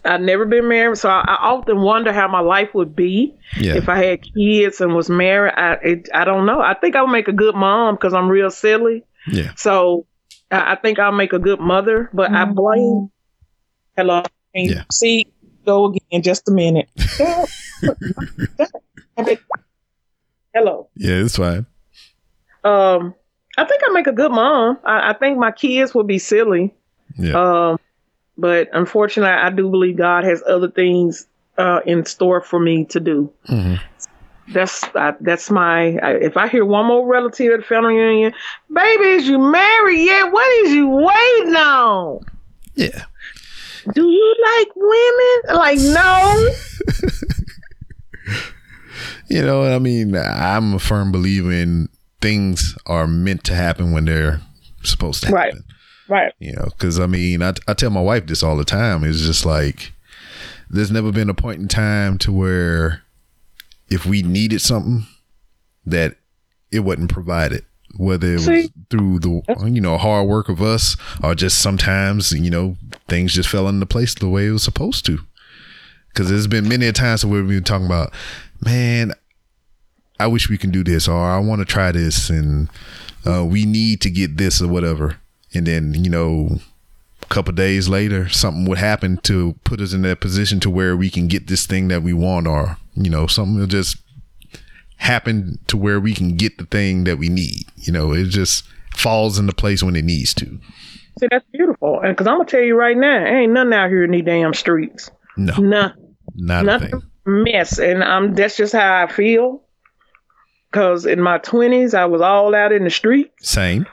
I've 0.05 0.21
never 0.21 0.45
been 0.45 0.69
married, 0.69 0.99
so 0.99 1.09
I, 1.09 1.21
I 1.27 1.35
often 1.53 1.81
wonder 1.81 2.13
how 2.13 2.29
my 2.29 2.41
life 2.41 2.75
would 2.75 2.95
be 2.95 3.35
yeah, 3.59 3.77
if 3.77 3.89
I 3.89 4.03
had 4.05 4.21
kids 4.23 4.81
and 4.81 4.95
was 4.95 5.09
married. 5.09 5.55
I 5.57 5.73
it, 5.83 6.09
I 6.15 6.25
don't 6.25 6.47
know. 6.47 6.61
I 6.61 6.75
think 6.75 6.97
I 6.97 7.03
would 7.03 7.13
make 7.13 7.29
a 7.29 7.33
good 7.33 7.55
mom 7.55 7.95
because 7.95 8.15
I'm 8.15 8.29
real 8.29 8.51
silly. 8.51 9.05
yeah. 9.29 9.53
So 9.57 10.07
I, 10.51 10.73
I 10.73 10.77
think 10.77 10.99
I'll 10.99 11.13
make 11.13 11.33
a 11.33 11.39
good 11.39 11.61
mother, 11.61 12.11
but 12.13 12.31
I 12.33 12.45
blame. 12.45 13.11
Hello. 13.97 14.23
Yeah. 14.55 14.85
See, 14.93 15.27
go 15.65 15.87
again. 15.87 16.23
Just 16.23 16.49
a 16.49 16.53
minute. 16.53 16.89
Hello. 20.55 20.89
Yeah, 20.97 21.17
it's 21.17 21.37
fine. 21.37 21.67
Um, 22.65 23.15
I 23.59 23.65
think 23.65 23.83
I 23.87 23.93
make 23.93 24.07
a 24.07 24.13
good 24.13 24.33
mom. 24.33 24.79
I, 24.85 25.11
I 25.11 25.13
think 25.15 25.39
my 25.39 25.53
kids 25.53 25.95
would 25.95 26.07
be 26.07 26.19
silly. 26.19 26.75
Yeah. 27.19 27.71
Um, 27.71 27.79
but 28.39 28.69
unfortunately, 28.73 29.33
I 29.35 29.51
do 29.51 29.69
believe 29.71 29.97
God 29.97 30.25
has 30.25 30.43
other 30.47 30.71
things 30.71 31.27
uh, 31.59 31.81
in 31.87 32.05
store 32.05 32.41
for 32.41 32.59
me 32.61 32.85
to 32.87 33.01
do. 33.01 33.33
Mhm. 33.49 33.81
That's 34.53 34.85
uh, 34.95 35.13
that's 35.21 35.51
my. 35.51 35.97
I, 35.97 36.13
if 36.13 36.37
I 36.37 36.47
hear 36.49 36.65
one 36.65 36.87
more 36.87 37.07
relative 37.07 37.53
at 37.53 37.61
the 37.61 37.67
family 37.67 37.95
reunion, 37.95 38.33
baby, 38.73 39.05
is 39.05 39.27
you 39.29 39.39
married 39.39 40.05
yet? 40.05 40.31
What 40.31 40.49
is 40.65 40.73
you 40.73 40.89
waiting 40.89 41.57
on? 41.57 42.21
Yeah. 42.77 43.05
Do 43.93 44.09
you 44.09 44.37
like 44.57 44.69
women? 44.77 45.59
Like 45.59 45.79
no. 45.79 46.51
You 49.29 49.43
know, 49.43 49.65
I 49.65 49.81
mean, 49.81 50.15
I'm 50.17 50.75
a 50.75 50.79
firm 50.79 51.11
believer 51.11 51.51
in 51.51 51.89
things 52.21 52.77
are 52.87 53.09
meant 53.09 53.43
to 53.45 53.55
happen 53.55 53.91
when 53.91 54.05
they're 54.05 54.41
supposed 54.85 55.23
to 55.25 55.27
happen. 55.29 55.37
right. 55.37 55.55
You 56.39 56.53
know, 56.53 56.65
because 56.65 56.99
I 57.01 57.07
mean, 57.07 57.43
I, 57.43 57.55
I 57.67 57.75
tell 57.75 57.91
my 57.91 58.01
wife 58.01 58.27
this 58.27 58.43
all 58.43 58.57
the 58.57 58.65
time. 58.65 59.05
It's 59.05 59.21
just 59.21 59.45
like, 59.45 59.93
there's 60.71 60.91
never 60.91 61.13
been 61.13 61.31
a 61.31 61.35
point 61.35 61.61
in 61.61 61.69
time 61.69 62.19
to 62.19 62.33
where 62.33 63.03
if 63.89 64.05
we 64.07 64.23
needed 64.23 64.61
something 64.61 65.07
that 65.85 66.17
it 66.73 66.81
wasn't 66.81 67.11
provided, 67.11 67.65
whether 67.97 68.29
it 68.29 68.35
was 68.35 68.47
through 68.91 69.21
the, 69.21 69.43
you 69.71 69.81
know, 69.81 69.97
hard 69.97 70.29
work 70.29 70.49
of 70.49 70.61
us 70.61 70.97
or 71.23 71.35
just 71.35 71.61
sometimes, 71.61 72.33
you 72.33 72.51
know, 72.51 72.77
things 73.09 73.33
just 73.33 73.49
fell 73.49 73.69
into 73.69 73.87
place 73.87 74.15
the 74.15 74.29
way 74.29 74.47
it 74.47 74.51
was 74.51 74.65
supposed 74.65 75.07
to. 75.07 75.21
Because 76.09 76.31
there's 76.31 76.47
been 76.47 76.69
many 76.69 76.87
a 76.87 76.93
times 76.93 77.25
where 77.25 77.43
we've 77.43 77.51
been 77.51 77.65
talking 77.65 77.87
about, 77.87 78.13
man, 78.65 79.13
I 80.19 80.27
wish 80.27 80.49
we 80.49 80.59
can 80.59 80.71
do 80.71 80.83
this, 80.83 81.09
or 81.09 81.17
I 81.17 81.39
want 81.39 81.61
to 81.61 81.67
try 81.67 81.93
this, 81.93 82.31
and 82.31 82.69
uh, 83.27 83.45
we 83.45 83.67
need 83.67 84.01
to 84.01 84.11
get 84.11 84.39
this 84.39 84.63
or 84.63 84.69
whatever. 84.69 85.19
And 85.55 85.67
then, 85.67 85.95
you 85.95 86.11
know, 86.11 86.59
a 87.23 87.27
couple 87.27 87.53
days 87.55 87.89
later, 87.89 88.29
something 88.29 88.65
would 88.67 88.79
happen 88.79 89.17
to 89.25 89.55
put 89.65 89.81
us 89.81 89.93
in 89.93 90.03
that 90.03 90.21
position 90.21 90.61
to 90.61 90.71
where 90.71 90.97
we 90.97 91.09
can 91.11 91.29
get 91.29 91.47
this 91.47 91.67
thing 91.67 91.89
that 91.89 92.03
we 92.03 92.13
want, 92.13 92.47
or, 92.47 92.77
you 92.95 93.11
know, 93.11 93.27
something 93.27 93.59
will 93.59 93.67
just 93.67 93.97
happen 94.97 95.59
to 95.69 95.77
where 95.77 96.01
we 96.01 96.15
can 96.15 96.37
get 96.37 96.59
the 96.59 96.65
thing 96.67 97.05
that 97.05 97.19
we 97.19 97.29
need. 97.29 97.65
You 97.77 97.93
know, 97.93 98.13
it 98.13 98.27
just 98.27 98.65
falls 98.95 99.39
into 99.39 99.53
place 99.55 99.83
when 99.83 99.97
it 99.97 100.05
needs 100.05 100.35
to. 100.35 100.59
See, 101.19 101.29
that's 101.31 101.45
beautiful. 101.53 102.01
And 102.01 102.15
because 102.15 102.27
I'm 102.27 102.39
gonna 102.39 102.49
tell 102.49 102.61
you 102.61 102.75
right 102.77 102.97
now, 102.97 103.25
ain't 103.25 103.53
nothing 103.53 103.73
out 103.73 103.89
here 103.89 104.05
in 104.05 104.11
these 104.11 104.25
damn 104.25 104.53
streets. 104.55 105.11
No, 105.37 105.55
Nothing. 105.59 106.17
not 106.35 106.63
a 106.63 106.67
nothing 106.67 106.91
thing. 106.91 107.03
mess 107.27 107.79
and 107.79 108.03
um 108.03 108.35
that's 108.35 108.57
just 108.57 108.73
how 108.73 109.05
i 109.05 109.07
feel 109.13 109.63
because 110.71 111.05
in 111.05 111.21
my 111.21 111.39
20s 111.41 111.93
i 111.93 112.07
was 112.07 112.23
all 112.23 112.55
out 112.55 112.73
in 112.73 112.85
the 112.85 112.91
street 112.91 113.31
Same. 113.41 113.87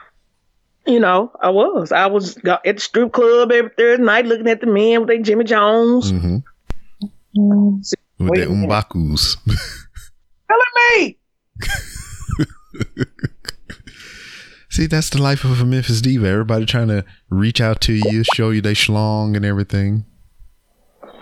You 0.86 1.00
know 1.00 1.32
i 1.40 1.48
was 1.48 1.92
i 1.92 2.06
was 2.06 2.36
at 2.44 2.62
the 2.62 2.74
strip 2.78 3.12
club 3.12 3.50
every 3.50 3.70
thursday 3.76 4.02
night 4.04 4.26
looking 4.26 4.48
at 4.48 4.60
the 4.60 4.66
men 4.66 5.00
with 5.00 5.08
their 5.08 5.22
jimmy 5.22 5.44
jones 5.44 6.10
hmm 6.10 6.36
mm. 7.36 7.94
With 8.18 8.30
Wait 8.30 8.40
the 8.44 8.46
a 8.46 8.50
minute. 8.50 8.70
Mbakus. 8.70 9.36
telling 10.48 10.74
me 10.98 11.18
See, 14.70 14.86
that's 14.86 15.08
the 15.10 15.22
life 15.22 15.44
of 15.44 15.60
a 15.60 15.64
Memphis 15.64 16.00
diva. 16.00 16.26
Everybody 16.26 16.66
trying 16.66 16.88
to 16.88 17.04
reach 17.30 17.60
out 17.60 17.80
to 17.82 17.92
you, 17.92 18.24
show 18.34 18.50
you 18.50 18.60
they 18.60 18.74
schlong 18.74 19.36
and 19.36 19.44
everything. 19.44 20.04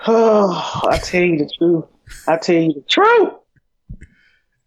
oh 0.06 0.80
i 0.90 0.96
tell 0.98 1.22
you 1.22 1.38
the 1.38 1.50
truth 1.58 1.84
i 2.26 2.36
tell 2.36 2.56
you 2.56 2.72
the 2.74 2.84
truth 2.88 3.32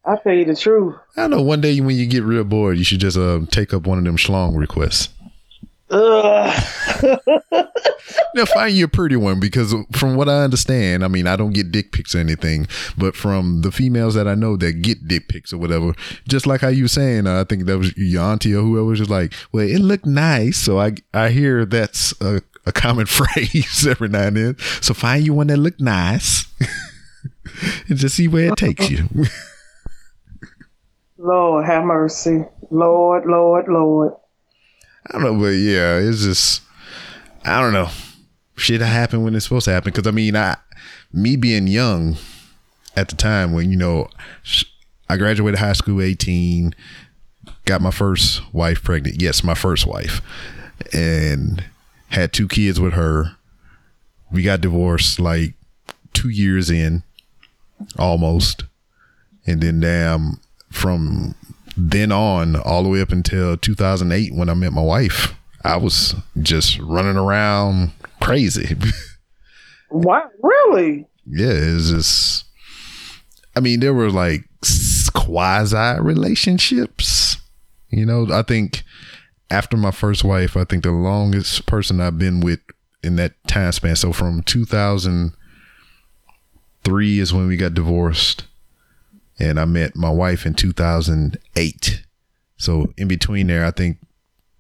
i 0.06 0.16
tell 0.18 0.34
you 0.34 0.46
the 0.46 0.56
truth 0.56 0.96
I 1.18 1.28
know. 1.28 1.42
One 1.42 1.62
day 1.62 1.80
when 1.80 1.96
you 1.96 2.06
get 2.08 2.24
real 2.24 2.44
bored, 2.44 2.78
you 2.78 2.84
should 2.84 3.00
just 3.00 3.18
uh, 3.18 3.40
take 3.50 3.74
up 3.74 3.88
one 3.88 3.98
of 3.98 4.04
them 4.04 4.18
schlong 4.18 4.58
requests. 4.58 5.10
Ugh. 5.90 6.64
Now 8.36 8.44
find 8.44 8.76
you 8.76 8.84
a 8.86 8.90
pretty 8.90 9.16
one 9.16 9.40
because 9.40 9.74
from 9.94 10.16
what 10.16 10.28
I 10.28 10.44
understand, 10.44 11.06
I 11.06 11.08
mean 11.08 11.26
I 11.26 11.38
don't 11.38 11.54
get 11.54 11.72
dick 11.72 11.94
pics 11.94 12.14
or 12.14 12.20
anything, 12.20 12.68
but 12.98 13.16
from 13.16 13.62
the 13.62 13.72
females 13.72 14.14
that 14.16 14.28
I 14.28 14.36
know 14.36 14.58
that 14.58 14.82
get 14.82 15.08
dick 15.08 15.30
pics 15.30 15.54
or 15.54 15.58
whatever, 15.58 15.94
just 16.28 16.46
like 16.46 16.60
how 16.60 16.68
you 16.68 16.84
were 16.84 16.90
saying, 16.90 17.28
uh, 17.28 17.40
I 17.40 17.44
think 17.46 17.66
that 17.66 17.78
was 17.78 17.96
your 17.98 18.24
auntie 18.24 18.54
or 18.54 18.62
whoever 18.62 18.86
was 18.86 19.00
just 19.00 19.10
like, 19.10 19.34
well, 19.54 19.66
it 19.66 19.80
looked 19.80 20.06
nice, 20.06 20.58
so 20.58 20.80
I 20.80 20.96
I 21.14 21.30
hear 21.30 21.66
that's 21.66 22.14
a, 22.20 22.42
a 22.66 22.74
common 22.74 23.06
phrase 23.18 23.88
every 23.88 24.10
now 24.10 24.28
and 24.28 24.36
then. 24.36 24.58
So 24.82 24.94
find 24.94 25.26
you 25.26 25.34
one 25.34 25.48
that 25.48 25.58
looked 25.58 25.80
nice, 25.80 26.46
and 27.88 27.98
just 27.98 28.16
see 28.16 28.28
where 28.28 28.52
it 28.52 28.58
takes 28.58 28.90
you. 28.90 29.08
Lord 31.26 31.66
have 31.66 31.84
mercy 31.84 32.44
lord 32.70 33.26
lord 33.26 33.68
lord 33.68 34.14
I 35.08 35.14
don't 35.14 35.24
know, 35.24 35.40
but 35.40 35.50
yeah, 35.50 35.98
it's 35.98 36.24
just 36.24 36.62
I 37.44 37.62
don't 37.62 37.74
know. 37.74 37.90
Shit 38.56 38.82
happened 38.82 39.24
when 39.24 39.36
it's 39.36 39.46
supposed 39.46 39.66
to 39.66 39.72
happen. 39.72 39.92
Because 39.92 40.08
I 40.08 40.12
mean, 40.12 40.36
I 40.36 40.58
me 41.14 41.36
being 41.36 41.68
young 41.68 42.18
at 42.96 43.10
the 43.10 43.16
time 43.16 43.54
when 43.54 43.70
you 43.70 43.78
know 43.78 44.08
I 45.08 45.18
graduated 45.18 45.60
high 45.60 45.74
school 45.74 46.02
eighteen, 46.02 46.74
got 47.66 47.82
my 47.82 47.92
first 47.92 48.42
wife 48.54 48.84
pregnant. 48.84 49.22
Yes, 49.22 49.44
my 49.44 49.54
first 49.54 49.86
wife, 49.86 50.22
and 50.92 51.64
had 52.10 52.34
two 52.34 52.48
kids 52.48 52.80
with 52.80 52.94
her. 52.94 53.36
We 54.32 54.42
got 54.42 54.62
divorced 54.62 55.20
like 55.20 55.54
two 56.14 56.30
years 56.30 56.72
in, 56.72 57.04
almost, 58.00 58.64
and 59.46 59.62
then 59.62 59.82
damn 59.82 60.40
from 60.76 61.36
then 61.78 62.12
on 62.12 62.56
all 62.56 62.84
the 62.84 62.90
way 62.90 63.02
up 63.02 63.12
until 63.12 63.58
2008 63.58 64.34
when 64.34 64.50
I 64.50 64.54
met 64.54 64.74
my 64.74 64.82
wife, 64.82 65.36
I 65.64 65.78
was 65.78 66.16
just 66.42 66.80
running 66.80 67.18
around 67.18 67.92
crazy. 68.20 68.76
what 69.90 70.32
really 70.42 71.06
yeah, 71.26 71.52
it's 71.52 71.90
just. 71.90 72.46
I 73.56 73.62
mean, 73.62 73.80
there 73.80 73.94
were 73.94 74.12
like 74.12 74.44
quasi 75.14 76.02
relationships. 76.02 77.38
You 77.90 78.06
know, 78.06 78.28
I 78.32 78.44
think 78.44 78.84
after 79.50 79.78
my 79.78 79.92
first 79.92 80.24
wife, 80.24 80.56
I 80.58 80.66
think 80.66 80.84
the 80.84 80.92
longest 80.92 81.66
person 81.66 82.02
I've 82.02 82.20
been 82.20 82.42
with 82.42 82.60
in 83.02 83.16
that 83.16 83.34
time 83.48 83.72
span. 83.72 83.96
So 83.96 84.12
from 84.12 84.44
2003 84.44 87.20
is 87.20 87.34
when 87.34 87.48
we 87.48 87.58
got 87.58 87.74
divorced, 87.74 88.44
and 89.40 89.60
I 89.60 89.66
met 89.66 89.96
my 89.96 90.10
wife 90.10 90.46
in 90.46 90.54
2008. 90.54 92.04
So 92.58 92.94
in 92.98 93.08
between 93.08 93.48
there, 93.48 93.66
I 93.66 93.72
think 93.72 93.98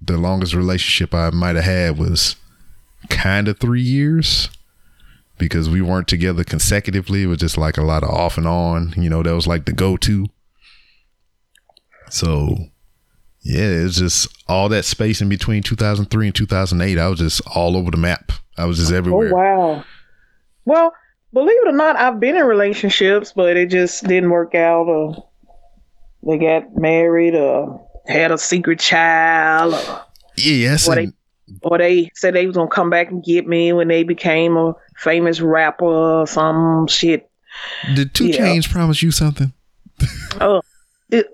the 0.01 0.17
longest 0.17 0.53
relationship 0.53 1.13
I 1.13 1.29
might 1.29 1.55
have 1.55 1.65
had 1.65 1.97
was 1.97 2.35
kind 3.09 3.47
of 3.47 3.59
three 3.59 3.81
years 3.81 4.49
because 5.37 5.69
we 5.69 5.81
weren't 5.81 6.07
together 6.07 6.43
consecutively. 6.43 7.23
It 7.23 7.27
was 7.27 7.39
just 7.39 7.57
like 7.57 7.77
a 7.77 7.83
lot 7.83 8.03
of 8.03 8.09
off 8.09 8.37
and 8.37 8.47
on. 8.47 8.93
You 8.97 9.09
know, 9.09 9.23
that 9.23 9.35
was 9.35 9.47
like 9.47 9.65
the 9.65 9.73
go 9.73 9.97
to. 9.97 10.27
So, 12.09 12.55
yeah, 13.41 13.79
it 13.79 13.83
was 13.83 13.97
just 13.97 14.27
all 14.47 14.69
that 14.69 14.85
space 14.85 15.21
in 15.21 15.29
between 15.29 15.63
2003 15.63 16.27
and 16.27 16.35
2008. 16.35 16.97
I 16.97 17.07
was 17.07 17.19
just 17.19 17.41
all 17.55 17.75
over 17.75 17.91
the 17.91 17.97
map. 17.97 18.31
I 18.57 18.65
was 18.65 18.77
just 18.77 18.91
oh, 18.91 18.95
everywhere. 18.95 19.31
Oh 19.33 19.35
wow. 19.35 19.85
Well, 20.65 20.93
believe 21.35 21.57
it 21.61 21.67
or 21.67 21.77
not, 21.77 21.95
I've 21.97 22.19
been 22.19 22.35
in 22.35 22.45
relationships, 22.45 23.31
but 23.35 23.55
it 23.57 23.69
just 23.69 24.03
didn't 24.05 24.29
work 24.31 24.55
out. 24.55 24.87
Or 24.87 25.27
they 26.23 26.37
got 26.39 26.75
married, 26.75 27.35
or 27.35 27.85
had 28.07 28.31
a 28.31 28.37
secret 28.37 28.79
child, 28.79 29.73
or, 29.75 30.01
Yeah, 30.37 30.53
yes. 30.53 30.87
What 30.87 30.97
and- 30.97 31.13
or 31.61 31.77
they 31.77 32.09
said 32.15 32.33
they 32.33 32.47
was 32.47 32.55
gonna 32.55 32.69
come 32.69 32.89
back 32.89 33.11
and 33.11 33.23
get 33.23 33.45
me 33.47 33.71
when 33.71 33.87
they 33.87 34.03
became 34.03 34.57
a 34.57 34.73
famous 34.97 35.39
rapper 35.41 35.85
or 35.85 36.25
some 36.27 36.87
shit. 36.87 37.29
did 37.93 38.13
Two 38.15 38.27
yeah. 38.27 38.37
Chains 38.37 38.67
promise 38.67 39.03
you 39.03 39.11
something? 39.11 39.53
Oh, 40.41 40.61
it, 41.11 41.27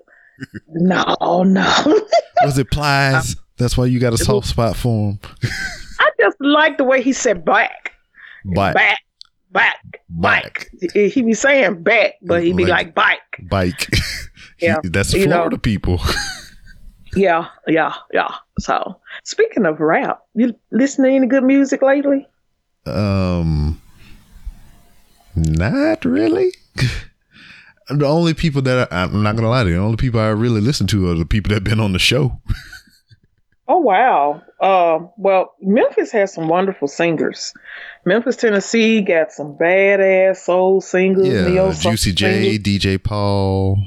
no, 0.68 1.42
no. 1.44 2.02
Was 2.44 2.58
it 2.58 2.70
Plies? 2.70 3.36
That's 3.56 3.76
why 3.78 3.86
you 3.86 3.98
got 4.00 4.12
a 4.12 4.18
soft 4.18 4.48
spot 4.48 4.76
for 4.76 5.12
him. 5.12 5.18
I 5.98 6.10
just 6.20 6.36
like 6.40 6.76
the 6.78 6.84
way 6.84 7.02
he 7.02 7.12
said 7.12 7.44
back, 7.44 7.92
back, 8.44 8.74
back, 8.74 8.98
Bike. 10.08 10.70
He 10.94 11.08
he 11.08 11.22
be 11.22 11.34
saying 11.34 11.82
back, 11.82 12.14
but 12.22 12.42
he 12.42 12.52
be 12.52 12.64
Like- 12.64 12.86
like 12.86 12.94
bike. 12.94 13.48
Bike. 13.50 13.88
Yeah, 14.60 14.76
That's 14.84 15.12
you 15.12 15.26
know. 15.26 15.36
Florida 15.38 15.58
people. 15.58 16.00
Yeah, 17.14 17.48
yeah, 17.66 17.92
yeah. 18.12 18.30
So 18.58 18.98
speaking 19.24 19.66
of 19.66 19.80
rap, 19.80 20.22
you 20.34 20.54
listening 20.70 21.10
to 21.10 21.16
any 21.16 21.26
good 21.26 21.44
music 21.44 21.82
lately? 21.82 22.26
Um, 22.86 23.82
not 25.36 26.04
really. 26.06 26.52
the 27.90 28.06
only 28.06 28.32
people 28.32 28.62
that 28.62 28.90
I, 28.90 29.02
I'm 29.02 29.22
not 29.22 29.36
gonna 29.36 29.50
lie 29.50 29.64
to 29.64 29.68
you, 29.68 29.76
the 29.76 29.82
only 29.82 29.96
people 29.98 30.20
I 30.20 30.28
really 30.28 30.62
listen 30.62 30.86
to 30.86 31.10
are 31.10 31.14
the 31.14 31.26
people 31.26 31.52
that 31.54 31.64
been 31.64 31.80
on 31.80 31.92
the 31.92 31.98
show. 31.98 32.40
Oh 33.74 33.78
wow. 33.78 34.42
Uh, 34.60 35.06
well, 35.16 35.54
Memphis 35.62 36.12
has 36.12 36.34
some 36.34 36.46
wonderful 36.46 36.88
singers. 36.88 37.54
Memphis, 38.04 38.36
Tennessee 38.36 39.00
got 39.00 39.32
some 39.32 39.56
badass 39.56 40.36
soul 40.36 40.82
singers. 40.82 41.26
Yeah, 41.26 41.72
Juicy 41.72 42.12
J, 42.12 42.58
singers. 42.58 42.58
DJ 42.58 43.02
Paul. 43.02 43.78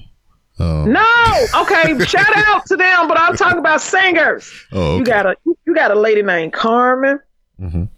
Um, 0.58 0.92
No, 0.92 1.46
okay. 1.62 2.00
shout 2.06 2.36
out 2.36 2.66
to 2.66 2.76
them, 2.78 3.08
but 3.08 3.20
I'm 3.20 3.36
talking 3.38 3.60
about 3.60 3.80
singers. 3.80 4.52
oh, 4.72 4.94
okay. 4.94 4.98
You 4.98 5.04
got 5.04 5.26
a 5.28 5.36
you 5.68 5.76
got 5.76 5.92
a 5.92 6.00
lady 6.00 6.24
named 6.24 6.54
Carmen. 6.54 7.20
Mhm. 7.62 7.90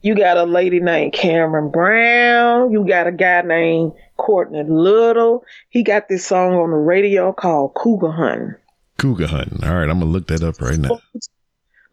You 0.00 0.14
got 0.14 0.38
a 0.38 0.44
lady 0.44 0.80
named 0.80 1.12
Cameron 1.12 1.70
Brown. 1.70 2.70
You 2.72 2.86
got 2.86 3.06
a 3.08 3.12
guy 3.12 3.42
named 3.42 3.92
Courtney 4.16 4.62
Little. 4.62 5.44
He 5.68 5.82
got 5.82 6.08
this 6.08 6.24
song 6.24 6.54
on 6.54 6.70
the 6.70 6.76
radio 6.76 7.34
called 7.34 7.74
Cougar 7.74 8.12
Hunting. 8.12 8.54
Cougar 8.98 9.26
hunting. 9.26 9.64
All 9.64 9.74
right, 9.74 9.88
I'm 9.88 9.98
gonna 9.98 10.06
look 10.10 10.26
that 10.28 10.42
up 10.42 10.60
right 10.60 10.78
now. 10.78 11.00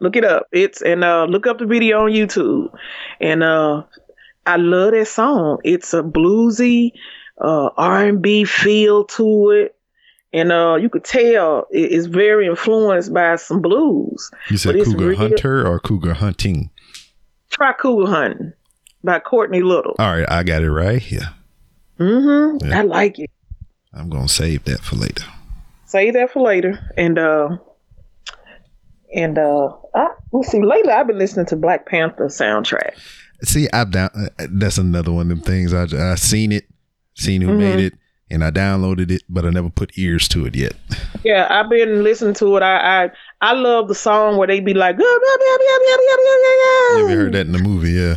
Look 0.00 0.16
it 0.16 0.24
up. 0.24 0.46
It's 0.52 0.82
and 0.82 1.04
uh 1.04 1.24
look 1.24 1.46
up 1.46 1.58
the 1.58 1.66
video 1.66 2.04
on 2.04 2.10
YouTube. 2.10 2.74
And 3.20 3.42
uh 3.42 3.84
I 4.46 4.56
love 4.56 4.92
that 4.92 5.06
song. 5.08 5.58
It's 5.64 5.94
a 5.94 6.02
bluesy 6.02 6.92
uh 7.40 7.70
R&B 7.76 8.44
feel 8.44 9.04
to 9.04 9.50
it. 9.50 9.76
And 10.32 10.50
uh 10.52 10.76
you 10.80 10.88
could 10.90 11.04
tell 11.04 11.66
it's 11.70 12.06
very 12.06 12.46
influenced 12.46 13.12
by 13.14 13.36
some 13.36 13.62
blues. 13.62 14.30
You 14.50 14.56
said 14.56 14.74
Cougar 14.84 15.08
real- 15.08 15.16
Hunter 15.18 15.66
or 15.66 15.78
Cougar 15.80 16.14
Hunting? 16.14 16.70
Try 17.50 17.72
Cougar 17.72 18.10
Hunting 18.10 18.52
by 19.04 19.20
Courtney 19.20 19.62
Little. 19.62 19.94
All 19.98 20.10
right, 20.10 20.30
I 20.30 20.42
got 20.42 20.62
it 20.62 20.70
right 20.70 21.00
here. 21.00 21.30
Mm-hmm. 22.00 22.66
Yeah. 22.66 22.80
I 22.80 22.82
like 22.82 23.18
it. 23.20 23.30
I'm 23.92 24.10
gonna 24.10 24.28
save 24.28 24.64
that 24.64 24.80
for 24.80 24.96
later. 24.96 25.24
Save 25.94 26.14
that 26.14 26.32
for 26.32 26.42
later. 26.42 26.76
And 26.96 27.16
uh 27.20 27.56
and 29.14 29.38
uh 29.38 29.68
I, 29.94 30.08
let's 30.32 30.48
see, 30.50 30.60
lately 30.60 30.90
I've 30.92 31.06
been 31.06 31.18
listening 31.18 31.46
to 31.46 31.56
Black 31.56 31.86
Panther 31.86 32.24
soundtrack. 32.26 32.94
See, 33.44 33.68
I've 33.72 33.92
down. 33.92 34.10
That's 34.50 34.76
another 34.76 35.12
one 35.12 35.30
of 35.30 35.36
them 35.38 35.40
things. 35.40 35.72
I 35.72 35.84
I 36.12 36.16
seen 36.16 36.50
it, 36.50 36.64
seen 37.14 37.42
who 37.42 37.56
made 37.56 37.78
Mhm. 37.78 37.86
it, 37.86 37.92
and 38.28 38.42
I 38.42 38.50
downloaded 38.50 39.12
it, 39.12 39.22
but 39.28 39.44
I 39.44 39.50
never 39.50 39.70
put 39.70 39.96
ears 39.96 40.26
to 40.30 40.46
it 40.46 40.56
yet. 40.56 40.72
Yeah, 41.22 41.46
I've 41.48 41.70
been 41.70 42.02
listening 42.02 42.34
to 42.34 42.56
it. 42.56 42.64
I 42.64 43.04
I, 43.04 43.10
I 43.40 43.52
love 43.52 43.86
the 43.86 43.94
song 43.94 44.36
where 44.36 44.48
they 44.48 44.58
be 44.58 44.74
like, 44.74 44.96
You 44.98 45.04
ever 47.04 47.14
heard 47.14 47.34
that 47.34 47.46
in 47.46 47.52
the 47.52 47.58
movie? 47.62 47.92
Yeah. 47.92 48.16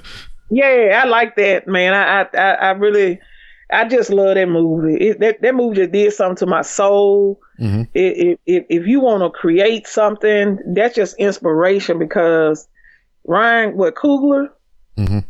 Yeah, 0.49 1.03
I 1.03 1.07
like 1.07 1.35
that, 1.35 1.67
man. 1.67 1.93
I, 1.93 2.21
I, 2.35 2.51
I 2.53 2.71
really, 2.71 3.19
I 3.69 3.85
just 3.87 4.09
love 4.09 4.35
that 4.35 4.47
movie. 4.47 4.95
It, 4.95 5.19
that 5.19 5.41
that 5.41 5.55
movie 5.55 5.75
just 5.77 5.91
did 5.91 6.13
something 6.13 6.37
to 6.37 6.45
my 6.45 6.61
soul. 6.61 7.39
Mhm. 7.59 7.87
It, 7.93 8.17
it, 8.17 8.39
if 8.45 8.65
if 8.69 8.87
you 8.87 8.99
want 9.01 9.23
to 9.23 9.29
create 9.29 9.87
something, 9.87 10.59
that's 10.73 10.95
just 10.95 11.17
inspiration 11.17 11.99
because 11.99 12.67
Ryan 13.25 13.75
what 13.75 13.95
Coogler, 13.95 14.49
Mhm. 14.97 15.25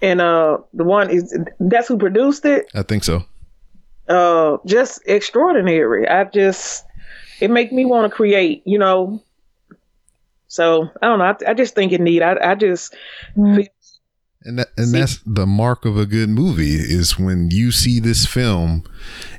and 0.00 0.20
uh 0.20 0.58
the 0.72 0.84
one 0.84 1.10
is 1.10 1.36
that's 1.58 1.88
who 1.88 1.98
produced 1.98 2.44
it. 2.44 2.70
I 2.74 2.82
think 2.82 3.02
so. 3.04 3.24
Uh, 4.08 4.56
just 4.64 5.02
extraordinary. 5.06 6.08
I 6.08 6.24
just 6.24 6.84
it 7.40 7.50
make 7.50 7.72
me 7.72 7.84
want 7.84 8.10
to 8.10 8.14
create, 8.16 8.62
you 8.66 8.78
know. 8.78 9.20
So 10.46 10.88
I 11.02 11.06
don't 11.06 11.18
know. 11.18 11.24
I, 11.26 11.50
I 11.50 11.54
just 11.54 11.74
think 11.74 11.92
it 11.92 12.00
neat. 12.00 12.22
I 12.22 12.52
I 12.52 12.54
just 12.54 12.94
feel 13.34 13.66
And 14.48 14.58
that, 14.58 14.68
and 14.78 14.88
See- 14.88 14.98
that's 14.98 15.18
the 15.26 15.46
mark 15.46 15.84
of 15.84 15.98
a 15.98 16.06
good 16.06 16.30
movie 16.30 16.74
is 16.76 17.18
when 17.18 17.50
you 17.50 17.70
see 17.70 18.00
this 18.00 18.24
film 18.24 18.82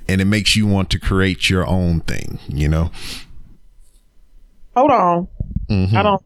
and 0.08 0.22
it 0.22 0.26
makes 0.26 0.56
you 0.56 0.68
want 0.68 0.92
to 0.92 1.00
create 1.00 1.50
your 1.50 1.66
own 1.66 2.02
thing, 2.02 2.38
you 2.48 2.68
know? 2.70 2.92
hold 4.78 4.92
on. 4.92 5.28
Mhm. 5.68 5.94
I 5.96 6.04
don't. 6.04 6.24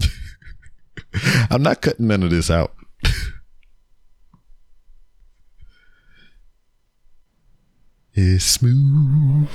I'm 1.50 1.62
not 1.62 1.80
cutting 1.82 2.08
none 2.08 2.24
of 2.24 2.30
this 2.30 2.50
out. 2.50 2.72
It's 8.14 8.44
smooth 8.44 9.48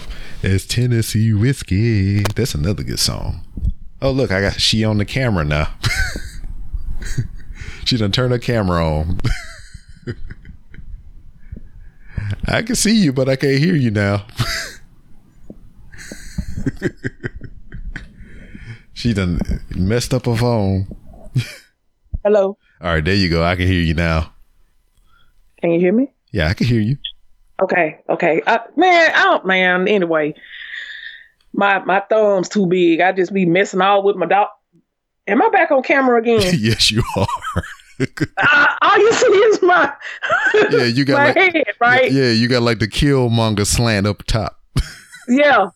as 0.44 0.68
Tennessee 0.68 1.34
whiskey. 1.34 2.22
That's 2.36 2.54
another 2.54 2.84
good 2.84 3.00
song. 3.00 3.44
Oh, 4.02 4.12
look, 4.12 4.32
I 4.32 4.42
got 4.42 4.60
she 4.62 4.84
on 4.84 4.98
the 4.98 5.06
camera 5.06 5.44
now. 5.44 5.74
she 7.92 7.98
done 7.98 8.14
turned 8.14 8.32
her 8.32 8.40
camera 8.40 8.88
on. 8.88 9.20
I 12.48 12.62
can 12.62 12.78
see 12.78 12.96
you, 12.96 13.12
but 13.12 13.28
I 13.28 13.36
can't 13.36 13.58
hear 13.58 13.76
you 13.76 13.92
now. 13.92 14.26
she 18.94 19.14
done 19.14 19.42
messed 19.76 20.14
up 20.14 20.26
her 20.26 20.38
phone. 20.38 20.88
Hello. 22.24 22.58
All 22.80 22.94
right, 22.94 23.04
there 23.04 23.14
you 23.14 23.28
go. 23.28 23.44
I 23.44 23.58
can 23.58 23.68
hear 23.68 23.82
you 23.82 23.94
now. 23.94 24.32
Can 25.60 25.72
you 25.72 25.80
hear 25.82 25.92
me? 25.92 26.14
Yeah, 26.32 26.48
I 26.48 26.54
can 26.54 26.68
hear 26.68 26.80
you. 26.80 26.96
Okay, 27.62 28.00
okay. 28.08 28.42
Uh, 28.48 28.60
man, 28.78 29.12
I 29.14 29.24
don't, 29.26 29.46
man. 29.46 29.90
Anyway, 29.90 30.36
my 31.52 31.80
my 31.80 32.00
thumb's 32.10 32.48
too 32.48 32.68
big. 32.68 33.02
I 33.02 33.12
just 33.12 33.34
be 33.34 33.46
messing 33.46 33.82
all 33.82 34.02
with 34.02 34.16
my 34.16 34.28
dog. 34.28 34.48
Am 35.28 35.42
I 35.42 35.50
back 35.50 35.72
on 35.72 35.84
camera 35.84 36.22
again? 36.22 36.56
yes, 36.58 36.90
you 36.90 37.04
are. 37.18 37.28
all 38.82 38.98
you 38.98 39.12
see 39.14 39.26
is 39.28 39.62
my 39.62 39.92
Yeah, 40.72 40.84
you 40.86 41.06
got 41.06 41.18
my 41.18 41.26
like, 41.42 41.54
head, 41.54 41.64
right? 41.80 42.12
Yeah, 42.12 42.32
you 42.32 42.48
got 42.48 42.62
like 42.64 42.80
the 42.80 42.88
Killmonger 42.88 43.66
slant 43.66 44.08
up 44.08 44.24
top. 44.24 44.60
Yeah. 45.28 45.68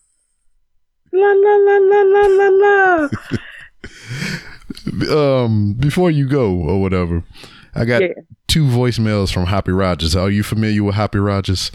La 1.14 1.32
la 1.32 1.56
la 1.56 1.78
la 1.78 2.02
la 2.02 2.28
la 2.28 3.10
la. 5.08 5.46
Um, 5.46 5.74
before 5.74 6.12
you 6.12 6.28
go 6.28 6.52
or 6.54 6.82
whatever, 6.82 7.24
I 7.74 7.86
got 7.86 8.02
Yeah. 8.02 8.10
two 8.48 8.66
voicemails 8.66 9.32
from 9.34 9.46
Happy 9.46 9.72
Rogers. 9.72 10.16
Are 10.16 10.30
you 10.30 10.44
familiar 10.44 10.84
with 10.84 10.96
Happy 10.96 11.20
Rogers? 11.20 11.72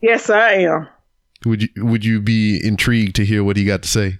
Yes, 0.00 0.30
I 0.30 0.52
am. 0.54 0.88
Would 1.44 1.62
you 1.62 1.68
Would 1.76 2.04
you 2.04 2.20
be 2.20 2.60
intrigued 2.64 3.14
to 3.16 3.24
hear 3.24 3.44
what 3.44 3.56
he 3.56 3.64
got 3.64 3.82
to 3.82 3.88
say? 3.88 4.18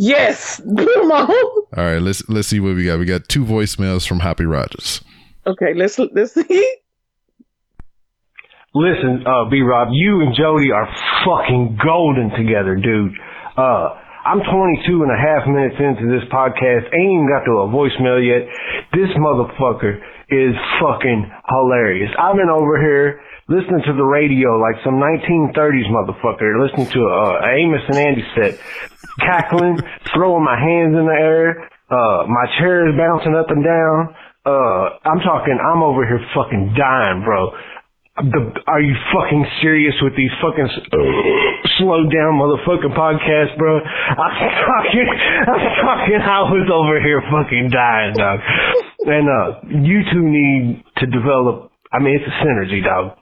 Yes, 0.00 0.56
put 0.64 0.88
'em. 0.96 1.12
All 1.12 1.60
right, 1.76 2.00
let's 2.00 2.26
let's 2.30 2.48
see 2.48 2.58
what 2.58 2.74
we 2.74 2.86
got. 2.86 2.98
We 2.98 3.04
got 3.04 3.28
two 3.28 3.44
voicemails 3.44 4.08
from 4.08 4.20
Happy 4.20 4.46
Rogers. 4.46 5.04
Okay, 5.46 5.74
let's 5.76 5.98
let's 5.98 6.32
see. 6.32 6.76
Listen, 8.72 9.24
uh, 9.26 9.50
B 9.50 9.60
Rob, 9.60 9.88
you 9.92 10.22
and 10.22 10.34
Jody 10.34 10.72
are 10.72 10.88
fucking 11.26 11.76
golden 11.84 12.30
together, 12.30 12.76
dude. 12.76 13.12
Uh, 13.58 13.92
I'm 14.24 14.40
22 14.40 15.02
and 15.02 15.12
a 15.12 15.20
half 15.20 15.46
minutes 15.46 15.76
into 15.76 16.08
this 16.08 16.24
podcast, 16.32 16.88
ain't 16.96 17.12
even 17.12 17.28
got 17.28 17.44
to 17.44 17.60
a 17.60 17.68
voicemail 17.68 18.24
yet. 18.24 18.48
This 18.96 19.10
motherfucker 19.20 20.00
is 20.30 20.54
fucking 20.80 21.30
hilarious. 21.48 22.08
I've 22.18 22.36
been 22.36 22.48
over 22.48 22.80
here 22.80 23.20
listening 23.50 23.82
to 23.82 23.92
the 23.98 24.06
radio 24.06 24.62
like 24.62 24.78
some 24.86 25.02
1930s 25.02 25.90
motherfucker, 25.90 26.54
listening 26.62 26.86
to 26.86 27.02
uh, 27.02 27.50
Amos 27.50 27.82
and 27.90 27.98
Andy 27.98 28.22
set, 28.38 28.54
cackling, 29.18 29.82
throwing 30.14 30.46
my 30.46 30.54
hands 30.54 30.94
in 30.94 31.04
the 31.04 31.18
air, 31.18 31.66
uh, 31.90 32.30
my 32.30 32.46
chair 32.62 32.86
is 32.86 32.94
bouncing 32.94 33.34
up 33.34 33.50
and 33.50 33.66
down. 33.66 34.14
Uh, 34.46 35.02
I'm 35.02 35.18
talking, 35.26 35.58
I'm 35.58 35.82
over 35.82 36.06
here 36.06 36.22
fucking 36.30 36.78
dying, 36.78 37.26
bro. 37.26 37.50
The, 38.22 38.40
are 38.70 38.80
you 38.80 38.94
fucking 39.10 39.44
serious 39.62 39.94
with 39.98 40.14
these 40.14 40.30
fucking 40.38 40.70
slow 41.78 42.06
down 42.06 42.38
motherfucking 42.38 42.94
podcasts, 42.94 43.58
bro? 43.58 43.82
I'm 44.14 44.36
talking, 44.62 45.08
I'm 45.50 45.62
talking, 45.82 46.20
I 46.22 46.40
was 46.46 46.70
over 46.70 47.02
here 47.02 47.18
fucking 47.26 47.74
dying, 47.74 48.14
dog. 48.14 48.38
And, 49.10 49.26
uh, 49.26 49.46
you 49.82 50.06
two 50.12 50.22
need 50.22 50.84
to 50.98 51.06
develop, 51.06 51.72
I 51.90 51.98
mean, 51.98 52.14
it's 52.14 52.28
a 52.30 52.36
synergy, 52.46 52.84
dog. 52.84 53.19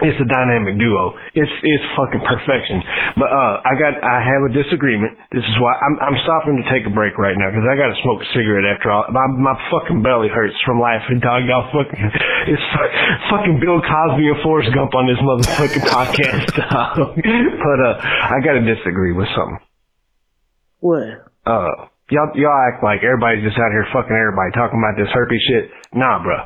It's 0.00 0.16
a 0.16 0.28
dynamic 0.28 0.80
duo. 0.80 1.12
It's 1.36 1.52
it's 1.62 1.84
fucking 1.96 2.24
perfection. 2.24 2.80
But 3.20 3.28
uh, 3.28 3.54
I 3.64 3.72
got 3.76 3.92
I 4.00 4.18
have 4.24 4.42
a 4.48 4.52
disagreement. 4.56 5.16
This 5.28 5.44
is 5.44 5.56
why 5.60 5.76
I'm 5.76 5.94
I'm 6.00 6.16
stopping 6.24 6.56
to 6.56 6.64
take 6.72 6.88
a 6.88 6.92
break 6.92 7.20
right 7.20 7.36
now 7.36 7.52
because 7.52 7.68
I 7.68 7.76
got 7.76 7.92
to 7.92 7.98
smoke 8.00 8.24
a 8.24 8.28
cigarette 8.32 8.64
after 8.64 8.88
all. 8.88 9.04
My 9.12 9.24
my 9.36 9.56
fucking 9.68 10.00
belly 10.00 10.32
hurts 10.32 10.56
from 10.64 10.80
laughing, 10.80 11.20
dog. 11.20 11.44
Y'all 11.44 11.68
fucking 11.68 12.00
it's 12.48 12.64
fucking 13.28 13.60
Bill 13.60 13.78
Cosby 13.84 14.24
and 14.24 14.40
Forrest 14.40 14.72
Gump 14.72 14.96
on 14.96 15.04
this 15.04 15.20
motherfucking 15.20 15.84
podcast. 15.84 16.48
But 17.60 17.78
uh, 17.84 17.94
I 18.00 18.40
got 18.42 18.56
to 18.56 18.64
disagree 18.64 19.12
with 19.12 19.28
something 19.36 19.60
What? 20.80 21.28
uh, 21.46 21.86
y'all, 22.10 22.32
y'all 22.34 22.60
act 22.72 22.82
like 22.82 23.00
everybody's 23.04 23.44
just 23.44 23.58
out 23.58 23.70
here 23.70 23.86
fucking 23.92 24.16
everybody 24.16 24.50
talking 24.56 24.80
about 24.80 24.96
this 24.96 25.12
herpes 25.12 25.40
shit. 25.48 25.70
Nah, 25.92 26.22
bro. 26.22 26.36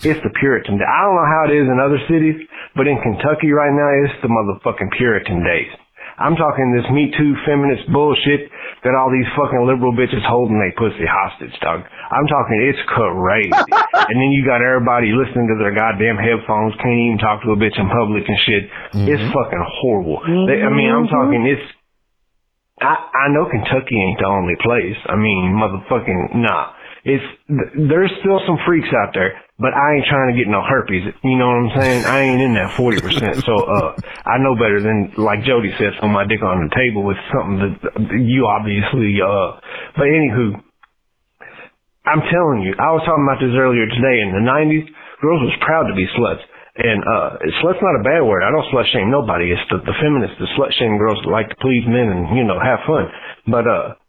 It's 0.00 0.22
the 0.24 0.32
Puritan 0.40 0.80
day. 0.80 0.88
I 0.88 1.04
don't 1.04 1.16
know 1.16 1.28
how 1.28 1.42
it 1.44 1.52
is 1.52 1.68
in 1.68 1.76
other 1.76 2.00
cities, 2.08 2.40
but 2.72 2.88
in 2.88 2.96
Kentucky 3.04 3.52
right 3.52 3.72
now, 3.72 3.90
it's 4.04 4.16
the 4.24 4.32
motherfucking 4.32 4.96
Puritan 4.96 5.44
days. 5.44 5.68
I'm 6.20 6.36
talking 6.36 6.68
this 6.72 6.84
Me 6.92 7.08
Too 7.16 7.32
feminist 7.48 7.88
bullshit 7.88 8.52
that 8.84 8.92
all 8.92 9.08
these 9.08 9.28
fucking 9.36 9.64
liberal 9.64 9.96
bitches 9.96 10.20
holding 10.24 10.60
they 10.60 10.72
pussy 10.76 11.08
hostage, 11.08 11.52
dog. 11.64 11.80
I'm 11.84 12.28
talking 12.28 12.60
it's 12.60 12.84
crazy. 12.92 13.52
and 14.08 14.16
then 14.20 14.30
you 14.32 14.44
got 14.44 14.60
everybody 14.60 15.16
listening 15.16 15.48
to 15.48 15.56
their 15.56 15.72
goddamn 15.72 16.20
headphones, 16.20 16.76
can't 16.80 16.96
even 16.96 17.20
talk 17.20 17.40
to 17.44 17.56
a 17.56 17.58
bitch 17.60 17.76
in 17.76 17.88
public 17.88 18.28
and 18.28 18.40
shit. 18.44 18.64
Mm-hmm. 18.92 19.08
It's 19.08 19.24
fucking 19.32 19.64
horrible. 19.80 20.20
They, 20.44 20.60
I 20.60 20.68
mean, 20.68 20.92
I'm 20.92 21.08
mm-hmm. 21.08 21.16
talking 21.16 21.40
it's 21.48 21.64
I, 22.80 22.96
I 23.12 23.28
know 23.28 23.44
Kentucky 23.44 23.92
ain't 23.92 24.18
the 24.18 24.28
only 24.28 24.56
place. 24.56 24.96
I 25.04 25.16
mean, 25.16 25.52
motherfucking, 25.52 26.40
nah. 26.40 26.72
It's, 27.04 27.24
there's 27.48 28.12
still 28.20 28.40
some 28.44 28.60
freaks 28.68 28.92
out 28.92 29.16
there, 29.16 29.40
but 29.56 29.72
I 29.72 29.96
ain't 29.96 30.04
trying 30.04 30.32
to 30.32 30.36
get 30.36 30.52
no 30.52 30.60
herpes. 30.60 31.08
You 31.24 31.36
know 31.40 31.48
what 31.48 31.58
I'm 31.64 31.72
saying? 31.80 32.04
I 32.04 32.18
ain't 32.28 32.42
in 32.44 32.52
that 32.60 32.76
40%. 32.76 33.40
So, 33.44 33.54
uh, 33.56 33.96
I 34.28 34.36
know 34.36 34.52
better 34.52 34.84
than, 34.84 35.16
like 35.16 35.44
Jody 35.44 35.72
said, 35.80 35.96
throw 35.96 36.12
my 36.12 36.28
dick 36.28 36.44
on 36.44 36.68
the 36.68 36.72
table 36.76 37.04
with 37.04 37.16
something 37.32 37.56
that 37.60 37.72
you 38.20 38.44
obviously, 38.44 39.16
uh, 39.16 39.60
but 39.96 40.12
anywho, 40.12 40.60
I'm 42.04 42.24
telling 42.28 42.64
you, 42.64 42.76
I 42.76 42.92
was 42.92 43.04
talking 43.08 43.24
about 43.24 43.40
this 43.40 43.56
earlier 43.56 43.88
today. 43.88 44.20
In 44.20 44.36
the 44.36 44.44
90s, 44.44 44.88
girls 45.20 45.40
was 45.40 45.56
proud 45.64 45.88
to 45.88 45.94
be 45.96 46.08
sluts. 46.16 46.44
And, 46.80 47.00
uh, 47.04 47.36
slut's 47.60 47.80
not 47.84 48.00
a 48.00 48.04
bad 48.04 48.24
word. 48.24 48.40
I 48.44 48.52
don't 48.52 48.64
slut 48.72 48.88
shame 48.92 49.12
nobody. 49.12 49.52
It's 49.52 49.64
the, 49.68 49.84
the 49.84 49.96
feminists, 50.00 50.36
the 50.40 50.48
slut 50.56 50.72
shame 50.80 50.96
girls 50.96 51.20
that 51.24 51.28
like 51.32 51.48
to 51.48 51.56
please 51.60 51.84
men 51.84 52.08
and, 52.08 52.36
you 52.36 52.44
know, 52.44 52.56
have 52.60 52.80
fun. 52.88 53.04
But, 53.48 53.64
uh, 53.68 53.99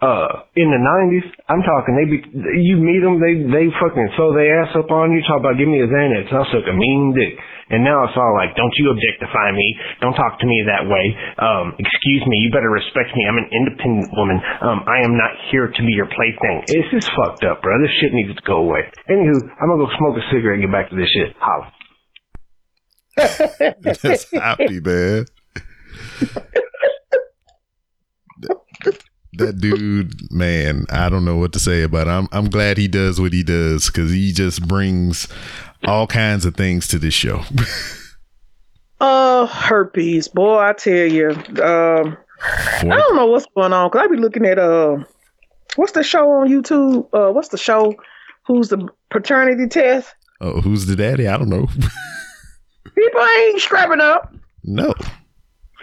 uh, 0.00 0.48
in 0.56 0.72
the 0.72 0.80
90s, 0.80 1.28
I'm 1.52 1.60
talking, 1.60 1.92
they 1.92 2.08
be, 2.08 2.18
you 2.56 2.80
meet 2.80 3.04
them, 3.04 3.20
they, 3.20 3.36
they 3.44 3.68
fucking 3.76 4.08
throw 4.16 4.32
their 4.32 4.64
ass 4.64 4.72
up 4.72 4.88
on 4.88 5.12
you, 5.12 5.20
talk 5.28 5.44
about 5.44 5.60
give 5.60 5.68
me 5.68 5.84
a 5.84 5.88
Xanax, 5.88 6.32
I'll 6.32 6.48
suck 6.48 6.64
a 6.64 6.72
mean 6.72 7.12
dick. 7.12 7.36
And 7.68 7.84
now 7.84 8.02
it's 8.08 8.16
all 8.16 8.32
like, 8.34 8.56
don't 8.56 8.72
you 8.80 8.90
objectify 8.90 9.52
me, 9.52 9.66
don't 10.00 10.16
talk 10.16 10.40
to 10.40 10.46
me 10.48 10.64
that 10.66 10.88
way, 10.88 11.04
um, 11.36 11.76
excuse 11.76 12.24
me, 12.24 12.40
you 12.40 12.48
better 12.48 12.72
respect 12.72 13.12
me, 13.12 13.28
I'm 13.28 13.36
an 13.36 13.52
independent 13.52 14.08
woman, 14.16 14.40
um, 14.64 14.88
I 14.88 15.04
am 15.04 15.20
not 15.20 15.36
here 15.52 15.68
to 15.68 15.80
be 15.84 15.92
your 15.92 16.08
plaything. 16.08 16.64
It's 16.72 16.88
just 16.90 17.12
fucked 17.12 17.44
up, 17.44 17.60
bro, 17.60 17.76
this 17.84 17.92
shit 18.00 18.16
needs 18.16 18.32
to 18.32 18.44
go 18.48 18.64
away. 18.64 18.88
Anywho, 19.04 19.36
I'm 19.60 19.68
gonna 19.68 19.84
go 19.84 19.92
smoke 20.00 20.16
a 20.16 20.24
cigarette 20.32 20.64
and 20.64 20.64
get 20.64 20.72
back 20.72 20.88
to 20.88 20.96
this 20.96 21.12
shit. 21.12 21.36
Holla. 21.36 21.68
That's 23.84 24.32
happy, 24.32 24.80
man. 24.80 25.28
that 29.34 29.58
dude, 29.60 30.30
man, 30.32 30.86
I 30.90 31.08
don't 31.08 31.24
know 31.24 31.36
what 31.36 31.52
to 31.52 31.58
say 31.58 31.82
about 31.82 32.06
it. 32.06 32.10
I'm 32.10 32.28
I'm 32.32 32.50
glad 32.50 32.78
he 32.78 32.88
does 32.88 33.20
what 33.20 33.32
he 33.32 33.42
does 33.42 33.86
because 33.86 34.10
he 34.10 34.32
just 34.32 34.66
brings 34.66 35.28
all 35.84 36.06
kinds 36.06 36.44
of 36.44 36.54
things 36.56 36.88
to 36.88 36.98
this 36.98 37.14
show. 37.14 37.42
Uh, 39.00 39.46
herpes, 39.46 40.28
boy, 40.28 40.58
I 40.58 40.72
tell 40.72 41.06
you. 41.06 41.30
Um, 41.62 42.16
I 42.42 42.82
don't 42.84 43.16
know 43.16 43.26
what's 43.26 43.46
going 43.54 43.72
on 43.72 43.88
because 43.90 44.04
I 44.04 44.08
be 44.08 44.16
looking 44.16 44.46
at 44.46 44.58
uh, 44.58 44.96
what's 45.76 45.92
the 45.92 46.02
show 46.02 46.28
on 46.30 46.48
YouTube? 46.48 47.06
Uh, 47.12 47.32
what's 47.32 47.48
the 47.48 47.58
show? 47.58 47.94
Who's 48.46 48.68
the 48.68 48.88
paternity 49.10 49.68
test? 49.68 50.14
oh, 50.40 50.60
who's 50.60 50.86
the 50.86 50.96
daddy? 50.96 51.28
I 51.28 51.36
don't 51.36 51.50
know. 51.50 51.66
People 52.94 53.20
ain't 53.20 53.60
strapping 53.60 54.00
up. 54.00 54.34
no. 54.64 54.92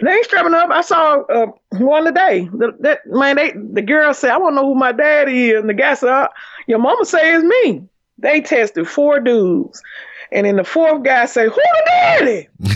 They 0.00 0.12
ain't 0.12 0.24
strapping 0.24 0.54
up. 0.54 0.70
I 0.70 0.80
saw 0.82 1.22
uh, 1.22 1.46
one 1.72 2.04
today. 2.04 2.48
The, 2.52 2.72
that 2.80 3.00
man, 3.06 3.36
they 3.36 3.52
the 3.52 3.82
girl 3.82 4.14
said, 4.14 4.30
"I 4.30 4.38
want 4.38 4.52
to 4.52 4.56
know 4.56 4.66
who 4.66 4.74
my 4.74 4.92
daddy 4.92 5.50
is," 5.50 5.60
and 5.60 5.68
the 5.68 5.74
guy 5.74 5.94
said, 5.94 6.10
uh, 6.10 6.28
"Your 6.66 6.78
mama 6.78 7.04
say 7.04 7.34
it's 7.34 7.44
me." 7.44 7.82
They 8.18 8.40
tested 8.40 8.88
four 8.88 9.18
dudes, 9.18 9.82
and 10.30 10.46
then 10.46 10.56
the 10.56 10.64
fourth 10.64 11.02
guy 11.02 11.26
said, 11.26 11.48
"Who 11.48 11.56
the 11.56 11.82
daddy?" 11.86 12.48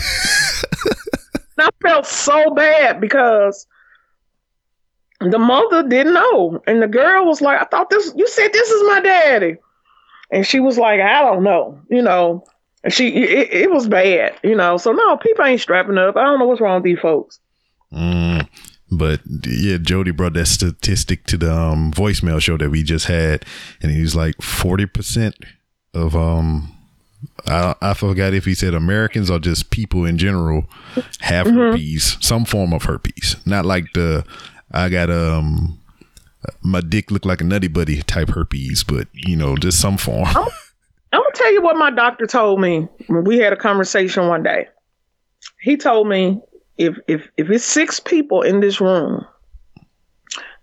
I 1.57 1.69
felt 1.81 2.05
so 2.05 2.53
bad 2.53 2.99
because 2.99 3.67
the 5.21 5.39
mother 5.39 5.87
didn't 5.87 6.13
know, 6.13 6.61
and 6.67 6.81
the 6.81 6.87
girl 6.87 7.25
was 7.25 7.39
like, 7.39 7.61
"I 7.61 7.65
thought 7.65 7.89
this. 7.89 8.11
You 8.17 8.27
said 8.27 8.51
this 8.51 8.69
is 8.69 8.83
my 8.89 8.99
daddy," 8.99 9.55
and 10.29 10.45
she 10.45 10.59
was 10.59 10.77
like, 10.77 10.99
"I 10.99 11.21
don't 11.21 11.43
know," 11.43 11.79
you 11.89 12.01
know. 12.01 12.43
She, 12.89 13.07
it, 13.09 13.53
it 13.53 13.71
was 13.71 13.87
bad, 13.87 14.35
you 14.43 14.55
know. 14.55 14.77
So 14.77 14.91
no, 14.91 15.17
people 15.17 15.45
ain't 15.45 15.61
strapping 15.61 15.97
up. 15.97 16.17
I 16.17 16.23
don't 16.23 16.39
know 16.39 16.45
what's 16.47 16.59
wrong 16.61 16.75
with 16.75 16.83
these 16.83 16.99
folks. 16.99 17.39
Mm, 17.93 18.47
but 18.91 19.21
yeah, 19.47 19.77
Jody 19.77 20.11
brought 20.11 20.33
that 20.33 20.47
statistic 20.47 21.25
to 21.27 21.37
the 21.37 21.53
um, 21.53 21.91
voicemail 21.93 22.41
show 22.41 22.57
that 22.57 22.69
we 22.69 22.83
just 22.83 23.05
had, 23.05 23.45
and 23.81 23.91
he 23.91 24.01
was 24.01 24.15
like 24.15 24.41
forty 24.41 24.85
percent 24.85 25.35
of 25.93 26.15
um. 26.15 26.69
I, 27.47 27.73
I 27.81 27.93
forgot 27.93 28.33
if 28.33 28.43
he 28.43 28.53
said 28.53 28.73
Americans 28.73 29.29
or 29.29 29.39
just 29.39 29.69
people 29.69 30.03
in 30.03 30.17
general 30.17 30.65
have 31.21 31.47
Mm-hmm. 31.47 31.57
herpes, 31.57 32.17
some 32.19 32.43
form 32.43 32.73
of 32.73 32.83
herpes, 32.83 33.37
not 33.45 33.65
like 33.65 33.85
the 33.93 34.25
I 34.71 34.89
got 34.89 35.09
um 35.09 35.79
my 36.61 36.81
dick 36.81 37.11
look 37.11 37.23
like 37.25 37.39
a 37.39 37.45
nutty 37.45 37.69
buddy 37.69 38.01
type 38.01 38.29
herpes, 38.31 38.83
but 38.83 39.07
you 39.13 39.37
know 39.37 39.55
just 39.55 39.79
some 39.79 39.95
form. 39.97 40.27
I'm 41.13 41.19
gonna 41.21 41.29
tell 41.33 41.53
you 41.53 41.61
what 41.61 41.77
my 41.77 41.91
doctor 41.91 42.25
told 42.25 42.59
me 42.59 42.87
when 43.07 43.23
we 43.23 43.37
had 43.37 43.53
a 43.53 43.57
conversation 43.57 44.27
one 44.27 44.43
day. 44.43 44.67
He 45.61 45.77
told 45.77 46.07
me 46.07 46.41
if 46.77 46.97
if 47.07 47.29
if 47.37 47.49
it's 47.49 47.65
six 47.65 47.99
people 47.99 48.41
in 48.41 48.59
this 48.59 48.81
room, 48.81 49.25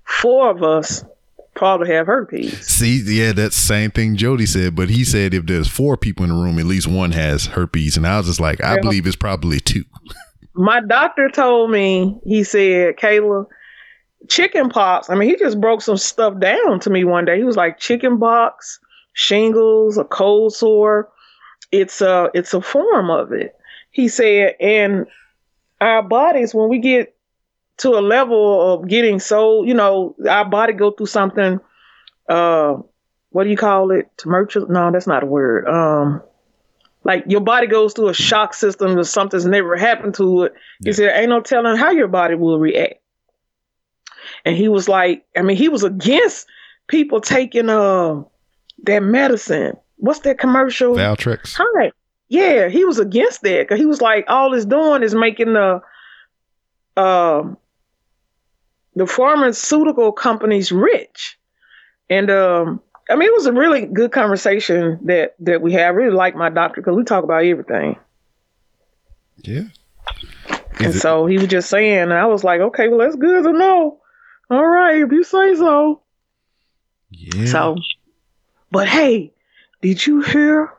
four 0.04 0.50
of 0.50 0.62
us 0.62 1.04
probably 1.54 1.88
have 1.92 2.06
herpes. 2.06 2.66
See, 2.66 3.02
yeah, 3.04 3.32
that's 3.32 3.56
the 3.56 3.62
same 3.62 3.90
thing 3.90 4.16
Jody 4.16 4.46
said, 4.46 4.74
but 4.74 4.88
he 4.88 5.04
said 5.04 5.34
if 5.34 5.46
there's 5.46 5.68
four 5.68 5.96
people 5.96 6.24
in 6.24 6.30
the 6.30 6.36
room, 6.36 6.58
at 6.58 6.64
least 6.66 6.86
one 6.86 7.12
has 7.12 7.46
herpes, 7.46 7.96
and 7.96 8.06
I 8.06 8.16
was 8.18 8.26
just 8.26 8.40
like, 8.40 8.62
I 8.62 8.74
Yeah. 8.76 8.80
believe 8.80 9.06
it's 9.06 9.16
probably 9.16 9.60
two. 9.60 9.84
My 10.54 10.80
doctor 10.80 11.28
told 11.28 11.70
me, 11.70 12.18
he 12.24 12.42
said, 12.44 12.96
Kayla, 12.96 13.46
chicken 14.28 14.68
pox. 14.68 15.08
I 15.08 15.14
mean, 15.14 15.28
he 15.28 15.36
just 15.36 15.60
broke 15.60 15.80
some 15.80 15.96
stuff 15.96 16.38
down 16.40 16.80
to 16.80 16.90
me 16.90 17.04
one 17.04 17.24
day. 17.24 17.38
He 17.38 17.44
was 17.44 17.56
like, 17.56 17.78
chicken 17.78 18.18
pox, 18.18 18.80
shingles, 19.12 19.98
a 19.98 20.04
cold 20.04 20.54
sore. 20.54 21.08
It's 21.72 22.00
a 22.00 22.30
it's 22.34 22.54
a 22.54 22.60
form 22.60 23.10
of 23.10 23.32
it. 23.32 23.54
He 23.90 24.08
said, 24.08 24.56
and 24.60 25.06
our 25.80 26.02
bodies, 26.02 26.54
when 26.54 26.68
we 26.68 26.78
get 26.78 27.14
to 27.78 27.90
a 27.90 28.00
level 28.00 28.74
of 28.74 28.88
getting 28.88 29.18
so, 29.18 29.64
you 29.64 29.72
know, 29.72 30.14
our 30.28 30.44
body 30.44 30.74
go 30.74 30.90
through 30.90 31.06
something. 31.06 31.58
Uh, 32.28 32.76
what 33.30 33.44
do 33.44 33.50
you 33.50 33.56
call 33.56 33.90
it? 33.90 34.10
Tumultuous? 34.18 34.68
No, 34.68 34.90
that's 34.92 35.06
not 35.06 35.22
a 35.22 35.26
word. 35.26 35.66
Um, 35.66 36.22
like 37.04 37.24
your 37.26 37.40
body 37.40 37.66
goes 37.66 37.94
through 37.94 38.08
a 38.08 38.14
shock 38.14 38.52
system 38.52 38.98
or 38.98 39.04
something's 39.04 39.46
never 39.46 39.76
happened 39.76 40.14
to 40.16 40.44
it. 40.44 40.54
He 40.84 40.92
said, 40.92 41.18
ain't 41.18 41.30
no 41.30 41.40
telling 41.40 41.76
how 41.76 41.90
your 41.90 42.08
body 42.08 42.34
will 42.34 42.58
react. 42.58 43.00
And 44.44 44.56
he 44.56 44.68
was 44.68 44.88
like, 44.88 45.24
I 45.34 45.42
mean, 45.42 45.56
he 45.56 45.68
was 45.68 45.82
against 45.82 46.46
people 46.86 47.20
taking 47.20 47.70
uh 47.70 48.22
that 48.84 49.02
medicine. 49.02 49.76
What's 49.96 50.20
that 50.20 50.38
commercial? 50.38 50.94
Valtrex. 50.94 51.54
Hi. 51.58 51.92
Yeah, 52.28 52.68
he 52.68 52.84
was 52.84 52.98
against 52.98 53.42
that 53.42 53.62
because 53.62 53.78
he 53.78 53.86
was 53.86 54.00
like, 54.00 54.24
all 54.28 54.54
it's 54.54 54.64
doing 54.64 55.02
is 55.02 55.14
making 55.14 55.52
the 55.54 55.80
um 56.96 57.56
the 58.94 59.06
pharmaceutical 59.06 60.12
companies 60.12 60.72
rich. 60.72 61.38
And 62.08 62.30
um 62.30 62.80
I 63.08 63.16
mean, 63.16 63.28
it 63.28 63.34
was 63.34 63.46
a 63.46 63.52
really 63.52 63.86
good 63.86 64.12
conversation 64.12 65.00
that 65.06 65.34
that 65.40 65.60
we 65.62 65.72
had. 65.72 65.82
I 65.84 65.88
really 65.88 66.14
like 66.14 66.36
my 66.36 66.48
doctor 66.50 66.80
because 66.80 66.96
we 66.96 67.04
talk 67.04 67.24
about 67.24 67.44
everything. 67.44 67.96
Yeah. 69.42 69.64
And 70.78 70.94
it- 70.94 71.00
so 71.00 71.26
he 71.26 71.36
was 71.38 71.48
just 71.48 71.68
saying, 71.68 71.98
and 71.98 72.12
I 72.12 72.26
was 72.26 72.44
like, 72.44 72.60
okay, 72.60 72.88
well, 72.88 72.98
that's 72.98 73.16
good 73.16 73.42
to 73.44 73.52
know. 73.52 73.98
All 74.50 74.66
right, 74.66 75.00
if 75.02 75.12
you 75.12 75.22
say 75.24 75.54
so. 75.54 76.02
yeah. 77.10 77.46
So, 77.46 77.76
but 78.70 78.88
hey, 78.88 79.32
did 79.82 80.06
you 80.06 80.20
hear 80.20 80.72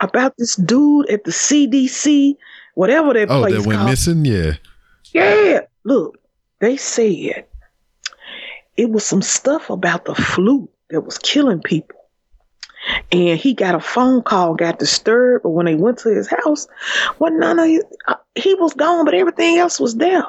about 0.00 0.36
this 0.36 0.56
dude 0.56 1.08
at 1.08 1.24
the 1.24 1.30
CDC, 1.30 2.36
whatever 2.74 3.12
that 3.14 3.30
oh, 3.30 3.40
place 3.40 3.54
that 3.54 3.66
went 3.66 3.78
called? 3.78 3.90
missing. 3.90 4.24
Yeah. 4.24 4.52
Yeah, 5.12 5.60
look, 5.84 6.18
they 6.58 6.76
said 6.76 7.46
it 8.76 8.90
was 8.90 9.04
some 9.04 9.22
stuff 9.22 9.70
about 9.70 10.04
the 10.04 10.14
flu 10.14 10.68
that 10.90 11.02
was 11.02 11.18
killing 11.18 11.62
people. 11.62 11.98
And 13.12 13.38
he 13.38 13.54
got 13.54 13.74
a 13.74 13.80
phone 13.80 14.22
call, 14.22 14.54
got 14.54 14.78
disturbed, 14.78 15.44
but 15.44 15.50
when 15.50 15.66
they 15.66 15.74
went 15.74 15.98
to 16.00 16.10
his 16.10 16.28
house, 16.28 16.66
well, 17.18 17.32
none 17.32 17.58
of 17.58 17.66
his, 17.66 17.84
uh, 18.08 18.16
he 18.34 18.54
was 18.54 18.74
gone, 18.74 19.04
but 19.04 19.14
everything 19.14 19.56
else 19.56 19.80
was 19.80 19.94
there. 19.96 20.24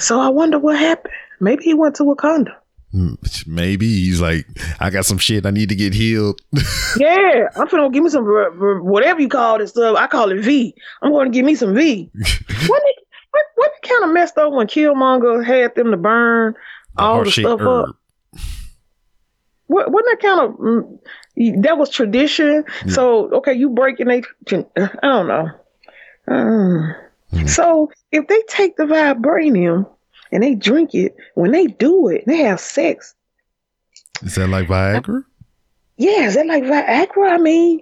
So 0.00 0.18
I 0.18 0.28
wonder 0.28 0.58
what 0.58 0.76
happened. 0.76 1.14
Maybe 1.38 1.62
he 1.62 1.74
went 1.74 1.94
to 1.96 2.02
Wakanda. 2.02 2.56
Hmm, 2.92 3.14
Maybe 3.46 3.86
he's 3.86 4.20
like, 4.20 4.46
I 4.80 4.90
got 4.90 5.04
some 5.04 5.18
shit 5.18 5.46
I 5.46 5.50
need 5.50 5.68
to 5.68 5.76
get 5.76 5.94
healed. 5.94 6.40
Yeah, 6.96 7.48
I'm 7.54 7.68
finna 7.68 7.92
give 7.92 8.02
me 8.02 8.10
some 8.10 8.24
whatever 8.82 9.20
you 9.20 9.28
call 9.28 9.58
this 9.58 9.70
stuff. 9.70 9.96
I 9.96 10.08
call 10.08 10.32
it 10.32 10.42
V. 10.42 10.74
I'm 11.02 11.12
going 11.12 11.30
to 11.30 11.36
give 11.36 11.44
me 11.44 11.54
some 11.54 11.74
V. 11.74 12.10
It, 12.62 12.68
what, 13.32 13.44
what 13.54 13.70
kind 13.88 14.04
of 14.04 14.10
messed 14.10 14.36
up 14.38 14.52
when 14.52 14.66
Killmonger 14.66 15.44
had 15.46 15.76
them 15.76 15.92
to 15.92 15.96
burn 15.96 16.54
all 16.96 17.22
the 17.22 17.30
stuff 17.30 17.60
herb. 17.60 17.90
up? 17.90 17.96
What, 19.68 19.92
wasn't 19.92 20.20
that 20.20 20.26
kind 20.28 20.40
of 20.40 20.58
mm, 20.58 21.62
that 21.62 21.78
was 21.78 21.90
tradition? 21.90 22.64
So 22.88 23.30
okay, 23.34 23.52
you 23.54 23.70
breaking 23.70 24.08
they. 24.08 24.22
I 24.76 24.88
don't 25.00 25.28
know. 25.28 25.48
Um, 26.26 26.94
So 27.46 27.92
if 28.10 28.26
they 28.26 28.42
take 28.48 28.76
the 28.76 28.84
vibranium 28.84 29.88
and 30.32 30.42
they 30.42 30.54
drink 30.54 30.94
it, 30.94 31.16
when 31.34 31.52
they 31.52 31.66
do 31.66 32.08
it, 32.08 32.24
they 32.26 32.38
have 32.38 32.60
sex. 32.60 33.14
Is 34.22 34.34
that 34.34 34.48
like 34.48 34.68
Viagra? 34.68 35.24
Yeah, 35.96 36.26
is 36.26 36.34
that 36.34 36.46
like 36.46 36.64
Viagra? 36.64 37.30
I 37.30 37.38
mean, 37.38 37.80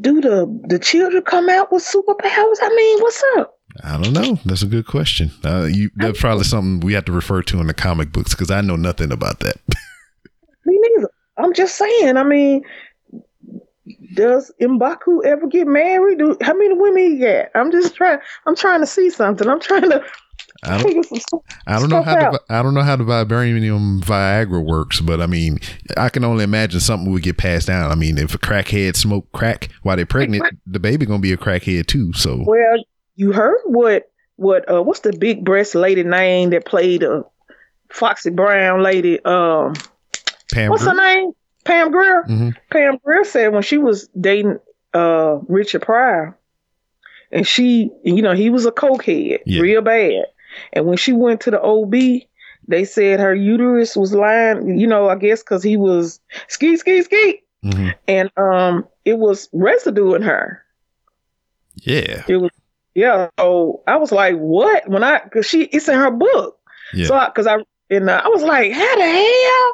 do 0.00 0.20
the 0.20 0.46
the 0.68 0.78
children 0.78 1.22
come 1.22 1.48
out 1.48 1.72
with 1.72 1.82
superpowers? 1.82 2.58
I 2.62 2.74
mean, 2.74 3.00
what's 3.00 3.22
up? 3.36 3.58
I 3.84 4.02
don't 4.02 4.12
know. 4.12 4.38
That's 4.44 4.62
a 4.62 4.66
good 4.66 4.86
question. 4.86 5.30
Uh, 5.44 5.68
you, 5.70 5.90
that's 5.96 6.20
probably 6.20 6.44
something 6.44 6.80
we 6.80 6.94
have 6.94 7.04
to 7.04 7.12
refer 7.12 7.42
to 7.42 7.60
in 7.60 7.66
the 7.66 7.74
comic 7.74 8.12
books 8.12 8.34
because 8.34 8.50
I 8.50 8.60
know 8.60 8.76
nothing 8.76 9.12
about 9.12 9.40
that. 9.40 9.56
Me 10.64 10.78
neither. 10.80 11.10
I'm 11.36 11.52
just 11.54 11.76
saying. 11.76 12.16
I 12.16 12.24
mean, 12.24 12.64
does 14.14 14.52
Mbaku 14.60 15.24
ever 15.24 15.46
get 15.46 15.66
married? 15.66 16.18
Do 16.18 16.36
how 16.40 16.54
many 16.54 16.74
women 16.74 17.12
he 17.12 17.18
got? 17.18 17.50
I'm 17.54 17.70
just 17.70 17.94
trying. 17.94 18.18
I'm 18.46 18.56
trying 18.56 18.80
to 18.80 18.86
see 18.86 19.10
something. 19.10 19.48
I'm 19.48 19.60
trying 19.60 19.90
to 19.90 20.04
I 20.64 20.82
don't. 20.82 21.04
stuff. 21.04 21.40
I 21.66 21.78
don't 21.78 21.88
know 21.88 22.02
how 22.02 22.14
the, 22.16 22.26
out. 22.26 22.40
I 22.50 22.62
don't 22.62 22.74
know 22.74 22.82
how 22.82 22.96
the 22.96 23.04
vibranium 23.04 24.00
Viagra 24.00 24.64
works, 24.64 25.00
but 25.00 25.20
I 25.20 25.26
mean, 25.26 25.58
I 25.96 26.08
can 26.08 26.24
only 26.24 26.44
imagine 26.44 26.80
something 26.80 27.10
would 27.12 27.22
get 27.22 27.36
passed 27.38 27.68
down. 27.68 27.90
I 27.90 27.94
mean, 27.94 28.18
if 28.18 28.34
a 28.34 28.38
crackhead 28.38 28.96
smoke 28.96 29.30
crack 29.32 29.68
while 29.82 29.96
they're 29.96 30.06
pregnant, 30.06 30.44
the 30.66 30.80
baby 30.80 31.06
gonna 31.06 31.20
be 31.20 31.32
a 31.32 31.36
crackhead 31.36 31.86
too. 31.86 32.12
So 32.14 32.42
Well, 32.44 32.82
you 33.14 33.32
heard 33.32 33.58
what 33.66 34.10
what 34.36 34.68
uh 34.72 34.82
what's 34.82 35.00
the 35.00 35.12
big 35.12 35.44
breast 35.44 35.74
lady 35.74 36.02
name 36.02 36.50
that 36.50 36.64
played 36.64 37.02
a 37.02 37.24
Foxy 37.90 38.30
Brown 38.30 38.82
lady? 38.82 39.24
Um, 39.24 39.74
Pam, 40.52 40.70
what's 40.70 40.84
her 40.84 40.94
name? 40.94 41.32
Pam 41.64 41.90
Grier. 41.90 42.24
Mhm. 42.28 42.56
Pam 42.70 42.98
Grier 43.04 43.24
said 43.24 43.52
when 43.52 43.62
she 43.62 43.78
was 43.78 44.08
dating 44.18 44.58
uh 44.94 45.38
Richard 45.48 45.82
Pryor, 45.82 46.36
and 47.30 47.46
she, 47.46 47.90
you 48.04 48.22
know, 48.22 48.34
he 48.34 48.50
was 48.50 48.66
a 48.66 48.72
cokehead, 48.72 49.40
Yeah. 49.46 49.60
real 49.60 49.82
bad. 49.82 50.24
And 50.72 50.86
when 50.86 50.96
she 50.96 51.12
went 51.12 51.40
to 51.42 51.50
the 51.50 51.60
OB, 51.60 51.92
they 52.66 52.84
said 52.84 53.20
her 53.20 53.34
uterus 53.34 53.96
was 53.96 54.12
lying, 54.12 54.78
you 54.78 54.86
know, 54.86 55.08
I 55.08 55.16
guess 55.16 55.42
because 55.42 55.62
he 55.62 55.76
was 55.76 56.20
ski, 56.48 56.76
ski, 56.76 57.02
ski, 57.02 57.40
Mhm. 57.64 57.94
and 58.06 58.30
um, 58.36 58.86
it 59.04 59.18
was 59.18 59.48
residue 59.52 60.14
in 60.14 60.22
her. 60.22 60.62
Yeah, 61.76 62.24
It 62.28 62.36
was, 62.36 62.50
yeah. 62.94 63.28
So 63.38 63.82
I 63.86 63.96
was 63.96 64.12
like, 64.12 64.36
what? 64.36 64.88
When 64.88 65.02
I, 65.04 65.20
cause 65.32 65.46
she, 65.46 65.62
it's 65.64 65.88
in 65.88 65.94
her 65.98 66.10
book. 66.10 66.58
yeah. 66.92 67.06
So, 67.06 67.14
I, 67.14 67.30
cause 67.30 67.46
I, 67.46 67.56
and 67.90 68.10
uh, 68.10 68.20
I 68.24 68.28
was 68.28 68.42
like, 68.42 68.72
how 68.72 68.96
the 68.96 69.02
hell? 69.04 69.72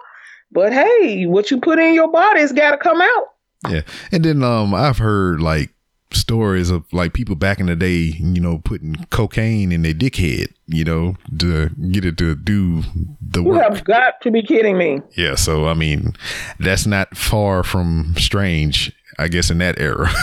But 0.52 0.72
hey, 0.72 1.26
what 1.26 1.50
you 1.50 1.60
put 1.60 1.78
in 1.80 1.94
your 1.94 2.10
body's 2.12 2.52
got 2.52 2.70
to 2.72 2.76
come 2.76 3.00
out. 3.00 3.24
Yeah. 3.68 3.80
And 4.12 4.24
then 4.24 4.42
um 4.44 4.72
I've 4.74 4.98
heard 4.98 5.40
like 5.40 5.73
stories 6.14 6.70
of 6.70 6.84
like 6.92 7.12
people 7.12 7.34
back 7.34 7.60
in 7.60 7.66
the 7.66 7.76
day, 7.76 8.14
you 8.18 8.40
know, 8.40 8.58
putting 8.58 8.94
cocaine 9.10 9.72
in 9.72 9.82
their 9.82 9.94
dickhead, 9.94 10.52
you 10.66 10.84
know, 10.84 11.16
to 11.38 11.68
get 11.90 12.04
it 12.04 12.16
to 12.18 12.34
do 12.34 12.82
the 13.20 13.40
You 13.42 13.48
work. 13.48 13.62
have 13.62 13.84
got 13.84 14.20
to 14.22 14.30
be 14.30 14.42
kidding 14.42 14.78
me. 14.78 15.00
Yeah, 15.16 15.34
so 15.34 15.66
I 15.66 15.74
mean, 15.74 16.14
that's 16.58 16.86
not 16.86 17.16
far 17.16 17.62
from 17.62 18.14
strange, 18.16 18.92
I 19.18 19.28
guess 19.28 19.50
in 19.50 19.58
that 19.58 19.78
era. 19.80 20.10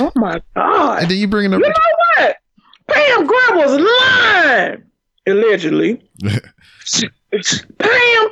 Oh 0.00 0.12
my 0.14 0.40
God. 0.54 1.02
and 1.02 1.10
then 1.10 1.18
you 1.18 1.26
bringing 1.26 1.52
up 1.52 1.60
You 1.60 1.68
know 1.68 1.74
what? 2.24 2.36
Pam 2.88 3.26
Grier 3.26 3.56
was 3.56 3.80
lying, 3.80 4.82
allegedly. 5.26 6.08
Pam, 6.22 6.40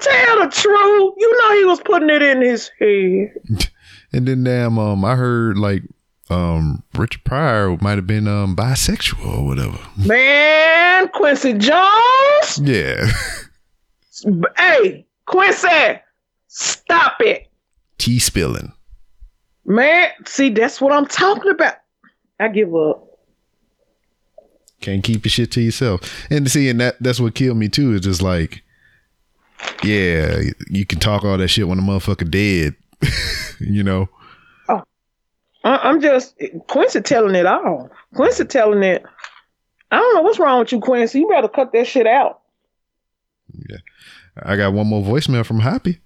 tell 0.00 0.40
the 0.40 0.48
truth. 0.52 1.14
You 1.18 1.38
know 1.38 1.52
he 1.58 1.64
was 1.64 1.80
putting 1.84 2.10
it 2.10 2.22
in 2.22 2.42
his 2.42 2.70
head. 2.78 3.32
And 4.14 4.28
then 4.28 4.44
damn, 4.44 4.78
um, 4.78 5.06
I 5.06 5.16
heard 5.16 5.56
like 5.56 5.82
um 6.32 6.82
Richard 6.94 7.24
Pryor 7.24 7.76
might 7.80 7.96
have 7.98 8.06
been 8.06 8.26
um 8.26 8.56
bisexual 8.56 9.38
or 9.38 9.46
whatever. 9.46 9.78
Man, 9.96 11.08
Quincy 11.08 11.54
Jones. 11.54 12.60
Yeah. 12.62 13.06
Hey, 14.56 15.04
Quincy, 15.26 15.98
stop 16.46 17.16
it. 17.20 17.48
Tea 17.98 18.20
spilling. 18.20 18.72
Man, 19.64 20.10
see, 20.26 20.50
that's 20.50 20.80
what 20.80 20.92
I'm 20.92 21.06
talking 21.06 21.50
about. 21.50 21.74
I 22.38 22.46
give 22.48 22.72
up. 22.72 23.08
Can't 24.80 25.02
keep 25.02 25.24
your 25.24 25.30
shit 25.30 25.50
to 25.52 25.60
yourself. 25.60 26.26
And 26.30 26.50
see, 26.50 26.68
and 26.68 26.80
that 26.80 26.96
that's 27.00 27.20
what 27.20 27.34
killed 27.34 27.56
me 27.56 27.68
too. 27.68 27.94
Is 27.94 28.02
just 28.02 28.22
like, 28.22 28.62
yeah, 29.82 30.40
you 30.68 30.84
can 30.86 30.98
talk 30.98 31.24
all 31.24 31.38
that 31.38 31.48
shit 31.48 31.68
when 31.68 31.78
the 31.78 31.84
motherfucker 31.84 32.30
dead. 32.30 32.76
you 33.60 33.82
know. 33.82 34.08
I- 35.64 35.78
I'm 35.88 36.00
just 36.00 36.34
Quincy 36.68 37.00
telling 37.00 37.34
it 37.34 37.46
all. 37.46 37.90
Quincy 38.14 38.44
telling 38.44 38.82
it. 38.82 39.04
I 39.90 39.96
don't 39.96 40.14
know 40.14 40.22
what's 40.22 40.38
wrong 40.38 40.60
with 40.60 40.72
you, 40.72 40.80
Quincy. 40.80 41.20
You 41.20 41.28
better 41.28 41.48
cut 41.48 41.72
that 41.72 41.86
shit 41.86 42.06
out. 42.06 42.40
Yeah, 43.68 43.76
I 44.42 44.56
got 44.56 44.72
one 44.72 44.86
more 44.86 45.02
voicemail 45.02 45.44
from 45.44 45.60
Happy. 45.60 46.00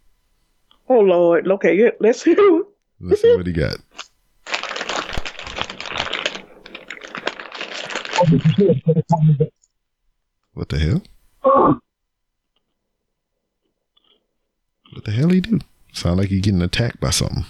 Oh 0.89 1.01
Lord. 1.01 1.47
Okay, 1.49 1.75
yeah, 1.77 1.91
let's 2.01 2.23
hear 2.23 2.37
it. 2.39 2.67
Let's 3.01 3.23
see 3.23 3.37
what 3.37 3.47
he 3.47 3.53
got. 3.53 3.77
What 10.55 10.69
the 10.71 10.79
hell? 10.79 11.03
What 14.93 15.05
the 15.05 15.11
hell 15.13 15.29
he 15.29 15.41
do? 15.41 15.59
Sound 15.93 16.19
like 16.19 16.29
he 16.31 16.41
getting 16.41 16.63
attacked 16.63 17.01
by 17.01 17.11
something. 17.11 17.45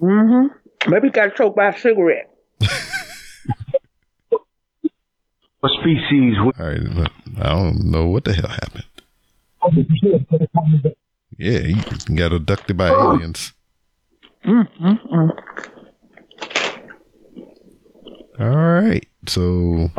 Mm-hmm. 0.00 0.56
Maybe 0.88 1.08
he 1.08 1.12
got 1.12 1.34
choked 1.36 1.56
by 1.56 1.68
a 1.68 1.78
cigarette. 1.78 2.30
What 5.60 5.72
species 5.80 6.36
All 6.38 6.52
right, 6.58 6.80
but 6.96 7.12
I 7.44 7.50
don't 7.50 7.90
know 7.90 8.06
what 8.06 8.24
the 8.24 8.32
hell 8.32 8.48
happened. 8.48 8.84
Yeah, 11.36 11.58
he 11.58 11.74
got 12.14 12.32
abducted 12.32 12.78
by 12.78 12.88
aliens. 12.88 13.52
All 18.40 18.48
right, 18.48 19.06
so 19.28 19.90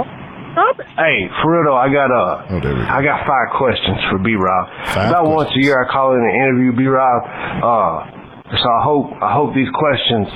Hey, 0.98 1.30
for 1.42 1.52
real 1.52 1.64
though, 1.66 1.78
I 1.78 1.94
got 1.94 2.10
uh, 2.12 2.46
Oh, 2.50 2.60
there 2.60 2.74
we 2.74 2.82
go. 2.82 2.88
I 2.90 3.04
got 3.04 3.26
five 3.28 3.56
questions 3.58 3.98
for 4.10 4.18
B 4.18 4.34
Rob. 4.34 4.68
Five 4.88 5.10
About 5.10 5.30
once 5.30 5.52
a 5.56 5.60
year, 5.62 5.82
I 5.82 5.92
call 5.92 6.14
in 6.14 6.22
and 6.22 6.36
interview 6.42 6.76
B 6.76 6.88
Rob. 6.88 7.22
Uh, 7.24 8.58
so 8.58 8.68
I 8.68 8.84
hope 8.84 9.14
I 9.22 9.32
hope 9.34 9.54
these 9.54 9.70
questions 9.78 10.28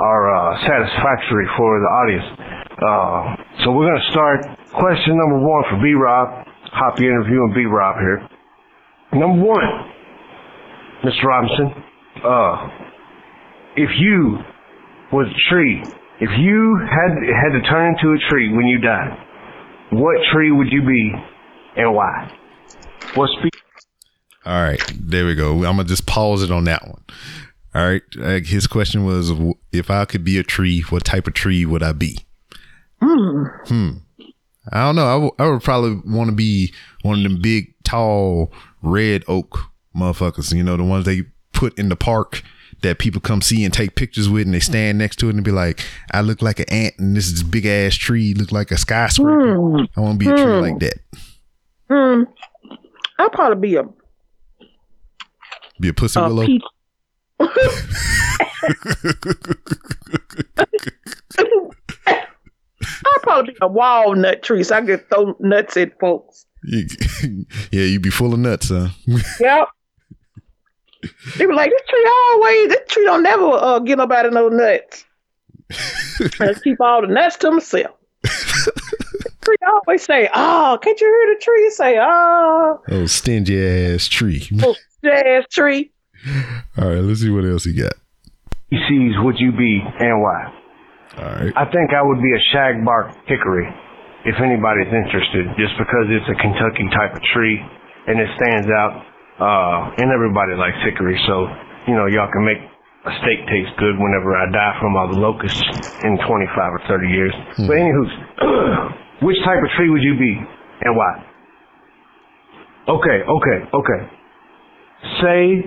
are 0.00 0.24
uh, 0.34 0.58
satisfactory 0.66 1.46
for 1.56 1.80
the 1.80 1.90
audience. 1.90 2.28
Uh, 2.82 3.64
so 3.64 3.72
we're 3.72 3.86
gonna 3.86 4.10
start 4.10 4.40
question 4.72 5.16
number 5.16 5.38
one 5.38 5.64
for 5.70 5.76
B 5.82 5.92
Rob. 5.94 6.46
Happy 6.72 7.04
interviewing 7.06 7.52
B 7.54 7.64
Rob 7.66 7.96
here. 8.00 8.28
Number 9.12 9.44
one, 9.44 9.64
Mr. 11.04 11.24
Robinson. 11.24 11.84
Uh, 12.24 12.68
if 13.76 13.90
you 13.98 14.38
was 15.12 15.26
a 15.28 15.50
tree, 15.52 15.82
if 16.20 16.30
you 16.38 16.78
had 16.80 17.12
had 17.12 17.52
to 17.52 17.62
turn 17.68 17.94
into 17.94 18.12
a 18.12 18.30
tree 18.30 18.52
when 18.54 18.66
you 18.66 18.78
died, 18.80 19.18
what 19.92 20.16
tree 20.32 20.50
would 20.50 20.68
you 20.70 20.82
be 20.82 21.12
and 21.76 21.94
why? 21.94 22.30
What 23.14 23.28
spe- 23.38 24.46
All 24.46 24.62
right, 24.62 24.82
there 24.98 25.26
we 25.26 25.34
go. 25.34 25.52
I'm 25.64 25.76
gonna 25.76 25.84
just 25.84 26.06
pause 26.06 26.42
it 26.42 26.50
on 26.50 26.64
that 26.64 26.86
one. 26.86 27.02
All 27.74 27.86
right, 27.86 28.02
uh, 28.20 28.40
his 28.40 28.66
question 28.66 29.04
was, 29.04 29.32
if 29.72 29.90
I 29.90 30.04
could 30.04 30.24
be 30.24 30.38
a 30.38 30.42
tree, 30.42 30.82
what 30.90 31.04
type 31.04 31.26
of 31.26 31.32
tree 31.34 31.64
would 31.64 31.82
I 31.82 31.92
be? 31.92 32.18
Hmm. 33.00 33.90
I 34.72 34.84
don't 34.84 34.94
know. 34.96 35.06
I 35.06 35.12
w- 35.14 35.32
I 35.38 35.48
would 35.48 35.62
probably 35.62 36.00
want 36.06 36.28
to 36.30 36.36
be 36.36 36.72
one 37.02 37.18
of 37.18 37.22
them 37.24 37.40
big, 37.42 37.74
tall, 37.82 38.52
red 38.82 39.24
oak 39.26 39.58
motherfuckers. 39.96 40.54
You 40.54 40.62
know, 40.62 40.76
the 40.76 40.84
ones 40.84 41.04
they 41.04 41.22
put 41.52 41.76
in 41.78 41.88
the 41.88 41.96
park 41.96 42.42
that 42.82 42.98
people 42.98 43.20
come 43.20 43.40
see 43.42 43.64
and 43.64 43.72
take 43.74 43.96
pictures 43.96 44.28
with, 44.28 44.44
and 44.46 44.54
they 44.54 44.60
stand 44.60 44.98
next 44.98 45.16
to 45.16 45.28
it 45.28 45.34
and 45.34 45.42
be 45.44 45.50
like, 45.50 45.80
"I 46.12 46.20
look 46.20 46.42
like 46.42 46.60
an 46.60 46.68
ant, 46.68 46.94
and 46.98 47.16
this 47.16 47.26
is 47.26 47.42
big 47.42 47.66
ass 47.66 47.94
tree 47.96 48.34
look 48.34 48.52
like 48.52 48.70
a 48.70 48.78
skyscraper." 48.78 49.54
I 49.96 50.00
want 50.00 50.20
to 50.20 50.24
be 50.26 50.30
a 50.30 50.36
tree 50.36 50.60
like 50.60 50.78
that. 50.78 50.98
Hmm. 51.90 52.22
I'll 53.18 53.30
probably 53.30 53.68
be 53.70 53.76
a, 53.76 53.84
Be 55.80 55.88
a 55.88 55.92
pussy 55.94 56.20
a 56.20 56.24
willow. 56.24 56.46
peach. 56.46 56.62
I'll 63.04 63.20
probably 63.22 63.52
be 63.52 63.58
a 63.60 63.68
walnut 63.68 64.42
tree 64.42 64.62
so 64.64 64.76
I 64.76 64.80
can 64.82 64.98
throw 65.10 65.36
nuts 65.40 65.76
at 65.76 65.98
folks. 66.00 66.46
You- 66.64 66.86
yeah, 67.72 67.84
you 67.84 68.00
be 68.00 68.10
full 68.10 68.32
of 68.32 68.38
nuts, 68.40 68.68
huh? 68.68 68.88
Yep. 69.40 69.68
They 71.36 71.46
were 71.46 71.54
like, 71.54 71.70
this 71.70 71.82
tree 71.88 72.10
always, 72.30 72.68
this 72.68 72.80
tree 72.88 73.04
don't 73.04 73.22
never 73.24 73.44
uh, 73.52 73.78
get 73.80 73.98
nobody 73.98 74.30
no 74.30 74.48
nuts. 74.48 75.04
I 76.40 76.54
keep 76.62 76.80
all 76.80 77.00
the 77.00 77.08
nuts 77.08 77.36
to 77.38 77.50
myself. 77.50 77.96
tree 78.24 79.56
always 79.66 80.04
say, 80.04 80.28
oh, 80.32 80.78
can't 80.80 81.00
you 81.00 81.06
hear 81.06 81.34
the 81.34 81.40
tree 81.42 81.70
say, 81.70 81.98
oh, 82.00 82.80
oh, 82.88 83.06
stingy 83.06 83.60
ass 83.94 84.06
tree. 84.06 84.40
Stingy 84.40 84.76
ass 85.04 85.44
tree. 85.50 85.91
All 86.78 86.88
right, 86.88 87.02
let's 87.02 87.20
see 87.20 87.30
what 87.30 87.44
else 87.44 87.64
he 87.64 87.74
got. 87.74 87.92
He 88.70 88.78
sees 88.88 89.12
would 89.20 89.36
you 89.38 89.52
be 89.52 89.80
and 89.82 90.22
why? 90.22 90.40
All 91.18 91.28
right. 91.28 91.52
I 91.56 91.68
think 91.68 91.92
I 91.92 92.00
would 92.00 92.22
be 92.22 92.32
a 92.32 92.42
shagbark 92.56 93.12
hickory, 93.28 93.68
if 94.24 94.36
anybody's 94.40 94.88
interested, 94.88 95.44
just 95.60 95.76
because 95.76 96.08
it's 96.08 96.28
a 96.30 96.38
Kentucky 96.40 96.88
type 96.88 97.12
of 97.12 97.22
tree 97.36 97.60
and 98.08 98.16
it 98.16 98.30
stands 98.40 98.68
out. 98.72 99.04
Uh, 99.42 99.90
and 99.98 100.12
everybody 100.12 100.54
likes 100.54 100.76
hickory, 100.84 101.18
so 101.26 101.48
you 101.88 101.96
know 101.96 102.06
y'all 102.06 102.30
can 102.30 102.44
make 102.44 102.62
a 103.04 103.12
steak 103.24 103.42
taste 103.50 103.74
good 103.80 103.98
whenever 103.98 104.36
I 104.36 104.46
die 104.52 104.76
from 104.78 104.94
all 104.94 105.08
the 105.10 105.18
locusts 105.18 105.58
in 106.04 106.14
25 106.22 106.28
or 106.28 106.80
30 106.86 107.08
years. 107.08 107.34
But 107.66 107.74
anywho's, 107.74 108.12
which 109.26 109.40
type 109.42 109.58
of 109.58 109.70
tree 109.74 109.90
would 109.90 110.04
you 110.04 110.14
be 110.14 110.38
and 110.84 110.94
why? 110.94 111.26
Okay, 112.88 113.18
okay, 113.26 113.58
okay. 113.74 114.00
Say 115.20 115.66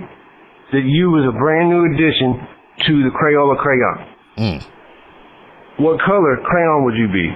that 0.71 0.83
you 0.83 1.09
was 1.09 1.25
a 1.27 1.37
brand 1.37 1.69
new 1.69 1.85
addition 1.85 2.47
to 2.87 3.03
the 3.03 3.09
Crayola 3.09 3.57
crayon. 3.57 4.15
Mm. 4.37 4.65
What 5.77 5.99
color 6.01 6.37
crayon 6.43 6.85
would 6.85 6.95
you 6.95 7.07
be? 7.07 7.29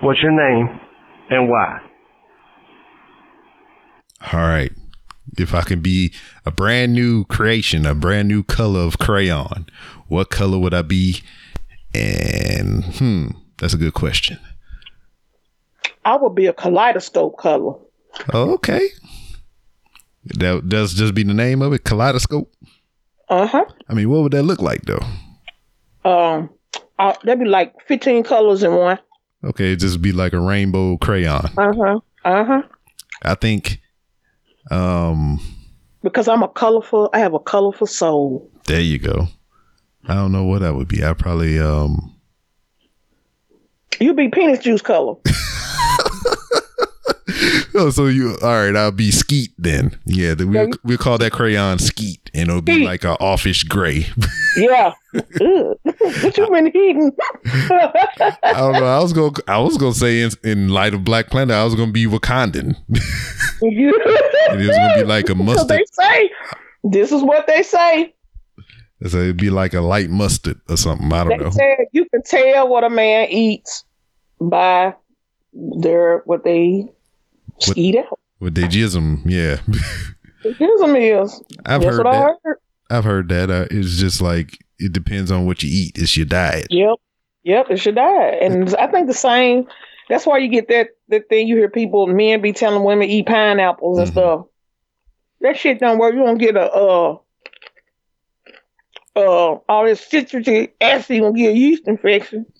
What's 0.00 0.22
your 0.22 0.32
name 0.32 0.80
and 1.30 1.48
why? 1.48 1.80
All 4.32 4.40
right. 4.40 4.72
If 5.38 5.54
I 5.54 5.62
could 5.62 5.82
be 5.82 6.12
a 6.44 6.50
brand 6.50 6.92
new 6.92 7.24
creation, 7.24 7.86
a 7.86 7.94
brand 7.94 8.28
new 8.28 8.42
color 8.42 8.80
of 8.80 8.98
crayon, 8.98 9.66
what 10.08 10.30
color 10.30 10.58
would 10.58 10.74
I 10.74 10.82
be? 10.82 11.22
And 11.94 12.84
hmm, 12.84 13.26
that's 13.58 13.74
a 13.74 13.78
good 13.78 13.94
question. 13.94 14.38
I 16.04 16.16
would 16.16 16.34
be 16.34 16.46
a 16.46 16.52
kaleidoscope 16.52 17.38
color. 17.38 17.74
Oh, 18.32 18.54
okay. 18.54 18.88
That 20.24 20.68
does 20.68 20.94
just 20.94 21.14
be 21.14 21.22
the 21.22 21.34
name 21.34 21.62
of 21.62 21.72
it, 21.72 21.84
kaleidoscope. 21.84 22.52
Uh 23.30 23.46
huh. 23.46 23.64
I 23.88 23.94
mean, 23.94 24.10
what 24.10 24.22
would 24.22 24.32
that 24.32 24.42
look 24.42 24.60
like 24.60 24.82
though? 24.82 25.00
Um, 26.04 26.50
uh, 26.98 27.14
that'd 27.24 27.38
be 27.38 27.46
like 27.48 27.72
15 27.86 28.24
colors 28.24 28.62
in 28.62 28.74
one. 28.74 28.98
Okay, 29.44 29.66
it'd 29.68 29.80
just 29.80 30.02
be 30.02 30.12
like 30.12 30.32
a 30.34 30.40
rainbow 30.40 30.96
crayon. 30.98 31.46
Uh 31.56 31.72
huh. 31.74 32.00
Uh 32.24 32.44
huh. 32.44 32.62
I 33.22 33.34
think 33.36 33.80
um 34.70 35.38
Because 36.02 36.26
I'm 36.28 36.42
a 36.42 36.48
colorful, 36.48 37.08
I 37.14 37.20
have 37.20 37.32
a 37.34 37.38
colorful 37.38 37.86
soul. 37.86 38.50
there 38.66 38.80
you 38.80 38.98
go. 38.98 39.28
I 40.08 40.14
don't 40.14 40.32
know 40.32 40.44
what 40.44 40.60
that 40.62 40.74
would 40.74 40.88
be. 40.88 41.04
I 41.04 41.12
probably 41.14 41.58
um 41.60 42.14
You'd 44.00 44.16
be 44.16 44.28
penis 44.28 44.58
juice 44.60 44.82
color. 44.82 45.14
Oh, 47.74 47.90
so 47.90 48.06
you 48.06 48.36
all 48.42 48.48
right? 48.48 48.74
I'll 48.76 48.90
be 48.92 49.10
Skeet 49.10 49.50
then. 49.58 49.98
Yeah, 50.04 50.34
then 50.34 50.50
we'll, 50.50 50.70
we'll 50.84 50.98
call 50.98 51.18
that 51.18 51.32
crayon 51.32 51.78
Skeet, 51.78 52.30
and 52.34 52.48
it'll 52.48 52.62
be 52.62 52.72
Skeet. 52.74 52.84
like 52.86 53.04
a 53.04 53.12
offish 53.20 53.64
gray. 53.64 54.06
Yeah. 54.56 54.92
What 55.12 56.36
you 56.36 56.50
been 56.50 56.66
eating? 56.68 57.12
I 57.44 58.32
don't 58.56 58.72
know. 58.72 58.84
I 58.84 58.98
was 59.00 59.12
gonna 59.12 59.32
I 59.46 59.58
was 59.58 59.76
gonna 59.76 59.94
say 59.94 60.22
in, 60.22 60.30
in 60.42 60.68
light 60.70 60.92
of 60.92 61.04
Black 61.04 61.30
Panther, 61.30 61.54
I 61.54 61.62
was 61.64 61.76
gonna 61.76 61.92
be 61.92 62.06
Wakandan, 62.06 62.74
it 62.90 64.66
was 64.66 64.76
gonna 64.76 64.94
be 64.96 65.04
like 65.04 65.26
a 65.26 65.28
So 65.28 65.34
mustard. 65.36 65.68
they 65.68 65.84
say, 65.92 66.30
this 66.82 67.12
is 67.12 67.22
what 67.22 67.46
they 67.46 67.62
say. 67.62 68.12
So 69.06 69.18
it'd 69.18 69.36
be 69.36 69.50
like 69.50 69.72
a 69.74 69.80
light 69.80 70.10
mustard 70.10 70.60
or 70.68 70.76
something. 70.76 71.12
I 71.12 71.24
don't 71.24 71.40
know. 71.40 71.50
say 71.50 71.86
you 71.92 72.06
can 72.08 72.22
tell 72.22 72.68
what 72.68 72.82
a 72.84 72.90
man 72.90 73.28
eats 73.30 73.84
by 74.40 74.94
they're 75.52 76.22
what 76.24 76.42
they 76.44 76.88
skeet 77.62 77.96
out. 77.96 78.18
With 78.40 78.54
they 78.54 78.62
jism, 78.62 79.20
yeah. 79.26 79.56
Jism 80.44 81.22
is. 81.24 81.42
I've 81.66 81.82
That's 81.82 81.96
heard 81.96 82.04
what 82.04 82.06
I 82.14 82.18
that. 82.20 82.36
heard. 82.42 82.56
I've 82.90 83.04
heard 83.04 83.28
that. 83.28 83.50
Uh, 83.50 83.66
it's 83.70 83.98
just 83.98 84.20
like 84.22 84.58
it 84.78 84.92
depends 84.92 85.30
on 85.30 85.46
what 85.46 85.62
you 85.62 85.68
eat. 85.70 85.92
It's 85.98 86.16
your 86.16 86.26
diet. 86.26 86.66
Yep. 86.70 86.96
Yep, 87.44 87.66
it's 87.70 87.84
your 87.84 87.94
diet. 87.94 88.42
And 88.42 88.74
I 88.76 88.86
think 88.86 89.06
the 89.06 89.14
same 89.14 89.66
that's 90.08 90.26
why 90.26 90.38
you 90.38 90.48
get 90.48 90.68
that 90.68 90.88
that 91.08 91.28
thing 91.28 91.46
you 91.48 91.56
hear 91.56 91.68
people 91.70 92.06
men 92.06 92.40
be 92.42 92.52
telling 92.52 92.82
women 92.82 93.08
eat 93.08 93.26
pineapples 93.26 93.98
and 93.98 94.08
Mhm. 94.08 94.12
stuff. 94.12 94.46
That 95.42 95.56
shit 95.56 95.78
don't 95.80 95.98
work. 95.98 96.14
You 96.14 96.20
don't 96.24 96.38
get 96.38 96.56
a 96.56 96.70
uh 96.72 97.16
uh 99.16 99.56
all 99.68 99.84
this 99.84 100.00
citric 100.00 100.74
acid 100.80 101.20
gonna 101.20 101.36
get 101.36 101.52
a 101.52 101.56
yeast 101.56 101.86
infection. 101.86 102.46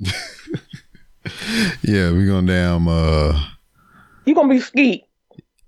Yeah, 1.83 2.13
we 2.13 2.27
going 2.27 2.47
down. 2.47 2.89
Uh, 2.89 3.39
You 4.31 4.37
gonna 4.37 4.49
be 4.49 4.61
skeet. 4.61 5.07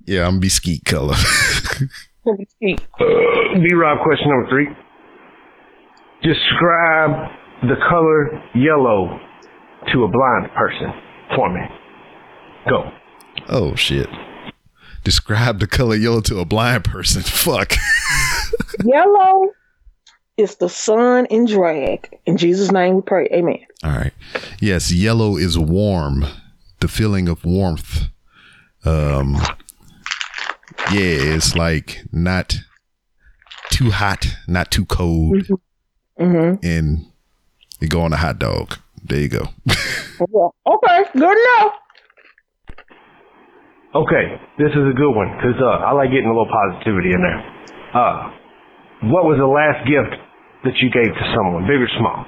yeah, 0.06 0.20
I'm 0.20 0.34
gonna 0.34 0.40
be 0.42 0.48
skeet 0.48 0.84
color. 0.84 1.16
You 1.80 1.88
gonna 2.24 2.38
be 2.38 2.46
skeet. 2.54 2.80
Uh, 3.00 3.58
B 3.58 3.74
Rob, 3.74 3.98
question 4.04 4.28
number 4.28 4.48
three. 4.48 4.68
Describe 6.22 7.28
the 7.62 7.74
color 7.90 8.40
yellow 8.54 9.18
to 9.92 10.04
a 10.04 10.08
blind 10.08 10.52
person 10.54 10.92
for 11.34 11.52
me. 11.52 11.60
Go. 12.68 12.88
oh 13.48 13.74
shit. 13.74 14.08
Describe 15.02 15.58
the 15.58 15.66
color 15.66 15.96
yellow 15.96 16.20
to 16.20 16.38
a 16.38 16.44
blind 16.44 16.84
person. 16.84 17.22
Fuck. 17.24 17.74
Yellow 18.84 19.50
is 20.36 20.54
the 20.54 20.68
sun 20.68 21.26
in 21.26 21.46
drag. 21.46 22.16
In 22.26 22.36
Jesus' 22.36 22.70
name 22.70 22.94
we 22.94 23.02
pray. 23.02 23.28
Amen. 23.32 23.58
All 23.82 23.90
right. 23.90 24.14
Yes, 24.60 24.92
yellow 24.92 25.36
is 25.36 25.58
warm. 25.58 26.26
The 26.78 26.86
feeling 26.86 27.28
of 27.28 27.44
warmth. 27.44 28.04
Um 28.84 29.36
yeah, 30.90 31.34
it's 31.34 31.54
like 31.54 32.02
not 32.12 32.56
too 33.70 33.90
hot, 33.90 34.26
not 34.48 34.70
too 34.70 34.84
cold, 34.86 35.46
Mm-hmm. 36.20 36.64
and 36.64 37.06
you 37.80 37.88
go 37.88 38.02
on 38.02 38.12
a 38.12 38.16
hot 38.16 38.38
dog. 38.38 38.76
There 39.02 39.18
you 39.20 39.28
go. 39.28 39.48
Okay, 40.22 40.98
good 41.14 41.36
enough. 41.36 41.72
Okay, 43.94 44.24
this 44.58 44.70
is 44.72 44.84
a 44.88 44.94
good 44.96 45.10
one 45.12 45.28
because 45.36 45.58
uh, 45.60 45.84
I 45.84 45.92
like 45.92 46.08
getting 46.10 46.26
a 46.30 46.32
little 46.32 46.48
positivity 46.48 47.10
in 47.12 47.20
there. 47.20 47.40
Uh, 47.92 48.30
what 49.12 49.24
was 49.28 49.36
the 49.36 49.50
last 49.50 49.84
gift 49.84 50.14
that 50.64 50.72
you 50.80 50.88
gave 50.94 51.10
to 51.12 51.24
someone, 51.36 51.66
big 51.68 51.76
or 51.82 51.90
small? 51.98 52.24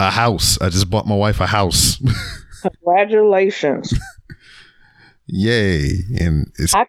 A 0.00 0.10
house. 0.10 0.60
I 0.60 0.68
just 0.68 0.90
bought 0.90 1.06
my 1.06 1.14
wife 1.14 1.40
a 1.40 1.46
house. 1.46 2.00
Congratulations. 2.62 3.92
Yay. 5.26 5.90
And 6.18 6.50
it's 6.58 6.74
I 6.74 6.86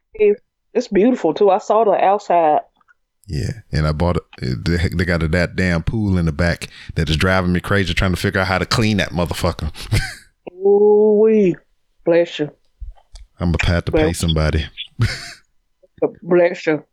it's 0.74 0.88
beautiful 0.88 1.34
too. 1.34 1.50
I 1.50 1.58
saw 1.58 1.84
the 1.84 1.92
outside. 1.92 2.62
yeah, 3.28 3.52
and 3.72 3.88
I 3.88 3.92
bought 3.92 4.18
it. 4.18 4.66
They, 4.66 5.06
got 5.06 5.24
a 5.24 5.28
that 5.30 5.56
damn 5.56 5.84
pool 5.84 6.18
in 6.18 6.26
the 6.26 6.32
back 6.32 6.68
that 6.96 7.10
is 7.10 7.18
driving 7.18 7.52
me 7.52 7.60
crazy 7.60 7.94
trying 7.94 8.14
to 8.14 8.18
figure 8.18 8.42
out 8.42 8.48
how 8.48 8.60
to 8.60 8.66
clean 8.66 8.98
that 8.98 9.10
motherfucker. 9.10 9.72
Ooh 10.54 11.20
wee. 11.20 11.56
Bless 12.06 12.40
you. 12.40 12.52
I'm 13.40 13.52
gonna 13.52 13.74
have 13.74 13.86
to 13.86 13.92
pay 13.92 14.14
somebody. 14.14 14.66
Bless 16.24 16.66
you. 16.66 16.84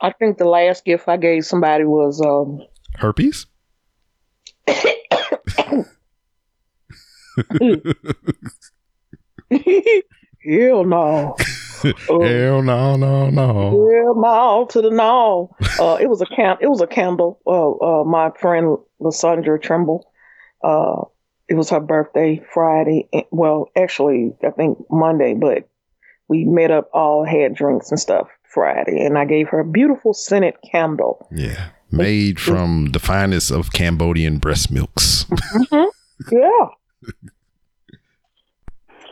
I 0.00 0.12
think 0.12 0.38
the 0.38 0.44
last 0.48 0.84
gift 0.84 1.08
I 1.08 1.16
gave 1.16 1.44
somebody 1.44 1.84
was 1.84 2.20
um 2.20 2.60
Herpes? 2.96 3.46
hell 10.44 10.84
no. 10.84 11.36
Uh, 11.84 11.84
Hell 12.20 12.62
no, 12.62 12.96
no, 12.96 13.30
no. 13.30 13.90
Hell 13.90 14.14
no 14.14 14.66
to 14.70 14.82
the 14.82 14.90
no. 14.90 15.54
Uh, 15.80 15.98
it 16.00 16.08
was 16.08 16.20
a 16.20 16.26
can. 16.26 16.56
It 16.60 16.68
was 16.68 16.80
a 16.80 16.86
candle. 16.86 17.40
Uh, 17.44 17.72
uh, 17.72 18.04
my 18.04 18.30
friend 18.40 18.78
Lysandra 19.00 19.58
Trimble. 19.58 20.08
Uh, 20.62 21.02
it 21.48 21.54
was 21.54 21.70
her 21.70 21.80
birthday 21.80 22.40
Friday. 22.52 23.08
Well, 23.30 23.68
actually, 23.76 24.32
I 24.44 24.50
think 24.50 24.78
Monday, 24.90 25.34
but 25.34 25.68
we 26.28 26.44
met 26.44 26.70
up, 26.70 26.88
all 26.94 27.24
had 27.24 27.54
drinks 27.54 27.90
and 27.90 27.98
stuff 27.98 28.28
Friday, 28.44 29.04
and 29.04 29.18
I 29.18 29.24
gave 29.24 29.48
her 29.48 29.60
a 29.60 29.64
beautiful 29.64 30.14
scented 30.14 30.54
candle. 30.70 31.26
Yeah. 31.32 31.70
Made 31.92 32.40
from 32.40 32.86
the 32.92 32.98
finest 32.98 33.50
of 33.50 33.72
Cambodian 33.72 34.38
breast 34.38 34.70
milks. 34.70 35.24
Mm-hmm. 35.24 36.34
Yeah. 36.34 36.66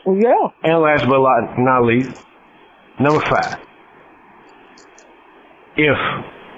Yeah. 0.07 0.47
And 0.63 0.81
last 0.81 1.05
but 1.07 1.19
not- 1.19 1.59
not 1.59 1.85
least, 1.85 2.23
number 2.99 3.19
five. 3.21 3.57
If 5.77 5.97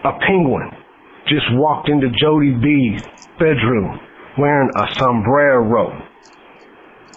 a 0.05 0.11
penguin 0.25 0.71
just 1.27 1.45
walked 1.51 1.89
into 1.89 2.07
Jody 2.21 2.51
B's 2.51 3.01
bedroom 3.39 3.99
wearing 4.37 4.69
a 4.77 4.93
sombrero, 4.95 6.01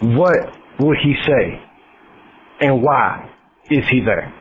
what 0.03 0.37
would 0.81 0.99
he 1.03 1.15
say? 1.25 1.63
And 2.61 2.83
why 2.83 3.31
is 3.71 3.87
he 3.89 4.01
there? 4.01 4.33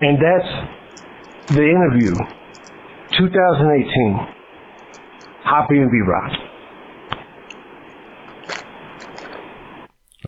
And 0.00 0.18
that's 0.18 1.52
the 1.54 1.62
interview 1.68 2.14
2018 3.18 4.28
Happy 5.44 5.78
and 5.78 5.90
B-Rock. 5.90 6.30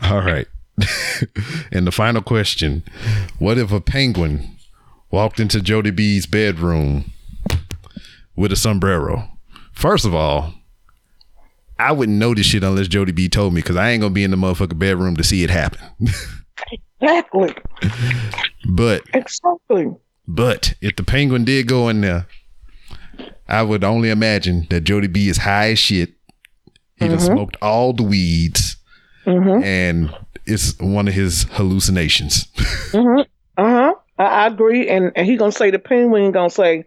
All 0.03 0.21
right. 0.21 0.47
and 1.73 1.87
the 1.87 1.93
final 1.93 2.21
question 2.21 2.83
What 3.39 3.59
if 3.59 3.73
a 3.73 3.81
penguin 3.81 4.57
walked 5.11 5.39
into 5.39 5.61
Jody 5.61 5.91
B's 5.91 6.27
bedroom 6.27 7.13
with 8.37 8.53
a 8.53 8.57
sombrero? 8.57 9.29
First 9.73 10.05
of 10.05 10.15
all, 10.15 10.55
I 11.79 11.93
wouldn't 11.93 12.19
know 12.19 12.35
this 12.35 12.47
shit 12.47 12.63
unless 12.65 12.89
Jody 12.89 13.13
B 13.13 13.29
told 13.29 13.55
me 13.55 13.61
because 13.61 13.77
I 13.77 13.91
ain't 13.91 14.01
going 14.01 14.13
to 14.13 14.15
be 14.15 14.25
in 14.25 14.31
the 14.31 14.37
motherfucking 14.37 14.79
bedroom 14.79 15.17
to 15.17 15.25
see 15.25 15.43
it 15.43 15.51
happen. 15.51 15.81
Exactly. 17.01 17.55
but, 18.69 19.03
Exactly. 19.13 19.87
but 20.27 20.75
if 20.81 20.97
the 20.97 21.03
penguin 21.03 21.45
did 21.45 21.67
go 21.67 21.89
in 21.89 22.01
there, 22.01 22.27
I 23.49 23.63
would 23.63 23.85
only 23.85 24.11
imagine 24.11 24.67
that 24.71 24.83
Jody 24.83 25.07
B 25.07 25.29
is 25.29 25.39
high 25.39 25.71
as 25.71 25.79
shit. 25.79 26.15
He 26.97 27.09
done 27.09 27.19
mm-hmm. 27.19 27.27
smoked 27.27 27.57
all 27.61 27.93
the 27.93 28.03
weeds 28.03 28.77
mm-hmm. 29.27 29.63
and 29.63 30.15
it's 30.47 30.79
one 30.79 31.09
of 31.09 31.15
his 31.15 31.45
hallucinations. 31.51 32.47
Uh 32.59 32.63
huh. 32.93 33.25
Mm-hmm. 33.59 34.01
I, 34.19 34.25
I 34.25 34.47
agree. 34.47 34.89
And, 34.89 35.13
and 35.17 35.27
he 35.27 35.37
gonna 35.37 35.53
say 35.53 35.71
the 35.71 35.79
penguin 35.79 36.33
gonna 36.33 36.51
say, 36.51 36.85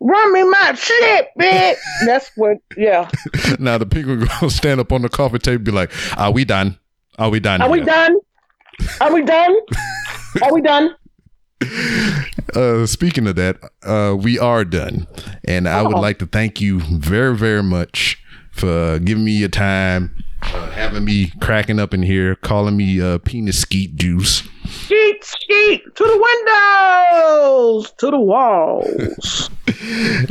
"Run 0.00 0.32
me 0.32 0.44
my 0.44 0.74
shit, 0.74 1.28
bitch." 1.38 1.76
That's 2.06 2.30
what. 2.36 2.58
Yeah. 2.76 3.10
now 3.58 3.78
the 3.78 3.86
penguin 3.86 4.26
gonna 4.40 4.50
stand 4.50 4.80
up 4.80 4.92
on 4.92 5.02
the 5.02 5.08
coffee 5.08 5.38
table 5.38 5.56
and 5.56 5.64
be 5.64 5.72
like, 5.72 5.92
Are 6.18 6.32
we 6.32 6.44
done? 6.44 6.78
Are 7.18 7.30
we 7.30 7.40
done? 7.40 7.62
Are 7.62 7.70
we 7.70 7.80
done? 7.80 8.16
Are 9.00 9.12
we 9.12 9.22
done? 9.22 9.56
Are 10.42 10.52
we 10.52 10.60
done? 10.60 10.94
Uh, 12.54 12.86
speaking 12.86 13.26
of 13.26 13.36
that, 13.36 13.58
uh, 13.82 14.14
we 14.16 14.38
are 14.38 14.64
done. 14.64 15.06
And 15.44 15.68
I 15.68 15.82
would 15.82 15.98
like 15.98 16.18
to 16.20 16.26
thank 16.26 16.60
you 16.60 16.80
very, 16.80 17.36
very 17.36 17.62
much 17.62 18.18
for 18.50 18.98
giving 18.98 19.24
me 19.24 19.32
your 19.32 19.48
time, 19.48 20.14
uh, 20.42 20.70
having 20.70 21.04
me 21.04 21.32
cracking 21.40 21.78
up 21.78 21.92
in 21.92 22.02
here, 22.02 22.34
calling 22.36 22.76
me 22.76 23.00
uh, 23.00 23.18
penis 23.18 23.58
skeet 23.60 23.96
juice. 23.96 24.42
Skeet, 24.66 25.24
skeet 25.24 25.82
to 25.94 26.04
the 26.04 26.18
windows, 27.72 27.92
to 27.98 28.10
the 28.10 28.20
walls. 28.20 29.50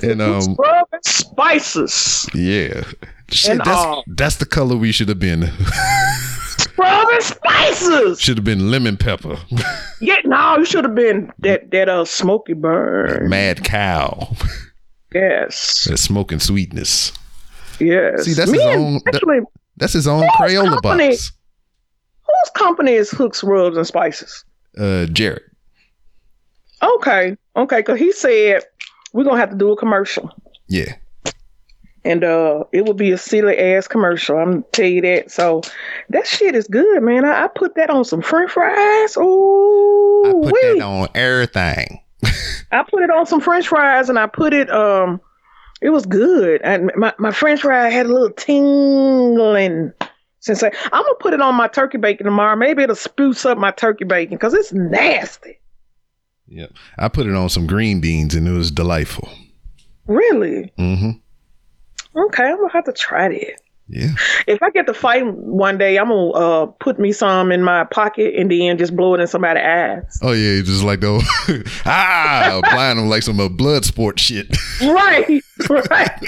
And 0.01 0.21
um, 0.21 0.57
and 0.91 1.05
spices. 1.05 2.27
yeah. 2.33 2.83
Shit, 3.29 3.57
that's 3.57 3.69
all. 3.69 4.03
that's 4.07 4.37
the 4.37 4.45
color 4.45 4.75
we 4.75 4.91
should 4.91 5.09
have 5.09 5.19
been. 5.19 5.51
And 6.77 7.23
spices. 7.23 8.19
should 8.21 8.37
have 8.37 8.43
been 8.43 8.69
lemon 8.71 8.97
pepper, 8.97 9.37
Yeah, 10.01 10.17
no, 10.25 10.57
you 10.57 10.65
should 10.65 10.83
have 10.83 10.95
been 10.95 11.31
that 11.39 11.71
that 11.71 11.87
uh 11.89 12.05
smoky 12.05 12.53
burn. 12.53 13.29
mad 13.29 13.63
cow, 13.63 14.35
Yes, 15.13 15.85
that 15.89 15.97
smoking 15.97 16.39
sweetness. 16.39 17.11
yes. 17.79 18.25
See, 18.25 18.33
that's 18.33 18.51
Me 18.51 18.57
his 18.59 18.67
own- 18.75 18.99
that- 19.05 19.45
That's 19.77 19.93
his 19.93 20.07
own 20.07 20.27
Crayola 20.39 20.81
company? 20.81 21.09
box. 21.11 21.31
whose 22.25 22.49
company 22.55 22.93
is 22.93 23.09
Hooks 23.11 23.43
Rubs 23.43 23.77
and 23.77 23.87
Spices? 23.87 24.43
Uh, 24.77 25.05
Jared. 25.05 25.41
Okay, 26.83 27.35
okay, 27.55 27.77
because 27.77 27.99
he 27.99 28.11
said 28.11 28.63
we're 29.13 29.23
gonna 29.23 29.37
have 29.39 29.51
to 29.51 29.55
do 29.57 29.71
a 29.71 29.77
commercial, 29.77 30.29
Yeah. 30.67 30.93
And 32.05 32.23
uh, 32.23 32.63
it 32.71 32.85
would 32.85 32.97
be 32.97 33.11
a 33.11 33.17
silly 33.17 33.57
ass 33.57 33.87
commercial. 33.87 34.37
I'm 34.37 34.63
tell 34.71 34.85
you 34.85 35.01
that. 35.01 35.31
So 35.31 35.61
that 36.09 36.27
shit 36.27 36.55
is 36.55 36.67
good, 36.67 37.01
man. 37.03 37.25
I, 37.25 37.45
I 37.45 37.47
put 37.47 37.75
that 37.75 37.89
on 37.89 38.05
some 38.05 38.21
French 38.21 38.51
fries. 38.51 39.17
Ooh, 39.17 40.23
I 40.25 40.31
put 40.31 40.53
wee. 40.53 40.79
that 40.79 40.81
on 40.81 41.09
everything. 41.15 41.99
I 42.71 42.83
put 42.89 43.03
it 43.03 43.09
on 43.09 43.25
some 43.25 43.41
French 43.41 43.67
fries, 43.67 44.09
and 44.09 44.17
I 44.17 44.27
put 44.27 44.53
it 44.53 44.69
um, 44.69 45.19
it 45.81 45.89
was 45.89 46.05
good. 46.05 46.61
And 46.63 46.91
my 46.95 47.13
my 47.17 47.31
French 47.31 47.61
fry 47.61 47.89
had 47.89 48.05
a 48.05 48.13
little 48.13 48.31
tingling 48.31 49.91
Since 50.39 50.61
I, 50.61 50.67
I'm 50.67 51.03
gonna 51.03 51.15
put 51.19 51.33
it 51.33 51.41
on 51.41 51.55
my 51.55 51.67
turkey 51.67 51.97
bacon 51.97 52.25
tomorrow, 52.25 52.55
maybe 52.55 52.83
it'll 52.83 52.95
spruce 52.95 53.45
up 53.45 53.57
my 53.57 53.71
turkey 53.71 54.05
bacon 54.05 54.37
because 54.37 54.53
it's 54.53 54.71
nasty. 54.71 55.59
Yep. 56.47 56.71
I 56.99 57.07
put 57.07 57.25
it 57.25 57.33
on 57.33 57.49
some 57.49 57.65
green 57.65 57.99
beans 57.99 58.35
and 58.35 58.47
it 58.47 58.51
was 58.51 58.69
delightful. 58.69 59.27
Really? 60.05 60.71
Mm-hmm. 60.77 61.11
Okay, 62.15 62.43
I'm 62.43 62.57
gonna 62.57 62.71
have 62.71 62.85
to 62.85 62.93
try 62.93 63.29
that. 63.29 63.55
Yeah. 63.87 64.15
If 64.47 64.63
I 64.63 64.71
get 64.71 64.87
to 64.87 64.95
fight 64.95 65.25
one 65.27 65.77
day, 65.77 65.97
I'm 65.97 66.07
gonna 66.07 66.29
uh, 66.31 66.65
put 66.65 66.97
me 66.97 67.11
some 67.11 67.51
in 67.51 67.61
my 67.63 67.83
pocket 67.83 68.33
and 68.35 68.49
then 68.49 68.77
just 68.79 68.95
blow 68.95 69.13
it 69.13 69.19
in 69.19 69.27
somebody's 69.27 69.61
ass. 69.63 70.19
Oh 70.23 70.31
yeah, 70.31 70.61
just 70.63 70.83
like 70.83 71.01
those 71.01 71.23
ah, 71.85 72.59
applying 72.63 72.97
them 72.97 73.09
like 73.09 73.21
some 73.21 73.39
uh, 73.39 73.47
blood 73.47 73.85
sport 73.85 74.19
shit. 74.19 74.47
right, 74.81 75.27
right. 75.69 76.19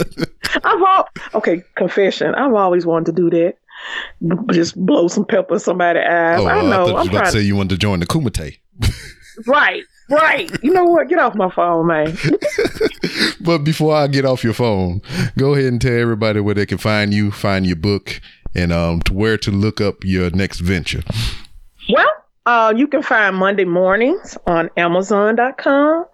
I've 0.63 0.81
all 0.83 1.09
okay. 1.35 1.63
Confession. 1.75 2.35
I've 2.35 2.53
always 2.53 2.85
wanted 2.85 3.15
to 3.15 3.21
do 3.23 3.29
that. 3.31 3.55
B- 4.27 4.53
Just 4.53 4.75
blow 4.85 5.07
some 5.07 5.25
pepper 5.25 5.55
in 5.55 5.59
somebody's 5.59 6.03
ass. 6.05 6.39
Oh, 6.39 6.45
I 6.45 6.59
uh, 6.59 6.61
know. 6.61 6.69
thought 6.69 6.87
you 6.87 6.93
I'm 6.93 6.97
was 6.99 7.07
about 7.09 7.25
to 7.25 7.31
say 7.31 7.41
you 7.41 7.55
wanted 7.55 7.69
to 7.71 7.77
join 7.77 7.99
the 7.99 8.05
Kumite. 8.07 8.57
Right, 9.45 9.83
right. 10.09 10.51
You 10.63 10.71
know 10.73 10.85
what? 10.85 11.07
Get 11.09 11.19
off 11.19 11.35
my 11.35 11.49
phone, 11.49 11.87
man. 11.87 12.17
But 13.39 13.59
before 13.59 13.95
I 13.95 14.07
get 14.07 14.25
off 14.25 14.43
your 14.43 14.53
phone, 14.53 15.01
go 15.37 15.53
ahead 15.53 15.71
and 15.71 15.79
tell 15.79 15.97
everybody 15.97 16.41
where 16.41 16.53
they 16.53 16.65
can 16.65 16.77
find 16.77 17.13
you, 17.13 17.31
find 17.31 17.65
your 17.65 17.77
book, 17.77 18.19
and 18.53 18.73
um 18.73 19.01
to 19.03 19.13
where 19.13 19.37
to 19.37 19.51
look 19.51 19.79
up 19.79 20.03
your 20.03 20.29
next 20.31 20.59
venture. 20.59 21.01
Well, 21.89 22.11
uh, 22.45 22.73
you 22.75 22.87
can 22.87 23.03
find 23.03 23.35
Monday 23.35 23.65
mornings 23.65 24.37
on 24.45 24.69
Amazon.com, 24.75 26.05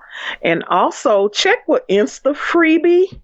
and 0.44 0.64
also 0.66 1.30
check 1.30 1.68
with 1.68 1.82
Instafreebie 1.90 3.20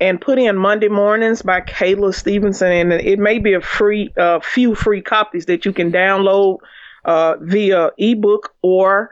and 0.00 0.20
put 0.20 0.38
in 0.38 0.56
Monday 0.56 0.88
mornings 0.88 1.42
by 1.42 1.60
Kayla 1.60 2.14
Stevenson, 2.14 2.72
and 2.72 2.92
it 2.92 3.18
may 3.18 3.38
be 3.38 3.52
a 3.52 3.60
free, 3.60 4.12
uh, 4.16 4.40
few 4.40 4.74
free 4.74 5.02
copies 5.02 5.46
that 5.46 5.64
you 5.64 5.72
can 5.72 5.92
download 5.92 6.58
uh, 7.04 7.36
via 7.40 7.90
ebook 7.98 8.54
or 8.62 9.10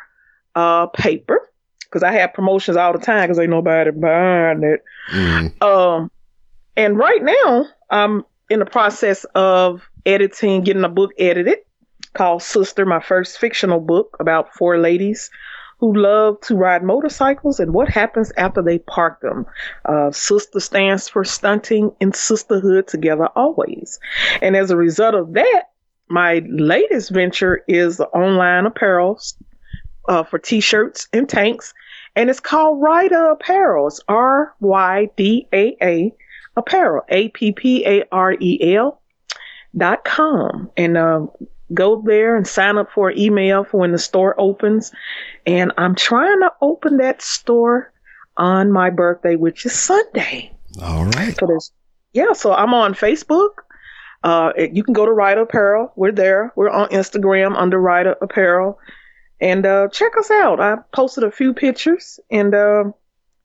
uh, 0.59 0.87
paper. 0.87 1.41
Because 1.81 2.03
I 2.03 2.13
have 2.13 2.35
promotions 2.35 2.77
all 2.77 2.93
the 2.93 2.99
time 2.99 3.23
because 3.23 3.39
ain't 3.39 3.49
nobody 3.49 3.91
buying 3.93 4.63
it. 4.63 4.85
Mm. 5.11 5.63
Um, 5.63 6.11
and 6.77 6.99
right 6.99 7.23
now, 7.23 7.65
I'm 7.89 8.25
in 8.51 8.59
the 8.59 8.67
process 8.67 9.25
of 9.35 9.89
editing, 10.05 10.65
getting 10.65 10.85
a 10.85 10.91
book 10.91 11.13
edited 11.19 11.59
called 12.13 12.43
Sister, 12.43 12.85
my 12.85 13.01
first 13.01 13.39
fictional 13.39 13.81
book 13.81 14.17
about 14.21 14.53
four 14.53 14.79
ladies 14.79 15.31
who 15.79 15.97
love 15.97 16.41
to 16.43 16.57
ride 16.57 16.83
motorcycles 16.83 17.59
and 17.59 17.73
what 17.73 17.89
happens 17.89 18.33
after 18.37 18.61
they 18.61 18.81
park 18.81 19.21
them. 19.23 19.47
Uh, 19.87 20.11
Sister 20.11 20.61
stands 20.61 21.09
for 21.09 21.25
stunting 21.25 21.91
and 22.03 22.15
sisterhood 22.15 22.87
together 22.87 23.29
always. 23.35 23.99
And 24.43 24.57
as 24.57 24.71
a 24.71 24.77
result 24.77 25.15
of 25.15 25.33
that, 25.35 25.71
my 26.11 26.43
latest 26.49 27.11
venture 27.11 27.63
is 27.69 27.97
the 27.97 28.09
online 28.09 28.67
apparel 28.67 29.21
uh, 30.09 30.25
for 30.25 30.39
t-shirts 30.39 31.07
and 31.13 31.29
tanks, 31.29 31.73
and 32.17 32.31
it's 32.31 32.41
called 32.41 32.83
Ryda 32.83 33.33
Apparel. 33.33 33.87
It's 33.87 34.01
R 34.09 34.55
Y 34.61 35.11
D 35.17 35.47
A 35.53 35.77
A 35.81 36.15
Apparel, 36.57 37.05
A 37.09 37.29
P 37.29 37.53
P 37.53 37.87
A 37.87 38.05
R 38.11 38.33
E 38.33 38.75
L 38.75 39.01
dot 39.77 40.05
com, 40.05 40.71
and 40.77 40.97
uh, 40.97 41.27
go 41.73 42.03
there 42.05 42.37
and 42.37 42.47
sign 42.47 42.79
up 42.79 42.91
for 42.91 43.11
an 43.11 43.19
email 43.19 43.65
for 43.65 43.81
when 43.81 43.93
the 43.93 43.99
store 43.99 44.35
opens. 44.39 44.91
And 45.47 45.73
I'm 45.77 45.95
trying 45.95 46.41
to 46.41 46.53
open 46.61 46.97
that 46.97 47.23
store 47.23 47.93
on 48.37 48.73
my 48.73 48.91
birthday, 48.91 49.37
which 49.37 49.67
is 49.67 49.75
Sunday. 49.75 50.53
All 50.83 51.05
right. 51.05 51.37
So 51.39 51.47
there's, 51.47 51.73
yeah, 52.13 52.33
so 52.33 52.53
I'm 52.53 52.73
on 52.73 52.95
Facebook. 52.95 53.51
Uh, 54.25 54.53
you 54.73 54.83
can 54.83 54.95
go 54.95 55.05
to 55.05 55.13
Ryda 55.13 55.43
Apparel. 55.43 55.93
We're 55.95 56.13
there. 56.13 56.53
We're 56.57 56.71
on 56.71 56.89
Instagram 56.89 57.57
under 57.57 57.79
Ryda 57.79 58.17
Apparel. 58.21 58.79
And 59.41 59.65
uh, 59.67 59.89
check 59.89 60.17
us 60.19 60.31
out. 60.31 60.61
I 60.61 60.77
posted 60.93 61.25
a 61.25 61.31
few 61.31 61.55
pictures. 61.55 62.19
And 62.31 62.55
uh, 62.55 62.85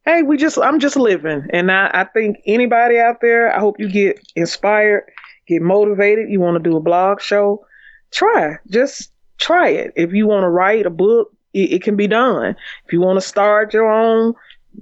hey, 0.06 0.24
we 0.24 0.38
just, 0.38 0.58
I'm 0.58 0.80
just 0.80 0.96
living. 0.96 1.48
And 1.52 1.72
I, 1.72 1.90
I 1.94 2.04
think 2.06 2.38
anybody 2.46 2.98
out 2.98 3.22
there, 3.22 3.56
I 3.56 3.60
hope 3.60 3.80
you 3.80 3.90
get 3.90 4.20
inspired, 4.36 5.04
get 5.48 5.62
motivated. 5.62 6.30
You 6.30 6.40
want 6.40 6.62
to 6.62 6.70
do 6.70 6.78
a 6.78 6.82
blog 6.82 7.22
show, 7.22 7.66
try. 8.12 8.58
Just 8.70 9.12
try 9.38 9.70
it. 9.70 9.94
If 9.96 10.14
you 10.14 10.28
want 10.28 10.44
to 10.44 10.50
write 10.50 10.86
a 10.86 10.90
book, 10.90 11.32
it, 11.54 11.74
it 11.74 11.84
can 11.84 11.96
be 11.96 12.08
done. 12.08 12.56
If 12.86 12.94
you 12.94 13.02
want 13.02 13.18
to 13.22 13.28
start 13.28 13.74
your 13.74 13.90
own 13.90 14.34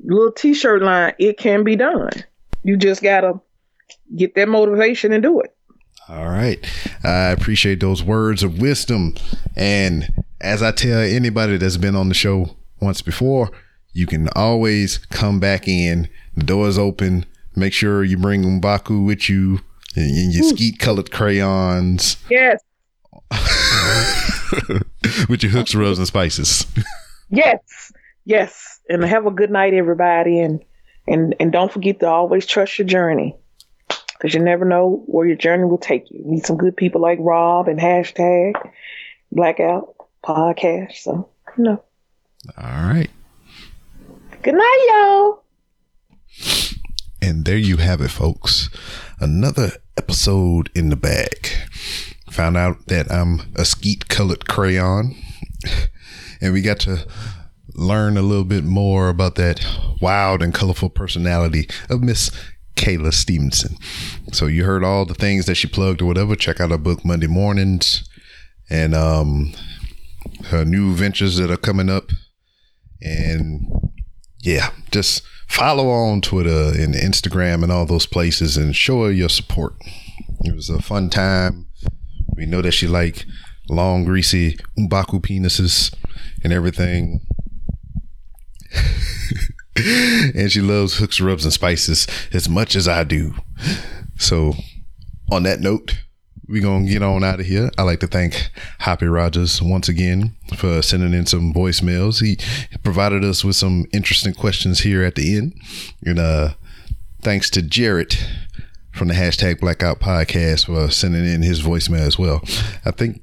little 0.05 0.31
t-shirt 0.31 0.81
line, 0.81 1.13
it 1.19 1.37
can 1.37 1.63
be 1.63 1.75
done. 1.75 2.11
You 2.63 2.77
just 2.77 3.01
gotta 3.01 3.39
get 4.15 4.35
that 4.35 4.47
motivation 4.47 5.11
and 5.11 5.23
do 5.23 5.41
it. 5.41 5.53
All 6.07 6.27
right. 6.27 6.65
I 7.03 7.29
appreciate 7.29 7.79
those 7.79 8.03
words 8.03 8.43
of 8.43 8.59
wisdom. 8.59 9.15
And 9.55 10.23
as 10.41 10.61
I 10.63 10.71
tell 10.71 10.99
anybody 10.99 11.57
that's 11.57 11.77
been 11.77 11.95
on 11.95 12.07
the 12.09 12.13
show 12.15 12.55
once 12.81 13.01
before, 13.01 13.51
you 13.93 14.05
can 14.07 14.29
always 14.35 14.97
come 14.97 15.39
back 15.39 15.67
in. 15.67 16.09
The 16.35 16.43
door's 16.43 16.77
open. 16.77 17.25
Make 17.55 17.73
sure 17.73 18.03
you 18.03 18.17
bring 18.17 18.43
Mbaku 18.43 19.05
with 19.05 19.29
you 19.29 19.59
and, 19.95 20.09
and 20.17 20.33
your 20.33 20.43
skeet 20.49 20.79
colored 20.79 21.11
crayons 21.11 22.15
Yes, 22.29 22.61
with 25.29 25.43
your 25.43 25.51
hooks, 25.51 25.75
rubs, 25.75 25.97
and 25.97 26.07
spices. 26.07 26.65
yes, 27.29 27.91
yes. 28.25 28.79
And 28.89 29.03
have 29.03 29.25
a 29.25 29.31
good 29.31 29.51
night, 29.51 29.73
everybody. 29.73 30.39
And 30.39 30.63
and 31.07 31.35
and 31.39 31.51
don't 31.51 31.71
forget 31.71 31.99
to 32.01 32.07
always 32.07 32.45
trust 32.45 32.77
your 32.79 32.87
journey, 32.87 33.35
because 34.17 34.33
you 34.33 34.39
never 34.41 34.65
know 34.65 35.03
where 35.07 35.27
your 35.27 35.35
journey 35.37 35.65
will 35.65 35.77
take 35.77 36.09
you. 36.11 36.23
Meet 36.25 36.45
some 36.45 36.57
good 36.57 36.77
people 36.77 37.01
like 37.01 37.17
Rob 37.21 37.67
and 37.67 37.79
hashtag 37.79 38.53
Blackout 39.31 39.95
Podcast. 40.23 40.93
So 40.97 41.29
you 41.57 41.63
know, 41.63 41.83
All 42.57 42.63
right. 42.63 43.09
good 44.41 44.55
night, 44.55 44.85
y'all. 44.89 45.43
And 47.21 47.45
there 47.45 47.57
you 47.57 47.77
have 47.77 48.01
it, 48.01 48.09
folks. 48.09 48.69
Another 49.19 49.71
episode 49.97 50.69
in 50.75 50.89
the 50.89 50.95
bag. 50.95 51.49
Found 52.31 52.57
out 52.57 52.87
that 52.87 53.11
I'm 53.11 53.41
a 53.55 53.65
skeet 53.65 54.07
colored 54.07 54.47
crayon. 54.47 55.15
And 56.43 56.53
we 56.53 56.63
got 56.63 56.79
to 56.79 57.05
learn 57.75 58.17
a 58.17 58.23
little 58.23 58.43
bit 58.43 58.63
more 58.63 59.09
about 59.09 59.35
that 59.35 59.63
wild 60.01 60.41
and 60.41 60.51
colorful 60.51 60.89
personality 60.89 61.69
of 61.87 62.01
Miss 62.01 62.31
Kayla 62.75 63.13
Stevenson. 63.13 63.77
So 64.33 64.47
you 64.47 64.65
heard 64.65 64.83
all 64.83 65.05
the 65.05 65.13
things 65.13 65.45
that 65.45 65.53
she 65.53 65.67
plugged 65.67 66.01
or 66.01 66.05
whatever. 66.05 66.35
Check 66.35 66.59
out 66.59 66.71
her 66.71 66.79
book 66.79 67.05
Monday 67.05 67.27
mornings 67.27 68.09
and 68.71 68.95
um 68.95 69.53
her 70.45 70.65
new 70.65 70.93
ventures 70.93 71.37
that 71.37 71.51
are 71.51 71.57
coming 71.57 71.89
up. 71.89 72.11
And 73.01 73.71
yeah, 74.39 74.71
just 74.91 75.23
follow 75.47 75.89
on 75.89 76.21
Twitter 76.21 76.71
and 76.79 76.93
Instagram 76.93 77.63
and 77.63 77.71
all 77.71 77.85
those 77.85 78.05
places 78.05 78.57
and 78.57 78.75
show 78.75 79.05
her 79.05 79.11
your 79.11 79.29
support. 79.29 79.73
It 80.41 80.55
was 80.55 80.69
a 80.69 80.81
fun 80.81 81.09
time. 81.09 81.67
We 82.35 82.45
know 82.45 82.61
that 82.61 82.71
she 82.71 82.87
like 82.87 83.25
long, 83.69 84.05
greasy 84.05 84.57
Mbaku 84.77 85.21
penises 85.21 85.93
and 86.43 86.53
everything. 86.53 87.21
and 90.35 90.51
she 90.51 90.61
loves 90.61 90.97
hooks, 90.97 91.19
rubs, 91.19 91.43
and 91.43 91.53
spices 91.53 92.07
as 92.33 92.49
much 92.49 92.75
as 92.75 92.87
I 92.87 93.03
do. 93.03 93.33
So, 94.17 94.53
on 95.31 95.43
that 95.43 95.59
note, 95.59 96.03
we're 96.51 96.61
going 96.61 96.85
to 96.85 96.91
get 96.91 97.01
on 97.01 97.23
out 97.23 97.39
of 97.39 97.45
here. 97.45 97.71
I'd 97.77 97.83
like 97.83 98.01
to 98.01 98.07
thank 98.07 98.49
Happy 98.79 99.07
Rogers 99.07 99.61
once 99.61 99.87
again 99.87 100.35
for 100.57 100.81
sending 100.81 101.13
in 101.13 101.25
some 101.25 101.53
voicemails. 101.53 102.21
He 102.21 102.37
provided 102.83 103.23
us 103.23 103.45
with 103.45 103.55
some 103.55 103.85
interesting 103.93 104.33
questions 104.33 104.81
here 104.81 105.03
at 105.03 105.15
the 105.15 105.37
end. 105.37 105.53
And 106.05 106.19
uh, 106.19 106.49
thanks 107.21 107.49
to 107.51 107.61
Jared 107.61 108.17
from 108.93 109.07
the 109.07 109.13
hashtag 109.13 109.61
Blackout 109.61 110.01
Podcast 110.01 110.65
for 110.65 110.91
sending 110.91 111.25
in 111.25 111.41
his 111.41 111.61
voicemail 111.61 112.05
as 112.05 112.19
well. 112.19 112.41
I 112.85 112.91
think 112.91 113.21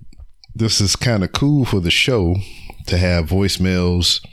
this 0.55 0.81
is 0.81 0.97
kind 0.97 1.23
of 1.23 1.33
cool 1.33 1.67
for 1.67 1.81
the 1.81 1.91
show 1.91 2.37
to 2.87 2.97
have 2.97 3.27
voicemails, 3.27 4.27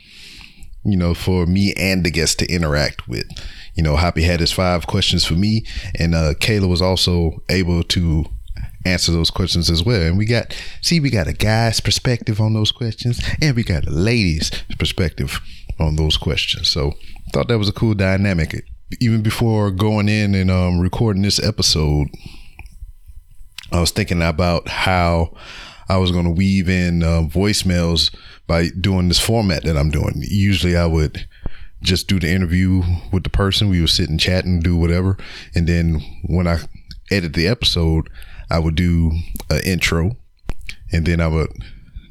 you 0.85 0.95
know, 0.95 1.13
for 1.13 1.45
me 1.45 1.73
and 1.75 2.05
the 2.05 2.11
guests 2.11 2.35
to 2.37 2.49
interact 2.49 3.09
with. 3.09 3.25
You 3.73 3.83
know, 3.83 3.97
Happy 3.97 4.23
had 4.23 4.39
his 4.39 4.53
five 4.53 4.87
questions 4.87 5.25
for 5.25 5.33
me, 5.33 5.65
and 5.99 6.15
uh, 6.15 6.33
Kayla 6.35 6.69
was 6.69 6.81
also 6.81 7.43
able 7.49 7.83
to 7.83 8.25
answer 8.85 9.11
those 9.11 9.29
questions 9.29 9.69
as 9.69 9.83
well. 9.83 10.01
And 10.01 10.17
we 10.17 10.25
got, 10.25 10.55
see, 10.81 10.99
we 10.99 11.09
got 11.09 11.27
a 11.27 11.33
guy's 11.33 11.79
perspective 11.79 12.39
on 12.39 12.53
those 12.53 12.71
questions, 12.71 13.19
and 13.41 13.55
we 13.55 13.63
got 13.63 13.87
a 13.87 13.91
lady's 13.91 14.51
perspective 14.77 15.39
on 15.79 15.95
those 15.95 16.17
questions. 16.17 16.69
So, 16.69 16.93
thought 17.33 17.47
that 17.47 17.57
was 17.57 17.69
a 17.69 17.73
cool 17.73 17.95
dynamic. 17.95 18.65
Even 19.01 19.21
before 19.21 19.71
going 19.71 20.07
in 20.07 20.35
and 20.35 20.51
um, 20.51 20.79
recording 20.79 21.23
this 21.23 21.43
episode, 21.43 22.07
I 23.71 23.79
was 23.79 23.91
thinking 23.91 24.21
about 24.21 24.69
how 24.69 25.35
I 25.89 25.97
was 25.97 26.11
going 26.11 26.25
to 26.25 26.31
weave 26.31 26.69
in 26.69 27.03
uh, 27.03 27.23
voicemails 27.23 28.15
by 28.47 28.69
doing 28.69 29.07
this 29.07 29.19
format 29.19 29.63
that 29.63 29.75
I'm 29.77 29.89
doing. 29.89 30.13
Usually, 30.17 30.77
I 30.77 30.85
would 30.85 31.27
just 31.81 32.07
do 32.07 32.19
the 32.19 32.29
interview 32.29 32.83
with 33.11 33.23
the 33.23 33.29
person. 33.29 33.69
We 33.69 33.81
would 33.81 33.89
sit 33.89 34.09
and 34.09 34.19
chat 34.19 34.45
and 34.45 34.63
do 34.63 34.77
whatever. 34.77 35.17
And 35.53 35.67
then 35.67 36.01
when 36.25 36.47
I 36.47 36.59
edit 37.11 37.33
the 37.33 37.47
episode, 37.47 38.09
I 38.49 38.59
would 38.59 38.75
do 38.75 39.11
an 39.49 39.61
intro 39.65 40.17
and 40.91 41.05
then 41.05 41.19
I 41.19 41.27
would 41.27 41.51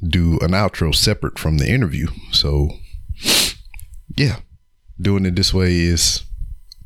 do 0.07 0.39
an 0.41 0.51
outro 0.51 0.95
separate 0.95 1.39
from 1.39 1.59
the 1.59 1.69
interview. 1.69 2.09
So, 2.33 2.71
yeah, 4.17 4.41
doing 5.01 5.27
it 5.27 5.37
this 5.37 5.55
way 5.55 5.81
is 5.81 6.25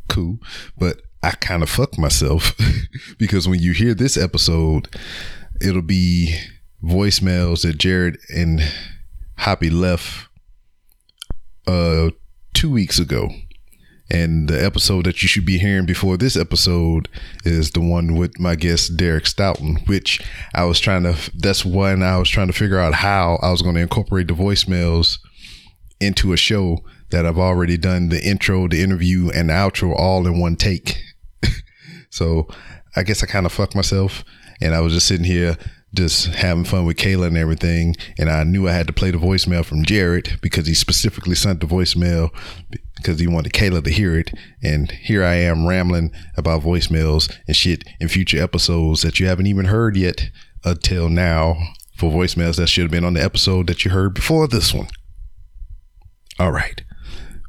cool, 0.08 0.38
but 0.76 1.02
I 1.22 1.32
kind 1.32 1.62
of 1.62 1.70
fuck 1.70 1.98
myself 1.98 2.54
because 3.18 3.48
when 3.48 3.60
you 3.60 3.72
hear 3.72 3.94
this 3.94 4.16
episode, 4.16 4.88
it'll 5.60 5.82
be 5.82 6.38
voicemails 6.82 7.62
that 7.62 7.78
Jared 7.78 8.18
and 8.34 8.60
Happy 9.36 9.70
left 9.70 10.28
uh 11.66 12.10
two 12.54 12.70
weeks 12.70 12.98
ago. 12.98 13.30
And 14.10 14.48
the 14.48 14.64
episode 14.64 15.04
that 15.04 15.20
you 15.22 15.28
should 15.28 15.44
be 15.44 15.58
hearing 15.58 15.84
before 15.84 16.16
this 16.16 16.36
episode 16.36 17.08
is 17.44 17.72
the 17.72 17.80
one 17.80 18.14
with 18.16 18.40
my 18.40 18.54
guest 18.54 18.96
Derek 18.96 19.26
Stoughton, 19.26 19.80
which 19.86 20.22
I 20.54 20.64
was 20.64 20.80
trying 20.80 21.02
to. 21.02 21.16
That's 21.34 21.64
when 21.64 22.02
I 22.02 22.16
was 22.18 22.30
trying 22.30 22.46
to 22.46 22.52
figure 22.54 22.78
out 22.78 22.94
how 22.94 23.38
I 23.42 23.50
was 23.50 23.60
going 23.60 23.74
to 23.74 23.82
incorporate 23.82 24.28
the 24.28 24.34
voicemails 24.34 25.18
into 26.00 26.32
a 26.32 26.36
show 26.36 26.78
that 27.10 27.26
I've 27.26 27.38
already 27.38 27.76
done 27.76 28.08
the 28.08 28.22
intro, 28.22 28.68
the 28.68 28.82
interview, 28.82 29.30
and 29.30 29.50
the 29.50 29.54
outro 29.54 29.94
all 29.94 30.26
in 30.26 30.38
one 30.40 30.56
take. 30.56 30.96
so 32.10 32.48
I 32.96 33.02
guess 33.02 33.22
I 33.22 33.26
kind 33.26 33.46
of 33.46 33.52
fucked 33.52 33.74
myself, 33.74 34.24
and 34.60 34.74
I 34.74 34.80
was 34.80 34.94
just 34.94 35.06
sitting 35.06 35.26
here 35.26 35.56
just 35.94 36.26
having 36.26 36.64
fun 36.64 36.84
with 36.84 36.96
Kayla 36.96 37.28
and 37.28 37.36
everything. 37.36 37.94
And 38.18 38.28
I 38.28 38.44
knew 38.44 38.68
I 38.68 38.72
had 38.72 38.86
to 38.88 38.92
play 38.92 39.10
the 39.10 39.18
voicemail 39.18 39.64
from 39.64 39.84
Jared 39.84 40.38
because 40.42 40.66
he 40.66 40.74
specifically 40.74 41.34
sent 41.34 41.60
the 41.60 41.66
voicemail 41.66 42.30
because 42.98 43.18
he 43.18 43.26
wanted 43.26 43.52
Kayla 43.52 43.82
to 43.84 43.90
hear 43.90 44.18
it. 44.18 44.32
And 44.62 44.90
here 44.90 45.24
I 45.24 45.34
am 45.36 45.66
rambling 45.66 46.12
about 46.36 46.62
voicemails 46.62 47.34
and 47.46 47.56
shit 47.56 47.84
in 47.98 48.08
future 48.08 48.42
episodes 48.42 49.02
that 49.02 49.18
you 49.18 49.26
haven't 49.26 49.46
even 49.46 49.66
heard 49.66 49.96
yet 49.96 50.30
until 50.64 51.08
now 51.08 51.56
for 51.96 52.12
voicemails 52.12 52.56
that 52.56 52.68
should 52.68 52.82
have 52.82 52.90
been 52.90 53.04
on 53.04 53.14
the 53.14 53.22
episode 53.22 53.66
that 53.66 53.84
you 53.84 53.90
heard 53.90 54.14
before 54.14 54.46
this 54.46 54.74
one. 54.74 54.88
All 56.38 56.52
right. 56.52 56.82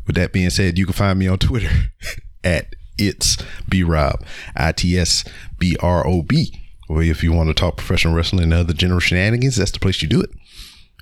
With 0.08 0.16
that 0.16 0.34
being 0.34 0.50
said, 0.50 0.78
you 0.78 0.86
can 0.86 0.94
find 0.94 1.20
me 1.20 1.28
on 1.28 1.38
Twitter 1.38 1.92
at 2.44 2.74
it's 2.98 3.38
B 3.70 3.84
Rob, 3.84 4.24
I 4.56 4.72
T 4.72 4.98
S 4.98 5.24
B 5.58 5.78
R 5.80 6.06
O 6.06 6.22
B. 6.22 6.54
Or 6.90 7.04
if 7.04 7.24
you 7.24 7.32
want 7.32 7.50
to 7.50 7.54
talk 7.54 7.78
professional 7.78 8.16
wrestling 8.16 8.44
and 8.44 8.54
other 8.54 8.74
general 8.74 9.00
shenanigans, 9.00 9.58
that's 9.58 9.72
the 9.72 9.80
place 9.80 10.02
you 10.02 10.08
do 10.08 10.22
it. 10.22 10.32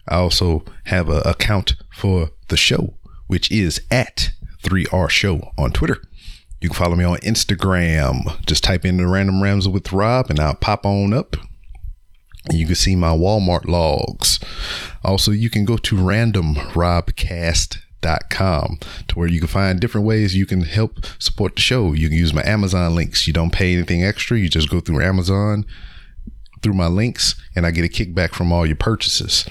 I 0.07 0.17
also 0.17 0.63
have 0.85 1.09
an 1.09 1.21
account 1.25 1.75
for 1.93 2.31
the 2.49 2.57
show, 2.57 2.97
which 3.27 3.51
is 3.51 3.81
at 3.89 4.31
3R 4.67 5.09
Show 5.09 5.51
on 5.57 5.71
Twitter. 5.71 6.01
You 6.59 6.69
can 6.69 6.75
follow 6.75 6.95
me 6.95 7.03
on 7.03 7.17
Instagram. 7.19 8.43
Just 8.45 8.63
type 8.63 8.85
in 8.85 8.97
the 8.97 9.07
Random 9.07 9.41
Rams 9.41 9.67
with 9.67 9.91
Rob 9.93 10.29
and 10.29 10.39
I'll 10.39 10.55
pop 10.55 10.85
on 10.85 11.13
up. 11.13 11.35
You 12.51 12.65
can 12.65 12.75
see 12.75 12.95
my 12.95 13.09
Walmart 13.09 13.65
logs. 13.65 14.39
Also, 15.03 15.31
you 15.31 15.49
can 15.49 15.65
go 15.65 15.75
to 15.77 15.95
randomrobcast.com 15.95 18.79
to 19.07 19.19
where 19.19 19.27
you 19.27 19.39
can 19.39 19.47
find 19.47 19.79
different 19.79 20.05
ways 20.07 20.35
you 20.35 20.45
can 20.45 20.61
help 20.61 21.05
support 21.19 21.55
the 21.55 21.61
show. 21.61 21.93
You 21.93 22.09
can 22.09 22.17
use 22.17 22.33
my 22.33 22.43
Amazon 22.45 22.95
links. 22.95 23.27
You 23.27 23.33
don't 23.33 23.51
pay 23.51 23.73
anything 23.73 24.03
extra. 24.03 24.39
You 24.39 24.49
just 24.49 24.69
go 24.69 24.79
through 24.79 25.03
Amazon 25.03 25.65
through 26.61 26.73
my 26.73 26.87
links 26.87 27.35
and 27.55 27.65
I 27.65 27.71
get 27.71 27.85
a 27.85 27.89
kickback 27.89 28.33
from 28.33 28.51
all 28.51 28.65
your 28.65 28.77
purchases. 28.77 29.45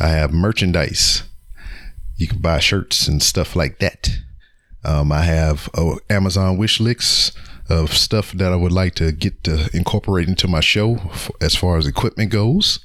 I 0.00 0.08
have 0.08 0.32
merchandise. 0.32 1.24
You 2.16 2.28
can 2.28 2.38
buy 2.38 2.60
shirts 2.60 3.08
and 3.08 3.22
stuff 3.22 3.56
like 3.56 3.78
that. 3.78 4.10
Um, 4.84 5.12
I 5.12 5.22
have 5.22 5.68
uh, 5.74 5.96
Amazon 6.08 6.56
wish 6.56 6.80
lists 6.80 7.32
of 7.68 7.92
stuff 7.92 8.32
that 8.32 8.52
I 8.52 8.56
would 8.56 8.72
like 8.72 8.94
to 8.96 9.12
get 9.12 9.44
to 9.44 9.68
incorporate 9.72 10.28
into 10.28 10.48
my 10.48 10.60
show 10.60 10.96
f- 10.96 11.30
as 11.40 11.54
far 11.54 11.76
as 11.76 11.86
equipment 11.86 12.30
goes. 12.30 12.80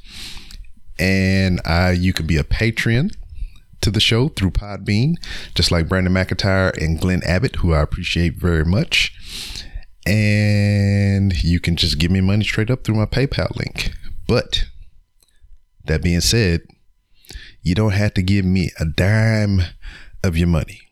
And 0.99 1.59
I, 1.65 1.91
you 1.91 2.13
can 2.13 2.27
be 2.27 2.37
a 2.37 2.43
patron 2.43 3.11
to 3.81 3.91
the 3.91 3.99
show 3.99 4.29
through 4.29 4.51
Podbean, 4.51 5.15
just 5.53 5.71
like 5.71 5.89
Brandon 5.89 6.13
McIntyre 6.13 6.75
and 6.81 6.99
Glenn 6.99 7.23
Abbott, 7.23 7.57
who 7.57 7.73
I 7.73 7.81
appreciate 7.81 8.35
very 8.35 8.65
much. 8.65 9.13
And 10.05 11.43
you 11.43 11.59
can 11.59 11.75
just 11.75 11.97
give 11.97 12.11
me 12.11 12.21
money 12.21 12.43
straight 12.43 12.69
up 12.69 12.83
through 12.83 12.95
my 12.95 13.05
PayPal 13.05 13.55
link. 13.55 13.91
But 14.27 14.65
that 15.85 16.03
being 16.03 16.21
said, 16.21 16.61
you 17.61 17.73
don't 17.73 17.93
have 17.93 18.13
to 18.13 18.21
give 18.21 18.45
me 18.45 18.71
a 18.79 18.85
dime 18.85 19.61
of 20.23 20.37
your 20.37 20.47
money. 20.47 20.84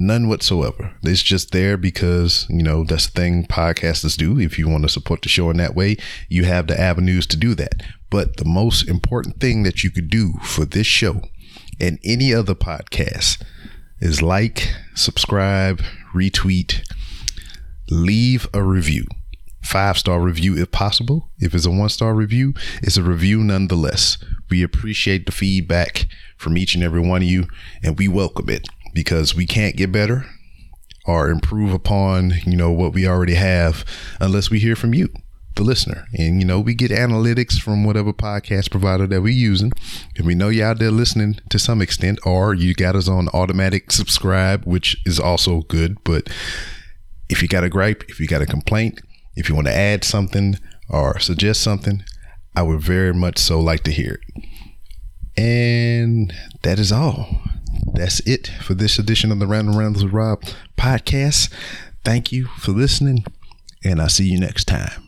None 0.00 0.28
whatsoever. 0.28 0.92
It's 1.02 1.24
just 1.24 1.50
there 1.50 1.76
because, 1.76 2.46
you 2.48 2.62
know, 2.62 2.84
that's 2.84 3.08
the 3.08 3.20
thing 3.20 3.44
podcasters 3.46 4.16
do. 4.16 4.38
If 4.38 4.56
you 4.56 4.68
want 4.68 4.84
to 4.84 4.88
support 4.88 5.22
the 5.22 5.28
show 5.28 5.50
in 5.50 5.56
that 5.56 5.74
way, 5.74 5.96
you 6.28 6.44
have 6.44 6.68
the 6.68 6.80
avenues 6.80 7.26
to 7.26 7.36
do 7.36 7.52
that. 7.56 7.82
But 8.08 8.36
the 8.36 8.44
most 8.44 8.88
important 8.88 9.40
thing 9.40 9.64
that 9.64 9.82
you 9.82 9.90
could 9.90 10.08
do 10.08 10.34
for 10.40 10.64
this 10.64 10.86
show 10.86 11.22
and 11.80 11.98
any 12.04 12.32
other 12.32 12.54
podcast 12.54 13.42
is 13.98 14.22
like, 14.22 14.72
subscribe, 14.94 15.82
retweet, 16.14 16.88
leave 17.90 18.46
a 18.54 18.62
review. 18.62 19.04
Five 19.64 19.98
star 19.98 20.20
review 20.20 20.56
if 20.56 20.70
possible. 20.70 21.32
If 21.40 21.56
it's 21.56 21.66
a 21.66 21.72
one 21.72 21.88
star 21.88 22.14
review, 22.14 22.54
it's 22.82 22.96
a 22.96 23.02
review 23.02 23.42
nonetheless. 23.42 24.16
We 24.48 24.62
appreciate 24.62 25.26
the 25.26 25.32
feedback 25.32 26.06
from 26.36 26.56
each 26.56 26.76
and 26.76 26.84
every 26.84 27.00
one 27.00 27.22
of 27.22 27.28
you 27.28 27.48
and 27.82 27.98
we 27.98 28.06
welcome 28.06 28.48
it 28.48 28.68
because 28.98 29.32
we 29.32 29.46
can't 29.46 29.76
get 29.76 29.92
better 29.92 30.26
or 31.06 31.30
improve 31.30 31.72
upon, 31.72 32.32
you 32.44 32.56
know, 32.56 32.72
what 32.72 32.92
we 32.92 33.06
already 33.06 33.34
have 33.34 33.84
unless 34.20 34.50
we 34.50 34.58
hear 34.58 34.74
from 34.74 34.92
you, 34.92 35.08
the 35.54 35.62
listener. 35.62 36.06
And, 36.14 36.40
you 36.40 36.44
know, 36.44 36.58
we 36.58 36.74
get 36.74 36.90
analytics 36.90 37.60
from 37.60 37.84
whatever 37.84 38.12
podcast 38.12 38.72
provider 38.72 39.06
that 39.06 39.22
we're 39.22 39.28
using. 39.28 39.70
And 40.16 40.26
we 40.26 40.34
know 40.34 40.48
you're 40.48 40.66
out 40.66 40.80
there 40.80 40.90
listening 40.90 41.38
to 41.48 41.60
some 41.60 41.80
extent, 41.80 42.18
or 42.26 42.54
you 42.54 42.74
got 42.74 42.96
us 42.96 43.06
on 43.06 43.28
automatic 43.28 43.92
subscribe, 43.92 44.64
which 44.64 44.96
is 45.06 45.20
also 45.20 45.60
good. 45.60 46.02
But 46.02 46.28
if 47.28 47.40
you 47.40 47.46
got 47.46 47.62
a 47.62 47.68
gripe, 47.68 48.02
if 48.08 48.18
you 48.18 48.26
got 48.26 48.42
a 48.42 48.46
complaint, 48.46 49.00
if 49.36 49.48
you 49.48 49.54
want 49.54 49.68
to 49.68 49.76
add 49.76 50.02
something 50.02 50.56
or 50.90 51.20
suggest 51.20 51.60
something, 51.60 52.02
I 52.56 52.62
would 52.62 52.80
very 52.80 53.14
much 53.14 53.38
so 53.38 53.60
like 53.60 53.84
to 53.84 53.92
hear 53.92 54.18
it. 54.20 54.44
And 55.40 56.34
that 56.64 56.80
is 56.80 56.90
all. 56.90 57.42
That's 57.94 58.20
it 58.20 58.48
for 58.62 58.74
this 58.74 58.98
edition 58.98 59.32
of 59.32 59.38
the 59.38 59.46
Random 59.46 59.76
Rounds 59.76 60.02
with 60.02 60.12
Rob 60.12 60.42
podcast. 60.76 61.52
Thank 62.04 62.32
you 62.32 62.46
for 62.58 62.72
listening, 62.72 63.24
and 63.84 64.00
I'll 64.00 64.08
see 64.08 64.28
you 64.28 64.38
next 64.38 64.66
time. 64.66 65.07